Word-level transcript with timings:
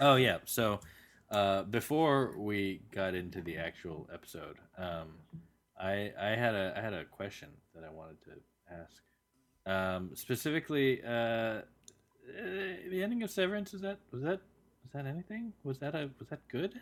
Oh 0.00 0.16
yeah. 0.16 0.38
So 0.44 0.80
uh, 1.30 1.62
before 1.64 2.34
we 2.38 2.80
got 2.92 3.14
into 3.14 3.40
the 3.42 3.56
actual 3.56 4.08
episode, 4.12 4.56
um, 4.78 5.08
I 5.80 6.12
I 6.20 6.30
had 6.30 6.54
a 6.54 6.74
I 6.76 6.80
had 6.80 6.92
a 6.94 7.04
question 7.04 7.48
that 7.74 7.84
I 7.84 7.90
wanted 7.90 8.16
to 8.24 8.74
ask. 8.74 9.02
Um, 9.66 10.10
specifically, 10.14 11.02
uh, 11.04 11.62
the 12.90 13.02
ending 13.02 13.22
of 13.22 13.30
Severance 13.30 13.74
is 13.74 13.82
that 13.82 13.98
was 14.10 14.22
that 14.22 14.40
was 14.82 14.92
that 14.94 15.06
anything? 15.06 15.52
Was 15.64 15.78
that 15.80 15.94
a 15.94 16.10
was 16.18 16.28
that 16.30 16.40
good? 16.48 16.72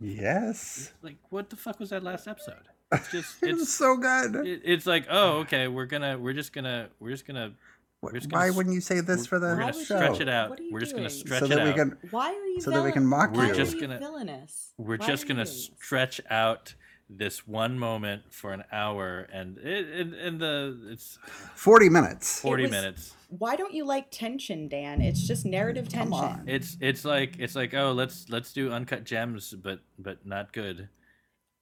Yes. 0.00 0.92
Like 1.02 1.16
what 1.30 1.50
the 1.50 1.56
fuck 1.56 1.80
was 1.80 1.90
that 1.90 2.02
last 2.02 2.26
episode? 2.28 2.54
It's 2.92 3.10
just 3.10 3.42
It 3.42 3.52
was 3.52 3.62
it's 3.62 3.74
so 3.74 3.98
good. 3.98 4.46
it, 4.46 4.62
it's 4.64 4.86
like 4.86 5.06
oh 5.10 5.40
okay 5.40 5.68
we're 5.68 5.84
gonna 5.84 6.18
we're 6.18 6.32
just 6.32 6.54
gonna 6.54 6.88
we're 7.00 7.10
just 7.10 7.26
gonna 7.26 7.50
Wh- 7.50 7.52
just 7.52 7.52
gonna 7.52 7.77
Why 8.00 8.50
wouldn't 8.50 8.74
you 8.74 8.80
say 8.80 9.00
this 9.00 9.26
for 9.26 9.38
the 9.40 9.48
we're 9.48 9.56
Why 9.56 9.60
gonna 9.72 9.72
show? 9.72 9.82
stretch 9.96 10.20
it 10.20 10.28
out. 10.28 10.50
What 10.50 10.60
are 10.60 10.62
you 10.62 10.72
We're 10.72 10.80
just 10.80 10.92
gonna 10.94 11.08
doing? 11.08 11.20
stretch 11.20 11.40
so 11.40 11.46
it 11.46 11.48
that 11.48 11.64
we 11.64 11.70
out. 11.70 11.76
can 11.76 11.98
Why 12.10 12.28
are 12.32 12.46
you 12.46 12.60
So 12.60 12.70
that 12.70 12.84
we 12.84 12.92
can 12.92 13.02
villain- 13.02 13.08
mock 13.08 13.32
Why 13.34 13.46
you. 13.46 13.52
are 13.52 13.54
Just 13.56 13.80
gonna- 13.80 13.98
villainous? 13.98 14.72
we're 14.78 14.96
Why 14.98 15.06
just 15.06 15.26
gonna 15.26 15.44
doing 15.44 15.56
stretch 15.56 16.20
out 16.30 16.74
this 17.10 17.46
one 17.48 17.78
moment 17.78 18.22
for 18.32 18.52
an 18.52 18.62
hour 18.70 19.26
and 19.32 19.56
it 19.58 19.86
and, 19.98 20.14
and 20.14 20.40
the 20.40 20.78
it's 20.92 21.18
40 21.54 21.88
minutes. 21.88 22.40
40 22.40 22.64
was- 22.64 22.70
minutes 22.70 23.14
Why 23.30 23.56
don't 23.56 23.74
you 23.74 23.84
like 23.84 24.06
tension, 24.10 24.68
Dan? 24.68 25.00
It's 25.00 25.26
just 25.26 25.44
narrative 25.44 25.88
Come 25.92 26.10
tension. 26.10 26.40
on. 26.40 26.44
it's 26.48 26.76
it's 26.80 27.04
like 27.04 27.36
it's 27.38 27.56
like 27.56 27.74
oh 27.74 27.92
let's 27.92 28.28
let's 28.28 28.52
do 28.52 28.70
uncut 28.70 29.04
gems 29.04 29.54
but 29.60 29.80
but 29.98 30.24
not 30.24 30.52
good 30.52 30.88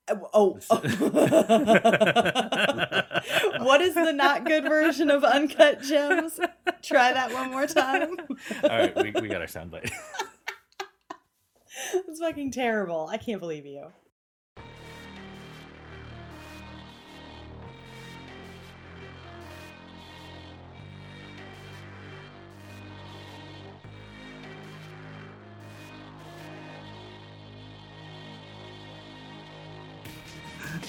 Oh. 0.08 0.60
oh. 0.70 0.76
what 3.64 3.80
is 3.80 3.94
the 3.94 4.12
not 4.12 4.44
good 4.44 4.64
version 4.64 5.10
of 5.10 5.24
Uncut 5.24 5.82
Gems? 5.82 6.38
Try 6.82 7.12
that 7.12 7.32
one 7.32 7.50
more 7.50 7.66
time. 7.66 8.16
all 8.62 8.68
right 8.68 8.94
we, 8.96 9.10
we 9.20 9.28
got 9.28 9.40
our 9.40 9.48
soundbite 9.48 9.90
It's 11.92 12.20
fucking 12.20 12.52
terrible. 12.52 13.08
I 13.10 13.18
can't 13.18 13.40
believe 13.40 13.66
you. 13.66 13.88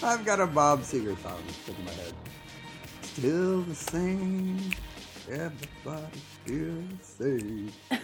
I've 0.07 0.23
got 0.23 0.39
a 0.39 0.47
Bob 0.47 0.83
Seger 0.83 1.21
song 1.21 1.37
stuck 1.63 1.77
in 1.77 1.83
my 1.83 1.91
head. 1.91 2.13
Still 3.01 3.61
the 3.63 3.75
same. 3.75 4.57
Everybody 5.29 6.21
still 6.45 6.81
the 6.97 7.03
same. 7.03 7.71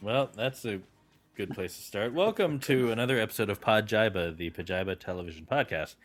well 0.00 0.30
that's 0.34 0.64
a 0.64 0.80
good 1.36 1.50
place 1.50 1.76
to 1.76 1.82
start 1.82 2.14
welcome 2.14 2.58
to 2.60 2.90
another 2.90 3.20
episode 3.20 3.50
of 3.50 3.60
pod 3.60 3.86
jiba 3.86 4.34
the 4.34 4.50
pajiba 4.52 4.98
television 4.98 5.46
podcast 5.50 5.96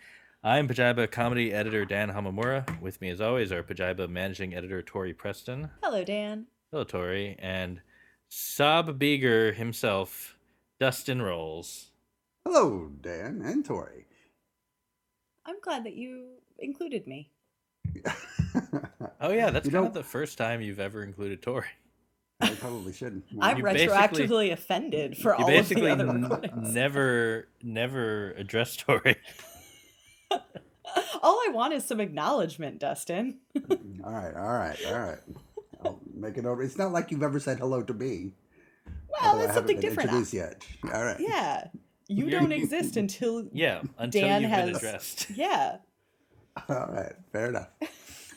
i'm 0.43 0.67
pajiba 0.67 1.09
comedy 1.09 1.53
editor 1.53 1.85
dan 1.85 2.09
hamamura 2.09 2.81
with 2.81 2.99
me 2.99 3.09
as 3.09 3.21
always 3.21 3.53
our 3.53 3.63
pajiba 3.63 4.09
managing 4.09 4.53
editor 4.53 4.81
tori 4.81 5.13
preston 5.13 5.69
Hello, 5.81 6.03
Dan. 6.03 6.47
Hello, 6.71 6.83
Tori, 6.83 7.37
and 7.39 7.79
Sob 8.27 8.99
Beeger 8.99 9.55
himself, 9.55 10.35
Dustin 10.81 11.21
Rowles. 11.21 11.91
Hello, 12.45 12.91
Dan 13.01 13.41
and 13.41 13.63
Tori. 13.63 14.05
I'm 15.45 15.59
glad 15.61 15.85
that 15.85 15.93
you 15.95 16.25
included 16.57 17.07
me. 17.07 17.31
Oh 19.21 19.31
yeah, 19.33 19.49
that's 19.49 19.65
You 19.65 19.71
kind 19.73 19.83
know- 19.83 19.87
of 19.89 19.93
the 19.93 20.03
first 20.03 20.37
time 20.37 20.61
you've 20.61 20.79
ever 20.79 21.03
included 21.03 21.41
Tori. 21.41 21.65
I 22.39 22.51
probably 22.51 22.93
shouldn't. 22.93 23.25
I'm 23.41 23.57
You 23.57 23.63
retroactively 23.65 24.53
offended 24.53 25.17
for 25.17 25.31
You 25.37 25.39
all 25.39 25.41
of 25.41 25.47
the 25.47 25.51
basically 25.59 25.91
other 25.91 26.07
n- 26.07 26.49
never, 26.55 27.49
never 27.61 28.31
addressed 28.37 28.79
Tori. 28.79 29.17
all 30.31 30.39
I 31.45 31.49
want 31.51 31.73
is 31.73 31.83
some 31.85 31.99
acknowledgement, 31.99 32.79
Dustin. 32.79 33.39
all 34.03 34.13
right, 34.13 34.33
all 34.35 34.53
right, 34.53 34.77
all 34.87 34.99
right. 34.99 35.19
I'll 35.83 35.99
make 36.13 36.37
it 36.37 36.45
over. 36.45 36.63
It's 36.63 36.77
not 36.77 36.91
like 36.93 37.11
you've 37.11 37.23
ever 37.23 37.39
said 37.41 37.59
hello 37.59 37.81
to 37.83 37.93
me. 37.93 38.31
Well, 39.09 39.19
although 39.31 39.43
I 39.43 39.45
that's 39.47 39.55
haven't 39.55 39.55
something 39.55 39.79
different. 39.81 40.09
Introduced 40.09 40.33
yet. 40.33 40.65
All 40.93 41.03
right. 41.03 41.19
Yeah. 41.19 41.67
You 42.09 42.29
don't 42.29 42.51
exist 42.51 42.97
until 42.97 43.47
Yeah, 43.53 43.83
until 43.97 44.21
Dan 44.23 44.41
you've 44.41 44.51
been 44.51 44.67
has- 44.67 44.77
addressed. 44.77 45.29
yeah. 45.35 45.77
All 46.67 46.87
right, 46.91 47.13
fair 47.31 47.47
enough. 47.49 47.69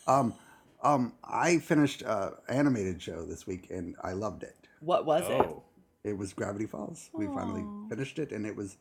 Um, 0.07 0.35
um, 0.83 1.15
I 1.25 1.59
finished 1.59 2.03
a 2.03 2.35
animated 2.49 3.01
show 3.01 3.25
this 3.25 3.47
week 3.47 3.69
and 3.71 3.97
I 4.03 4.13
loved 4.13 4.43
it. 4.43 4.57
What 4.81 5.07
was 5.07 5.23
it? 5.23 5.41
Oh, 5.41 5.63
It 6.05 6.17
was 6.17 6.33
Gravity 6.33 6.67
Falls. 6.67 7.09
We 7.15 7.27
finally 7.27 7.65
finished 7.89 8.19
it 8.19 8.31
and 8.33 8.45
it 8.47 8.55
was 8.55 8.77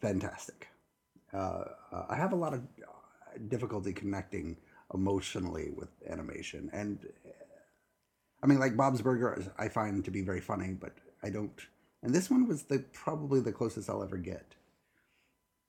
fantastic. 0.00 0.68
Uh, 1.34 1.64
uh, 1.92 2.06
I 2.08 2.16
have 2.16 2.32
a 2.32 2.36
lot 2.36 2.54
of 2.54 2.60
uh, 2.60 3.38
difficulty 3.48 3.92
connecting 3.92 4.56
emotionally 4.94 5.70
with 5.74 5.88
animation, 6.08 6.68
and 6.74 6.98
uh, 7.26 7.30
I 8.42 8.46
mean, 8.46 8.58
like 8.60 8.76
Bob's 8.76 9.00
Burger, 9.00 9.42
I 9.58 9.68
find 9.68 10.04
to 10.04 10.10
be 10.10 10.20
very 10.20 10.40
funny, 10.42 10.72
but 10.78 10.92
I 11.22 11.30
don't. 11.30 11.58
And 12.02 12.12
this 12.14 12.30
one 12.30 12.48
was 12.48 12.64
the 12.64 12.80
probably 12.92 13.40
the 13.40 13.52
closest 13.52 13.88
I'll 13.88 14.02
ever 14.02 14.16
get. 14.16 14.54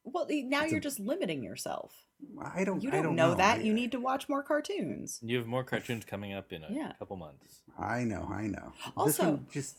Well, 0.06 0.28
now 0.30 0.64
It's 0.64 0.72
you're 0.72 0.80
a- 0.80 0.82
just 0.82 1.00
limiting 1.00 1.44
yourself. 1.44 2.06
I 2.42 2.64
don't. 2.64 2.82
You 2.84 2.92
don't, 2.92 3.04
don't 3.04 3.16
know, 3.16 3.36
that. 3.36 3.60
I- 3.60 3.62
You 3.62 3.74
need 3.74 3.92
to 3.94 4.00
watch 4.00 4.28
more 4.28 4.44
cartoons. 4.44 5.20
you 5.22 5.38
have 5.38 5.48
more 5.48 5.64
cartoons 5.64 6.06
coming 6.06 6.34
up 6.34 6.52
in 6.52 6.64
a 6.64 6.72
Yeah. 6.72 6.94
couple 7.00 7.16
months. 7.18 7.62
I 7.78 8.04
know, 8.04 8.24
I 8.30 8.48
know. 8.48 8.74
this 8.86 8.94
Also- 8.98 9.24
one 9.32 9.48
just 9.52 9.78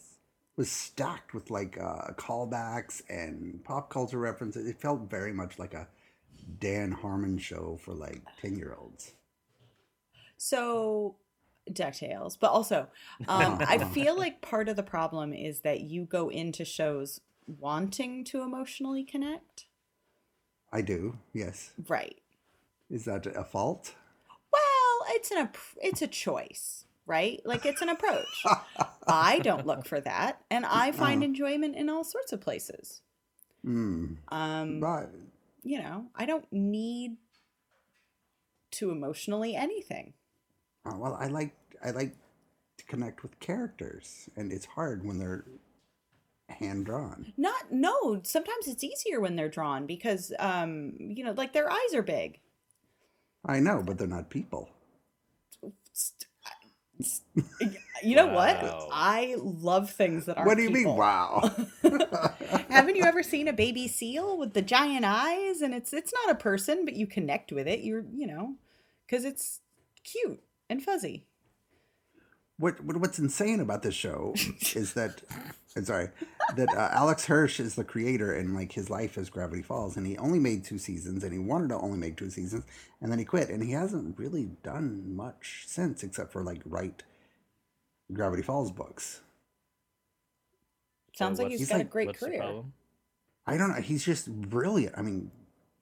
was 0.56 0.70
stacked 0.70 1.34
with 1.34 1.50
like 1.50 1.76
uh, 1.78 2.12
callbacks 2.12 3.02
and 3.08 3.62
pop 3.64 3.90
culture 3.90 4.18
references. 4.18 4.66
It 4.68 4.80
felt 4.80 5.10
very 5.10 5.32
much 5.32 5.58
like 5.58 5.74
a 5.74 5.88
Dan 6.60 6.92
Harmon 6.92 7.38
show 7.38 7.78
for 7.82 7.92
like 7.92 8.22
ten 8.40 8.56
year 8.56 8.74
olds. 8.78 9.12
So, 10.36 11.16
DuckTales. 11.70 12.36
But 12.38 12.50
also, 12.50 12.88
um, 13.28 13.58
I 13.66 13.78
feel 13.78 14.16
like 14.16 14.40
part 14.42 14.68
of 14.68 14.76
the 14.76 14.82
problem 14.82 15.32
is 15.32 15.60
that 15.60 15.80
you 15.80 16.04
go 16.04 16.28
into 16.28 16.64
shows 16.64 17.20
wanting 17.46 18.24
to 18.24 18.42
emotionally 18.42 19.04
connect. 19.04 19.66
I 20.72 20.80
do, 20.82 21.18
yes. 21.32 21.72
Right. 21.88 22.18
Is 22.90 23.04
that 23.04 23.26
a 23.26 23.44
fault? 23.44 23.94
Well, 24.52 25.06
it's 25.16 25.30
an 25.30 25.48
it's 25.82 26.02
a 26.02 26.06
choice, 26.06 26.84
right? 27.06 27.40
Like 27.44 27.64
it's 27.66 27.80
an 27.82 27.88
approach. 27.88 28.44
I 29.06 29.38
don't 29.40 29.66
look 29.66 29.86
for 29.86 30.00
that, 30.00 30.40
and 30.50 30.64
I 30.66 30.92
find 30.92 31.18
Uh-huh. 31.22 31.24
enjoyment 31.30 31.76
in 31.76 31.88
all 31.88 32.04
sorts 32.04 32.32
of 32.32 32.40
places. 32.40 33.02
Hmm. 33.62 34.14
Um, 34.28 34.80
Right. 34.80 35.08
you 35.62 35.78
know, 35.78 36.06
I 36.14 36.26
don't 36.26 36.46
need 36.52 37.16
to 38.72 38.90
emotionally 38.90 39.54
anything. 39.54 40.12
Uh, 40.86 40.96
well, 40.96 41.16
I 41.20 41.26
like 41.28 41.54
I 41.84 41.90
like 41.90 42.14
to 42.78 42.84
connect 42.86 43.22
with 43.22 43.38
characters, 43.40 44.28
and 44.36 44.52
it's 44.52 44.66
hard 44.66 45.04
when 45.04 45.18
they're 45.18 45.44
hand 46.48 46.86
drawn. 46.86 47.26
Not 47.36 47.70
no, 47.72 48.20
sometimes 48.24 48.66
it's 48.68 48.84
easier 48.84 49.20
when 49.20 49.36
they're 49.36 49.48
drawn 49.48 49.86
because 49.86 50.32
um, 50.38 50.94
you 50.98 51.24
know, 51.24 51.32
like 51.32 51.52
their 51.52 51.70
eyes 51.70 51.94
are 51.94 52.02
big. 52.02 52.40
I 53.46 53.60
know, 53.60 53.82
but 53.82 53.96
they're 53.96 54.06
not 54.06 54.28
people. 54.28 54.68
You 58.02 58.16
know 58.16 58.26
Wow. 58.26 58.28
what? 58.28 58.74
I 58.90 59.36
love 59.38 59.90
things 59.90 60.26
that 60.26 60.38
aren't 60.38 60.46
what 60.46 60.56
do 60.56 60.62
you 60.62 60.70
mean? 60.70 60.94
Wow. 60.94 61.50
Haven't 62.70 62.96
you 62.96 63.04
ever 63.04 63.22
seen 63.22 63.48
a 63.48 63.52
baby 63.52 63.88
seal 63.88 64.36
with 64.38 64.54
the 64.54 64.62
giant 64.62 65.04
eyes? 65.04 65.60
And 65.62 65.74
it's 65.74 65.92
it's 65.92 66.12
not 66.12 66.34
a 66.34 66.38
person, 66.38 66.84
but 66.84 66.94
you 66.94 67.06
connect 67.06 67.52
with 67.52 67.68
it. 67.68 67.80
You're 67.80 68.04
you 68.12 68.26
know, 68.26 68.56
because 69.06 69.24
it's 69.24 69.60
cute 70.04 70.42
and 70.70 70.82
fuzzy. 70.82 71.26
what, 72.58 72.82
what 72.84 72.96
what's 72.98 73.18
insane 73.18 73.60
about 73.60 73.82
this 73.82 73.94
show 73.94 74.34
is 74.74 74.94
that 74.94 75.22
I'm 75.76 75.84
sorry 75.84 76.10
that 76.56 76.68
uh, 76.76 76.90
Alex 76.92 77.24
Hirsch 77.26 77.58
is 77.58 77.74
the 77.74 77.82
creator 77.84 78.32
and 78.32 78.54
like 78.54 78.72
his 78.72 78.90
life 78.90 79.18
is 79.18 79.28
Gravity 79.28 79.62
Falls 79.62 79.96
and 79.96 80.06
he 80.06 80.16
only 80.18 80.38
made 80.38 80.64
two 80.64 80.78
seasons 80.78 81.24
and 81.24 81.32
he 81.32 81.38
wanted 81.38 81.70
to 81.70 81.78
only 81.78 81.98
make 81.98 82.16
two 82.16 82.30
seasons 82.30 82.64
and 83.00 83.10
then 83.10 83.18
he 83.18 83.24
quit 83.24 83.48
and 83.48 83.62
he 83.62 83.72
hasn't 83.72 84.18
really 84.18 84.50
done 84.62 85.16
much 85.16 85.64
since 85.66 86.04
except 86.04 86.32
for 86.32 86.44
like 86.44 86.60
write 86.64 87.02
Gravity 88.12 88.42
Falls 88.42 88.70
books. 88.70 89.20
Sounds 91.16 91.38
like 91.38 91.50
he's 91.50 91.60
He's 91.60 91.68
got 91.70 91.80
a 91.80 91.84
great 91.84 92.16
career. 92.16 92.62
I 93.46 93.56
don't 93.56 93.68
know. 93.68 93.80
He's 93.80 94.04
just 94.04 94.30
brilliant. 94.30 94.96
I 94.96 95.02
mean, 95.02 95.30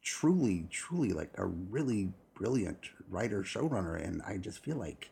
truly, 0.02 0.66
truly 0.70 1.12
like 1.12 1.30
a 1.36 1.46
really 1.46 2.12
brilliant 2.42 2.90
writer 3.08 3.42
showrunner, 3.42 4.04
and 4.04 4.20
I 4.26 4.36
just 4.36 4.64
feel 4.64 4.76
like 4.76 5.10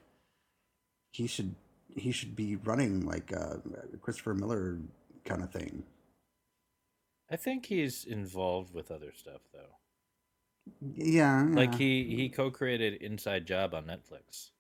he 1.12 1.26
should 1.28 1.54
he 1.94 2.10
should 2.10 2.34
be 2.34 2.56
running 2.56 3.06
like 3.06 3.30
a 3.30 3.60
Christopher 4.00 4.34
Miller 4.34 4.78
kind 5.24 5.42
of 5.42 5.50
thing. 5.50 5.84
I 7.30 7.36
think 7.36 7.66
he's 7.66 8.04
involved 8.04 8.74
with 8.74 8.90
other 8.90 9.12
stuff 9.16 9.42
though. 9.52 9.76
Yeah, 10.96 11.46
Like 11.48 11.76
he 11.76 12.14
he 12.16 12.28
co-created 12.28 13.00
Inside 13.00 13.46
Job 13.46 13.74
on 13.74 13.84
Netflix 13.84 14.50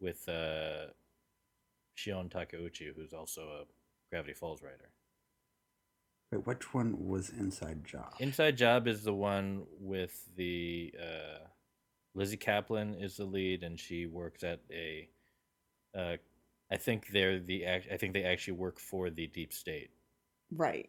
with 0.00 0.28
uh 0.28 0.92
Shion 1.96 2.30
Takeuchi, 2.30 2.94
who's 2.94 3.12
also 3.12 3.42
a 3.42 3.64
Gravity 4.10 4.34
Falls 4.34 4.62
writer. 4.62 4.90
Wait, 6.30 6.46
which 6.46 6.72
one 6.74 7.08
was 7.08 7.30
Inside 7.30 7.84
Job? 7.84 8.14
Inside 8.18 8.56
Job 8.56 8.86
is 8.86 9.02
the 9.02 9.12
one 9.14 9.64
with 9.80 10.24
the 10.36 10.92
uh, 11.00 11.46
Lizzy 12.14 12.36
Caplan 12.36 13.02
is 13.02 13.16
the 13.16 13.24
lead, 13.24 13.62
and 13.62 13.78
she 13.78 14.06
works 14.06 14.44
at 14.44 14.60
a. 14.70 15.08
Uh, 15.96 16.16
I 16.70 16.76
think 16.76 17.08
they're 17.12 17.38
the. 17.40 17.66
act- 17.66 17.88
I 17.92 17.96
think 17.96 18.14
they 18.14 18.24
actually 18.24 18.54
work 18.54 18.78
for 18.78 19.10
the 19.10 19.26
deep 19.26 19.52
state, 19.52 19.90
Right. 20.50 20.88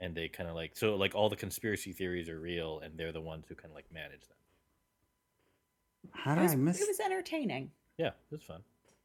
and 0.00 0.14
they 0.14 0.28
kind 0.28 0.48
of 0.48 0.54
like 0.54 0.72
so 0.76 0.94
like 0.96 1.14
all 1.14 1.28
the 1.28 1.36
conspiracy 1.36 1.92
theories 1.92 2.28
are 2.28 2.38
real, 2.38 2.80
and 2.80 2.98
they're 2.98 3.12
the 3.12 3.20
ones 3.20 3.46
who 3.48 3.54
kind 3.54 3.70
of 3.70 3.74
like 3.74 3.90
manage 3.92 4.28
them. 4.28 4.36
How 6.12 6.34
did 6.34 6.42
was, 6.42 6.52
I 6.52 6.56
miss? 6.56 6.80
it 6.80 6.88
was 6.88 7.00
entertaining. 7.00 7.70
Yeah, 7.98 8.08
it 8.08 8.14
was 8.30 8.42
fun. 8.42 8.60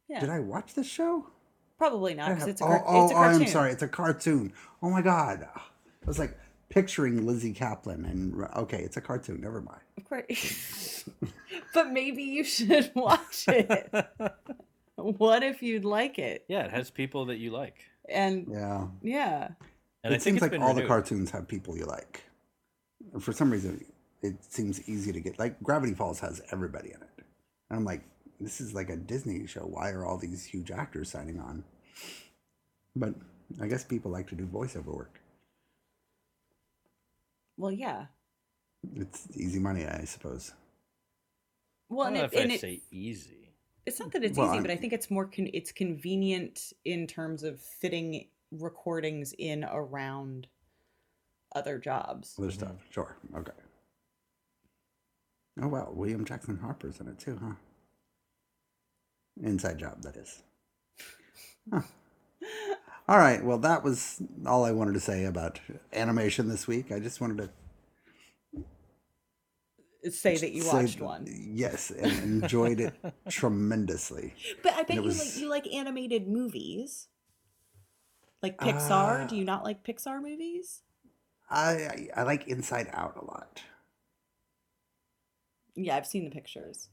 Yeah. 0.08 0.20
Did 0.20 0.30
I 0.30 0.40
watch 0.40 0.74
this 0.74 0.86
show? 0.86 1.26
Probably 1.78 2.14
not 2.14 2.28
because 2.30 2.40
have- 2.42 2.48
it's 2.50 2.60
a, 2.60 2.64
oh, 2.64 2.68
car- 2.68 2.84
oh, 2.86 3.04
it's 3.04 3.12
a 3.12 3.14
oh, 3.14 3.18
cartoon. 3.18 3.42
I'm 3.42 3.48
sorry. 3.48 3.72
It's 3.72 3.82
a 3.82 3.88
cartoon. 3.88 4.52
Oh 4.82 4.90
my 4.90 5.02
god. 5.02 5.48
I 5.54 5.60
was 6.06 6.18
like 6.18 6.36
picturing 6.80 7.26
Lizzy 7.26 7.52
Caplan 7.52 8.04
and 8.10 8.46
okay, 8.56 8.78
it's 8.78 8.96
a 8.96 9.00
cartoon. 9.00 9.40
Never 9.40 9.60
mind. 9.60 9.80
Of 9.96 10.04
course. 10.08 11.04
but 11.74 11.90
maybe 11.90 12.22
you 12.22 12.44
should 12.44 12.90
watch 12.94 13.46
it. 13.48 13.92
what 14.96 15.42
if 15.42 15.60
you'd 15.62 15.84
like 15.84 16.18
it? 16.18 16.44
Yeah, 16.48 16.64
it 16.64 16.70
has 16.70 16.90
people 16.90 17.26
that 17.26 17.38
you 17.38 17.50
like, 17.50 17.76
And 18.08 18.46
Yeah. 18.50 18.86
yeah. 19.02 19.48
and 20.04 20.12
I 20.12 20.16
it 20.16 20.22
think 20.22 20.22
seems 20.22 20.36
it's 20.36 20.42
like 20.42 20.50
been 20.52 20.62
all 20.62 20.74
the 20.74 20.86
cartoons 20.86 21.30
have 21.32 21.48
people 21.48 21.76
you 21.76 21.84
like. 21.84 22.22
For 23.18 23.32
some 23.32 23.50
reason, 23.50 23.84
it 24.22 24.36
seems 24.44 24.88
easy 24.88 25.12
to 25.12 25.20
get. 25.20 25.38
Like 25.38 25.60
Gravity 25.62 25.94
Falls 25.94 26.20
has 26.20 26.40
everybody 26.52 26.90
in 26.90 27.02
it. 27.02 27.24
And 27.70 27.78
I'm 27.78 27.84
like, 27.84 28.02
this 28.40 28.60
is 28.60 28.72
like 28.72 28.88
a 28.88 28.96
Disney 28.96 29.46
show. 29.46 29.62
Why 29.62 29.90
are 29.90 30.04
all 30.04 30.16
these 30.18 30.44
huge 30.44 30.70
actors 30.70 31.10
signing 31.10 31.40
on? 31.40 31.64
But 32.94 33.14
I 33.60 33.66
guess 33.66 33.82
people 33.84 34.10
like 34.12 34.28
to 34.28 34.36
do 34.36 34.46
voiceover 34.46 34.94
work. 34.94 35.20
Well, 37.58 37.72
yeah. 37.72 38.06
It's 38.94 39.26
easy 39.36 39.58
money, 39.58 39.82
eh, 39.82 39.98
I 40.00 40.04
suppose. 40.04 40.52
Well, 41.90 42.06
I 42.06 42.10
and, 42.10 42.14
don't 42.16 42.22
know 42.22 42.24
it, 42.24 42.32
if 42.32 42.42
and 42.44 42.52
I'd 42.52 42.54
it, 42.54 42.60
say 42.60 42.82
easy. 42.90 43.50
it's 43.84 43.98
not 43.98 44.12
that 44.12 44.22
it's 44.24 44.38
Well, 44.38 44.46
easy, 44.48 44.54
I'm- 44.54 44.62
but 44.62 44.70
I 44.70 44.76
think 44.76 44.92
it's 44.92 45.10
more 45.10 45.26
con- 45.26 45.50
it's 45.52 45.72
convenient 45.72 46.72
in 46.84 47.06
terms 47.06 47.42
of 47.42 47.60
fitting 47.60 48.28
recordings 48.52 49.34
in 49.38 49.64
around 49.64 50.46
other 51.54 51.78
jobs. 51.78 52.34
Other 52.38 52.50
stuff. 52.50 52.70
Mm-hmm. 52.70 52.90
Sure. 52.92 53.16
Okay. 53.36 53.52
Oh 55.60 55.68
wow, 55.68 55.90
William 55.92 56.24
Jackson 56.24 56.56
Harper's 56.58 57.00
in 57.00 57.08
it 57.08 57.18
too, 57.18 57.36
huh? 57.42 57.54
Inside 59.42 59.78
job, 59.78 60.02
that 60.02 60.16
is. 60.16 60.42
Huh. 61.72 61.82
All 63.08 63.18
right. 63.18 63.42
Well, 63.42 63.58
that 63.58 63.82
was 63.82 64.20
all 64.46 64.64
I 64.64 64.72
wanted 64.72 64.92
to 64.94 65.00
say 65.00 65.24
about 65.24 65.60
animation 65.92 66.48
this 66.48 66.66
week. 66.66 66.92
I 66.92 66.98
just 67.00 67.20
wanted 67.20 67.38
to 67.38 67.50
Say 70.10 70.36
that 70.36 70.52
you 70.52 70.62
say 70.62 70.72
watched 70.72 70.98
that- 70.98 71.04
one. 71.04 71.26
Yes, 71.28 71.90
and 71.90 72.42
enjoyed 72.42 72.80
it 72.80 72.94
tremendously. 73.28 74.34
But 74.62 74.74
I 74.74 74.82
bet 74.84 74.96
you 74.96 75.02
was- 75.02 75.18
like 75.18 75.36
you 75.38 75.48
like 75.48 75.66
animated 75.74 76.28
movies. 76.28 77.08
Like 78.42 78.58
Pixar? 78.58 79.24
Uh, 79.24 79.26
Do 79.26 79.34
you 79.36 79.44
not 79.44 79.64
like 79.64 79.82
Pixar 79.84 80.22
movies? 80.22 80.82
I, 81.50 81.70
I 81.72 82.08
I 82.18 82.22
like 82.22 82.46
Inside 82.46 82.88
Out 82.92 83.16
a 83.20 83.24
lot. 83.24 83.62
Yeah, 85.74 85.96
I've 85.96 86.06
seen 86.06 86.24
the 86.24 86.30
pictures. 86.30 86.88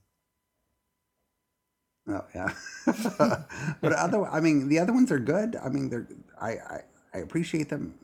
Oh 2.07 2.23
yeah, 2.35 2.53
but 3.81 3.93
other, 3.93 4.25
I 4.25 4.39
mean, 4.39 4.69
the 4.69 4.77
other 4.79 4.93
ones 4.93 5.11
are 5.11 5.19
good. 5.19 5.55
I 5.55 5.69
mean, 5.69 5.89
they're 5.89 6.07
I 6.39 6.49
I, 6.51 6.81
I 7.15 7.17
appreciate 7.19 7.69
them, 7.69 7.95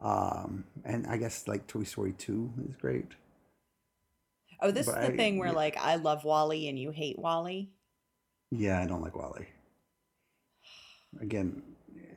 um, 0.00 0.64
and 0.84 1.06
I 1.08 1.16
guess 1.16 1.48
like 1.48 1.66
Toy 1.66 1.82
Story 1.82 2.14
Two 2.16 2.52
is 2.68 2.76
great. 2.76 3.06
Oh, 4.62 4.70
this 4.70 4.86
But 4.86 4.98
is 5.02 5.08
the 5.08 5.12
I- 5.14 5.16
thing 5.16 5.38
where 5.38 5.48
yeah. 5.48 5.54
like 5.54 5.76
I 5.76 5.96
love 5.96 6.24
WALL-E 6.24 6.68
and 6.68 6.78
you 6.78 6.90
hate 6.92 7.18
WALL-E. 7.18 7.68
Yeah, 8.52 8.80
I 8.80 8.86
don't 8.86 9.02
like 9.02 9.16
WALL-E. 9.16 9.44
Again, 11.20 11.62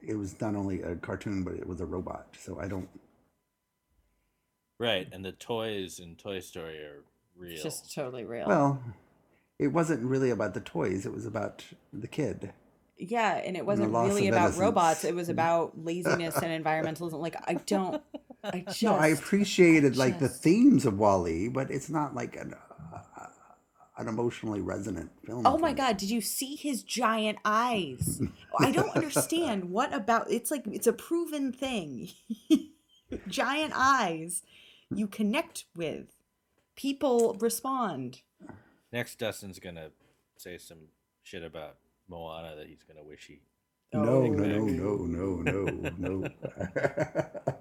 it 0.05 0.15
was 0.15 0.39
not 0.39 0.55
only 0.55 0.81
a 0.83 0.95
cartoon, 0.95 1.43
but 1.43 1.55
it 1.55 1.67
was 1.67 1.81
a 1.81 1.85
robot, 1.85 2.27
so 2.39 2.59
I 2.59 2.67
don't. 2.67 2.87
Right, 4.77 5.07
and 5.11 5.25
the 5.25 5.31
toys 5.33 5.99
in 5.99 6.15
Toy 6.15 6.39
Story 6.39 6.77
are 6.77 7.03
real. 7.35 7.53
It's 7.53 7.63
just 7.63 7.93
totally 7.93 8.23
real. 8.25 8.47
Well, 8.47 8.81
it 9.59 9.67
wasn't 9.67 10.03
really 10.03 10.29
about 10.29 10.53
the 10.53 10.61
toys; 10.61 11.05
it 11.05 11.13
was 11.13 11.25
about 11.25 11.65
the 11.93 12.07
kid. 12.07 12.53
yeah, 12.97 13.35
and 13.35 13.55
it 13.55 13.65
wasn't 13.65 13.91
loss 13.91 14.07
really 14.07 14.27
about 14.27 14.39
innocence. 14.39 14.59
robots. 14.59 15.03
It 15.03 15.13
was 15.13 15.29
about 15.29 15.73
laziness 15.83 16.37
and 16.37 16.63
environmentalism. 16.63 17.19
Like 17.19 17.35
I 17.47 17.55
don't. 17.55 18.01
I 18.43 18.61
just. 18.61 18.81
no, 18.83 18.95
I 18.95 19.07
appreciated 19.07 19.97
like 19.97 20.19
the 20.19 20.29
themes 20.29 20.85
of 20.85 20.97
WALL-E, 20.97 21.49
but 21.49 21.69
it's 21.69 21.89
not 21.89 22.15
like 22.15 22.37
an 22.37 22.55
uh, 22.93 22.99
an 23.97 24.07
emotionally 24.07 24.61
resonant 24.61 25.11
film. 25.25 25.45
Oh 25.45 25.57
my 25.57 25.71
me. 25.71 25.75
god, 25.75 25.97
did 25.97 26.09
you 26.09 26.21
see 26.21 26.55
his 26.55 26.83
giant 26.83 27.37
eyes? 27.43 28.21
I 28.57 28.71
don't 28.71 28.95
understand 28.95 29.65
what 29.69 29.93
about 29.93 30.31
it's 30.31 30.49
like 30.49 30.65
it's 30.67 30.87
a 30.87 30.93
proven 30.93 31.51
thing. 31.51 32.09
giant 33.27 33.73
eyes 33.75 34.43
you 34.89 35.05
connect 35.07 35.65
with. 35.75 36.15
People 36.75 37.37
respond. 37.41 38.21
Next, 38.91 39.19
Dustin's 39.19 39.59
gonna 39.59 39.89
say 40.37 40.57
some 40.57 40.89
shit 41.23 41.43
about 41.43 41.77
Moana 42.07 42.55
that 42.55 42.67
he's 42.67 42.83
gonna 42.83 43.03
wish 43.03 43.27
he. 43.27 43.41
No, 43.93 44.01
Oh. 44.03 44.27
no, 44.27 44.65
no, 44.65 44.95
no, 45.05 45.35
no, 45.41 45.65
no, 45.97 46.21
no. 46.21 46.29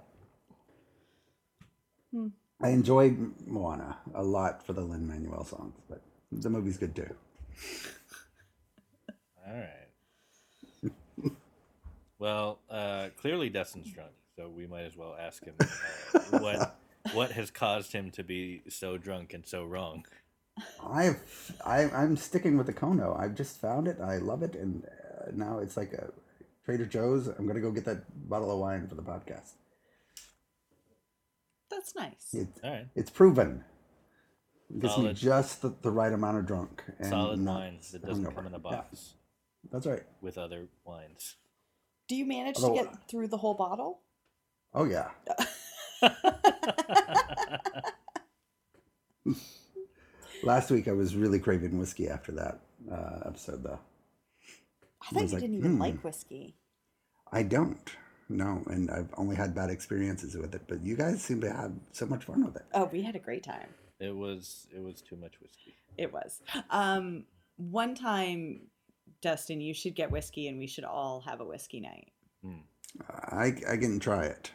Hmm. 2.10 2.28
I 2.62 2.70
enjoyed 2.70 3.34
Moana 3.46 3.98
a 4.14 4.22
lot 4.22 4.64
for 4.66 4.72
the 4.72 4.80
Lin 4.80 5.06
Manuel 5.06 5.44
songs, 5.44 5.74
but 5.90 6.00
the 6.32 6.48
movie's 6.48 6.78
good 6.78 6.96
too. 6.96 7.14
All 9.46 9.54
right. 9.54 10.92
well, 12.18 12.58
uh, 12.70 13.08
clearly 13.20 13.50
Dustin's 13.50 13.90
drunk, 13.92 14.12
so 14.36 14.48
we 14.48 14.66
might 14.66 14.84
as 14.84 14.96
well 14.96 15.14
ask 15.20 15.44
him 15.44 15.54
uh, 15.60 16.18
what 16.38 16.78
what 17.12 17.30
has 17.32 17.50
caused 17.50 17.92
him 17.92 18.10
to 18.12 18.22
be 18.24 18.62
so 18.68 18.96
drunk 18.96 19.34
and 19.34 19.46
so 19.46 19.64
wrong. 19.64 20.04
I've 20.86 21.20
I, 21.64 21.84
I'm 21.90 22.16
sticking 22.16 22.56
with 22.56 22.66
the 22.66 22.72
Kono. 22.72 23.18
I've 23.18 23.34
just 23.34 23.60
found 23.60 23.88
it. 23.88 23.98
I 24.00 24.16
love 24.18 24.42
it, 24.42 24.54
and 24.54 24.84
uh, 24.84 25.30
now 25.34 25.58
it's 25.58 25.76
like 25.76 25.92
a 25.92 26.10
Trader 26.64 26.86
Joe's. 26.86 27.26
I'm 27.28 27.46
gonna 27.46 27.60
go 27.60 27.70
get 27.70 27.84
that 27.86 28.28
bottle 28.28 28.50
of 28.50 28.58
wine 28.58 28.86
for 28.88 28.94
the 28.94 29.02
podcast. 29.02 29.52
That's 31.70 31.94
nice. 31.94 32.28
It's 32.32 32.60
All 32.64 32.70
right, 32.70 32.86
it's 32.94 33.10
proven. 33.10 33.64
It 34.70 34.80
gets 34.80 34.96
me 34.98 35.04
Solid. 35.04 35.16
just 35.16 35.62
the, 35.62 35.74
the 35.82 35.90
right 35.90 36.12
amount 36.12 36.36
of 36.38 36.46
drunk. 36.46 36.82
And 36.98 37.08
solid 37.08 37.40
not 37.40 37.60
wine 37.60 37.78
that 37.92 38.04
doesn't 38.06 38.24
hungover. 38.24 38.34
come 38.34 38.46
in 38.48 38.52
a 38.54 38.56
Yeah, 38.56 38.62
box 38.62 39.14
that's 39.72 39.86
right. 39.86 40.02
with 40.20 40.36
other 40.38 40.68
wines. 40.84 41.36
Do 42.08 42.16
you 42.16 42.26
manage 42.26 42.56
to 42.56 42.62
Although- 42.64 42.84
get 42.84 43.08
through 43.08 43.28
the 43.28 43.38
whole 43.38 43.54
bottle? 43.54 44.00
Oh 44.74 44.84
yeah. 44.84 45.08
Last 50.48 50.70
week 50.70 50.88
I 50.88 50.92
was 50.92 51.14
really 51.14 51.38
craving 51.38 51.78
whiskey 51.78 52.08
after 52.08 52.32
that 52.32 52.60
uh, 52.90 53.18
episode, 53.26 53.62
though. 53.62 53.78
I 55.02 55.10
thought 55.10 55.22
was 55.24 55.32
you 55.32 55.36
like, 55.36 55.42
didn't 55.42 55.58
even 55.58 55.72
hmm. 55.72 55.80
like 55.82 56.02
whiskey. 56.02 56.56
I 57.30 57.42
don't. 57.42 57.94
No, 58.30 58.62
and 58.68 58.90
I've 58.90 59.10
only 59.18 59.36
had 59.36 59.54
bad 59.54 59.68
experiences 59.68 60.38
with 60.38 60.54
it. 60.54 60.62
But 60.66 60.82
you 60.82 60.96
guys 60.96 61.20
seem 61.20 61.42
to 61.42 61.52
have 61.52 61.72
so 61.92 62.06
much 62.06 62.24
fun 62.24 62.46
with 62.46 62.56
it. 62.56 62.64
Oh, 62.72 62.88
we 62.90 63.02
had 63.02 63.14
a 63.14 63.18
great 63.18 63.42
time. 63.42 63.68
It 64.00 64.16
was 64.16 64.66
it 64.74 64.82
was 64.82 65.02
too 65.02 65.16
much 65.16 65.38
whiskey. 65.42 65.74
It 65.98 66.10
was. 66.14 66.40
Um, 66.70 67.24
one 67.58 67.94
time, 67.94 68.68
Dustin, 69.20 69.60
you 69.60 69.74
should 69.74 69.94
get 69.94 70.10
whiskey 70.10 70.48
and 70.48 70.58
we 70.58 70.66
should 70.66 70.84
all 70.84 71.20
have 71.26 71.42
a 71.42 71.44
whiskey 71.44 71.80
night. 71.80 72.10
I 73.30 73.52
I 73.68 73.76
can 73.76 74.00
try 74.00 74.24
it, 74.24 74.50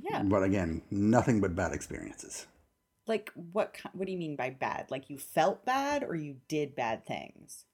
Yeah. 0.00 0.22
but 0.22 0.44
again, 0.44 0.82
nothing 0.92 1.40
but 1.40 1.56
bad 1.56 1.72
experiences. 1.72 2.46
Like 3.06 3.32
what? 3.34 3.76
What 3.92 4.06
do 4.06 4.12
you 4.12 4.18
mean 4.18 4.36
by 4.36 4.50
bad? 4.50 4.90
Like 4.90 5.10
you 5.10 5.18
felt 5.18 5.64
bad 5.64 6.02
or 6.02 6.14
you 6.14 6.36
did 6.48 6.74
bad 6.74 7.06
things? 7.06 7.66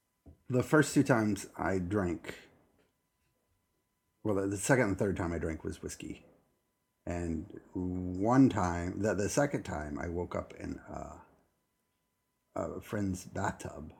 The 0.49 0.63
first 0.63 0.93
two 0.95 1.05
times 1.05 1.47
I 1.57 1.79
drank, 1.79 2.35
well, 4.25 4.35
the, 4.35 4.49
the 4.49 4.57
second 4.57 4.87
and 4.87 4.99
third 4.99 5.17
time 5.17 5.33
I 5.33 5.39
drank 5.39 5.63
was 5.63 5.81
whiskey, 5.81 6.25
and 7.07 7.47
one 7.73 8.49
time, 8.49 9.01
the 9.01 9.15
the 9.15 9.29
second 9.29 9.63
time, 9.63 9.99
I 9.99 10.09
woke 10.09 10.35
up 10.35 10.53
in 10.59 10.81
uh, 10.93 11.15
a 12.57 12.81
friend's 12.81 13.25
bathtub, 13.25 13.93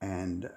and 0.00 0.50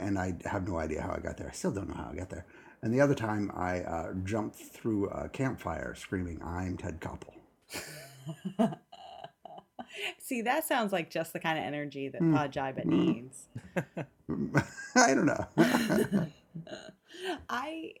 and 0.00 0.18
I 0.18 0.34
have 0.44 0.68
no 0.68 0.78
idea 0.78 1.02
how 1.02 1.12
I 1.12 1.20
got 1.20 1.36
there. 1.36 1.48
I 1.48 1.52
still 1.52 1.70
don't 1.72 1.88
know 1.88 1.94
how 1.94 2.10
I 2.12 2.16
got 2.16 2.30
there. 2.30 2.46
And 2.82 2.92
the 2.92 3.00
other 3.00 3.14
time, 3.14 3.50
I 3.54 3.80
uh, 3.80 4.12
jumped 4.24 4.56
through 4.56 5.08
a 5.10 5.28
campfire 5.28 5.94
screaming, 5.94 6.40
"I'm 6.42 6.76
Ted 6.76 7.00
Koppel." 7.00 7.37
See, 10.18 10.42
that 10.42 10.64
sounds 10.64 10.92
like 10.92 11.10
just 11.10 11.32
the 11.32 11.40
kind 11.40 11.58
of 11.58 11.64
energy 11.64 12.08
that 12.08 12.20
Hmm. 12.20 12.34
Pod 12.34 12.52
Jiba 12.52 12.84
needs. 12.84 13.46
I 14.94 15.14
don't 15.14 15.26
know. 15.26 15.46
I 17.48 17.94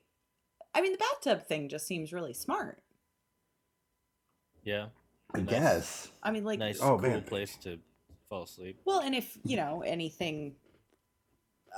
I 0.74 0.80
mean 0.80 0.92
the 0.92 0.98
bathtub 0.98 1.46
thing 1.46 1.68
just 1.68 1.86
seems 1.86 2.12
really 2.12 2.34
smart. 2.34 2.82
Yeah. 4.64 4.86
I 5.34 5.38
Nice. 5.40 5.48
guess. 5.50 6.12
I 6.22 6.30
mean 6.30 6.44
like 6.44 6.58
nice, 6.58 6.80
Oh, 6.80 6.98
cool 6.98 7.08
man. 7.10 7.22
place 7.22 7.56
to 7.62 7.78
fall 8.28 8.42
asleep. 8.44 8.78
well 8.84 9.00
and 9.00 9.14
if, 9.14 9.38
you 9.44 9.56
know, 9.56 9.82
anything 9.82 10.54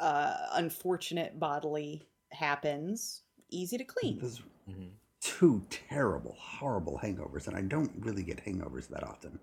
uh 0.00 0.34
unfortunate 0.52 1.38
bodily 1.38 2.08
happens, 2.32 3.22
easy 3.50 3.78
to 3.78 3.84
clean. 3.84 4.18
Those 4.18 4.40
hmm 4.66 4.88
two 5.20 5.62
terrible, 5.70 6.36
horrible 6.38 7.00
hangovers, 7.02 7.46
and 7.48 7.56
I 7.56 7.62
don't 7.62 7.92
really 8.00 8.22
get 8.22 8.44
hangovers 8.44 8.88
that 8.88 9.04
often, 9.04 9.38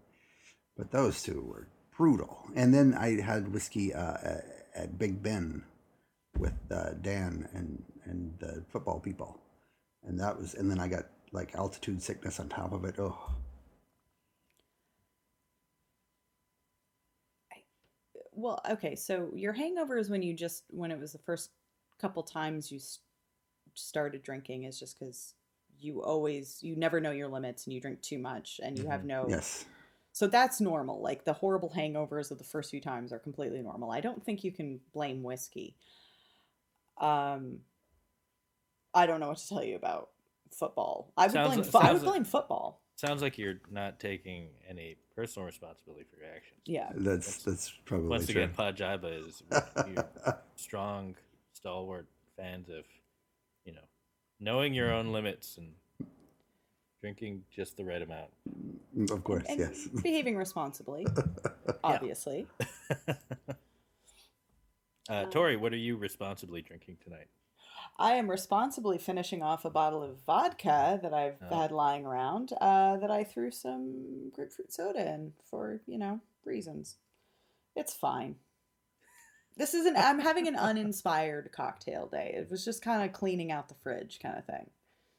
but 0.77 0.91
those 0.91 1.23
two 1.23 1.41
were 1.41 1.67
brutal. 1.97 2.47
And 2.55 2.73
then 2.73 2.93
I 2.95 3.21
had 3.21 3.53
whiskey 3.53 3.93
uh, 3.93 4.17
at, 4.23 4.45
Big 4.99 5.23
Ben 5.23 5.63
with 6.37 6.53
uh, 6.71 6.91
Dan 7.01 7.49
and 7.53 7.83
and 8.05 8.33
the 8.39 8.63
football 8.71 8.99
people, 8.99 9.39
and 10.05 10.19
that 10.19 10.37
was. 10.39 10.55
And 10.55 10.69
then 10.71 10.79
I 10.79 10.87
got 10.87 11.05
like 11.31 11.55
altitude 11.55 12.01
sickness 12.01 12.39
on 12.39 12.49
top 12.49 12.73
of 12.73 12.85
it. 12.85 12.95
Oh, 12.99 13.17
Well, 18.33 18.61
okay, 18.69 18.95
so 18.95 19.31
your 19.35 19.53
hangover 19.53 19.97
is 19.97 20.09
when 20.09 20.21
you 20.21 20.33
just 20.35 20.63
when 20.69 20.91
it 20.91 20.99
was 20.99 21.13
the 21.13 21.19
first 21.19 21.51
couple 21.99 22.23
times 22.23 22.71
you 22.71 22.77
s- 22.77 22.99
started 23.75 24.23
drinking 24.23 24.65
is 24.65 24.79
just 24.79 24.99
because 24.99 25.33
you 25.79 26.01
always 26.03 26.57
you 26.61 26.75
never 26.75 26.99
know 26.99 27.11
your 27.11 27.27
limits 27.27 27.65
and 27.65 27.73
you 27.73 27.79
drink 27.81 28.01
too 28.01 28.17
much 28.19 28.59
and 28.63 28.77
you 28.77 28.87
have 28.87 29.01
Mhm. 29.01 29.05
no 29.05 29.25
yes. 29.29 29.65
so 30.11 30.27
that's 30.27 30.59
normal 30.59 31.01
like 31.01 31.23
the 31.23 31.33
horrible 31.33 31.69
hangovers 31.75 32.31
of 32.31 32.37
the 32.37 32.43
first 32.43 32.71
few 32.71 32.81
times 32.81 33.13
are 33.13 33.19
completely 33.19 33.61
normal 33.61 33.91
i 33.91 33.99
don't 34.01 34.23
think 34.23 34.43
you 34.43 34.51
can 34.51 34.79
blame 34.93 35.21
whiskey 35.23 35.75
um 36.99 37.59
i 38.93 39.05
don't 39.05 39.19
know 39.19 39.27
what 39.29 39.37
to 39.37 39.47
tell 39.47 39.63
you 39.63 39.75
about 39.75 40.09
football 40.51 41.11
i 41.17 41.23
would 41.25 41.31
Sounds 41.33 41.47
blame 41.49 41.61
like- 41.61 41.71
fo- 41.71 41.79
i 41.79 41.81
sounds 41.87 41.93
would 41.99 42.05
like- 42.07 42.13
blame 42.13 42.23
football 42.25 42.81
Sounds 42.95 43.21
like 43.21 43.37
you're 43.37 43.59
not 43.69 43.99
taking 43.99 44.47
any 44.67 44.95
personal 45.15 45.45
responsibility 45.45 46.03
for 46.09 46.17
your 46.19 46.33
actions. 46.33 46.59
yeah 46.65 46.89
That's 46.95 47.43
that's 47.43 47.71
probably 47.85 48.07
Once 48.07 48.25
true. 48.25 48.41
again, 48.41 48.55
Pajiba 48.57 49.27
is 49.27 49.43
you 49.87 50.03
strong, 50.55 51.13
stalwart 51.53 52.07
fans 52.35 52.69
of, 52.69 52.73
you 52.75 52.79
know, 52.81 52.85
knowing 54.39 54.73
your 54.73 54.91
own 54.91 55.11
limits 55.11 55.57
and 55.57 55.73
drinking 57.01 57.43
just 57.55 57.77
the 57.77 57.85
right 57.85 58.01
amount. 58.01 58.29
of 59.11 59.23
course, 59.23 59.43
and 59.47 59.59
yes. 59.59 59.87
behaving 60.03 60.35
responsibly 60.37 61.05
obviously 61.83 62.47
Uh, 65.09 65.23
Tori, 65.27 65.55
what 65.55 65.71
are 65.71 65.77
you 65.77 65.95
responsibly 65.95 66.61
drinking 66.61 66.97
tonight? 67.01 67.27
I 67.97 68.15
am 68.15 68.29
responsibly 68.29 68.97
finishing 68.97 69.41
off 69.41 69.63
a 69.63 69.69
bottle 69.69 70.03
of 70.03 70.19
vodka 70.25 70.99
that 71.01 71.13
I've 71.13 71.37
Oh. 71.49 71.55
had 71.61 71.71
lying 71.71 72.05
around 72.05 72.51
uh, 72.59 72.97
that 72.97 73.09
I 73.09 73.23
threw 73.23 73.49
some 73.49 74.31
grapefruit 74.35 74.73
soda 74.73 74.99
in 75.13 75.31
for, 75.49 75.79
you 75.87 75.97
know, 75.97 76.19
reasons. 76.43 76.97
It's 77.73 77.93
fine. 77.93 78.35
This 79.57 79.73
isn't, 79.73 79.97
I'm 79.97 80.19
having 80.19 80.47
an 80.47 80.55
uninspired 80.55 81.51
cocktail 81.51 82.07
day. 82.07 82.33
It 82.37 82.49
was 82.49 82.63
just 82.63 82.81
kind 82.81 83.03
of 83.03 83.13
cleaning 83.13 83.51
out 83.51 83.67
the 83.67 83.75
fridge 83.75 84.19
kind 84.21 84.37
of 84.37 84.45
thing. 84.45 84.69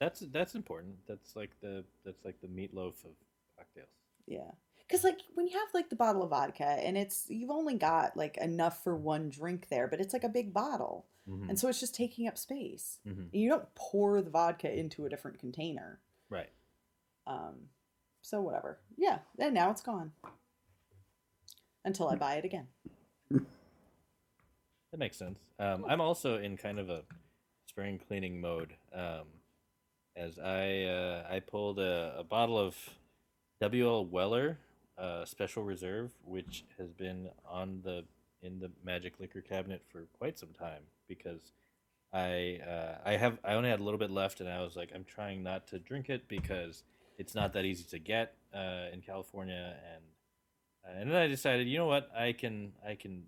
That's 0.01 0.21
that's 0.21 0.55
important. 0.55 0.95
That's 1.09 1.35
like 1.35 1.51
the 1.61 1.85
that's 2.05 2.25
like 2.25 2.41
the 2.41 2.47
meatloaf 2.47 3.05
of 3.05 3.11
cocktails. 3.57 3.89
Yeah. 4.27 4.51
Because, 4.87 5.05
like, 5.05 5.19
when 5.35 5.47
you 5.47 5.53
have, 5.53 5.69
like, 5.75 5.91
the 5.91 5.97
bottle 5.97 6.23
of 6.23 6.31
vodka 6.31 6.65
and 6.65 6.97
it's, 6.97 7.27
you've 7.29 7.51
only 7.51 7.75
got, 7.75 8.17
like, 8.17 8.39
enough 8.39 8.83
for 8.83 8.97
one 8.97 9.29
drink 9.29 9.69
there, 9.69 9.87
but 9.87 10.01
it's 10.01 10.15
like 10.15 10.25
a 10.25 10.31
big 10.31 10.55
bottle. 10.55 11.05
Mhm. 11.29 11.51
And 11.51 11.59
so 11.61 11.69
it's 11.69 11.79
just 11.81 11.95
taking 11.95 12.27
up 12.27 12.39
space. 12.39 12.99
Mhm. 13.07 13.29
You 13.31 13.51
don't 13.51 13.75
pour 13.75 14.23
the 14.23 14.31
vodka 14.31 14.73
into 14.75 15.05
a 15.05 15.11
different 15.11 15.39
container. 15.39 16.01
Right. 16.31 16.49
Um, 17.27 17.69
so 18.23 18.41
whatever. 18.41 18.79
Yeah, 18.97 19.19
and 19.39 19.53
now 19.53 19.71
it's 19.71 19.83
gone. 19.83 20.13
Until 21.85 22.09
I 22.09 22.15
buy 22.27 22.37
it 22.37 22.47
again. 22.47 22.69
That 24.91 24.99
makes 24.99 25.17
sense. 25.17 25.39
Um, 25.59 25.85
I'm 25.89 26.01
also 26.01 26.39
in 26.39 26.57
kind 26.57 26.79
of 26.79 26.89
a 26.89 27.03
spring 27.67 28.01
cleaning 28.09 28.41
mode. 28.41 28.75
Um, 28.95 29.27
as 30.17 30.39
I 30.39 30.85
uh, 30.85 31.27
I 31.31 31.41
pulled 31.41 31.79
a, 31.79 32.15
a 32.19 32.25
bottle 32.25 32.59
of 32.59 32.77
W.L. 33.61 34.07
Weller 34.07 34.59
uh, 34.97 35.25
Special 35.25 35.63
Reserve, 35.63 36.13
which 36.25 36.65
has 36.79 36.93
been 36.93 37.29
on 37.49 37.81
the 37.85 38.05
in 38.43 38.61
the 38.61 38.71
Magic 38.85 39.21
Liquor 39.21 39.41
cabinet 39.41 39.83
for 39.91 40.07
quite 40.19 40.39
some 40.39 40.51
time 40.59 40.83
because 41.07 41.53
I 42.13 42.61
uh, 42.67 42.99
I 43.05 43.17
have 43.17 43.39
I 43.45 43.55
only 43.55 43.69
had 43.69 43.81
a 43.81 43.85
little 43.85 43.99
bit 43.99 44.11
left, 44.11 44.41
and 44.41 44.49
I 44.49 44.63
was 44.63 44.75
like 44.75 44.91
I'm 44.95 45.05
trying 45.05 45.43
not 45.43 45.67
to 45.69 45.79
drink 45.79 46.09
it 46.09 46.29
because 46.29 46.83
it's 47.19 47.35
not 47.35 47.53
that 47.53 47.65
easy 47.65 47.85
to 47.91 47.99
get 47.99 48.35
uh, 48.55 48.87
in 48.93 49.03
California, 49.03 49.77
and 49.95 50.99
and 50.99 51.11
then 51.11 51.17
I 51.17 51.27
decided, 51.27 51.69
you 51.69 51.77
know 51.77 51.87
what, 51.87 52.11
I 52.17 52.33
can 52.33 52.73
I 52.87 52.95
can 52.95 53.25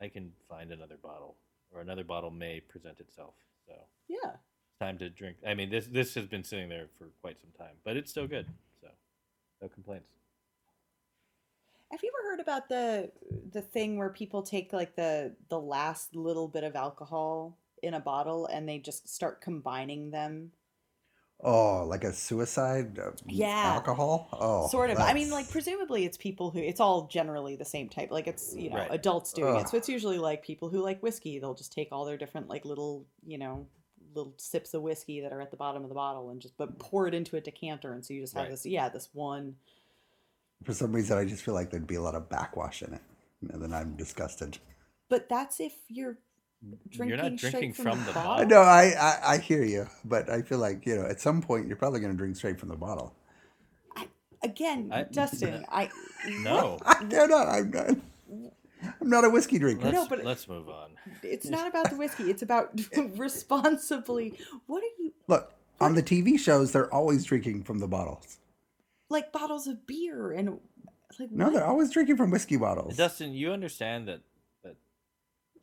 I 0.00 0.08
can 0.08 0.32
find 0.48 0.72
another 0.72 0.96
bottle, 1.02 1.36
or 1.72 1.80
another 1.80 2.04
bottle 2.04 2.30
may 2.30 2.60
present 2.60 3.00
itself. 3.00 3.34
So 3.66 3.74
Yeah. 4.08 4.32
it's 4.34 4.78
time 4.80 4.98
to 4.98 5.10
drink. 5.10 5.36
I 5.46 5.54
mean, 5.54 5.70
this 5.70 5.86
this 5.86 6.14
has 6.14 6.26
been 6.26 6.44
sitting 6.44 6.68
there 6.68 6.88
for 6.98 7.06
quite 7.20 7.40
some 7.40 7.50
time, 7.52 7.76
but 7.84 7.96
it's 7.96 8.10
still 8.10 8.26
good. 8.26 8.46
So 8.80 8.88
no 9.60 9.68
complaints. 9.68 10.08
Have 11.90 12.02
you 12.02 12.12
ever 12.18 12.30
heard 12.30 12.40
about 12.40 12.68
the 12.68 13.10
the 13.52 13.62
thing 13.62 13.96
where 13.96 14.10
people 14.10 14.42
take 14.42 14.72
like 14.72 14.94
the 14.94 15.34
the 15.48 15.60
last 15.60 16.14
little 16.14 16.46
bit 16.48 16.64
of 16.64 16.76
alcohol 16.76 17.56
in 17.82 17.94
a 17.94 18.00
bottle 18.00 18.46
and 18.46 18.68
they 18.68 18.78
just 18.78 19.08
start 19.08 19.40
combining 19.40 20.10
them? 20.10 20.52
Oh, 21.40 21.84
like 21.86 22.02
a 22.02 22.12
suicide 22.12 22.98
uh, 22.98 23.12
Yeah. 23.26 23.74
alcohol? 23.74 24.28
Oh. 24.32 24.66
sort 24.66 24.90
of. 24.90 24.98
I 24.98 25.14
mean, 25.14 25.30
like 25.30 25.48
presumably 25.50 26.04
it's 26.04 26.16
people 26.16 26.50
who 26.50 26.58
it's 26.58 26.80
all 26.80 27.06
generally 27.06 27.54
the 27.54 27.64
same 27.64 27.88
type. 27.88 28.10
Like 28.10 28.26
it's 28.26 28.54
you 28.56 28.70
know 28.70 28.76
Right. 28.76 28.88
adults 28.90 29.32
doing 29.32 29.56
it, 29.56 29.68
so 29.68 29.76
it's 29.76 29.88
usually 29.88 30.18
like 30.18 30.42
people 30.42 30.68
who 30.68 30.80
like 30.82 31.00
whiskey. 31.02 31.38
They'll 31.38 31.54
just 31.54 31.72
take 31.72 31.88
all 31.92 32.04
their 32.04 32.16
different 32.16 32.48
like 32.48 32.64
little 32.64 33.06
you 33.24 33.38
know 33.38 33.66
little 34.14 34.34
sips 34.36 34.74
of 34.74 34.82
whiskey 34.82 35.20
that 35.20 35.32
are 35.32 35.40
at 35.40 35.50
the 35.52 35.56
bottom 35.56 35.82
of 35.84 35.88
the 35.90 35.94
bottle 35.94 36.30
and 36.30 36.40
just 36.40 36.56
but 36.56 36.78
pour 36.78 37.06
it 37.06 37.14
into 37.14 37.36
a 37.36 37.40
decanter, 37.40 37.92
and 37.92 38.04
so 38.04 38.14
you 38.14 38.20
just 38.20 38.34
have 38.34 38.44
Right. 38.44 38.50
this 38.50 38.66
yeah 38.66 38.88
this 38.88 39.08
one. 39.12 39.54
For 40.64 40.74
some 40.74 40.92
reason, 40.92 41.16
I 41.16 41.24
just 41.24 41.44
feel 41.44 41.54
like 41.54 41.70
there'd 41.70 41.86
be 41.86 41.94
a 41.94 42.02
lot 42.02 42.16
of 42.16 42.28
backwash 42.28 42.82
in 42.82 42.92
it. 42.94 43.02
And 43.52 43.62
then 43.62 43.72
I'm 43.72 43.94
disgusted. 43.94 44.58
But 45.08 45.28
that's 45.28 45.60
if 45.60 45.72
you're 45.86 46.18
You're 46.90 47.16
not 47.16 47.36
Drinking 47.36 47.72
from 47.72 47.84
from, 47.84 47.98
the 48.00 48.06
the 48.06 48.12
bottle? 48.14 48.32
I 48.32 48.44
bottle. 48.44 48.48
know, 48.48 48.60
I, 48.62 48.94
I, 49.00 49.34
I 49.34 49.38
hear 49.38 49.62
you, 49.64 49.86
but 50.04 50.28
I 50.28 50.42
feel 50.42 50.58
like, 50.58 50.84
you 50.86 50.96
know, 50.96 51.04
at 51.06 51.20
some 51.20 51.40
point, 51.40 51.66
you're 51.68 51.76
probably 51.76 52.00
going 52.00 52.12
to 52.12 52.16
drink 52.18 52.36
straight 52.36 52.58
from 52.58 52.68
the 52.68 52.76
bottle. 52.76 53.14
again, 54.42 54.90
I- 54.92 55.04
Dustin. 55.04 55.64
I 55.70 55.90
No. 56.40 56.78
I, 56.86 57.04
no, 57.04 57.26
no, 57.26 57.36
I'm 57.38 57.70
not. 57.70 57.90
I'm 59.00 59.08
not 59.10 59.24
a 59.24 59.30
whiskey 59.30 59.58
drinker. 59.58 59.84
Let's, 59.86 59.94
No, 59.96 60.06
but- 60.08 60.24
let's 60.24 60.48
move 60.48 60.68
on. 60.68 60.90
It's 61.22 61.46
not 61.46 61.66
about 61.68 61.90
the 61.90 61.96
whiskey. 61.96 62.24
It's 62.30 62.42
about 62.42 62.70
responsibly. 63.16 64.34
What 64.66 64.82
are 64.82 65.02
you 65.02 65.12
Look, 65.26 65.52
on 65.80 65.94
the 65.94 66.02
TV 66.02 66.38
shows, 66.38 66.72
they're 66.72 66.92
always 66.92 67.24
drinking 67.24 67.64
from 67.64 67.78
the 67.78 67.88
bottles. 67.88 68.38
like 69.08 69.32
bottles 69.32 69.66
of 69.66 69.86
beer 69.86 70.32
and 70.32 70.58
like 71.18 71.30
No, 71.32 71.46
what? 71.46 71.54
they're 71.54 71.64
always 71.64 71.90
drinking 71.90 72.16
from 72.16 72.30
whiskey 72.30 72.56
bottles. 72.56 72.96
Dustin, 72.96 73.32
you 73.32 73.52
understand 73.52 74.06
that 74.08 74.20
that 74.26 74.27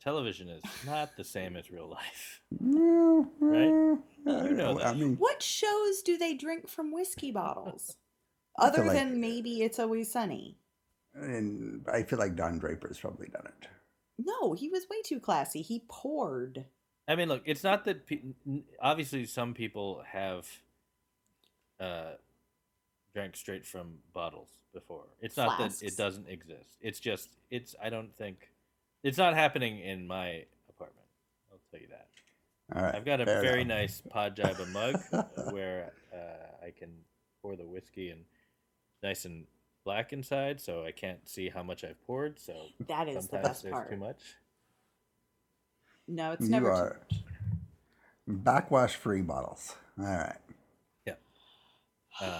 television 0.00 0.48
is 0.48 0.62
not 0.84 1.16
the 1.16 1.24
same 1.24 1.56
as 1.56 1.70
real 1.70 1.88
life. 1.88 2.40
Right? 2.60 3.98
uh, 4.26 4.44
You 4.44 4.54
know 4.54 4.80
I 4.80 4.94
mean, 4.94 5.16
What 5.16 5.42
shows 5.42 6.02
do 6.02 6.16
they 6.18 6.34
drink 6.34 6.68
from 6.68 6.92
whiskey 6.92 7.30
bottles? 7.32 7.96
Other 8.58 8.84
like- 8.84 8.92
than 8.96 9.20
maybe 9.20 9.62
It's 9.62 9.78
Always 9.78 10.10
Sunny. 10.12 10.58
and 11.14 11.84
I 11.92 12.02
feel 12.02 12.18
like 12.18 12.36
Don 12.36 12.58
Draper's 12.58 12.98
probably 12.98 13.28
done 13.28 13.46
it. 13.46 13.68
No, 14.18 14.54
he 14.54 14.68
was 14.68 14.86
way 14.90 15.02
too 15.04 15.20
classy. 15.20 15.60
He 15.62 15.82
poured. 15.88 16.64
I 17.08 17.16
mean, 17.16 17.28
look, 17.28 17.42
it's 17.44 17.62
not 17.62 17.84
that 17.84 18.06
pe- 18.06 18.22
n- 18.46 18.64
obviously 18.80 19.26
some 19.26 19.52
people 19.54 20.02
have 20.10 20.48
uh, 21.78 22.12
drank 23.14 23.36
straight 23.36 23.66
from 23.66 23.98
bottles 24.14 24.48
before. 24.72 25.04
It's 25.20 25.36
not 25.36 25.50
that 25.58 25.72
Flasks. 25.72 25.82
it 25.82 25.96
doesn't 25.96 26.28
exist. 26.28 26.76
It's 26.80 26.98
just 27.00 27.28
it's 27.50 27.74
I 27.82 27.90
don't 27.90 28.14
think 28.16 28.48
it's 29.06 29.18
not 29.18 29.34
happening 29.34 29.78
in 29.80 30.06
my 30.06 30.44
apartment. 30.68 31.06
I'll 31.50 31.58
tell 31.70 31.80
you 31.80 31.88
that. 31.88 32.08
All 32.74 32.82
right. 32.82 32.94
I've 32.94 33.04
got 33.04 33.20
a 33.20 33.24
fair 33.24 33.40
very 33.42 33.62
enough. 33.62 33.78
nice 33.78 34.02
Podjiba 34.12 34.68
mug 34.72 34.96
where 35.52 35.92
uh, 36.12 36.66
I 36.66 36.70
can 36.76 36.90
pour 37.40 37.54
the 37.56 37.66
whiskey 37.66 38.10
and 38.10 38.22
nice 39.02 39.24
and 39.24 39.46
black 39.84 40.12
inside, 40.12 40.60
so 40.60 40.84
I 40.84 40.90
can't 40.90 41.28
see 41.28 41.48
how 41.48 41.62
much 41.62 41.84
I've 41.84 42.04
poured. 42.06 42.40
So 42.40 42.54
That 42.88 43.08
is 43.08 43.14
the 43.14 43.22
sometimes 43.22 43.48
best 43.48 43.62
there's 43.62 43.72
part. 43.72 43.90
too 43.90 43.96
much. 43.96 44.20
No, 46.08 46.32
it's 46.32 46.42
You 46.44 46.50
never 46.50 46.98
too 47.10 47.16
much. 47.16 47.22
Backwash 48.44 48.96
free 48.96 49.22
bottles. 49.22 49.74
All 49.98 50.06
right. 50.06 50.36
Um, 52.18 52.30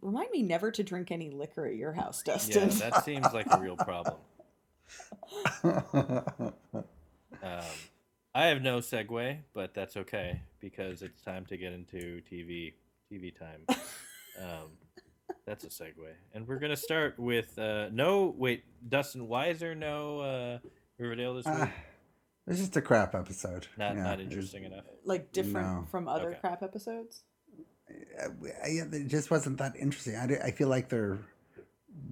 Remind 0.00 0.30
me 0.30 0.42
never 0.42 0.70
to 0.70 0.84
drink 0.84 1.10
any 1.10 1.28
liquor 1.30 1.66
at 1.66 1.74
your 1.74 1.92
house, 1.92 2.22
Dustin. 2.22 2.54
yeah, 2.62 2.64
Dustin. 2.68 2.90
that 2.90 3.04
seems 3.04 3.26
like 3.32 3.46
a 3.50 3.60
real 3.60 3.76
problem. 3.76 4.14
Um, 7.42 7.60
I 8.34 8.46
have 8.46 8.62
no 8.62 8.78
segue, 8.78 9.38
but 9.52 9.74
that's 9.74 9.96
okay 9.96 10.40
because 10.60 11.02
it's 11.02 11.20
time 11.22 11.44
to 11.46 11.56
get 11.56 11.72
into 11.72 12.20
TV 12.30 12.72
TV 13.12 13.36
time. 13.36 13.60
um, 14.40 14.70
that's 15.46 15.64
a 15.64 15.68
segue, 15.68 15.92
and 16.32 16.46
we're 16.48 16.58
gonna 16.58 16.76
start 16.76 17.18
with 17.18 17.58
uh, 17.58 17.88
no 17.92 18.34
wait, 18.36 18.64
Dustin 18.88 19.28
Weiser, 19.28 19.76
no 19.76 20.20
uh, 20.20 20.58
Riverdale 20.98 21.34
this 21.34 21.46
week. 21.46 21.54
Ah, 21.58 21.72
it's 22.46 22.58
just 22.60 22.76
a 22.76 22.82
crap 22.82 23.14
episode. 23.14 23.66
not 23.76 23.94
Yeah, 23.94 24.02
not 24.04 24.20
interesting 24.20 24.64
enough. 24.64 24.84
Like 25.04 25.32
different 25.32 25.66
No. 25.66 25.86
from 25.90 26.08
other 26.08 26.30
Okay. 26.30 26.38
crap 26.40 26.62
episodes. 26.62 27.22
uh, 28.20 28.28
I- 28.64 28.68
it 28.92 29.06
just 29.08 29.30
wasn't 29.30 29.58
that 29.58 29.76
interesting. 29.76 30.16
I, 30.16 30.46
I 30.46 30.50
feel 30.50 30.68
like 30.68 30.88
they're 30.88 31.18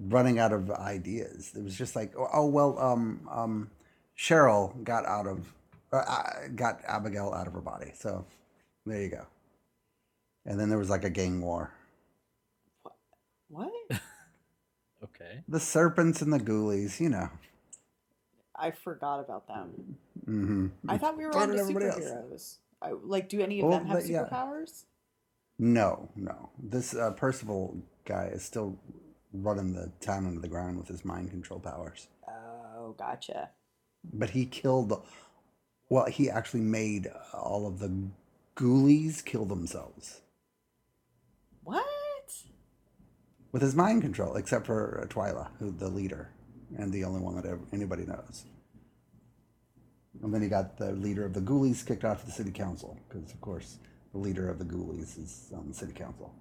running 0.07 0.39
out 0.39 0.53
of 0.53 0.69
ideas. 0.71 1.51
It 1.55 1.63
was 1.63 1.77
just 1.77 1.95
like, 1.95 2.13
oh, 2.17 2.27
oh, 2.33 2.45
well, 2.47 2.77
um, 2.79 3.27
um, 3.31 3.71
Cheryl 4.17 4.83
got 4.83 5.05
out 5.05 5.27
of, 5.27 5.53
uh, 5.91 5.97
uh, 5.97 6.29
got 6.55 6.81
Abigail 6.87 7.33
out 7.33 7.47
of 7.47 7.53
her 7.53 7.61
body. 7.61 7.91
So 7.95 8.25
there 8.85 9.01
you 9.01 9.09
go. 9.09 9.25
And 10.45 10.59
then 10.59 10.69
there 10.69 10.77
was 10.79 10.89
like 10.89 11.03
a 11.05 11.09
gang 11.09 11.41
war. 11.41 11.71
What? 13.49 13.71
Okay. 15.03 15.41
The 15.49 15.59
serpents 15.59 16.21
and 16.21 16.31
the 16.31 16.39
ghoulies, 16.39 16.99
you 16.99 17.09
know. 17.09 17.29
I 18.55 18.71
forgot 18.71 19.19
about 19.19 19.47
them. 19.47 19.97
hmm 20.25 20.67
I 20.87 20.97
thought 20.97 21.17
we 21.17 21.25
were 21.25 21.33
So 21.33 21.39
on 21.39 21.49
to 21.49 21.55
superheroes. 21.55 22.55
I, 22.81 22.91
like, 23.03 23.29
do 23.29 23.41
any 23.41 23.59
of 23.59 23.67
Well, 23.67 23.79
them 23.79 23.87
have 23.87 23.97
but 23.99 24.07
yeah. 24.07 24.23
superpowers? 24.23 24.83
No, 25.59 26.09
no. 26.15 26.49
This 26.61 26.95
uh, 26.95 27.11
Percival 27.11 27.77
guy 28.05 28.29
is 28.33 28.43
still 28.43 28.77
running 29.33 29.73
the 29.73 29.91
town 29.99 30.25
under 30.27 30.39
the 30.41 30.47
ground 30.47 30.77
with 30.77 30.87
his 30.87 31.03
mind 31.05 31.29
control 31.31 31.59
powers. 31.59 32.07
Oh, 32.27 32.95
gotcha. 32.97 33.49
but 34.13 34.31
he 34.31 34.45
killed 34.45 35.01
well 35.89 36.05
he 36.05 36.29
actually 36.29 36.61
made 36.61 37.07
all 37.33 37.65
of 37.67 37.79
the 37.79 37.91
ghoulies 38.55 39.23
kill 39.23 39.45
themselves 39.45 40.21
What? 41.63 41.85
with 43.51 43.61
his 43.61 43.75
mind 43.75 44.01
control 44.01 44.35
except 44.35 44.65
for 44.65 45.05
twyla 45.09 45.49
who 45.59 45.71
the 45.71 45.89
leader 45.89 46.29
and 46.77 46.91
the 46.91 47.03
only 47.05 47.21
one 47.21 47.35
that 47.35 47.45
ever, 47.45 47.61
anybody 47.71 48.05
knows 48.05 48.45
and 50.23 50.33
then 50.33 50.41
he 50.41 50.47
got 50.49 50.77
the 50.77 50.91
leader 50.93 51.25
of 51.25 51.33
the 51.33 51.41
ghoulies 51.41 51.85
kicked 51.85 52.03
off 52.05 52.25
the 52.25 52.31
city 52.31 52.51
council 52.51 52.97
because 53.09 53.31
of 53.31 53.41
course 53.41 53.77
the 54.13 54.19
leader 54.19 54.49
of 54.49 54.59
the 54.59 54.65
ghoulies 54.65 55.17
is 55.17 55.51
on 55.55 55.67
the 55.69 55.73
city 55.73 55.93
council 55.93 56.33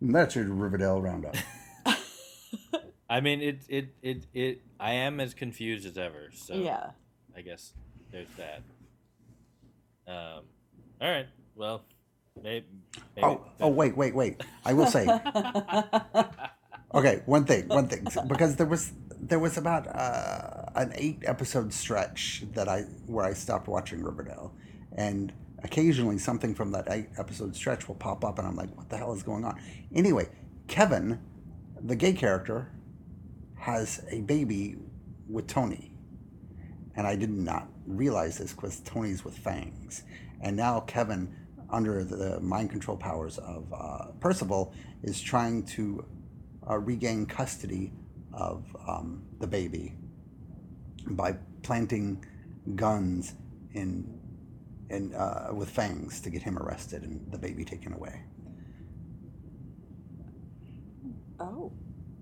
and 0.00 0.14
that's 0.14 0.34
your 0.36 0.44
riverdale 0.46 1.00
roundup 1.00 1.36
I 3.10 3.20
mean, 3.20 3.40
it 3.40 3.62
it 3.68 3.88
it 4.02 4.26
it. 4.32 4.62
I 4.78 4.92
am 4.92 5.18
as 5.18 5.34
confused 5.34 5.84
as 5.84 5.98
ever. 5.98 6.30
So 6.32 6.54
Yeah. 6.54 6.90
I 7.36 7.40
guess 7.40 7.72
there's 8.12 8.28
that. 8.36 8.62
Um. 10.06 10.44
All 11.00 11.10
right. 11.10 11.26
Well, 11.56 11.82
maybe. 12.40 12.66
maybe 13.16 13.26
oh 13.26 13.40
oh 13.60 13.68
wait 13.68 13.96
wait 13.96 14.14
wait 14.14 14.40
i 14.64 14.72
will 14.72 14.86
say 14.86 15.06
Okay, 16.92 17.22
one 17.26 17.44
thing, 17.44 17.68
one 17.68 17.86
thing, 17.86 18.04
because 18.26 18.56
there 18.56 18.66
was 18.66 18.92
there 19.20 19.38
was 19.38 19.56
about 19.56 19.86
uh, 19.86 20.64
an 20.74 20.92
eight 20.96 21.22
episode 21.24 21.72
stretch 21.72 22.42
that 22.54 22.68
I 22.68 22.80
where 23.06 23.24
I 23.24 23.32
stopped 23.32 23.68
watching 23.68 24.02
Riverdale, 24.02 24.52
and 24.96 25.32
occasionally 25.62 26.18
something 26.18 26.54
from 26.54 26.72
that 26.72 26.86
eight 26.90 27.08
episode 27.18 27.54
stretch 27.54 27.88
will 27.88 27.94
pop 27.94 28.24
up, 28.24 28.38
and 28.38 28.46
I'm 28.46 28.56
like, 28.56 28.74
what 28.76 28.88
the 28.88 28.96
hell 28.96 29.12
is 29.12 29.22
going 29.22 29.44
on? 29.44 29.60
Anyway, 29.94 30.28
Kevin, 30.68 31.20
the 31.80 31.96
gay 31.96 32.12
character, 32.12 32.70
has 33.56 34.04
a 34.10 34.20
baby 34.22 34.76
with 35.28 35.46
Tony, 35.46 35.92
and 36.96 37.06
I 37.06 37.16
did 37.16 37.30
not 37.30 37.68
realize 37.86 38.38
this 38.38 38.52
because 38.52 38.80
Tony's 38.80 39.24
with 39.24 39.36
fangs, 39.36 40.04
and 40.40 40.56
now 40.56 40.80
Kevin, 40.80 41.34
under 41.70 42.02
the 42.04 42.40
mind 42.40 42.70
control 42.70 42.96
powers 42.96 43.38
of 43.38 43.72
uh, 43.72 44.06
Percival, 44.20 44.74
is 45.02 45.20
trying 45.20 45.64
to 45.64 46.04
uh, 46.68 46.78
regain 46.78 47.26
custody 47.26 47.92
of 48.32 48.64
um, 48.88 49.22
the 49.38 49.46
baby 49.46 49.94
by 51.10 51.34
planting 51.62 52.24
guns 52.74 53.34
in 53.72 54.19
in 54.90 55.14
uh, 55.14 55.50
with 55.52 55.70
fangs 55.70 56.20
to 56.20 56.30
get 56.30 56.42
him 56.42 56.58
arrested 56.58 57.02
and 57.02 57.30
the 57.30 57.38
baby 57.38 57.64
taken 57.64 57.92
away. 57.92 58.22
oh. 61.38 61.72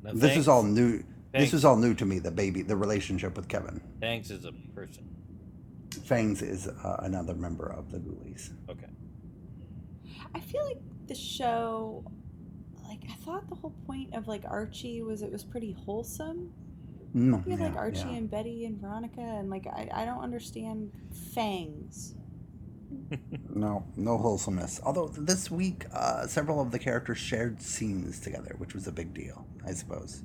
No, 0.02 0.12
this 0.12 0.22
thanks. 0.22 0.36
is 0.38 0.48
all 0.48 0.62
new. 0.62 1.02
This 1.32 1.52
is 1.52 1.64
all 1.64 1.76
new 1.76 1.92
to 1.94 2.06
me. 2.06 2.18
The 2.20 2.30
baby, 2.30 2.62
the 2.62 2.76
relationship 2.76 3.36
with 3.36 3.48
Kevin. 3.48 3.80
Fangs 4.00 4.30
is 4.30 4.44
a 4.44 4.52
person. 4.74 5.08
Fangs 6.04 6.40
is 6.40 6.68
uh, 6.68 6.96
another 7.00 7.34
member 7.34 7.66
of 7.66 7.90
the 7.90 7.98
Ghoulies. 7.98 8.50
Okay. 8.70 8.86
I 10.34 10.40
feel 10.40 10.64
like 10.64 10.78
the 11.06 11.14
show, 11.14 12.04
like, 12.88 13.00
I 13.10 13.14
thought 13.24 13.48
the 13.48 13.56
whole 13.56 13.74
point 13.86 14.14
of, 14.14 14.26
like, 14.28 14.44
Archie 14.48 15.02
was 15.02 15.22
it 15.22 15.30
was 15.30 15.44
pretty 15.44 15.72
wholesome. 15.72 16.50
No, 17.14 17.42
You 17.46 17.52
had, 17.56 17.60
like, 17.60 17.74
yeah, 17.74 17.78
Archie 17.80 17.98
yeah. 18.00 18.16
and 18.16 18.30
Betty 18.30 18.64
and 18.66 18.80
Veronica, 18.80 19.20
and, 19.20 19.50
like, 19.50 19.66
I, 19.66 19.88
I 19.92 20.04
don't 20.04 20.22
understand 20.22 20.92
fangs. 21.34 22.14
No, 23.54 23.84
no 23.96 24.16
wholesomeness. 24.18 24.80
Although 24.84 25.08
this 25.08 25.50
week, 25.50 25.86
uh, 25.92 26.28
several 26.28 26.60
of 26.60 26.70
the 26.70 26.78
characters 26.78 27.18
shared 27.18 27.60
scenes 27.60 28.20
together, 28.20 28.54
which 28.58 28.72
was 28.72 28.86
a 28.86 28.92
big 28.92 29.12
deal, 29.12 29.46
I 29.66 29.72
suppose. 29.72 30.22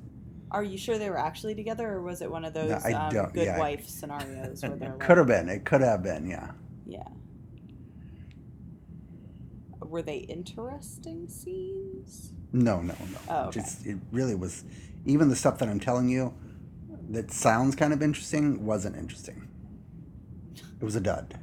Are 0.52 0.62
you 0.62 0.78
sure 0.78 0.98
they 0.98 1.10
were 1.10 1.18
actually 1.18 1.56
together, 1.56 1.88
or 1.88 2.02
was 2.02 2.22
it 2.22 2.30
one 2.30 2.44
of 2.44 2.54
those 2.54 2.70
I 2.70 2.92
um, 2.92 3.10
good 3.32 3.46
yeah. 3.46 3.58
wife 3.58 3.88
scenarios 3.88 4.62
where 4.62 4.76
they're 4.76 4.92
Could 4.92 5.18
have 5.18 5.26
been. 5.26 5.48
It 5.48 5.64
could 5.64 5.80
have 5.80 6.02
been. 6.04 6.28
Yeah. 6.28 6.52
yeah. 6.86 7.08
Were 9.80 10.02
they 10.02 10.18
interesting 10.18 11.28
scenes? 11.28 12.32
No, 12.52 12.80
no, 12.80 12.94
no. 12.94 13.18
Oh, 13.28 13.44
okay. 13.46 13.60
Just 13.60 13.84
it 13.84 13.98
really 14.12 14.36
was. 14.36 14.64
Even 15.06 15.28
the 15.28 15.36
stuff 15.36 15.58
that 15.58 15.68
I'm 15.68 15.80
telling 15.80 16.08
you, 16.08 16.32
that 17.10 17.32
sounds 17.32 17.74
kind 17.74 17.92
of 17.92 18.00
interesting, 18.00 18.64
wasn't 18.64 18.96
interesting. 18.96 19.48
It 20.80 20.84
was 20.84 20.94
a 20.94 21.00
dud. 21.00 21.38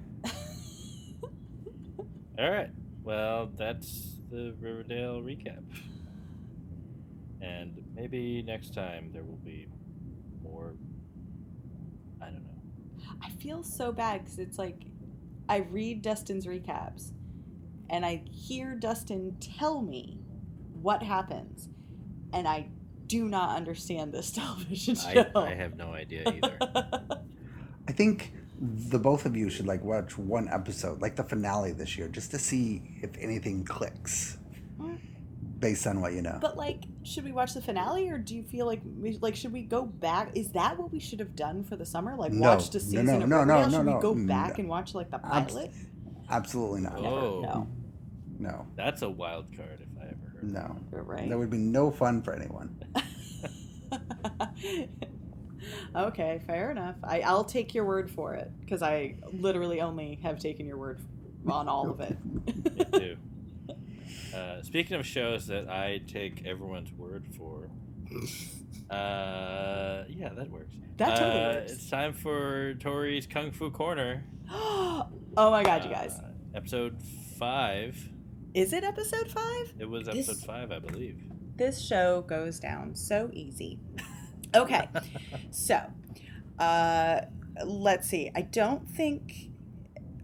All 2.39 2.49
right. 2.49 2.69
Well, 3.03 3.51
that's 3.57 4.17
the 4.29 4.53
Riverdale 4.59 5.21
recap. 5.21 5.63
And 7.41 7.83
maybe 7.95 8.43
next 8.43 8.73
time 8.73 9.09
there 9.13 9.23
will 9.23 9.39
be 9.43 9.67
more. 10.43 10.73
I 12.21 12.25
don't 12.25 12.43
know. 12.43 13.09
I 13.21 13.29
feel 13.29 13.63
so 13.63 13.91
bad 13.91 14.23
because 14.23 14.39
it's 14.39 14.57
like 14.57 14.83
I 15.49 15.57
read 15.57 16.01
Dustin's 16.01 16.45
recaps 16.45 17.11
and 17.91 18.05
I 18.05 18.23
hear 18.31 18.73
Dustin 18.73 19.35
tell 19.39 19.81
me 19.81 20.17
what 20.81 21.03
happens, 21.03 21.67
and 22.33 22.47
I 22.47 22.69
do 23.05 23.27
not 23.27 23.55
understand 23.55 24.13
this 24.13 24.31
television 24.31 24.97
I, 25.05 25.13
show. 25.13 25.29
I 25.35 25.53
have 25.53 25.75
no 25.75 25.93
idea 25.93 26.23
either. 26.25 26.57
I 27.87 27.91
think 27.91 28.33
the 28.61 28.99
both 28.99 29.25
of 29.25 29.35
you 29.35 29.49
should 29.49 29.65
like 29.65 29.83
watch 29.83 30.17
one 30.17 30.47
episode, 30.49 31.01
like 31.01 31.15
the 31.15 31.23
finale 31.23 31.71
this 31.71 31.97
year, 31.97 32.07
just 32.07 32.29
to 32.31 32.37
see 32.39 32.81
if 33.01 33.09
anything 33.19 33.63
clicks, 33.65 34.37
Mm. 34.79 34.99
based 35.59 35.87
on 35.87 35.99
what 36.01 36.13
you 36.13 36.21
know. 36.21 36.37
But 36.39 36.57
like, 36.57 36.83
should 37.03 37.23
we 37.23 37.31
watch 37.31 37.53
the 37.55 37.61
finale, 37.61 38.07
or 38.09 38.17
do 38.19 38.35
you 38.35 38.43
feel 38.43 38.65
like 38.67 38.81
we, 38.99 39.17
like 39.21 39.35
should 39.35 39.51
we 39.51 39.63
go 39.63 39.83
back? 39.83 40.31
Is 40.35 40.51
that 40.51 40.77
what 40.77 40.91
we 40.91 40.99
should 40.99 41.19
have 41.19 41.35
done 41.35 41.63
for 41.63 41.75
the 41.75 41.85
summer? 41.85 42.15
Like 42.15 42.31
No. 42.33 42.49
watch 42.49 42.69
the 42.69 42.79
season 42.79 43.05
no, 43.07 43.17
of 43.21 43.27
no, 43.29 43.43
no, 43.43 43.63
no, 43.63 43.69
should 43.69 43.85
no, 43.85 43.95
we 43.95 44.01
go 44.01 44.13
no. 44.13 44.27
back 44.27 44.59
and 44.59 44.69
watch 44.69 44.93
like 44.93 45.09
the 45.09 45.19
Abs- 45.25 45.53
pilot? 45.53 45.71
Absolutely 46.29 46.81
not. 46.81 47.01
Never. 47.01 47.15
Oh. 47.15 47.41
No. 47.41 47.67
No, 48.39 48.65
That's 48.75 49.01
a 49.03 49.09
wild 49.09 49.45
card 49.55 49.79
if 49.81 50.01
I 50.01 50.05
ever 50.05 50.31
heard. 50.33 50.43
no. 50.51 50.75
You're 50.91 51.03
right. 51.03 51.27
There 51.29 51.37
would 51.37 51.49
be 51.51 51.57
no 51.59 51.91
fun 51.91 52.21
for 52.23 52.33
anyone. 52.33 52.75
okay, 55.95 56.41
fair 56.47 56.71
enough. 56.71 56.95
I, 57.03 57.21
I'll 57.21 57.43
take 57.43 57.73
your 57.73 57.85
word 57.85 58.09
for 58.11 58.33
it 58.35 58.51
because 58.61 58.81
I 58.81 59.15
literally 59.31 59.81
only 59.81 60.19
have 60.23 60.39
taken 60.39 60.65
your 60.65 60.77
word 60.77 60.99
on 61.47 61.67
all 61.67 61.89
of 61.89 61.99
it. 62.01 62.17
Me 62.25 62.85
too. 62.99 63.17
Uh, 64.35 64.61
speaking 64.63 64.97
of 64.97 65.05
shows 65.05 65.47
that 65.47 65.69
I 65.69 66.01
take 66.07 66.45
everyone's 66.45 66.91
word 66.93 67.25
for, 67.37 67.69
uh, 68.89 70.03
yeah, 70.09 70.29
that 70.35 70.49
works. 70.49 70.75
That 70.97 71.17
totally 71.17 71.39
Uh, 71.41 71.53
works. 71.53 71.71
It's 71.73 71.89
time 71.89 72.13
for 72.13 72.73
Tori's 72.75 73.27
Kung 73.27 73.51
Fu 73.51 73.71
Corner. 73.71 74.23
oh 74.51 75.07
my 75.37 75.63
god, 75.63 75.83
you 75.83 75.89
guys! 75.89 76.13
Uh, 76.19 76.31
episode 76.55 77.01
five. 77.37 78.09
Is 78.53 78.73
it 78.73 78.83
episode 78.83 79.29
five? 79.31 79.73
It 79.79 79.89
was 79.89 80.05
This- 80.07 80.27
episode 80.29 80.45
five, 80.45 80.71
I 80.71 80.79
believe. 80.79 81.21
This 81.55 81.81
show 81.81 82.21
goes 82.21 82.59
down 82.59 82.95
so 82.95 83.29
easy. 83.33 83.79
Okay, 84.53 84.87
so 85.51 85.81
uh, 86.59 87.21
let's 87.65 88.09
see. 88.09 88.31
I 88.35 88.41
don't 88.41 88.87
think 88.89 89.49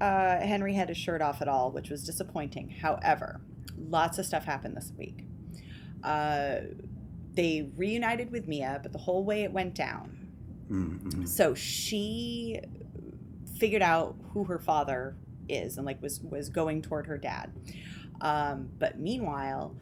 uh, 0.02 0.40
Henry 0.40 0.74
had 0.74 0.90
his 0.90 0.98
shirt 0.98 1.22
off 1.22 1.42
at 1.42 1.48
all, 1.48 1.72
which 1.72 1.90
was 1.90 2.04
disappointing. 2.04 2.70
However, 2.82 3.42
lots 3.78 4.18
of 4.18 4.26
stuff 4.26 4.46
happened 4.46 4.76
this 4.76 4.92
week. 4.98 5.26
Uh, 6.04 6.58
they 7.34 7.70
reunited 7.76 8.32
with 8.32 8.48
Mia, 8.48 8.80
but 8.82 8.92
the 8.92 9.00
whole 9.00 9.24
way 9.24 9.44
it 9.44 9.52
went 9.52 9.76
down 9.76 10.18
Mm-hmm. 10.72 11.26
So 11.26 11.54
she 11.54 12.60
figured 13.58 13.82
out 13.82 14.16
who 14.34 14.44
her 14.46 14.60
father 14.60 15.16
is 15.50 15.78
and 15.78 15.86
like 15.86 16.02
was 16.02 16.20
was 16.22 16.50
going 16.50 16.82
toward 16.82 17.08
her 17.08 17.18
dad. 17.18 17.52
Um, 18.22 18.70
but 18.78 19.00
meanwhile, 19.00 19.76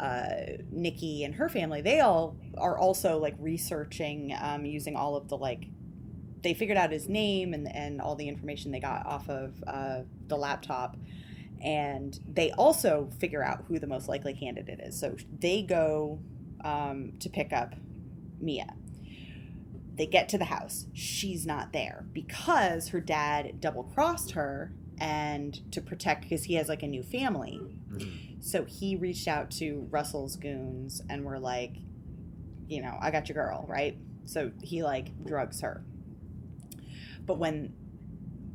uh, 0.00 0.56
Nikki 0.70 1.24
and 1.24 1.34
her 1.34 1.48
family, 1.48 1.82
they 1.82 2.00
all 2.00 2.36
are 2.56 2.78
also 2.78 3.18
like 3.18 3.34
researching 3.38 4.34
um, 4.40 4.64
using 4.64 4.96
all 4.96 5.14
of 5.14 5.28
the 5.28 5.36
like 5.36 5.66
they 6.42 6.54
figured 6.54 6.78
out 6.78 6.90
his 6.90 7.06
name 7.06 7.52
and, 7.52 7.70
and 7.74 8.00
all 8.00 8.14
the 8.14 8.26
information 8.26 8.70
they 8.70 8.80
got 8.80 9.04
off 9.04 9.28
of 9.28 9.62
uh, 9.66 10.00
the 10.26 10.36
laptop. 10.36 10.96
And 11.62 12.18
they 12.26 12.50
also 12.52 13.10
figure 13.18 13.44
out 13.44 13.64
who 13.68 13.78
the 13.78 13.86
most 13.86 14.08
likely 14.08 14.32
candidate 14.32 14.80
is. 14.80 14.98
So 14.98 15.16
they 15.38 15.60
go 15.60 16.20
um, 16.64 17.12
to 17.20 17.28
pick 17.28 17.52
up 17.52 17.74
mia. 18.40 18.74
They 19.96 20.06
get 20.06 20.30
to 20.30 20.38
the 20.38 20.46
house. 20.46 20.86
She's 20.94 21.44
not 21.44 21.74
there 21.74 22.06
because 22.14 22.88
her 22.88 23.00
dad 23.00 23.60
double 23.60 23.82
crossed 23.82 24.30
her 24.30 24.72
and 24.98 25.70
to 25.72 25.82
protect 25.82 26.22
because 26.22 26.44
he 26.44 26.54
has 26.54 26.70
like 26.70 26.82
a 26.82 26.86
new 26.86 27.02
family 27.02 27.60
So 28.40 28.64
he 28.64 28.96
reached 28.96 29.28
out 29.28 29.50
to 29.52 29.86
Russell's 29.90 30.36
goons 30.36 31.02
and 31.08 31.24
were 31.24 31.38
like, 31.38 31.76
you 32.66 32.82
know, 32.82 32.96
I 33.00 33.10
got 33.10 33.28
your 33.28 33.34
girl, 33.34 33.66
right? 33.68 33.98
So 34.24 34.52
he 34.62 34.82
like 34.82 35.24
drugs 35.24 35.60
her. 35.60 35.82
But 37.26 37.38
when 37.38 37.74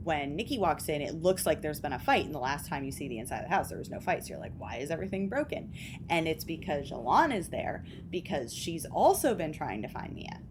when 0.05 0.35
Nikki 0.35 0.59
walks 0.59 0.87
in, 0.87 1.01
it 1.01 1.15
looks 1.15 1.47
like 1.47 1.63
there's 1.63 1.79
been 1.79 1.93
a 1.93 1.99
fight. 1.99 2.25
And 2.25 2.33
the 2.33 2.39
last 2.39 2.67
time 2.67 2.83
you 2.83 2.91
see 2.91 3.07
the 3.07 3.17
inside 3.17 3.39
of 3.39 3.49
the 3.49 3.55
house, 3.55 3.69
there 3.69 3.77
was 3.79 3.89
no 3.89 3.99
fight. 3.99 4.23
So 4.23 4.29
you're 4.29 4.39
like, 4.39 4.53
why 4.55 4.77
is 4.77 4.91
everything 4.91 5.27
broken? 5.27 5.73
And 6.11 6.27
it's 6.27 6.43
because 6.43 6.91
Zhilan 6.91 7.35
is 7.35 7.49
there 7.49 7.83
because 8.11 8.53
she's 8.53 8.85
also 8.85 9.33
been 9.33 9.51
trying 9.51 9.81
to 9.81 9.87
find 9.87 10.13
Mia. 10.13 10.41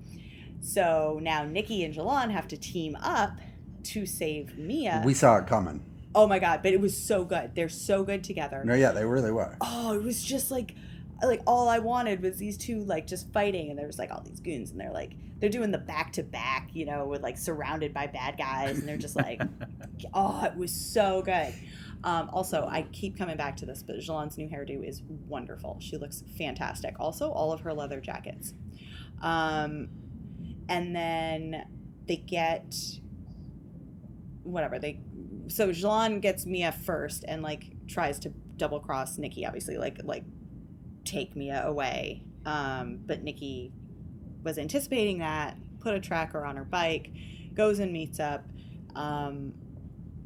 So 0.60 1.20
now 1.22 1.44
Nikki 1.44 1.84
and 1.84 1.94
Zhilan 1.94 2.32
have 2.32 2.48
to 2.48 2.56
team 2.56 2.96
up 3.00 3.38
to 3.84 4.06
save 4.06 4.58
Mia. 4.58 5.02
We 5.04 5.14
saw 5.14 5.36
it 5.38 5.46
coming. 5.46 5.84
Oh 6.14 6.26
my 6.26 6.38
god, 6.38 6.62
but 6.62 6.72
it 6.72 6.80
was 6.80 6.96
so 6.96 7.24
good. 7.24 7.54
They're 7.54 7.68
so 7.68 8.04
good 8.04 8.22
together 8.22 8.62
No, 8.64 8.74
yeah, 8.74 8.92
they 8.92 9.04
really 9.04 9.32
were. 9.32 9.56
oh, 9.60 9.94
it 9.94 10.02
was 10.02 10.22
just 10.22 10.50
like 10.50 10.74
like 11.22 11.42
all 11.46 11.68
I 11.68 11.78
wanted 11.78 12.22
was 12.22 12.36
these 12.38 12.56
two 12.58 12.84
like 12.84 13.06
just 13.06 13.32
fighting 13.32 13.70
and 13.70 13.78
there 13.78 13.86
was 13.86 13.98
like 13.98 14.10
all 14.10 14.20
these 14.22 14.40
goons 14.40 14.70
and 14.70 14.80
they're 14.80 14.92
like 14.92 15.12
they're 15.38 15.48
doing 15.50 15.70
the 15.70 15.78
back 15.78 16.12
to 16.14 16.22
back, 16.22 16.70
you 16.72 16.84
know, 16.84 17.06
with 17.06 17.22
like 17.22 17.38
surrounded 17.38 17.94
by 17.94 18.06
bad 18.06 18.36
guys 18.36 18.78
and 18.78 18.88
they're 18.88 18.96
just 18.96 19.16
like 19.16 19.40
oh, 20.14 20.44
it 20.44 20.56
was 20.56 20.72
so 20.72 21.22
good. 21.22 21.54
Um, 22.02 22.28
also, 22.34 22.66
I 22.70 22.82
keep 22.92 23.16
coming 23.16 23.38
back 23.38 23.56
to 23.58 23.66
this, 23.66 23.82
but 23.82 23.96
Zhilan's 23.96 24.36
new 24.36 24.46
hairdo 24.46 24.86
is 24.86 25.02
wonderful. 25.26 25.78
She 25.80 25.96
looks 25.96 26.22
fantastic. 26.36 26.94
Also, 27.00 27.30
all 27.30 27.50
of 27.50 27.60
her 27.62 27.72
leather 27.72 27.98
jackets. 27.98 28.52
Um, 29.22 29.88
and 30.68 30.94
then 30.94 31.64
they 32.06 32.16
get 32.16 32.74
whatever 34.42 34.78
they. 34.78 35.00
So 35.48 35.70
Zhilan 35.70 36.20
gets 36.20 36.46
Mia 36.46 36.72
first 36.72 37.24
and 37.26 37.42
like 37.42 37.64
tries 37.86 38.18
to 38.20 38.30
double 38.56 38.80
cross 38.80 39.18
Nikki. 39.18 39.44
Obviously, 39.46 39.76
like 39.76 40.00
like 40.04 40.24
take 41.04 41.36
Mia 41.36 41.64
away. 41.66 42.22
Um, 42.46 43.00
but 43.06 43.22
Nikki 43.22 43.72
was 44.42 44.58
anticipating 44.58 45.18
that. 45.18 45.56
Put 45.80 45.94
a 45.94 46.00
tracker 46.00 46.44
on 46.44 46.56
her 46.56 46.64
bike, 46.64 47.10
goes 47.54 47.78
and 47.78 47.92
meets 47.92 48.18
up. 48.20 48.44
Um, 48.94 49.54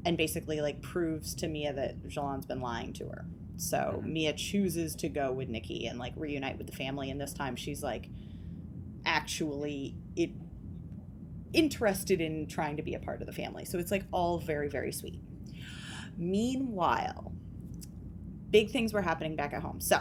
and 0.05 0.17
basically 0.17 0.61
like 0.61 0.81
proves 0.83 1.35
to 1.37 1.49
Mia 1.49 1.73
that 1.73 2.03
Zhilan's 2.09 2.47
been 2.47 2.61
lying 2.61 2.93
to 2.95 3.07
her. 3.09 3.27
So 3.57 4.01
Mhm. 4.03 4.13
Mia 4.13 4.33
chooses 4.35 4.95
to 4.97 5.09
go 5.09 5.33
with 5.33 5.49
Nikki 5.49 5.87
and 5.87 5.99
like 5.99 6.13
reunite 6.17 6.59
with 6.59 6.69
the 6.69 6.73
family, 6.77 7.11
and 7.11 7.21
this 7.21 7.33
time 7.33 7.57
she's 7.57 7.83
like 7.83 8.09
actually 9.05 9.95
it 10.17 10.31
interested 11.53 12.21
in 12.21 12.47
trying 12.47 12.77
to 12.77 12.83
be 12.83 12.95
a 12.95 12.99
part 12.99 13.21
of 13.21 13.27
the 13.27 13.33
family. 13.33 13.65
So 13.65 13.79
it's 13.79 13.91
like 13.91 14.05
all 14.13 14.39
very 14.39 14.69
very 14.69 14.93
sweet. 14.93 15.21
Meanwhile, 16.17 17.33
big 18.51 18.71
things 18.71 18.93
were 18.93 19.03
happening 19.03 19.37
back 19.37 19.53
at 19.53 19.63
home. 19.63 19.81
So, 19.81 20.01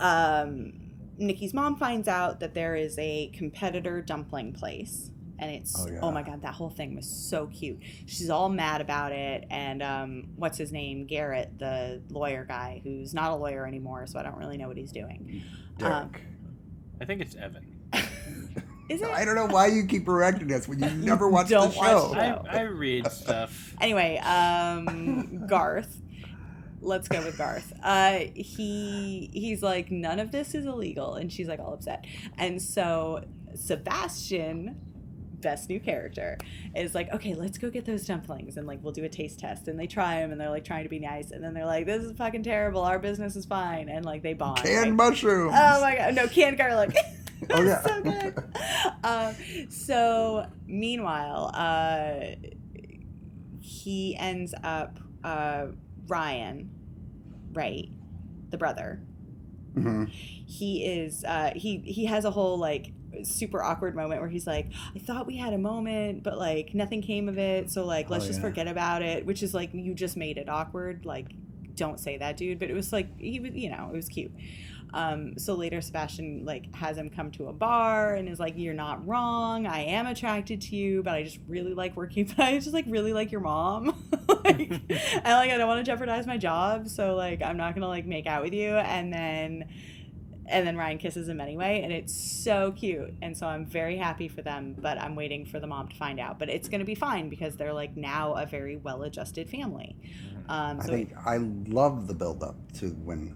um, 0.00 0.72
Nikki's 1.18 1.54
mom 1.54 1.76
finds 1.76 2.08
out 2.08 2.40
that 2.40 2.54
there 2.54 2.74
is 2.74 2.98
a 2.98 3.28
competitor 3.34 4.00
dumpling 4.00 4.52
place. 4.52 5.10
And 5.38 5.50
it's 5.50 5.74
Oh, 5.76 5.98
oh, 6.00 6.10
my 6.12 6.22
god, 6.22 6.42
that 6.42 6.54
whole 6.54 6.70
thing 6.70 6.94
was 6.94 7.08
so 7.08 7.48
cute. 7.48 7.80
She's 8.06 8.30
all 8.30 8.48
mad 8.48 8.80
about 8.80 9.10
it, 9.10 9.44
and 9.50 9.82
um, 9.82 10.28
what's 10.36 10.56
his 10.56 10.70
name, 10.70 11.06
Garrett, 11.06 11.58
the 11.58 12.00
lawyer 12.08 12.44
guy, 12.44 12.80
who's 12.84 13.12
not 13.12 13.32
a 13.32 13.34
lawyer 13.34 13.66
anymore, 13.66 14.06
so 14.06 14.18
I 14.18 14.22
don't 14.22 14.36
really 14.36 14.56
know 14.56 14.68
what 14.68 14.76
he's 14.76 14.92
doing. 14.92 15.42
Um, 15.82 15.88
Derek. 15.88 16.20
I 17.00 17.04
think 17.04 17.20
it's 17.20 17.34
Evan. 17.34 17.66
Is 18.88 19.00
it? 19.02 19.08
I 19.08 19.24
don't 19.24 19.34
know 19.34 19.46
why 19.46 19.66
you 19.68 19.86
keep 19.86 20.04
correcting 20.06 20.52
us 20.52 20.68
when 20.68 20.78
you 20.78 20.90
never 21.04 21.28
watch 21.28 21.48
the 21.48 21.54
don't 21.54 21.76
watch 21.76 21.86
show. 21.88 22.08
the- 22.14 22.50
I, 22.50 22.58
I 22.58 22.60
read 22.62 23.10
stuff. 23.10 23.74
anyway, 23.80 24.18
um, 24.18 25.46
Garth. 25.46 26.00
Let's 26.80 27.08
go 27.08 27.24
with 27.24 27.38
Garth. 27.38 27.72
Uh, 27.82 28.18
he 28.34 29.30
he's 29.32 29.62
like 29.62 29.90
none 29.90 30.20
of 30.20 30.32
this 30.32 30.54
is 30.54 30.66
illegal, 30.66 31.14
and 31.14 31.32
she's 31.32 31.48
like 31.48 31.60
all 31.60 31.72
upset. 31.72 32.04
And 32.36 32.60
so 32.60 33.24
Sebastian, 33.54 34.78
best 35.44 35.68
new 35.68 35.78
character, 35.78 36.36
is 36.74 36.94
like, 36.96 37.12
okay, 37.12 37.34
let's 37.34 37.56
go 37.58 37.70
get 37.70 37.84
those 37.84 38.04
dumplings, 38.04 38.56
and 38.56 38.66
like 38.66 38.82
we'll 38.82 38.92
do 38.92 39.04
a 39.04 39.08
taste 39.08 39.38
test. 39.38 39.68
And 39.68 39.78
they 39.78 39.86
try 39.86 40.18
them, 40.18 40.32
and 40.32 40.40
they're 40.40 40.50
like 40.50 40.64
trying 40.64 40.82
to 40.82 40.88
be 40.88 40.98
nice, 40.98 41.30
and 41.30 41.44
then 41.44 41.54
they're 41.54 41.66
like, 41.66 41.86
this 41.86 42.02
is 42.02 42.16
fucking 42.16 42.42
terrible. 42.42 42.80
Our 42.80 42.98
business 42.98 43.36
is 43.36 43.44
fine, 43.44 43.88
and 43.88 44.04
like 44.04 44.22
they 44.22 44.32
bond. 44.34 44.58
Canned 44.58 44.86
right? 44.86 44.92
mushrooms. 45.10 45.52
Oh 45.54 45.80
my 45.80 45.94
god, 45.96 46.14
no 46.16 46.26
canned 46.26 46.56
garlic. 46.58 46.96
Oh, 47.50 47.62
yeah. 47.62 47.82
so 47.82 48.02
good. 48.02 48.42
Um, 49.02 49.34
so 49.68 50.46
meanwhile, 50.66 51.50
uh, 51.52 52.36
he 53.60 54.16
ends 54.18 54.54
up 54.62 54.98
uh, 55.22 55.66
Ryan, 56.06 56.70
right, 57.52 57.88
the 58.50 58.56
brother. 58.56 59.02
Mhm. 59.74 60.08
He 60.08 60.84
is 60.86 61.24
uh, 61.24 61.50
he 61.54 61.78
he 61.80 62.06
has 62.06 62.24
a 62.24 62.30
whole 62.30 62.56
like 62.56 62.92
super 63.22 63.62
awkward 63.62 63.94
moment 63.94 64.20
where 64.20 64.30
he's 64.30 64.46
like, 64.46 64.66
I 64.94 64.98
thought 64.98 65.26
we 65.26 65.36
had 65.36 65.52
a 65.52 65.58
moment, 65.58 66.22
but 66.22 66.38
like 66.38 66.74
nothing 66.74 67.02
came 67.02 67.28
of 67.28 67.38
it. 67.38 67.70
So 67.70 67.84
like 67.84 68.10
let's 68.10 68.24
Oh, 68.24 68.28
just 68.28 68.40
yeah. 68.40 68.46
forget 68.48 68.68
about 68.68 69.02
it. 69.02 69.24
Which 69.26 69.42
is 69.42 69.54
like 69.54 69.70
you 69.72 69.94
just 69.94 70.16
made 70.16 70.38
it 70.38 70.48
awkward. 70.48 71.04
Like 71.06 71.26
don't 71.76 71.98
say 72.00 72.16
that, 72.18 72.36
dude. 72.36 72.58
But 72.58 72.70
it 72.70 72.74
was 72.74 72.92
like 72.92 73.18
he 73.18 73.40
was 73.40 73.52
you 73.52 73.70
know 73.70 73.90
it 73.92 73.96
was 73.96 74.08
cute. 74.08 74.32
Um, 74.92 75.36
so 75.38 75.54
later, 75.54 75.80
Sebastian 75.80 76.44
like 76.44 76.72
has 76.76 76.96
him 76.96 77.10
come 77.10 77.32
to 77.32 77.48
a 77.48 77.52
bar 77.52 78.14
and 78.14 78.28
is 78.28 78.38
like, 78.38 78.54
"You're 78.56 78.74
not 78.74 79.04
wrong. 79.08 79.66
I 79.66 79.80
am 79.86 80.06
attracted 80.06 80.60
to 80.60 80.76
you, 80.76 81.02
but 81.02 81.14
I 81.14 81.24
just 81.24 81.40
really 81.48 81.74
like 81.74 81.96
working. 81.96 82.26
But 82.36 82.44
I 82.46 82.58
just 82.58 82.72
like 82.72 82.84
really 82.86 83.12
like 83.12 83.32
your 83.32 83.40
mom. 83.40 83.86
like, 84.44 84.60
and 84.70 84.80
like 85.24 85.50
I 85.50 85.56
don't 85.58 85.66
want 85.66 85.84
to 85.84 85.90
jeopardize 85.90 86.28
my 86.28 86.38
job, 86.38 86.86
so 86.86 87.16
like 87.16 87.42
I'm 87.42 87.56
not 87.56 87.74
gonna 87.74 87.88
like 87.88 88.06
make 88.06 88.28
out 88.28 88.44
with 88.44 88.52
you." 88.54 88.68
And 88.76 89.12
then, 89.12 89.68
and 90.46 90.66
then 90.66 90.76
Ryan 90.76 90.98
kisses 90.98 91.28
him 91.28 91.40
anyway, 91.40 91.80
and 91.82 91.92
it's 91.92 92.14
so 92.44 92.72
cute. 92.72 93.14
And 93.22 93.36
so 93.36 93.46
I'm 93.46 93.66
very 93.66 93.96
happy 93.96 94.28
for 94.28 94.42
them, 94.42 94.74
but 94.78 94.98
I'm 94.98 95.16
waiting 95.16 95.44
for 95.44 95.60
the 95.60 95.66
mom 95.66 95.88
to 95.88 95.96
find 95.96 96.20
out. 96.20 96.38
But 96.38 96.50
it's 96.50 96.68
gonna 96.68 96.84
be 96.84 96.94
fine 96.94 97.28
because 97.28 97.56
they're 97.56 97.72
like 97.72 97.96
now 97.96 98.34
a 98.34 98.46
very 98.46 98.76
well-adjusted 98.76 99.48
family. 99.48 99.96
Um, 100.48 100.80
I 100.80 100.84
think 100.84 101.12
I 101.24 101.38
love 101.38 102.06
the 102.06 102.14
build 102.14 102.42
up 102.42 102.56
to 102.74 102.90
when 102.90 103.34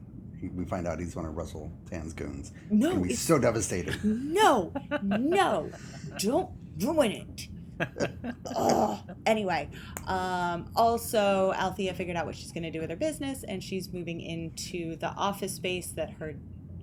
we 0.55 0.65
find 0.65 0.87
out 0.87 1.01
he's 1.01 1.17
one 1.17 1.25
of 1.25 1.37
Russell 1.37 1.73
Tan's 1.91 2.13
goons. 2.13 2.53
no, 2.71 2.91
and 2.93 3.01
we're 3.01 3.17
so 3.17 3.39
devastated. 3.39 3.99
No, 4.05 4.73
no, 5.03 5.71
don't 6.19 6.51
ruin 6.81 7.13
it. 7.13 7.49
Ugh. 8.57 8.99
Anyway, 9.27 9.69
um, 10.07 10.71
also 10.77 11.53
Althea 11.53 11.95
figured 11.95 12.17
out 12.17 12.27
what 12.27 12.37
she's 12.37 12.53
going 12.53 12.65
to 12.65 12.71
do 12.71 12.81
with 12.81 12.91
her 12.91 12.97
business, 12.97 13.45
and 13.45 13.63
she's 13.63 13.93
moving 13.93 14.21
into 14.21 14.97
the 14.97 15.09
office 15.09 15.55
space 15.55 15.89
that 15.93 16.11
her 16.19 16.35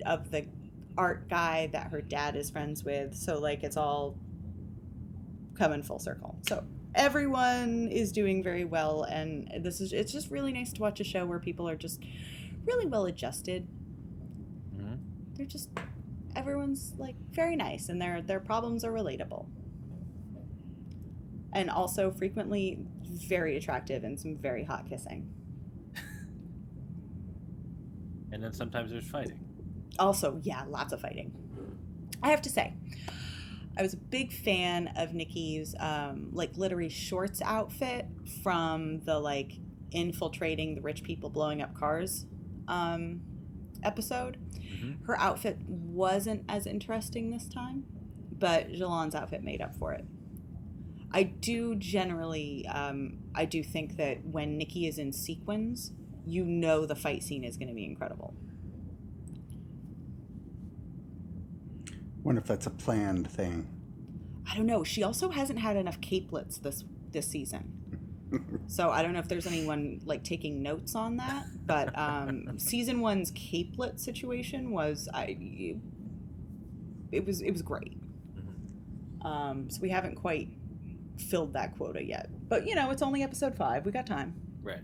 of 0.04 0.30
the 0.30 0.46
art 0.98 1.28
guy 1.28 1.68
that 1.72 1.88
her 1.88 2.00
dad 2.00 2.36
is 2.36 2.50
friends 2.50 2.84
with. 2.84 3.14
So 3.14 3.38
like 3.38 3.62
it's 3.62 3.76
all 3.76 4.16
coming 5.54 5.82
full 5.82 5.98
circle. 5.98 6.36
So 6.48 6.64
everyone 6.94 7.88
is 7.90 8.12
doing 8.12 8.42
very 8.42 8.64
well, 8.64 9.04
and 9.04 9.50
this 9.62 9.80
is 9.80 9.92
it's 9.92 10.12
just 10.12 10.30
really 10.30 10.52
nice 10.52 10.72
to 10.74 10.80
watch 10.82 11.00
a 11.00 11.04
show 11.04 11.24
where 11.26 11.38
people 11.38 11.68
are 11.68 11.76
just 11.76 12.02
really 12.64 12.86
well 12.86 13.04
adjusted 13.06 13.66
Mhm. 14.76 14.98
they're 15.34 15.46
just 15.46 15.70
everyone's 16.34 16.92
like 16.98 17.14
very 17.30 17.54
nice 17.56 17.88
and 17.88 18.02
their 18.02 18.20
their 18.20 18.40
problems 18.40 18.84
are 18.84 18.90
relatable 18.92 19.46
and 21.52 21.70
also 21.70 22.10
frequently 22.10 22.78
very 23.28 23.56
attractive 23.56 24.02
and 24.04 24.18
some 24.18 24.36
very 24.36 24.64
hot 24.64 24.86
kissing 24.88 25.32
And 28.32 28.42
then 28.42 28.52
sometimes 28.52 28.90
there's 28.90 29.06
fighting. 29.08 29.38
Also 29.98 30.40
yeah 30.42 30.62
lots 30.68 30.92
of 30.92 31.00
fighting 31.00 31.32
i 32.22 32.30
have 32.30 32.42
to 32.42 32.50
say 32.50 32.74
i 33.76 33.82
was 33.82 33.94
a 33.94 33.96
big 33.96 34.32
fan 34.32 34.90
of 34.96 35.14
nikki's 35.14 35.74
um, 35.80 36.28
like 36.32 36.52
glittery 36.54 36.88
shorts 36.88 37.40
outfit 37.42 38.06
from 38.42 39.00
the 39.00 39.18
like 39.18 39.52
infiltrating 39.92 40.74
the 40.74 40.80
rich 40.80 41.02
people 41.02 41.30
blowing 41.30 41.62
up 41.62 41.74
cars 41.74 42.26
um, 42.68 43.20
episode 43.82 44.38
Mhm. 44.66 45.06
her 45.06 45.18
outfit 45.20 45.58
wasn't 45.66 46.44
as 46.48 46.66
interesting 46.66 47.30
this 47.30 47.48
time 47.48 47.84
but 48.38 48.68
Zhilan's 48.72 49.14
outfit 49.14 49.42
made 49.42 49.62
up 49.62 49.74
for 49.76 49.92
it. 49.94 50.04
I 51.10 51.22
do 51.22 51.74
generally, 51.76 52.66
um, 52.68 53.18
I 53.34 53.46
do 53.46 53.62
think 53.62 53.96
that 53.96 54.26
when 54.26 54.58
Nikki 54.58 54.86
is 54.86 54.98
in 54.98 55.12
sequins, 55.14 55.92
you 56.26 56.44
know 56.44 56.84
the 56.84 56.94
fight 56.96 57.22
scene 57.22 57.44
is 57.44 57.56
going 57.56 57.68
to 57.68 57.74
be 57.74 57.86
incredible. 57.86 58.34
Wonder 62.26 62.40
if 62.40 62.48
that's 62.48 62.66
a 62.66 62.70
planned 62.70 63.30
thing. 63.30 63.68
I 64.50 64.56
don't 64.56 64.66
know. 64.66 64.82
She 64.82 65.04
also 65.04 65.28
hasn't 65.28 65.60
had 65.60 65.76
enough 65.76 66.00
capelets 66.00 66.58
this 66.58 66.84
this 67.12 67.28
season. 67.28 67.72
So 68.66 68.90
I 68.90 69.00
don't 69.02 69.12
know 69.12 69.20
if 69.20 69.28
there's 69.28 69.46
anyone 69.46 70.00
like 70.04 70.24
taking 70.24 70.60
notes 70.60 70.96
on 70.96 71.16
that, 71.18 71.46
but 71.64 71.96
um, 71.96 72.58
season 72.58 73.00
one's 73.00 73.30
capelet 73.30 74.00
situation 74.00 74.72
was 74.72 75.08
I 75.14 75.38
it 77.12 77.24
was 77.24 77.40
it 77.42 77.52
was 77.52 77.62
great. 77.62 77.96
Um, 79.24 79.70
so 79.70 79.80
we 79.80 79.88
haven't 79.88 80.16
quite 80.16 80.48
filled 81.16 81.52
that 81.52 81.76
quota 81.76 82.04
yet, 82.04 82.28
but 82.48 82.66
you 82.66 82.74
know 82.74 82.90
it's 82.90 83.02
only 83.02 83.22
episode 83.22 83.54
five. 83.54 83.86
We 83.86 83.92
got 83.92 84.06
time. 84.08 84.34
Right. 84.60 84.82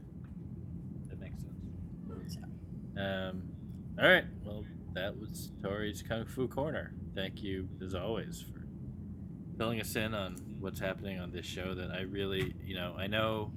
That 1.11 1.19
makes 1.19 1.41
sense. 1.43 2.39
So. 2.95 3.01
Um, 3.03 3.43
all 4.01 4.09
right. 4.09 4.25
Well, 4.45 4.65
that 4.95 5.19
was 5.19 5.51
Tori's 5.61 6.03
Kung 6.03 6.25
Fu 6.25 6.47
Corner. 6.47 6.93
Thank 7.15 7.43
you, 7.43 7.69
as 7.85 7.95
always, 7.95 8.43
for 8.53 8.63
filling 9.59 9.81
us 9.81 9.95
in 9.97 10.15
on 10.15 10.37
what's 10.61 10.81
happening 10.81 11.19
on 11.21 11.31
this 11.31 11.45
show. 11.47 11.75
That 11.75 11.91
I 11.91 12.01
really, 12.03 12.55
you 12.65 12.75
know, 12.75 12.95
I 12.99 13.07
know, 13.07 13.53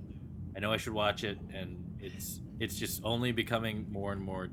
I 0.55 0.59
know 0.59 0.71
I 0.73 0.77
should 0.77 0.93
watch 0.93 1.23
it, 1.23 1.37
and 1.53 1.77
it's 1.99 2.41
it's 2.59 2.75
just 2.75 3.01
only 3.03 3.31
becoming 3.31 3.85
more 3.91 4.11
and 4.11 4.21
more 4.21 4.49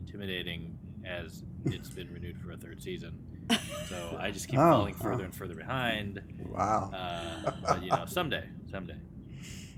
intimidating 0.00 0.78
as 1.06 1.44
it's 1.64 1.88
been 1.90 2.12
renewed 2.12 2.38
for 2.40 2.52
a 2.52 2.56
third 2.56 2.82
season. 2.82 3.18
So 3.88 4.16
I 4.20 4.30
just 4.30 4.48
keep 4.48 4.58
Oh, 4.58 4.70
falling 4.70 4.94
oh. 4.98 5.02
further 5.02 5.24
and 5.24 5.34
further 5.34 5.54
behind. 5.54 6.20
Wow. 6.46 6.90
Uh, 6.94 7.52
but 7.66 7.82
you 7.82 7.90
know, 7.90 8.04
someday, 8.06 8.44
someday. 8.70 8.96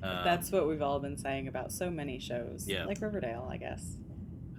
Um, 0.02 0.20
That's 0.24 0.52
what 0.52 0.68
we've 0.68 0.82
all 0.82 0.98
been 0.98 1.16
saying 1.16 1.48
about 1.48 1.72
so 1.72 1.90
many 1.90 2.18
shows, 2.18 2.68
Yeah. 2.68 2.84
like 2.84 3.00
Riverdale, 3.00 3.48
I 3.50 3.56
guess. 3.56 3.96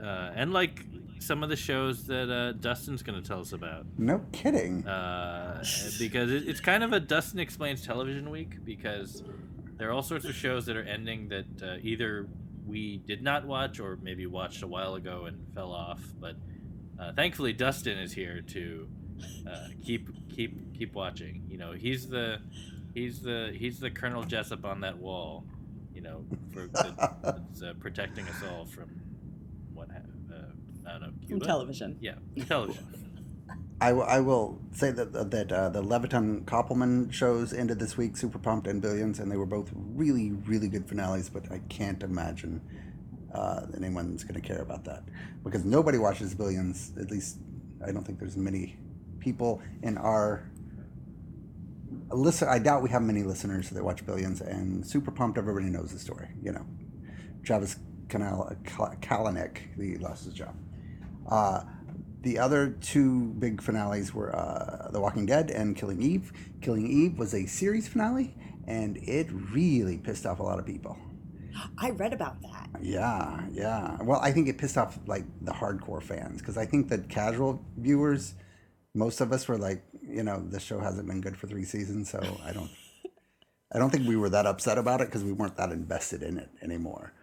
uh, 0.01 0.31
and 0.35 0.51
like 0.53 0.83
some 1.25 1.43
of 1.43 1.49
the 1.49 1.55
shows 1.55 2.05
that 2.05 2.31
uh, 2.31 2.51
Dustin's 2.53 3.03
going 3.03 3.21
to 3.21 3.27
tell 3.27 3.39
us 3.39 3.51
about. 3.53 3.85
no 3.97 4.21
kidding. 4.31 4.85
uh, 4.87 5.63
because 5.99 6.31
it, 6.31 6.47
it's 6.47 6.59
kind 6.59 6.83
of 6.83 6.93
a 6.93 6.99
Dustin 6.99 7.39
Explains 7.39 7.85
Television 7.85 8.29
week 8.29 8.63
because 8.63 9.23
there 9.77 9.89
are 9.89 9.91
all 9.91 10.03
sorts 10.03 10.25
of 10.25 10.35
shows 10.35 10.65
that 10.67 10.77
are 10.77 10.83
ending 10.83 11.29
that 11.29 11.45
uh, 11.63 11.77
either 11.81 12.27
we 12.65 12.97
did 12.97 13.21
not 13.21 13.45
watch 13.45 13.79
or 13.79 13.97
maybe 14.01 14.25
watched 14.25 14.63
a 14.63 14.67
while 14.67 14.95
ago 14.95 15.25
and 15.25 15.45
fell 15.53 15.71
off. 15.71 16.01
But 16.19 16.35
uh, 16.99 17.13
thankfully, 17.13 17.53
Dustin 17.53 17.97
is 17.97 18.13
here 18.13 18.41
to 18.41 18.87
uh, 19.49 19.67
keep 19.83 20.09
keep 20.29 20.73
keep 20.77 20.93
watching. 20.93 21.43
You 21.49 21.57
know, 21.57 21.71
he's 21.73 22.07
the 22.07 22.39
he's 22.93 23.21
the 23.21 23.53
he's 23.55 23.79
the 23.79 23.91
Colonel 23.91 24.23
Jessup 24.23 24.65
on 24.65 24.81
that 24.81 24.97
wall. 24.97 25.45
You 25.93 26.01
know, 26.01 26.25
for 26.53 26.67
that, 26.73 27.17
that's 27.21 27.61
uh, 27.61 27.73
protecting 27.79 28.27
us 28.27 28.41
all 28.49 28.65
from 28.65 28.89
uh, 30.85 30.89
I 30.89 30.99
don't 30.99 31.27
From 31.27 31.39
television. 31.39 31.97
Yeah, 32.01 32.15
television. 32.47 32.85
I, 33.81 33.89
w- 33.89 34.07
I 34.07 34.21
will 34.21 34.61
say 34.71 34.91
that 34.91 35.31
that 35.31 35.51
uh, 35.51 35.69
the 35.69 35.81
Levien 35.81 36.45
Koppelman 36.45 37.11
shows 37.11 37.53
ended 37.53 37.77
this 37.77 37.97
week, 37.97 38.15
Super 38.15 38.39
Pumped 38.39 38.67
and 38.67 38.81
Billions, 38.81 39.19
and 39.19 39.29
they 39.29 39.35
were 39.35 39.45
both 39.45 39.69
really, 39.73 40.31
really 40.31 40.69
good 40.69 40.87
finales. 40.87 41.29
But 41.29 41.51
I 41.51 41.59
can't 41.67 42.01
imagine 42.01 42.61
uh, 43.33 43.65
anyone's 43.75 44.23
going 44.23 44.41
to 44.41 44.47
care 44.47 44.61
about 44.61 44.85
that 44.85 45.03
because 45.43 45.65
nobody 45.65 45.97
watches 45.97 46.33
Billions. 46.33 46.93
At 46.99 47.11
least 47.11 47.39
I 47.85 47.91
don't 47.91 48.05
think 48.05 48.17
there's 48.17 48.37
many 48.37 48.77
people 49.19 49.61
in 49.83 49.97
our 49.97 50.49
listen. 52.11 52.47
I 52.47 52.59
doubt 52.59 52.81
we 52.81 52.89
have 52.91 53.01
many 53.01 53.23
listeners 53.23 53.69
that 53.71 53.83
watch 53.83 54.05
Billions. 54.05 54.39
And 54.41 54.85
Super 54.87 55.11
Pumped, 55.11 55.37
everybody 55.37 55.65
knows 55.65 55.91
the 55.91 55.99
story. 55.99 56.29
You 56.41 56.53
know, 56.53 56.65
Travis 57.43 57.77
Kanal- 58.07 58.55
Kal- 58.63 58.95
Kalanick, 59.01 59.75
he 59.75 59.97
lost 59.97 60.25
his 60.25 60.33
job. 60.33 60.55
Uh, 61.29 61.63
the 62.21 62.39
other 62.39 62.75
two 62.81 63.33
big 63.33 63.61
finales 63.61 64.13
were 64.13 64.35
uh, 64.35 64.89
The 64.91 64.99
Walking 64.99 65.25
Dead 65.25 65.51
and 65.51 65.75
Killing 65.75 66.01
Eve. 66.01 66.33
Killing 66.61 66.87
Eve 66.87 67.19
was 67.19 67.33
a 67.35 67.45
series 67.45 67.87
finale, 67.87 68.35
and 68.67 68.97
it 68.97 69.27
really 69.31 69.97
pissed 69.97 70.25
off 70.25 70.39
a 70.39 70.43
lot 70.43 70.57
of 70.57 70.65
people. 70.65 70.97
I 71.77 71.91
read 71.91 72.13
about 72.13 72.41
that. 72.41 72.69
Yeah, 72.81 73.45
yeah. 73.51 73.97
Well, 74.01 74.19
I 74.21 74.31
think 74.31 74.47
it 74.47 74.57
pissed 74.57 74.77
off 74.77 74.99
like 75.05 75.23
the 75.41 75.51
hardcore 75.51 76.01
fans 76.01 76.41
because 76.41 76.57
I 76.57 76.65
think 76.65 76.89
that 76.89 77.09
casual 77.09 77.63
viewers, 77.77 78.33
most 78.93 79.21
of 79.21 79.31
us 79.31 79.47
were 79.47 79.57
like, 79.57 79.83
you 80.01 80.23
know, 80.23 80.43
the 80.49 80.59
show 80.59 80.79
hasn't 80.79 81.07
been 81.07 81.21
good 81.21 81.37
for 81.37 81.47
three 81.47 81.63
seasons, 81.63 82.09
so 82.09 82.19
I 82.43 82.51
don't, 82.51 82.71
I 83.73 83.79
don't 83.79 83.89
think 83.89 84.07
we 84.07 84.15
were 84.15 84.29
that 84.29 84.45
upset 84.45 84.77
about 84.77 85.01
it 85.01 85.07
because 85.07 85.23
we 85.23 85.31
weren't 85.31 85.57
that 85.57 85.71
invested 85.71 86.23
in 86.23 86.37
it 86.37 86.49
anymore. 86.61 87.13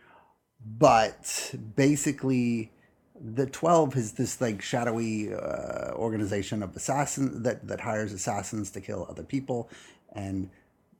But 0.64 1.54
basically, 1.74 2.70
the 3.22 3.46
Twelve 3.46 3.96
is 3.96 4.12
this 4.12 4.40
like 4.40 4.60
shadowy 4.60 5.32
uh, 5.32 5.92
organization 5.94 6.62
of 6.62 6.74
assassins 6.74 7.42
that 7.42 7.68
that 7.68 7.80
hires 7.80 8.12
assassins 8.12 8.70
to 8.72 8.80
kill 8.80 9.06
other 9.08 9.22
people, 9.22 9.70
and 10.12 10.50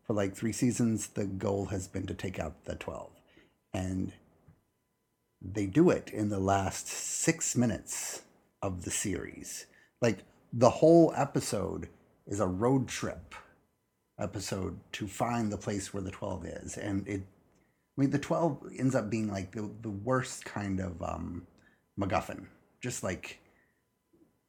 for 0.06 0.14
like 0.14 0.34
three 0.34 0.52
seasons, 0.52 1.08
the 1.08 1.24
goal 1.24 1.66
has 1.66 1.88
been 1.88 2.06
to 2.06 2.14
take 2.14 2.38
out 2.38 2.64
the 2.64 2.76
Twelve, 2.76 3.10
and 3.72 4.12
they 5.40 5.66
do 5.66 5.90
it 5.90 6.10
in 6.10 6.28
the 6.28 6.38
last 6.38 6.86
six 6.86 7.56
minutes 7.56 8.22
of 8.62 8.84
the 8.84 8.90
series. 8.90 9.66
Like 10.00 10.18
the 10.52 10.70
whole 10.70 11.12
episode 11.16 11.88
is 12.26 12.40
a 12.40 12.46
road 12.46 12.86
trip 12.88 13.34
episode 14.18 14.78
to 14.92 15.06
find 15.06 15.50
the 15.50 15.56
place 15.56 15.92
where 15.92 16.02
the 16.02 16.10
12 16.10 16.44
is. 16.46 16.76
And 16.76 17.06
it, 17.08 17.20
I 17.20 18.00
mean, 18.00 18.10
the 18.10 18.18
12 18.18 18.72
ends 18.78 18.94
up 18.94 19.10
being 19.10 19.30
like 19.30 19.52
the, 19.52 19.68
the 19.82 19.90
worst 19.90 20.44
kind 20.44 20.80
of 20.80 21.02
um, 21.02 21.46
MacGuffin. 21.98 22.46
Just 22.80 23.02
like 23.02 23.38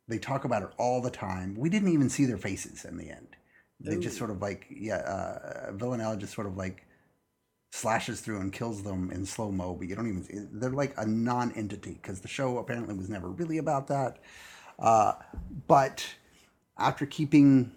they 0.08 0.17
talk 0.17 0.43
about 0.43 0.63
it 0.63 0.69
all 0.77 1.01
the 1.01 1.12
time. 1.12 1.56
We 1.58 1.69
didn't 1.69 1.93
even 1.93 2.10
see 2.10 2.25
their 2.25 2.38
faces 2.38 2.86
in 2.86 2.97
the 2.97 3.10
end. 3.10 3.36
They 3.79 3.97
just 3.97 4.17
sort 4.17 4.29
of 4.29 4.41
like, 4.41 4.65
yeah, 4.69 4.97
uh, 4.97 5.71
Villanelle 5.73 6.15
just 6.15 6.34
sort 6.34 6.47
of 6.47 6.56
like 6.56 6.86
slashes 7.73 8.21
through 8.21 8.39
and 8.39 8.53
kills 8.53 8.84
them 8.84 9.12
in 9.12 9.25
slow 9.25 9.51
mo, 9.51 9.73
but 9.73 9.89
you 9.89 9.95
don't 9.95 10.08
even. 10.08 10.49
They're 10.53 10.69
like 10.69 10.93
a 10.97 11.06
non-entity 11.06 11.99
because 12.01 12.21
the 12.21 12.29
show 12.29 12.60
apparently 12.60 12.95
was 12.95 13.10
never 13.10 13.29
really 13.29 13.58
about 13.58 13.88
that. 13.88 14.19
Uh, 14.79 15.13
but 15.67 16.06
after 16.77 17.06
keeping 17.06 17.71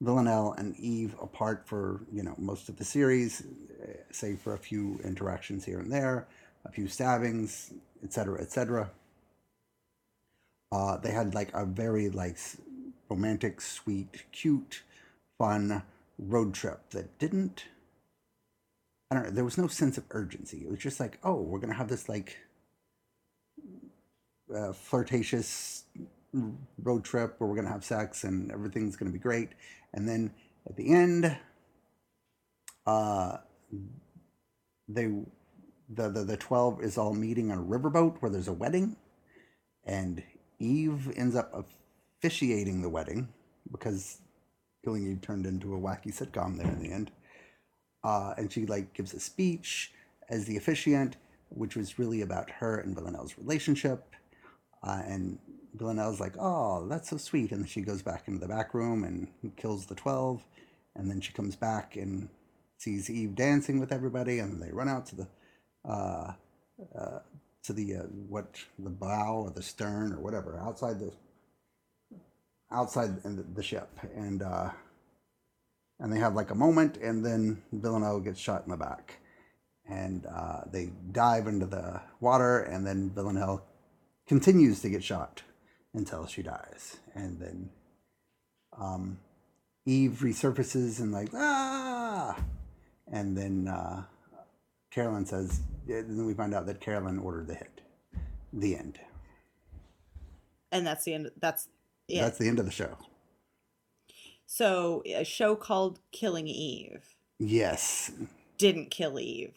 Villanelle 0.00 0.54
and 0.58 0.76
Eve 0.76 1.16
apart 1.20 1.66
for 1.66 2.02
you 2.12 2.22
know 2.22 2.34
most 2.38 2.68
of 2.68 2.76
the 2.76 2.84
series, 2.84 3.42
eh, 3.82 3.94
save 4.12 4.40
for 4.40 4.54
a 4.54 4.58
few 4.58 5.00
interactions 5.02 5.64
here 5.64 5.80
and 5.80 5.90
there, 5.90 6.28
a 6.64 6.70
few 6.70 6.86
stabbings, 6.88 7.72
etc., 8.04 8.40
etc. 8.40 8.90
Uh, 10.70 10.96
they 10.96 11.10
had 11.10 11.34
like 11.34 11.50
a 11.54 11.64
very 11.64 12.08
like 12.08 12.38
romantic, 13.08 13.60
sweet, 13.60 14.24
cute, 14.32 14.82
fun 15.38 15.82
road 16.18 16.54
trip 16.54 16.90
that 16.90 17.18
didn't 17.18 17.64
I 19.12 19.14
don't 19.14 19.24
know. 19.24 19.30
There 19.30 19.44
was 19.44 19.58
no 19.58 19.66
sense 19.66 19.98
of 19.98 20.04
urgency. 20.12 20.62
It 20.64 20.70
was 20.70 20.78
just 20.78 20.98
like, 20.98 21.18
oh, 21.22 21.34
we're 21.34 21.58
gonna 21.58 21.74
have 21.74 21.90
this 21.90 22.08
like 22.08 22.38
uh, 24.54 24.72
flirtatious 24.72 25.84
road 26.82 27.04
trip 27.04 27.34
where 27.36 27.46
we're 27.46 27.56
gonna 27.56 27.68
have 27.68 27.84
sex 27.84 28.24
and 28.24 28.50
everything's 28.50 28.96
gonna 28.96 29.10
be 29.10 29.18
great. 29.18 29.50
And 29.92 30.08
then 30.08 30.32
at 30.66 30.76
the 30.76 30.94
end, 30.94 31.36
uh, 32.86 33.36
they 34.88 35.10
the 35.88 36.08
the 36.08 36.24
the 36.24 36.36
twelve 36.36 36.82
is 36.82 36.98
all 36.98 37.14
meeting 37.14 37.50
on 37.50 37.58
a 37.58 37.62
riverboat 37.62 38.18
where 38.18 38.30
there's 38.30 38.48
a 38.48 38.52
wedding, 38.52 38.96
and 39.84 40.22
Eve 40.58 41.12
ends 41.16 41.36
up 41.36 41.68
officiating 42.18 42.82
the 42.82 42.88
wedding 42.88 43.28
because 43.70 44.18
Killing 44.84 45.10
Eve 45.10 45.20
turned 45.20 45.46
into 45.46 45.74
a 45.74 45.80
wacky 45.80 46.12
sitcom 46.12 46.56
there 46.56 46.70
in 46.70 46.82
the 46.82 46.92
end. 46.92 47.10
Uh, 48.04 48.34
and 48.36 48.52
she 48.52 48.66
like 48.66 48.92
gives 48.94 49.14
a 49.14 49.20
speech 49.20 49.92
as 50.28 50.44
the 50.46 50.56
officiant, 50.56 51.16
which 51.50 51.76
was 51.76 51.98
really 51.98 52.22
about 52.22 52.50
her 52.50 52.78
and 52.78 52.94
Villanelle's 52.94 53.38
relationship. 53.38 54.14
Uh, 54.82 55.02
and 55.06 55.38
Villanelle's 55.74 56.20
like, 56.20 56.34
"Oh, 56.38 56.86
that's 56.88 57.10
so 57.10 57.16
sweet," 57.16 57.52
and 57.52 57.68
she 57.68 57.80
goes 57.80 58.02
back 58.02 58.26
into 58.26 58.40
the 58.40 58.48
back 58.48 58.74
room 58.74 59.04
and 59.04 59.28
kills 59.56 59.86
the 59.86 59.94
twelve, 59.94 60.44
and 60.96 61.08
then 61.10 61.20
she 61.20 61.32
comes 61.32 61.54
back 61.56 61.96
and 61.96 62.28
sees 62.78 63.08
Eve 63.08 63.36
dancing 63.36 63.78
with 63.78 63.92
everybody, 63.92 64.40
and 64.40 64.60
they 64.60 64.72
run 64.72 64.88
out 64.88 65.06
to 65.06 65.16
the 65.16 65.28
uh, 65.84 66.32
uh, 66.98 67.18
to 67.64 67.72
the 67.72 67.96
uh, 67.96 68.02
what 68.28 68.56
the 68.78 68.90
bow 68.90 69.44
or 69.44 69.50
the 69.50 69.62
stern 69.62 70.12
or 70.12 70.20
whatever 70.20 70.58
outside 70.60 70.98
the 70.98 71.12
outside 72.70 73.22
the, 73.22 73.44
the 73.54 73.62
ship, 73.62 73.88
and 74.14 74.42
uh, 74.42 74.70
and 76.00 76.12
they 76.12 76.18
have 76.18 76.34
like 76.34 76.50
a 76.50 76.54
moment, 76.54 76.96
and 76.96 77.24
then 77.24 77.62
Villanelle 77.72 78.20
gets 78.20 78.40
shot 78.40 78.64
in 78.64 78.70
the 78.70 78.76
back, 78.76 79.18
and 79.88 80.26
uh, 80.26 80.62
they 80.70 80.90
dive 81.12 81.46
into 81.46 81.66
the 81.66 82.00
water, 82.20 82.60
and 82.60 82.86
then 82.86 83.10
Villanelle 83.10 83.62
continues 84.26 84.80
to 84.80 84.90
get 84.90 85.04
shot 85.04 85.42
until 85.94 86.26
she 86.26 86.42
dies, 86.42 86.96
and 87.14 87.38
then 87.38 87.70
um, 88.78 89.18
Eve 89.86 90.20
resurfaces 90.22 91.00
and 91.00 91.12
like 91.12 91.30
ah, 91.34 92.36
and 93.12 93.36
then 93.36 93.68
uh, 93.68 94.04
Carolyn 94.92 95.26
says. 95.26 95.60
Then 95.86 96.26
we 96.26 96.34
find 96.34 96.54
out 96.54 96.66
that 96.66 96.80
Carolyn 96.80 97.18
ordered 97.18 97.48
the 97.48 97.54
hit. 97.54 97.80
The 98.52 98.76
end. 98.76 99.00
And 100.70 100.86
that's 100.86 101.04
the 101.04 101.14
end. 101.14 101.30
That's 101.40 101.68
it. 102.08 102.20
That's 102.20 102.38
the 102.38 102.48
end 102.48 102.58
of 102.58 102.66
the 102.66 102.70
show. 102.70 102.96
so 104.46 105.02
a 105.06 105.24
show 105.24 105.56
called 105.56 105.98
Killing 106.12 106.46
Eve 106.46 107.04
Yes, 107.38 108.12
didn't 108.58 108.90
kill 108.90 109.18
Eve. 109.18 109.54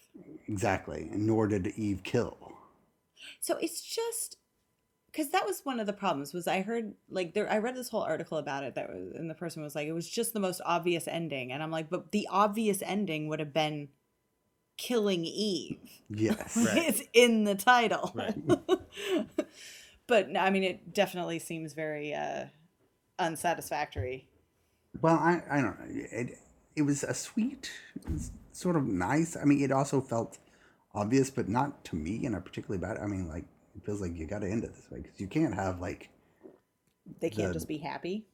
exactly. 0.47 1.09
Nor 1.11 1.47
did 1.47 1.67
Eve 1.75 2.01
kill. 2.03 2.53
So 3.39 3.57
it's 3.57 3.81
just 3.81 4.37
because 5.11 5.29
that 5.31 5.45
was 5.45 5.61
one 5.63 5.79
of 5.79 5.85
the 5.87 5.93
problems 5.93 6.33
was 6.33 6.47
I 6.47 6.61
heard 6.61 6.93
like 7.09 7.33
there 7.33 7.49
I 7.51 7.59
read 7.59 7.75
this 7.75 7.89
whole 7.89 8.01
article 8.01 8.37
about 8.37 8.63
it 8.63 8.75
that 8.75 8.89
was 8.89 9.13
and 9.15 9.29
the 9.29 9.35
person 9.35 9.61
was 9.63 9.75
like 9.75 9.87
it 9.87 9.93
was 9.93 10.09
just 10.09 10.33
the 10.33 10.39
most 10.39 10.61
obvious 10.65 11.07
ending 11.07 11.51
and 11.51 11.61
I'm 11.63 11.71
like 11.71 11.89
but 11.89 12.11
the 12.11 12.27
obvious 12.31 12.81
ending 12.85 13.27
would 13.29 13.39
have 13.39 13.53
been 13.53 13.89
killing 14.77 15.25
Eve. 15.25 15.77
Yes. 16.09 16.57
Right. 16.57 16.77
it's 16.87 17.01
in 17.13 17.43
the 17.43 17.55
title. 17.55 18.11
Right. 18.13 18.35
but 20.07 20.37
I 20.37 20.49
mean 20.49 20.63
it 20.63 20.93
definitely 20.93 21.39
seems 21.39 21.73
very 21.73 22.13
uh 22.13 22.45
unsatisfactory. 23.19 24.27
Well, 25.01 25.15
I, 25.15 25.41
I 25.49 25.61
don't 25.61 25.79
know. 25.79 25.85
It, 25.89 26.37
it 26.75 26.81
was 26.83 27.03
a 27.03 27.13
sweet, 27.13 27.71
sort 28.51 28.75
of 28.75 28.85
nice. 28.85 29.35
I 29.35 29.43
mean, 29.43 29.61
it 29.61 29.71
also 29.71 30.01
felt 30.01 30.37
obvious, 30.93 31.29
but 31.29 31.49
not 31.49 31.83
to 31.85 31.95
me 31.95 32.25
in 32.25 32.35
a 32.35 32.41
particularly 32.41 32.79
bad. 32.79 32.97
I 33.01 33.07
mean, 33.07 33.27
like 33.27 33.43
it 33.75 33.85
feels 33.85 34.01
like 34.01 34.15
you 34.15 34.25
got 34.25 34.39
to 34.39 34.49
end 34.49 34.63
it 34.63 34.73
this 34.73 34.89
way 34.89 35.01
because 35.01 35.19
you 35.19 35.27
can't 35.27 35.53
have 35.53 35.81
like. 35.81 36.09
They 37.19 37.29
can't 37.29 37.49
The- 37.49 37.53
just 37.53 37.67
be 37.67 37.77
happy. 37.77 38.25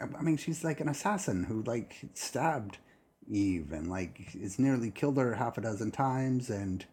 I 0.00 0.22
mean, 0.22 0.36
she's 0.36 0.62
like 0.62 0.80
an 0.80 0.88
assassin 0.88 1.42
who 1.42 1.62
like 1.64 1.96
stabbed 2.14 2.78
Eve 3.30 3.72
and 3.72 3.88
like 3.88 4.28
it's 4.34 4.58
nearly 4.58 4.90
killed 4.90 5.16
her 5.16 5.34
half 5.34 5.58
a 5.58 5.60
dozen 5.60 5.90
times 5.90 6.50
and 6.50 6.84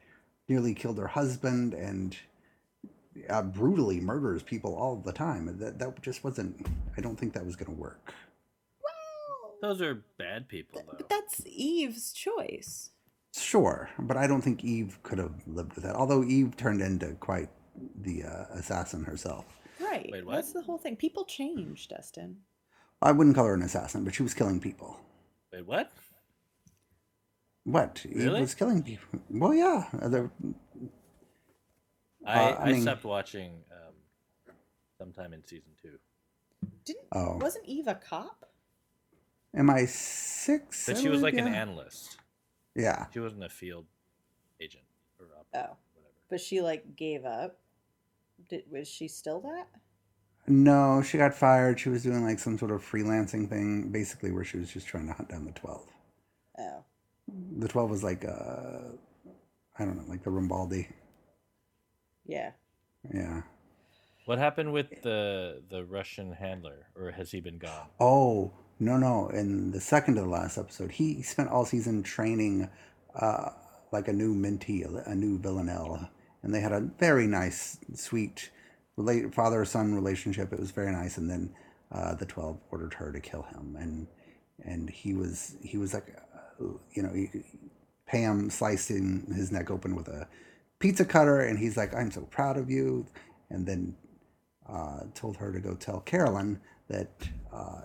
nearly 0.47 0.73
killed 0.73 0.97
her 0.97 1.07
husband 1.07 1.73
and 1.73 2.17
uh, 3.29 3.41
brutally 3.41 3.99
murders 3.99 4.43
people 4.43 4.75
all 4.75 4.95
the 4.95 5.11
time. 5.11 5.57
That 5.59 5.79
that 5.79 6.01
just 6.01 6.23
wasn't. 6.23 6.65
I 6.97 7.01
don't 7.01 7.17
think 7.17 7.33
that 7.33 7.45
was 7.45 7.55
going 7.55 7.73
to 7.75 7.81
work. 7.81 8.13
Well, 8.83 9.53
Those 9.61 9.81
are 9.81 10.03
bad 10.17 10.47
people, 10.47 10.81
though. 10.85 10.97
But 10.97 11.09
that's 11.09 11.41
Eve's 11.45 12.13
choice. 12.13 12.91
Sure, 13.35 13.89
but 13.99 14.17
I 14.17 14.25
don't 14.27 14.41
think 14.41 14.63
Eve 14.63 14.99
could 15.03 15.19
have 15.19 15.35
lived 15.47 15.75
with 15.75 15.83
that. 15.83 15.95
Although 15.95 16.23
Eve 16.23 16.57
turned 16.57 16.81
into 16.81 17.09
quite 17.15 17.49
the 18.01 18.23
uh, 18.23 18.45
assassin 18.53 19.03
herself. 19.03 19.45
Right. 19.79 20.09
Wait, 20.11 20.25
what? 20.25 20.35
That's 20.35 20.53
the 20.53 20.61
whole 20.61 20.77
thing. 20.77 20.95
People 20.95 21.25
change, 21.25 21.87
Dustin. 21.87 22.37
I 23.01 23.11
wouldn't 23.11 23.35
call 23.35 23.45
her 23.45 23.53
an 23.53 23.61
assassin, 23.61 24.03
but 24.03 24.13
she 24.13 24.23
was 24.23 24.33
killing 24.33 24.59
people. 24.59 24.99
Wait, 25.53 25.65
what? 25.65 25.91
What? 27.63 28.05
Eve 28.09 28.15
Really? 28.23 28.41
was 28.41 28.55
killing 28.55 28.83
people. 28.83 29.19
Well, 29.29 29.53
yeah. 29.53 29.85
uh, 30.01 30.07
The, 30.09 30.29
I, 32.25 32.39
Uh, 32.39 32.55
I 32.55 32.63
I, 32.63 32.71
mean- 32.71 32.81
stopped 32.81 33.03
watching 33.03 33.51
um, 33.71 33.93
sometime 34.97 35.33
in 35.33 35.43
season 35.45 35.71
two. 35.81 35.99
Didn't 36.85 37.05
Oh. 37.11 37.37
wasn't 37.37 37.65
Eve 37.65 37.87
a 37.87 37.95
cop? 37.95 38.45
am 39.55 39.69
I 39.69 39.85
six? 39.85 40.85
But 40.85 40.97
she 40.97 41.09
was 41.09 41.21
like 41.21 41.33
an 41.35 41.47
analyst. 41.47 42.17
Yeah. 42.75 43.07
She 43.13 43.19
wasn't 43.19 43.43
a 43.43 43.49
field 43.49 43.85
agent 44.61 44.83
or 45.19 45.25
op- 45.37 45.47
Oh. 45.53 45.77
whatever. 45.95 46.13
But 46.29 46.39
she 46.41 46.61
like 46.61 46.95
gave 46.95 47.25
up. 47.25 47.57
Did 48.49 48.63
was 48.71 48.87
she 48.87 49.07
still 49.07 49.41
that? 49.41 49.67
No, 50.47 51.01
she 51.01 51.17
got 51.17 51.33
fired. 51.33 51.79
She 51.79 51.89
was 51.89 52.03
doing 52.03 52.23
like 52.23 52.39
some 52.39 52.57
sort 52.57 52.71
of 52.71 52.81
freelancing 52.83 53.49
thing, 53.49 53.91
basically, 53.91 54.31
where 54.31 54.43
she 54.43 54.57
was 54.57 54.71
just 54.71 54.87
trying 54.87 55.07
to 55.07 55.13
hunt 55.13 55.29
down 55.29 55.45
the 55.45 55.51
12. 55.51 55.87
Oh. 56.59 56.83
The 57.57 57.67
12 57.67 57.89
was 57.89 58.03
like, 58.03 58.25
uh, 58.25 58.93
I 59.77 59.85
don't 59.85 59.97
know, 59.97 60.05
like 60.07 60.23
the 60.23 60.29
Rambaldi. 60.29 60.87
Yeah. 62.25 62.51
Yeah. 63.13 63.41
What 64.25 64.37
happened 64.37 64.73
with 64.73 65.01
the 65.01 65.63
the 65.71 65.83
Russian 65.85 66.33
handler, 66.33 66.87
or 66.95 67.11
has 67.11 67.31
he 67.31 67.41
been 67.41 67.57
gone? 67.57 67.87
Oh, 67.99 68.51
no, 68.79 68.97
no. 68.97 69.29
In 69.29 69.71
the 69.71 69.81
second 69.81 70.15
to 70.15 70.21
the 70.21 70.27
last 70.27 70.57
episode, 70.57 70.91
he 70.91 71.21
spent 71.23 71.49
all 71.49 71.65
season 71.65 72.03
training 72.03 72.69
uh, 73.15 73.49
like 73.91 74.07
a 74.07 74.13
new 74.13 74.35
mentee, 74.35 74.85
a 75.07 75.15
new 75.15 75.39
Villanelle. 75.39 76.09
And 76.43 76.53
they 76.53 76.61
had 76.61 76.71
a 76.71 76.89
very 76.99 77.27
nice, 77.27 77.79
sweet 77.95 78.49
relate, 78.95 79.33
father 79.33 79.65
son 79.65 79.93
relationship. 79.93 80.53
It 80.53 80.59
was 80.59 80.71
very 80.71 80.91
nice. 80.91 81.17
And 81.17 81.29
then 81.29 81.53
uh, 81.91 82.15
the 82.15 82.25
12 82.25 82.59
ordered 82.71 82.93
her 82.95 83.11
to 83.11 83.19
kill 83.19 83.43
him. 83.43 83.75
And 83.79 84.07
and 84.63 84.89
he 84.89 85.13
was 85.13 85.55
he 85.63 85.77
was 85.77 85.93
like, 85.93 86.15
you 86.93 87.03
know, 87.03 87.13
Pam 88.05 88.49
sliced 88.49 88.89
in 88.91 89.31
his 89.33 89.51
neck 89.51 89.69
open 89.69 89.95
with 89.95 90.07
a 90.07 90.27
pizza 90.79 91.05
cutter. 91.05 91.41
And 91.41 91.57
he's 91.59 91.77
like, 91.77 91.93
I'm 91.93 92.11
so 92.11 92.21
proud 92.21 92.57
of 92.57 92.69
you. 92.69 93.05
And 93.49 93.65
then 93.65 93.95
uh, 94.67 95.01
told 95.13 95.37
her 95.37 95.51
to 95.51 95.59
go 95.59 95.75
tell 95.75 95.99
Carolyn 96.01 96.59
that 96.87 97.09
uh, 97.53 97.81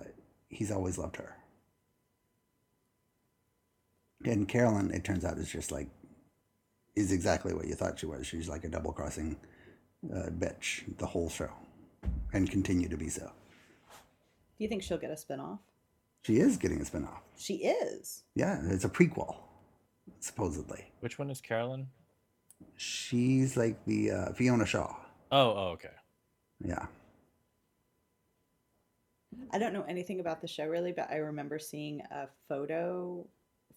he's 0.49 0.71
always 0.71 0.99
loved 0.99 1.17
her. 1.17 1.37
And 4.25 4.49
Carolyn, 4.49 4.91
it 4.91 5.05
turns 5.05 5.25
out, 5.25 5.37
is 5.37 5.51
just 5.51 5.71
like, 5.71 5.89
is 6.97 7.13
exactly 7.13 7.53
what 7.53 7.67
you 7.67 7.75
thought 7.75 7.99
she 7.99 8.07
was. 8.07 8.27
She's 8.27 8.49
like 8.49 8.65
a 8.65 8.69
double 8.69 8.93
crossing 8.93 9.37
uh, 10.13 10.31
bitch 10.31 10.97
the 10.99 11.07
whole 11.07 11.29
show 11.29 11.51
and 12.33 12.51
continue 12.51 12.89
to 12.89 12.97
be 12.97 13.09
so. 13.09 13.31
Do 14.57 14.65
you 14.65 14.69
think 14.69 14.83
she'll 14.83 14.99
get 14.99 15.11
a 15.11 15.15
spinoff? 15.15 15.59
She 16.25 16.39
is 16.39 16.57
getting 16.57 16.81
a 16.81 16.85
spinoff. 16.85 17.21
She 17.37 17.57
is. 17.57 18.23
Yeah, 18.35 18.61
it's 18.65 18.85
a 18.85 18.89
prequel, 18.89 19.37
supposedly. 20.21 20.87
Which 21.01 21.19
one 21.19 21.31
is 21.31 21.41
Carolyn? 21.41 21.89
She's 22.77 23.57
like 23.57 23.85
the 23.85 24.11
uh, 24.11 24.33
Fiona 24.33 24.65
Shaw. 24.65 24.97
Oh, 25.31 25.51
oh, 25.51 25.69
okay. 25.73 25.91
Yeah. 26.65 26.87
I 29.51 29.59
don't 29.59 29.73
know 29.73 29.85
anything 29.89 30.21
about 30.21 30.41
the 30.41 30.49
show 30.49 30.67
really, 30.67 30.93
but 30.93 31.11
I 31.11 31.17
remember 31.17 31.59
seeing 31.59 32.01
a 32.11 32.29
photo 32.49 33.27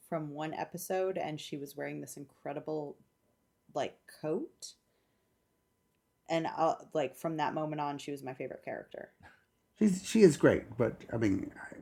from 0.08 0.32
one 0.32 0.54
episode 0.54 1.18
and 1.18 1.42
she 1.42 1.58
was 1.58 1.76
wearing 1.76 2.00
this 2.00 2.16
incredible 2.16 2.96
like 3.74 3.98
coat. 4.22 4.74
And 6.30 6.48
uh, 6.58 6.76
like 6.94 7.18
from 7.18 7.38
that 7.38 7.54
moment 7.54 7.82
on 7.82 7.98
she 7.98 8.12
was 8.12 8.24
my 8.24 8.34
favorite 8.34 8.64
character. 8.64 9.10
She's 9.80 10.08
she 10.08 10.22
is 10.22 10.38
great, 10.38 10.78
but 10.78 10.96
I 11.14 11.18
mean, 11.18 11.52
I, 11.56 11.77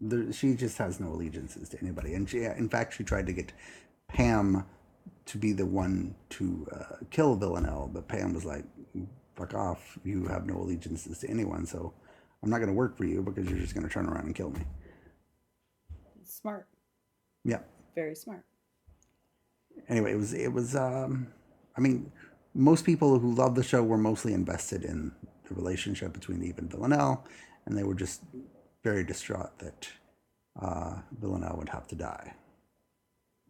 there, 0.00 0.32
she 0.32 0.54
just 0.54 0.78
has 0.78 1.00
no 1.00 1.08
allegiances 1.08 1.68
to 1.70 1.80
anybody. 1.80 2.14
And 2.14 2.28
she, 2.28 2.44
in 2.44 2.68
fact, 2.68 2.94
she 2.94 3.04
tried 3.04 3.26
to 3.26 3.32
get 3.32 3.52
Pam 4.08 4.64
to 5.26 5.38
be 5.38 5.52
the 5.52 5.66
one 5.66 6.14
to 6.30 6.66
uh, 6.72 6.96
kill 7.10 7.36
Villanelle, 7.36 7.90
but 7.92 8.08
Pam 8.08 8.32
was 8.32 8.44
like, 8.44 8.64
"Fuck 9.36 9.54
off! 9.54 9.98
You 10.04 10.26
have 10.26 10.46
no 10.46 10.56
allegiances 10.56 11.18
to 11.18 11.30
anyone, 11.30 11.66
so 11.66 11.92
I'm 12.42 12.50
not 12.50 12.58
going 12.58 12.68
to 12.68 12.74
work 12.74 12.96
for 12.96 13.04
you 13.04 13.22
because 13.22 13.48
you're 13.48 13.58
just 13.58 13.74
going 13.74 13.86
to 13.86 13.92
turn 13.92 14.06
around 14.06 14.26
and 14.26 14.34
kill 14.34 14.50
me." 14.50 14.62
Smart. 16.24 16.66
Yeah. 17.44 17.60
Very 17.94 18.14
smart. 18.14 18.44
Anyway, 19.88 20.12
it 20.12 20.16
was 20.16 20.32
it 20.32 20.52
was. 20.52 20.74
Um, 20.74 21.28
I 21.76 21.80
mean, 21.80 22.10
most 22.54 22.84
people 22.84 23.18
who 23.18 23.32
loved 23.34 23.56
the 23.56 23.62
show 23.62 23.82
were 23.82 23.98
mostly 23.98 24.32
invested 24.32 24.84
in 24.84 25.12
the 25.48 25.54
relationship 25.54 26.12
between 26.12 26.42
Eve 26.42 26.58
and 26.58 26.70
Villanelle, 26.70 27.24
and 27.66 27.76
they 27.76 27.82
were 27.82 27.94
just 27.94 28.22
very 28.82 29.04
distraught 29.04 29.58
that 29.58 29.88
uh, 30.60 30.96
Villanelle 31.20 31.56
would 31.58 31.68
have 31.68 31.86
to 31.88 31.94
die. 31.94 32.34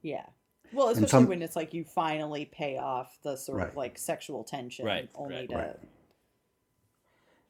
Yeah. 0.03 0.27
Well, 0.73 0.89
especially 0.89 1.09
some- 1.09 1.27
when 1.29 1.43
it's 1.43 1.57
like 1.57 1.75
you 1.75 1.85
finally 1.85 2.45
pay 2.47 2.79
off 2.79 3.19
the 3.23 3.37
sort 3.37 3.59
Right. 3.59 3.69
of 3.69 3.77
like 3.77 3.99
sexual 3.99 4.45
tension 4.45 4.87
Right, 4.87 5.09
only 5.15 5.35
right, 5.37 5.49
to 5.49 5.57
right. 5.57 5.79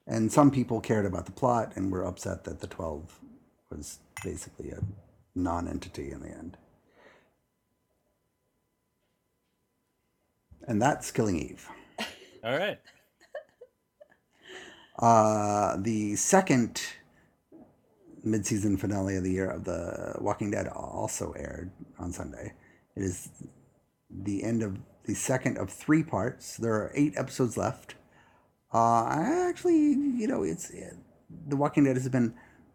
And 0.07 0.31
some 0.31 0.49
people 0.51 0.81
cared 0.81 1.05
about 1.05 1.25
the 1.27 1.31
plot 1.31 1.73
and 1.75 1.91
were 1.91 2.03
upset 2.03 2.43
that 2.45 2.59
the 2.59 2.67
12 2.67 3.19
was 3.69 3.99
basically 4.23 4.71
a 4.71 4.79
non 5.35 5.67
entity 5.67 6.11
in 6.11 6.21
the 6.21 6.29
end. 6.29 6.57
And 10.67 10.81
that's 10.81 11.11
Killing 11.11 11.37
Eve. 11.39 11.67
All 12.43 12.57
right. 12.57 12.79
Uh, 14.99 15.77
the 15.79 16.15
second 16.15 16.81
mid-season 18.23 18.77
finale 18.77 19.15
of 19.15 19.23
the 19.23 19.31
year 19.31 19.49
of 19.49 19.63
The 19.63 20.15
Walking 20.19 20.51
Dead 20.51 20.67
also 20.67 21.31
aired 21.33 21.71
on 21.99 22.11
Sunday. 22.11 22.53
It 22.95 23.03
is 23.03 23.29
the 24.09 24.43
end 24.43 24.63
of 24.63 24.77
the 25.05 25.13
second 25.15 25.57
of 25.57 25.69
three 25.69 26.03
parts. 26.03 26.57
There 26.57 26.73
are 26.73 26.91
eight 26.95 27.13
episodes 27.17 27.57
left. 27.57 27.95
Uh, 28.73 29.03
I 29.03 29.47
actually, 29.49 29.91
you 29.91 30.27
know, 30.27 30.43
it's 30.43 30.71
The 31.47 31.55
Walking 31.55 31.85
Dead 31.85 31.95
has 31.95 32.07
been 32.09 32.33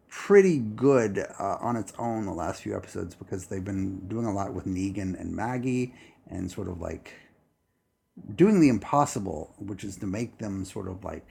pretty 0.08 0.58
good 0.58 1.18
uh, 1.38 1.56
on 1.60 1.76
its 1.76 1.92
own 1.98 2.26
the 2.26 2.32
last 2.32 2.62
few 2.62 2.76
episodes 2.76 3.14
because 3.14 3.46
they've 3.46 3.64
been 3.64 4.06
doing 4.08 4.26
a 4.26 4.32
lot 4.32 4.54
with 4.54 4.66
Negan 4.66 5.18
and 5.20 5.34
Maggie 5.34 5.94
and 6.28 6.50
sort 6.50 6.68
of 6.68 6.80
like 6.80 7.12
doing 8.34 8.60
the 8.60 8.68
impossible, 8.68 9.54
which 9.58 9.84
is 9.84 9.96
to 9.96 10.06
make 10.06 10.38
them 10.38 10.64
sort 10.64 10.88
of 10.88 11.04
like 11.04 11.28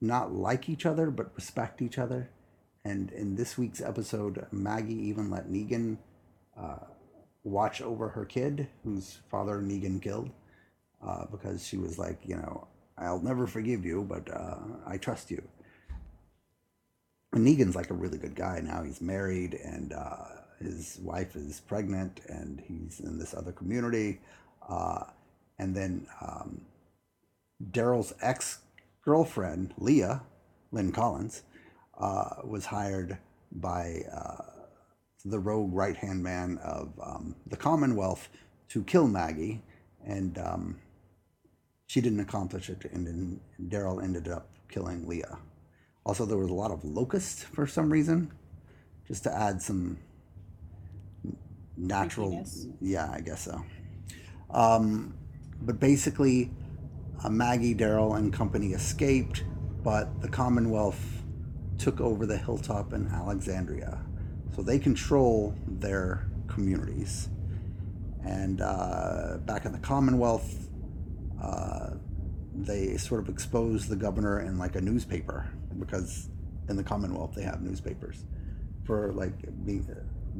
not 0.00 0.32
like 0.32 0.68
each 0.68 0.86
other 0.86 1.10
but 1.10 1.34
respect 1.34 1.82
each 1.82 1.98
other. 1.98 2.30
And 2.84 3.10
in 3.12 3.36
this 3.36 3.58
week's 3.58 3.80
episode, 3.80 4.46
Maggie 4.50 5.08
even 5.08 5.30
let 5.30 5.48
Negan 5.48 5.98
uh, 6.56 6.78
watch 7.44 7.82
over 7.82 8.08
her 8.10 8.24
kid, 8.24 8.68
whose 8.84 9.18
father 9.30 9.58
Negan 9.58 10.00
killed, 10.00 10.30
uh, 11.04 11.26
because 11.30 11.66
she 11.66 11.76
was 11.76 11.98
like, 11.98 12.20
you 12.24 12.36
know, 12.36 12.66
I'll 12.96 13.20
never 13.20 13.46
forgive 13.46 13.84
you, 13.84 14.04
but 14.08 14.28
uh, 14.32 14.58
I 14.86 14.96
trust 14.96 15.30
you. 15.30 15.42
And 17.32 17.46
Negan's 17.46 17.76
like 17.76 17.90
a 17.90 17.94
really 17.94 18.18
good 18.18 18.34
guy 18.34 18.60
now. 18.60 18.82
He's 18.82 19.00
married 19.00 19.54
and 19.54 19.92
uh, 19.92 20.24
his 20.60 20.98
wife 21.02 21.36
is 21.36 21.60
pregnant 21.60 22.20
and 22.28 22.62
he's 22.66 23.00
in 23.00 23.18
this 23.18 23.34
other 23.34 23.52
community. 23.52 24.20
Uh, 24.68 25.04
and 25.58 25.74
then 25.74 26.06
um, 26.20 26.62
Daryl's 27.70 28.14
ex 28.22 28.60
girlfriend, 29.08 29.72
Leah, 29.78 30.20
Lynn 30.70 30.92
Collins, 30.92 31.42
uh, 31.98 32.28
was 32.44 32.66
hired 32.66 33.16
by 33.52 34.02
uh, 34.12 34.44
the 35.24 35.38
rogue 35.38 35.72
right 35.72 35.96
hand 35.96 36.22
man 36.22 36.58
of 36.62 36.92
um, 37.02 37.34
the 37.46 37.56
Commonwealth 37.56 38.28
to 38.68 38.84
kill 38.84 39.08
Maggie. 39.08 39.62
And 40.06 40.36
um, 40.36 40.78
she 41.86 42.02
didn't 42.02 42.20
accomplish 42.20 42.68
it. 42.68 42.84
And 42.92 43.06
then 43.06 43.40
Daryl 43.72 44.02
ended 44.02 44.28
up 44.28 44.50
killing 44.68 45.08
Leah. 45.08 45.38
Also, 46.04 46.26
there 46.26 46.36
was 46.36 46.50
a 46.50 46.60
lot 46.64 46.70
of 46.70 46.84
locusts 46.84 47.42
for 47.42 47.66
some 47.66 47.90
reason, 47.90 48.30
just 49.06 49.22
to 49.24 49.32
add 49.34 49.62
some 49.62 49.96
natural. 51.78 52.28
Creepiness. 52.28 52.66
Yeah, 52.82 53.10
I 53.10 53.20
guess 53.20 53.42
so. 53.42 53.64
Um, 54.50 55.14
but 55.62 55.80
basically, 55.80 56.50
uh, 57.22 57.28
Maggie, 57.28 57.74
Daryl, 57.74 58.16
and 58.16 58.32
company 58.32 58.72
escaped, 58.72 59.44
but 59.82 60.20
the 60.20 60.28
Commonwealth 60.28 61.00
took 61.78 62.00
over 62.00 62.26
the 62.26 62.36
hilltop 62.36 62.92
in 62.92 63.08
Alexandria. 63.08 64.00
So 64.54 64.62
they 64.62 64.78
control 64.78 65.54
their 65.66 66.28
communities. 66.48 67.28
And 68.24 68.60
uh, 68.60 69.38
back 69.44 69.64
in 69.64 69.72
the 69.72 69.78
Commonwealth, 69.78 70.68
uh, 71.42 71.90
they 72.54 72.96
sort 72.96 73.20
of 73.20 73.28
exposed 73.28 73.88
the 73.88 73.96
governor 73.96 74.40
in 74.40 74.58
like 74.58 74.74
a 74.74 74.80
newspaper 74.80 75.48
because 75.78 76.28
in 76.68 76.76
the 76.76 76.82
Commonwealth 76.82 77.34
they 77.34 77.42
have 77.42 77.62
newspapers 77.62 78.24
for 78.84 79.12
like 79.12 79.32
being 79.64 79.86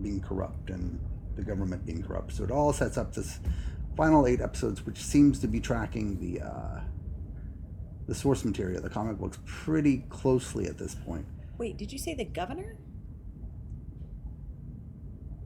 being 0.03 0.21
corrupt 0.21 0.71
and 0.71 0.99
the 1.37 1.43
government 1.43 1.85
being 1.87 2.03
corrupt. 2.03 2.33
So 2.33 2.45
it 2.45 2.51
all 2.51 2.73
sets 2.73 2.99
up 2.99 3.15
this 3.15 3.39
final 3.99 4.27
eight 4.29 4.41
episodes, 4.41 4.87
which 4.87 4.97
seems 4.97 5.41
to 5.41 5.49
be 5.49 5.59
tracking 5.61 6.19
the 6.21 6.41
uh, 6.41 6.81
the 8.07 8.15
source 8.15 8.45
material, 8.45 8.81
the 8.81 8.89
comic 8.89 9.19
books, 9.19 9.39
pretty 9.45 10.05
closely 10.09 10.67
at 10.67 10.79
this 10.79 10.95
point. 10.95 11.27
Wait, 11.59 11.77
did 11.77 11.93
you 11.93 11.99
say 11.99 12.15
the 12.15 12.25
governor? 12.25 12.77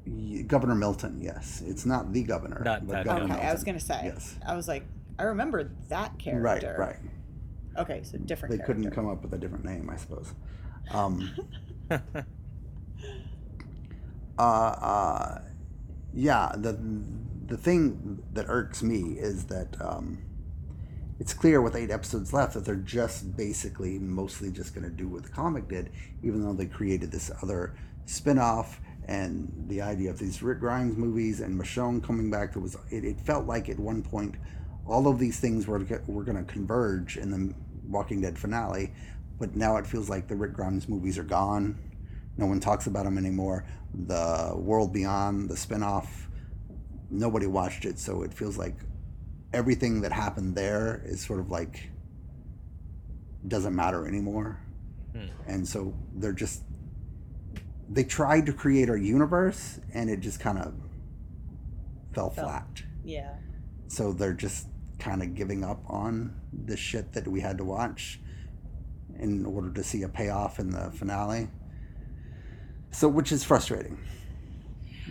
Y- 0.06 0.42
Governor 0.46 0.74
Milton, 0.74 1.18
yes, 1.20 1.62
it's 1.66 1.86
not 1.86 2.12
the 2.12 2.22
governor, 2.22 2.60
Not 2.64 2.86
but 2.86 2.92
that 2.92 3.04
Governor 3.06 3.24
Okay, 3.24 3.32
Milton. 3.32 3.48
I 3.48 3.52
was 3.52 3.64
gonna 3.64 3.80
say. 3.80 4.00
Yes. 4.04 4.36
I 4.46 4.54
was 4.54 4.68
like, 4.68 4.84
I 5.18 5.22
remember 5.24 5.70
that 5.88 6.10
Right, 6.26 6.60
character. 6.60 6.76
right. 6.78 6.96
Okay, 7.78 8.02
so 8.04 8.18
different. 8.18 8.50
They 8.52 8.58
character. 8.58 8.74
couldn't 8.74 8.90
come 8.92 9.08
up 9.08 9.22
with 9.22 9.32
a 9.32 9.38
different 9.38 9.64
name, 9.64 9.88
I 9.90 9.96
suppose. 9.96 10.34
Um, 10.90 11.30
uh, 11.90 12.00
uh, 14.38 15.40
yeah, 16.12 16.52
the 16.56 16.78
the 17.46 17.56
thing 17.56 18.22
that 18.32 18.46
irks 18.48 18.82
me 18.82 19.16
is 19.18 19.44
that 19.46 19.80
um, 19.80 20.18
it's 21.18 21.34
clear 21.34 21.60
with 21.60 21.76
eight 21.76 21.90
episodes 21.90 22.32
left 22.32 22.54
that 22.54 22.64
they're 22.64 22.76
just 22.76 23.36
basically 23.36 23.98
mostly 23.98 24.50
just 24.50 24.74
going 24.74 24.84
to 24.84 24.94
do 24.94 25.08
what 25.08 25.22
the 25.22 25.28
comic 25.28 25.68
did, 25.68 25.90
even 26.22 26.42
though 26.42 26.52
they 26.52 26.66
created 26.66 27.10
this 27.10 27.30
other 27.42 27.74
spin-off 28.06 28.80
and 29.06 29.52
the 29.68 29.80
idea 29.80 30.10
of 30.10 30.18
these 30.18 30.42
Rick 30.42 30.60
Grimes 30.60 30.96
movies 30.96 31.40
and 31.40 31.60
Michonne 31.60 32.02
coming 32.02 32.30
back. 32.30 32.52
There 32.52 32.62
was 32.62 32.76
it, 32.90 33.04
it 33.04 33.20
felt 33.20 33.46
like 33.46 33.68
at 33.68 33.78
one 33.78 34.02
point 34.02 34.36
all 34.86 35.08
of 35.08 35.18
these 35.18 35.38
things 35.38 35.66
were 35.66 35.78
were 36.06 36.24
going 36.24 36.44
to 36.44 36.52
converge 36.52 37.16
in 37.16 37.30
the 37.30 37.54
Walking 37.88 38.20
Dead 38.20 38.38
finale, 38.38 38.92
but 39.38 39.56
now 39.56 39.76
it 39.76 39.86
feels 39.86 40.08
like 40.08 40.28
the 40.28 40.36
Rick 40.36 40.54
Grimes 40.54 40.88
movies 40.88 41.18
are 41.18 41.24
gone. 41.24 41.78
No 42.36 42.46
one 42.46 42.60
talks 42.60 42.86
about 42.86 43.04
them 43.04 43.18
anymore. 43.18 43.64
The 43.94 44.52
World 44.56 44.92
Beyond, 44.92 45.50
the 45.50 45.56
spin-off, 45.56 46.28
nobody 47.12 47.46
watched 47.46 47.84
it, 47.84 47.98
so 47.98 48.22
it 48.22 48.32
feels 48.32 48.58
like 48.58 48.74
everything 49.52 50.00
that 50.00 50.12
happened 50.12 50.56
there 50.56 51.02
is 51.04 51.20
sort 51.20 51.38
of 51.38 51.50
like 51.50 51.90
doesn't 53.46 53.74
matter 53.74 54.06
anymore. 54.06 54.60
Hmm. 55.12 55.26
And 55.46 55.68
so 55.68 55.94
they're 56.14 56.32
just 56.32 56.62
they 57.88 58.04
tried 58.04 58.46
to 58.46 58.52
create 58.52 58.88
our 58.88 58.96
universe 58.96 59.78
and 59.92 60.08
it 60.08 60.20
just 60.20 60.40
kind 60.40 60.58
of 60.58 60.72
fell 62.14 62.30
Fell. 62.30 62.46
flat. 62.46 62.82
Yeah. 63.04 63.34
So 63.88 64.12
they're 64.12 64.32
just 64.32 64.66
kind 64.98 65.22
of 65.22 65.34
giving 65.34 65.64
up 65.64 65.82
on 65.88 66.34
the 66.64 66.76
shit 66.76 67.12
that 67.12 67.26
we 67.28 67.40
had 67.40 67.58
to 67.58 67.64
watch 67.64 68.20
in 69.18 69.44
order 69.44 69.70
to 69.72 69.82
see 69.84 70.02
a 70.02 70.08
payoff 70.08 70.58
in 70.58 70.70
the 70.70 70.90
finale. 70.92 71.48
So, 72.90 73.08
which 73.08 73.32
is 73.32 73.44
frustrating. 73.44 73.98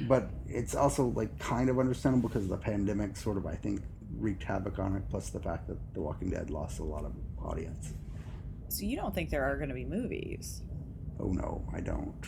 But 0.07 0.29
it's 0.47 0.75
also 0.75 1.07
like 1.07 1.37
kind 1.39 1.69
of 1.69 1.79
understandable 1.79 2.29
because 2.29 2.47
the 2.47 2.57
pandemic 2.57 3.17
sort 3.17 3.37
of, 3.37 3.45
I 3.45 3.55
think, 3.55 3.81
wreaked 4.17 4.43
havoc 4.43 4.79
on 4.79 4.95
it, 4.95 5.03
plus 5.09 5.29
the 5.29 5.39
fact 5.39 5.67
that 5.67 5.77
The 5.93 6.01
Walking 6.01 6.29
Dead 6.29 6.49
lost 6.49 6.79
a 6.79 6.83
lot 6.83 7.05
of 7.05 7.13
audience. 7.43 7.93
So 8.69 8.85
you 8.85 8.95
don't 8.95 9.13
think 9.13 9.29
there 9.29 9.43
are 9.43 9.57
going 9.57 9.69
to 9.69 9.75
be 9.75 9.85
movies? 9.85 10.61
Oh 11.19 11.31
no, 11.31 11.67
I 11.73 11.81
don't. 11.81 12.25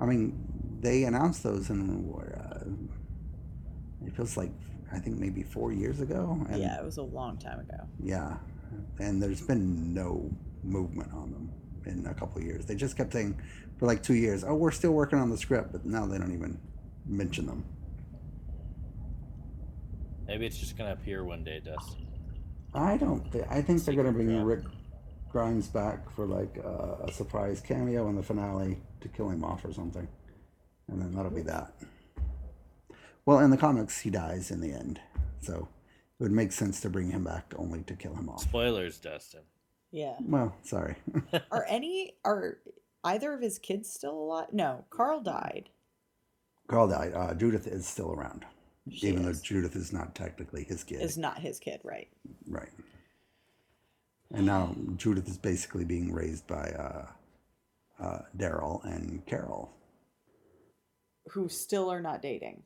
I 0.00 0.06
mean, 0.06 0.40
they 0.80 1.04
announced 1.04 1.42
those 1.42 1.68
in 1.68 2.10
uh, 2.14 4.06
it 4.06 4.16
feels 4.16 4.36
like 4.36 4.52
I 4.92 4.98
think 4.98 5.18
maybe 5.18 5.42
four 5.42 5.72
years 5.72 6.00
ago. 6.00 6.44
And 6.48 6.60
yeah, 6.60 6.78
it 6.78 6.84
was 6.84 6.96
a 6.96 7.02
long 7.02 7.38
time 7.38 7.60
ago. 7.60 7.86
Yeah, 8.02 8.36
and 8.98 9.22
there's 9.22 9.40
been 9.40 9.92
no 9.92 10.30
movement 10.62 11.12
on 11.12 11.32
them 11.32 11.52
in 11.86 12.06
a 12.06 12.14
couple 12.14 12.38
of 12.38 12.44
years. 12.44 12.66
They 12.66 12.74
just 12.74 12.96
kept 12.96 13.12
saying 13.12 13.40
for 13.80 13.86
like 13.86 14.02
two 14.02 14.14
years, 14.14 14.44
"Oh, 14.44 14.54
we're 14.54 14.70
still 14.70 14.92
working 14.92 15.18
on 15.18 15.30
the 15.30 15.38
script," 15.38 15.72
but 15.72 15.86
now 15.86 16.06
they 16.06 16.18
don't 16.18 16.34
even 16.34 16.60
mention 17.06 17.46
them. 17.46 17.64
Maybe 20.28 20.46
it's 20.46 20.58
just 20.58 20.76
gonna 20.76 20.92
appear 20.92 21.24
one 21.24 21.42
day, 21.42 21.60
Dustin. 21.64 22.06
I 22.74 22.98
don't. 22.98 23.32
Th- 23.32 23.46
I 23.50 23.62
think 23.62 23.82
they're 23.82 23.94
going 23.94 24.06
to 24.06 24.12
bring 24.12 24.28
trap. 24.28 24.46
Rick 24.46 24.64
Grimes 25.28 25.66
back 25.66 26.08
for 26.10 26.26
like 26.26 26.56
uh, 26.64 27.04
a 27.04 27.10
surprise 27.10 27.60
cameo 27.60 28.08
in 28.08 28.14
the 28.14 28.22
finale 28.22 28.80
to 29.00 29.08
kill 29.08 29.28
him 29.28 29.42
off 29.42 29.64
or 29.64 29.72
something, 29.72 30.06
and 30.86 31.02
then 31.02 31.12
that'll 31.12 31.32
be 31.32 31.42
that. 31.42 31.72
Well, 33.26 33.40
in 33.40 33.50
the 33.50 33.56
comics, 33.56 33.98
he 34.00 34.10
dies 34.10 34.52
in 34.52 34.60
the 34.60 34.72
end, 34.72 35.00
so 35.40 35.68
it 36.18 36.22
would 36.22 36.30
make 36.32 36.52
sense 36.52 36.80
to 36.82 36.90
bring 36.90 37.10
him 37.10 37.24
back 37.24 37.54
only 37.56 37.82
to 37.84 37.94
kill 37.94 38.14
him 38.14 38.28
off. 38.28 38.42
Spoilers, 38.42 38.98
Dustin. 39.00 39.42
Yeah. 39.90 40.14
Well, 40.20 40.54
sorry. 40.62 40.94
Are 41.50 41.66
any 41.68 42.14
are 42.24 42.58
either 43.04 43.32
of 43.32 43.40
his 43.40 43.58
kids 43.58 43.92
still 43.92 44.12
alive? 44.18 44.48
No, 44.52 44.84
Carl 44.90 45.20
died. 45.20 45.68
Carl 46.68 46.88
died. 46.88 47.12
Uh, 47.14 47.34
Judith 47.34 47.66
is 47.66 47.86
still 47.86 48.12
around, 48.12 48.44
She 48.90 49.08
even 49.08 49.24
is. 49.26 49.38
though 49.38 49.42
Judith 49.44 49.76
is 49.76 49.92
not 49.92 50.14
technically 50.14 50.64
his 50.64 50.84
kid. 50.84 51.00
Is 51.02 51.18
not 51.18 51.38
his 51.38 51.58
kid, 51.58 51.80
right? 51.84 52.08
Right. 52.48 52.68
And 54.32 54.46
now 54.46 54.76
Judith 54.96 55.28
is 55.28 55.38
basically 55.38 55.84
being 55.84 56.12
raised 56.12 56.46
by 56.46 56.70
uh, 56.70 57.06
uh, 58.00 58.18
Daryl 58.36 58.84
and 58.84 59.24
Carol. 59.26 59.72
Who 61.30 61.48
still 61.48 61.90
are 61.90 62.00
not 62.00 62.22
dating. 62.22 62.62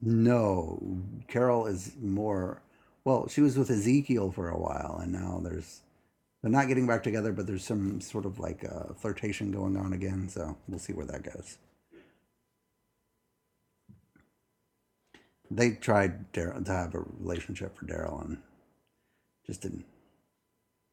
No, 0.00 0.80
Carol 1.28 1.66
is 1.66 1.92
more. 2.02 2.62
Well, 3.04 3.28
she 3.28 3.40
was 3.40 3.56
with 3.56 3.70
Ezekiel 3.70 4.30
for 4.32 4.48
a 4.48 4.58
while, 4.58 4.98
and 5.02 5.12
now 5.12 5.40
there's. 5.42 5.80
They're 6.42 6.52
not 6.52 6.68
getting 6.68 6.86
back 6.86 7.02
together, 7.02 7.32
but 7.32 7.46
there's 7.46 7.64
some 7.64 8.00
sort 8.00 8.26
of 8.26 8.38
like 8.38 8.64
uh, 8.64 8.94
flirtation 8.94 9.50
going 9.50 9.76
on 9.76 9.92
again, 9.92 10.28
so 10.28 10.56
we'll 10.68 10.78
see 10.78 10.92
where 10.92 11.06
that 11.06 11.22
goes. 11.22 11.58
They 15.50 15.72
tried 15.72 16.32
Daryl 16.32 16.64
to 16.64 16.72
have 16.72 16.94
a 16.94 17.04
relationship 17.18 17.78
for 17.78 17.86
Daryl 17.86 18.24
and 18.24 18.38
just 19.46 19.62
didn't. 19.62 19.84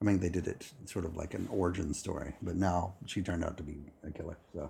I 0.02 0.06
mean, 0.06 0.20
they 0.20 0.30
did 0.30 0.48
it 0.48 0.72
sort 0.86 1.06
of 1.06 1.16
like 1.16 1.34
an 1.34 1.48
origin 1.50 1.94
story, 1.94 2.34
but 2.41 2.56
now 2.56 2.96
she 3.06 3.22
turned 3.22 3.44
out 3.44 3.58
to 3.58 3.64
be 3.64 3.86
a 4.06 4.12
killer. 4.12 4.38
So, 4.54 4.70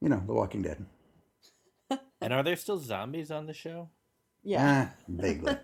you 0.00 0.08
know, 0.08 0.22
The 0.26 0.34
Walking 0.34 0.62
Dead. 0.62 0.84
And 2.20 2.32
are 2.32 2.42
there 2.42 2.56
still 2.56 2.78
zombies 2.78 3.30
on 3.30 3.46
the 3.46 3.52
show? 3.52 3.90
Yeah. 4.42 4.88
Ah, 4.88 4.94
vaguely. 5.08 5.58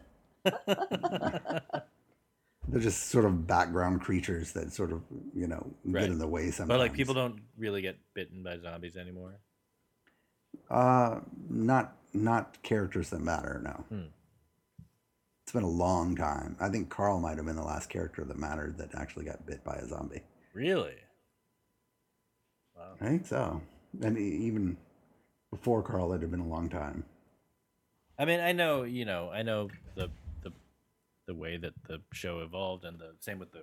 They're 2.69 2.81
just 2.81 3.09
sort 3.09 3.25
of 3.25 3.47
background 3.47 4.01
creatures 4.01 4.53
that 4.53 4.73
sort 4.73 4.93
of, 4.93 5.03
you 5.35 5.47
know, 5.47 5.75
Right. 5.85 6.03
get 6.03 6.11
in 6.11 6.19
the 6.19 6.29
way 6.29 6.51
sometimes. 6.51 6.69
But 6.69 6.79
like 6.79 6.93
people 6.93 7.15
don't 7.15 7.41
really 7.57 7.83
get 7.83 7.97
bitten 8.15 8.43
by 8.43 8.59
zombies 8.59 8.97
anymore. 8.97 9.39
Uh, 10.69 11.21
not 11.49 11.97
not 12.13 12.61
characters 12.63 13.11
that 13.11 13.21
matter. 13.21 13.61
No. 13.63 13.71
Hmm. 13.89 14.09
It's 15.43 15.53
been 15.53 15.63
a 15.65 15.69
long 15.69 16.15
time. 16.17 16.57
I 16.61 16.69
think 16.69 16.91
Carl 16.91 17.19
might 17.19 17.37
have 17.37 17.47
been 17.47 17.57
the 17.57 17.63
last 17.63 17.89
character 17.89 18.25
that 18.25 18.39
mattered 18.39 18.79
that 18.79 18.95
actually 18.95 19.25
got 19.25 19.45
bit 19.47 19.65
by 19.65 19.75
a 19.77 19.87
zombie. 19.89 20.23
Really? 20.55 20.95
Wow. 22.77 22.93
I 23.01 23.05
think 23.05 23.27
so. 23.27 23.61
And 24.03 24.17
even 24.17 24.77
before 25.51 25.83
Carl, 25.83 26.13
it 26.13 26.21
had 26.21 26.31
been 26.31 26.41
a 26.41 26.47
long 26.47 26.69
time. 26.69 27.05
I 28.19 28.25
mean, 28.27 28.39
I 28.41 28.53
know, 28.53 28.83
you 28.83 29.05
know, 29.05 29.31
I 29.33 29.43
know 29.43 29.71
the 29.97 30.11
the 31.31 31.35
way 31.37 31.57
that 31.57 31.73
the 31.87 32.01
show 32.13 32.41
evolved, 32.41 32.85
and 32.85 32.99
the 32.99 33.13
same 33.21 33.39
with 33.39 33.53
the 33.53 33.63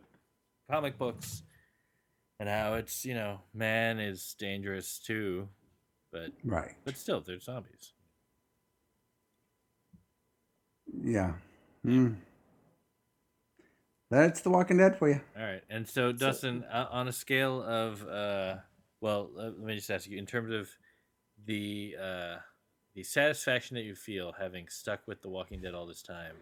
comic 0.72 0.98
books, 0.98 1.44
and 2.40 2.48
how 2.48 2.76
it's 2.76 3.04
you 3.04 3.14
know, 3.14 3.42
man 3.54 4.00
is 4.00 4.36
dangerous 4.40 4.98
too, 5.00 5.50
but 6.14 6.32
Right. 6.46 6.76
but 6.86 6.96
still, 6.98 7.20
they're 7.20 7.42
zombies. 7.42 7.92
Yeah. 11.04 11.34
Mm. 11.86 12.16
That's 14.10 14.40
The 14.40 14.50
Walking 14.50 14.78
Dead 14.78 14.98
for 14.98 15.10
you. 15.10 15.20
All 15.38 15.44
right, 15.44 15.64
and 15.70 15.86
so 15.86 16.14
Dustin, 16.14 16.64
uh, 16.72 16.88
on 16.90 17.10
a 17.10 17.12
scale 17.12 17.62
of, 17.62 18.08
uh, 18.08 18.56
well, 19.02 19.30
uh, 19.38 19.44
let 19.44 19.58
me 19.60 19.76
just 19.76 19.92
ask 19.92 20.08
you, 20.08 20.18
in 20.18 20.26
terms 20.26 20.54
of 20.54 20.70
the 21.46 21.98
uh, 22.02 22.36
the 22.96 23.04
satisfaction 23.04 23.76
that 23.76 23.84
you 23.84 23.94
feel 23.94 24.32
having 24.40 24.70
stuck 24.70 25.02
with 25.06 25.22
The 25.22 25.28
Walking 25.28 25.60
Dead 25.60 25.74
all 25.76 25.86
this 25.86 26.02
time, 26.02 26.36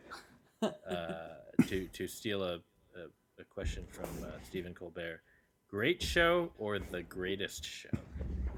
to 0.61 1.87
to 1.87 2.07
steal 2.07 2.43
a, 2.43 2.55
a, 2.55 3.07
a 3.39 3.43
question 3.49 3.85
from 3.89 4.09
uh, 4.23 4.31
Stephen 4.43 4.73
Colbert, 4.73 5.21
great 5.69 6.01
show 6.01 6.51
or 6.57 6.79
the 6.79 7.03
greatest 7.03 7.65
show? 7.65 7.89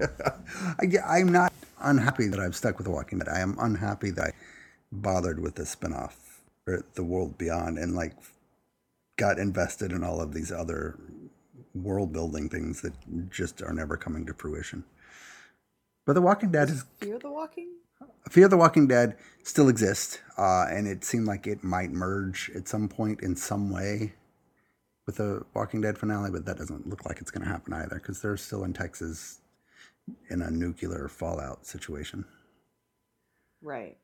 I, 0.80 0.86
I'm 1.06 1.32
not 1.32 1.52
unhappy 1.80 2.28
that 2.28 2.40
I've 2.40 2.56
stuck 2.56 2.78
with 2.78 2.84
The 2.84 2.90
Walking 2.90 3.18
Dead. 3.18 3.28
I 3.28 3.40
am 3.40 3.56
unhappy 3.60 4.10
that 4.12 4.22
I 4.22 4.32
bothered 4.92 5.40
with 5.40 5.56
the 5.56 5.64
spinoff 5.64 6.14
or 6.66 6.84
The 6.94 7.04
World 7.04 7.36
Beyond 7.38 7.78
and 7.78 7.94
like 7.94 8.14
got 9.16 9.38
invested 9.38 9.92
in 9.92 10.04
all 10.04 10.20
of 10.20 10.32
these 10.32 10.52
other 10.52 10.98
world 11.74 12.12
building 12.12 12.48
things 12.48 12.80
that 12.82 12.92
just 13.30 13.62
are 13.62 13.72
never 13.72 13.96
coming 13.96 14.24
to 14.26 14.34
fruition. 14.34 14.84
But 16.06 16.14
The 16.14 16.22
Walking 16.22 16.50
Dead 16.50 16.70
is 16.70 16.84
Fear 16.98 17.18
the 17.18 17.30
Walking? 17.30 17.68
Fear 18.28 18.44
of 18.44 18.50
the 18.50 18.56
Walking 18.56 18.86
Dead 18.86 19.16
still 19.42 19.68
exists, 19.68 20.20
uh, 20.36 20.66
and 20.70 20.86
it 20.86 21.04
seemed 21.04 21.26
like 21.26 21.46
it 21.46 21.64
might 21.64 21.90
merge 21.90 22.50
at 22.54 22.68
some 22.68 22.88
point 22.88 23.22
in 23.22 23.34
some 23.34 23.70
way 23.70 24.12
with 25.06 25.16
the 25.16 25.42
Walking 25.54 25.80
Dead 25.80 25.96
finale, 25.96 26.30
but 26.30 26.44
that 26.44 26.58
doesn't 26.58 26.86
look 26.86 27.06
like 27.06 27.20
it's 27.20 27.30
going 27.30 27.42
to 27.42 27.50
happen 27.50 27.72
either 27.72 27.96
because 27.96 28.20
they're 28.20 28.36
still 28.36 28.64
in 28.64 28.74
Texas 28.74 29.40
in 30.28 30.42
a 30.42 30.50
nuclear 30.50 31.08
fallout 31.08 31.66
situation. 31.66 32.24
Right. 33.62 33.96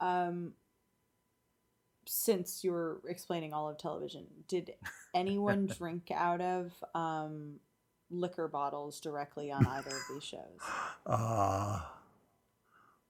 Um 0.00 0.52
since 2.08 2.62
you're 2.62 3.00
explaining 3.08 3.52
all 3.52 3.68
of 3.68 3.78
television, 3.78 4.26
did 4.46 4.74
anyone 5.14 5.66
drink 5.78 6.10
out 6.14 6.40
of 6.40 6.72
um 6.94 7.58
liquor 8.10 8.48
bottles 8.48 9.00
directly 9.00 9.50
on 9.50 9.66
either 9.66 9.90
of 9.90 10.02
these 10.10 10.24
shows? 10.24 10.60
Uh, 11.06 11.80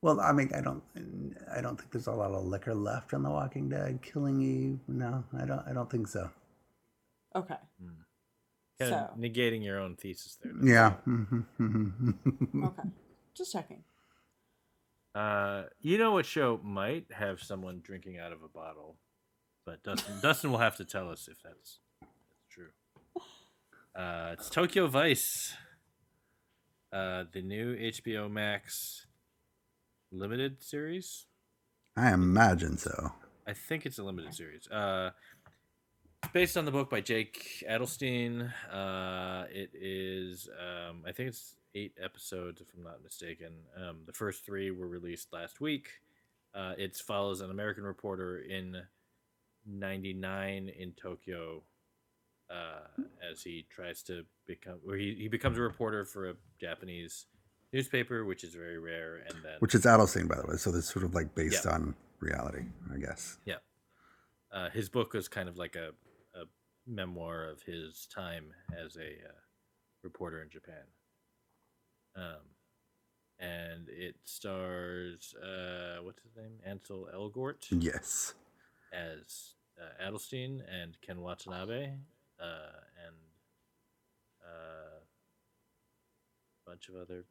well, 0.03 0.21
I 0.21 0.33
mean, 0.33 0.51
I 0.55 0.61
don't, 0.61 0.83
I 1.57 1.61
don't 1.63 1.79
think 1.79 1.91
there's 1.91 2.07
a 2.07 2.13
lot 2.13 2.31
of 2.33 2.45
liquor 2.45 2.75
left 2.75 3.15
on 3.15 3.23
The 3.23 3.31
Walking 3.31 3.69
Dead. 3.71 4.01
Killing 4.03 4.43
Eve, 4.43 4.79
no, 4.87 5.25
I 5.41 5.47
don't, 5.47 5.63
I 5.67 5.73
don't 5.73 5.91
think 5.91 6.07
so. 6.09 6.29
Okay. 7.35 7.57
Kind 8.79 8.91
So- 8.91 8.95
of 8.97 9.17
negating 9.19 9.65
your 9.65 9.81
own 9.81 9.97
thesis 9.97 10.37
there. 10.43 10.53
Yeah. 10.63 10.95
Mm-hmm. 11.09 12.11
Okay. 12.67 12.83
Just 13.35 13.53
checking. 13.53 13.83
Uh, 15.15 15.65
you 15.81 15.97
know 15.97 16.13
what 16.13 16.27
show 16.27 16.61
might 16.63 17.07
have 17.11 17.41
someone 17.43 17.81
drinking 17.83 18.19
out 18.19 18.33
of 18.33 18.43
a 18.43 18.49
bottle, 18.49 18.97
but 19.65 19.83
Dustin 19.83 20.21
Dustin 20.21 20.51
will 20.51 20.59
have 20.59 20.77
to 20.77 20.85
tell 20.85 21.11
us 21.11 21.27
if 21.31 21.39
that's, 21.43 21.55
that's 21.55 21.79
true. 21.79 21.86
Uh, 23.97 24.33
it's 24.35 24.51
Tokyo 24.51 24.89
Vice, 24.89 25.55
uh, 26.93 27.25
the 27.33 27.41
new 27.41 27.75
HBO 27.75 28.31
Max 28.31 29.07
limited 30.13 30.63
series. 30.63 31.25
I 31.97 32.13
imagine 32.13 32.77
so. 32.77 33.13
I 33.47 33.55
think 33.55 33.87
it's 33.87 33.99
a 33.99 34.03
limited 34.03 34.35
series. 34.35 34.69
Uh, 34.69 35.13
based 36.35 36.59
on 36.59 36.67
the 36.67 36.71
book 36.71 36.91
by 36.91 37.01
Jake 37.01 37.65
Adelstein. 37.67 38.53
Uh, 38.71 39.45
it 39.51 39.71
is, 39.73 40.47
um, 40.61 41.03
I 41.07 41.13
think 41.13 41.31
it's 41.31 41.55
eight 41.75 41.95
episodes, 41.99 42.61
if 42.61 42.67
I'm 42.77 42.85
not 42.85 43.03
mistaken. 43.03 43.53
Um, 43.77 44.01
the 44.05 44.13
first 44.13 44.45
three 44.45 44.71
were 44.71 44.89
released 44.89 45.33
last 45.33 45.59
week. 45.59 45.89
Uh, 46.55 46.75
it 46.77 46.97
follows 46.97 47.41
an 47.41 47.51
American 47.51 47.85
reporter 47.85 48.41
in 48.41 48.77
'99 49.65 50.69
in 50.69 50.93
Tokyo 50.93 51.63
uh, 52.51 52.87
as 53.31 53.43
he 53.43 53.67
tries 53.71 54.03
to 54.05 54.25
become, 54.47 54.79
or 54.87 54.97
he, 54.97 55.15
he 55.19 55.29
becomes 55.29 55.59
a 55.59 55.61
reporter 55.63 56.05
for 56.05 56.31
a 56.31 56.35
Japanese 56.61 57.27
newspaper, 57.73 58.25
which 58.25 58.45
is 58.45 58.55
very 58.55 58.79
rare. 58.79 59.17
And 59.29 59.43
then 59.43 59.55
Which 59.59 59.75
is 59.75 59.83
Adelstein, 59.85 60.29
by 60.29 60.37
the 60.37 60.47
way. 60.47 60.57
So 60.57 60.71
this 60.71 60.87
sort 60.87 61.05
of 61.05 61.15
like 61.15 61.35
based 61.35 61.65
Yeah. 61.65 61.73
on 61.73 61.95
reality, 62.21 62.65
I 62.93 62.99
guess. 62.99 63.39
Yeah. 63.45 63.57
Uh, 64.53 64.71
his 64.71 64.89
book 64.89 65.13
was 65.13 65.29
kind 65.29 65.49
of 65.49 65.57
like 65.59 65.77
a, 65.77 65.89
a 66.39 66.45
memoir 66.87 67.49
of 67.49 67.63
his 67.63 68.07
time 68.15 68.53
as 68.73 68.97
a 68.97 69.29
uh, 69.29 69.33
reporter 70.03 70.41
in 70.43 70.49
Japan. 70.49 70.85
Um, 72.15 72.43
and 73.39 73.89
it 73.89 74.15
stars, 74.25 75.35
uh, 75.43 76.03
what's 76.03 76.23
his 76.23 76.37
name? 76.37 76.53
Ansel 76.65 77.09
Elgort 77.15 77.67
Yes. 77.71 78.35
as 78.93 79.55
uh, 79.79 80.09
Adelstein 80.09 80.61
and 80.73 80.97
Ken 81.03 81.21
Watanabe 81.21 81.97
uh, 82.41 82.81
and 83.07 83.17
uh, 84.43 84.99
a 86.67 86.71
bunch 86.71 86.89
of 86.89 86.97
other 86.97 87.25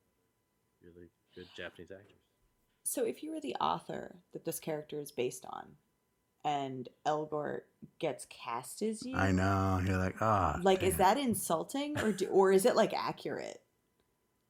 really 0.83 1.09
good 1.35 1.47
Japanese 1.55 1.91
actors. 1.91 2.21
So 2.83 3.03
if 3.03 3.23
you 3.23 3.33
were 3.33 3.41
the 3.41 3.55
author 3.55 4.17
that 4.33 4.45
this 4.45 4.59
character 4.59 4.99
is 4.99 5.11
based 5.11 5.45
on 5.49 5.65
and 6.43 6.87
Elgort 7.07 7.61
gets 7.99 8.27
cast 8.29 8.83
as 8.83 9.03
you, 9.03 9.15
I 9.17 9.31
know. 9.31 9.81
You're 9.83 9.97
like, 9.97 10.21
ah. 10.21 10.59
like 10.61 10.83
is 10.83 10.97
that 10.97 11.17
insulting 11.17 11.99
or 11.99 12.11
do, 12.11 12.27
or 12.27 12.51
is 12.51 12.65
it 12.65 12.75
like 12.75 12.93
accurate? 12.93 13.61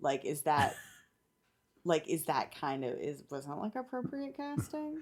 Like 0.02 0.26
is 0.26 0.42
that 0.42 0.76
like 1.86 2.08
is 2.10 2.26
that 2.26 2.54
kind 2.54 2.84
of 2.84 3.00
is 3.00 3.24
was 3.32 3.46
that 3.46 3.56
like 3.56 3.76
appropriate 3.76 4.36
casting? 4.36 5.02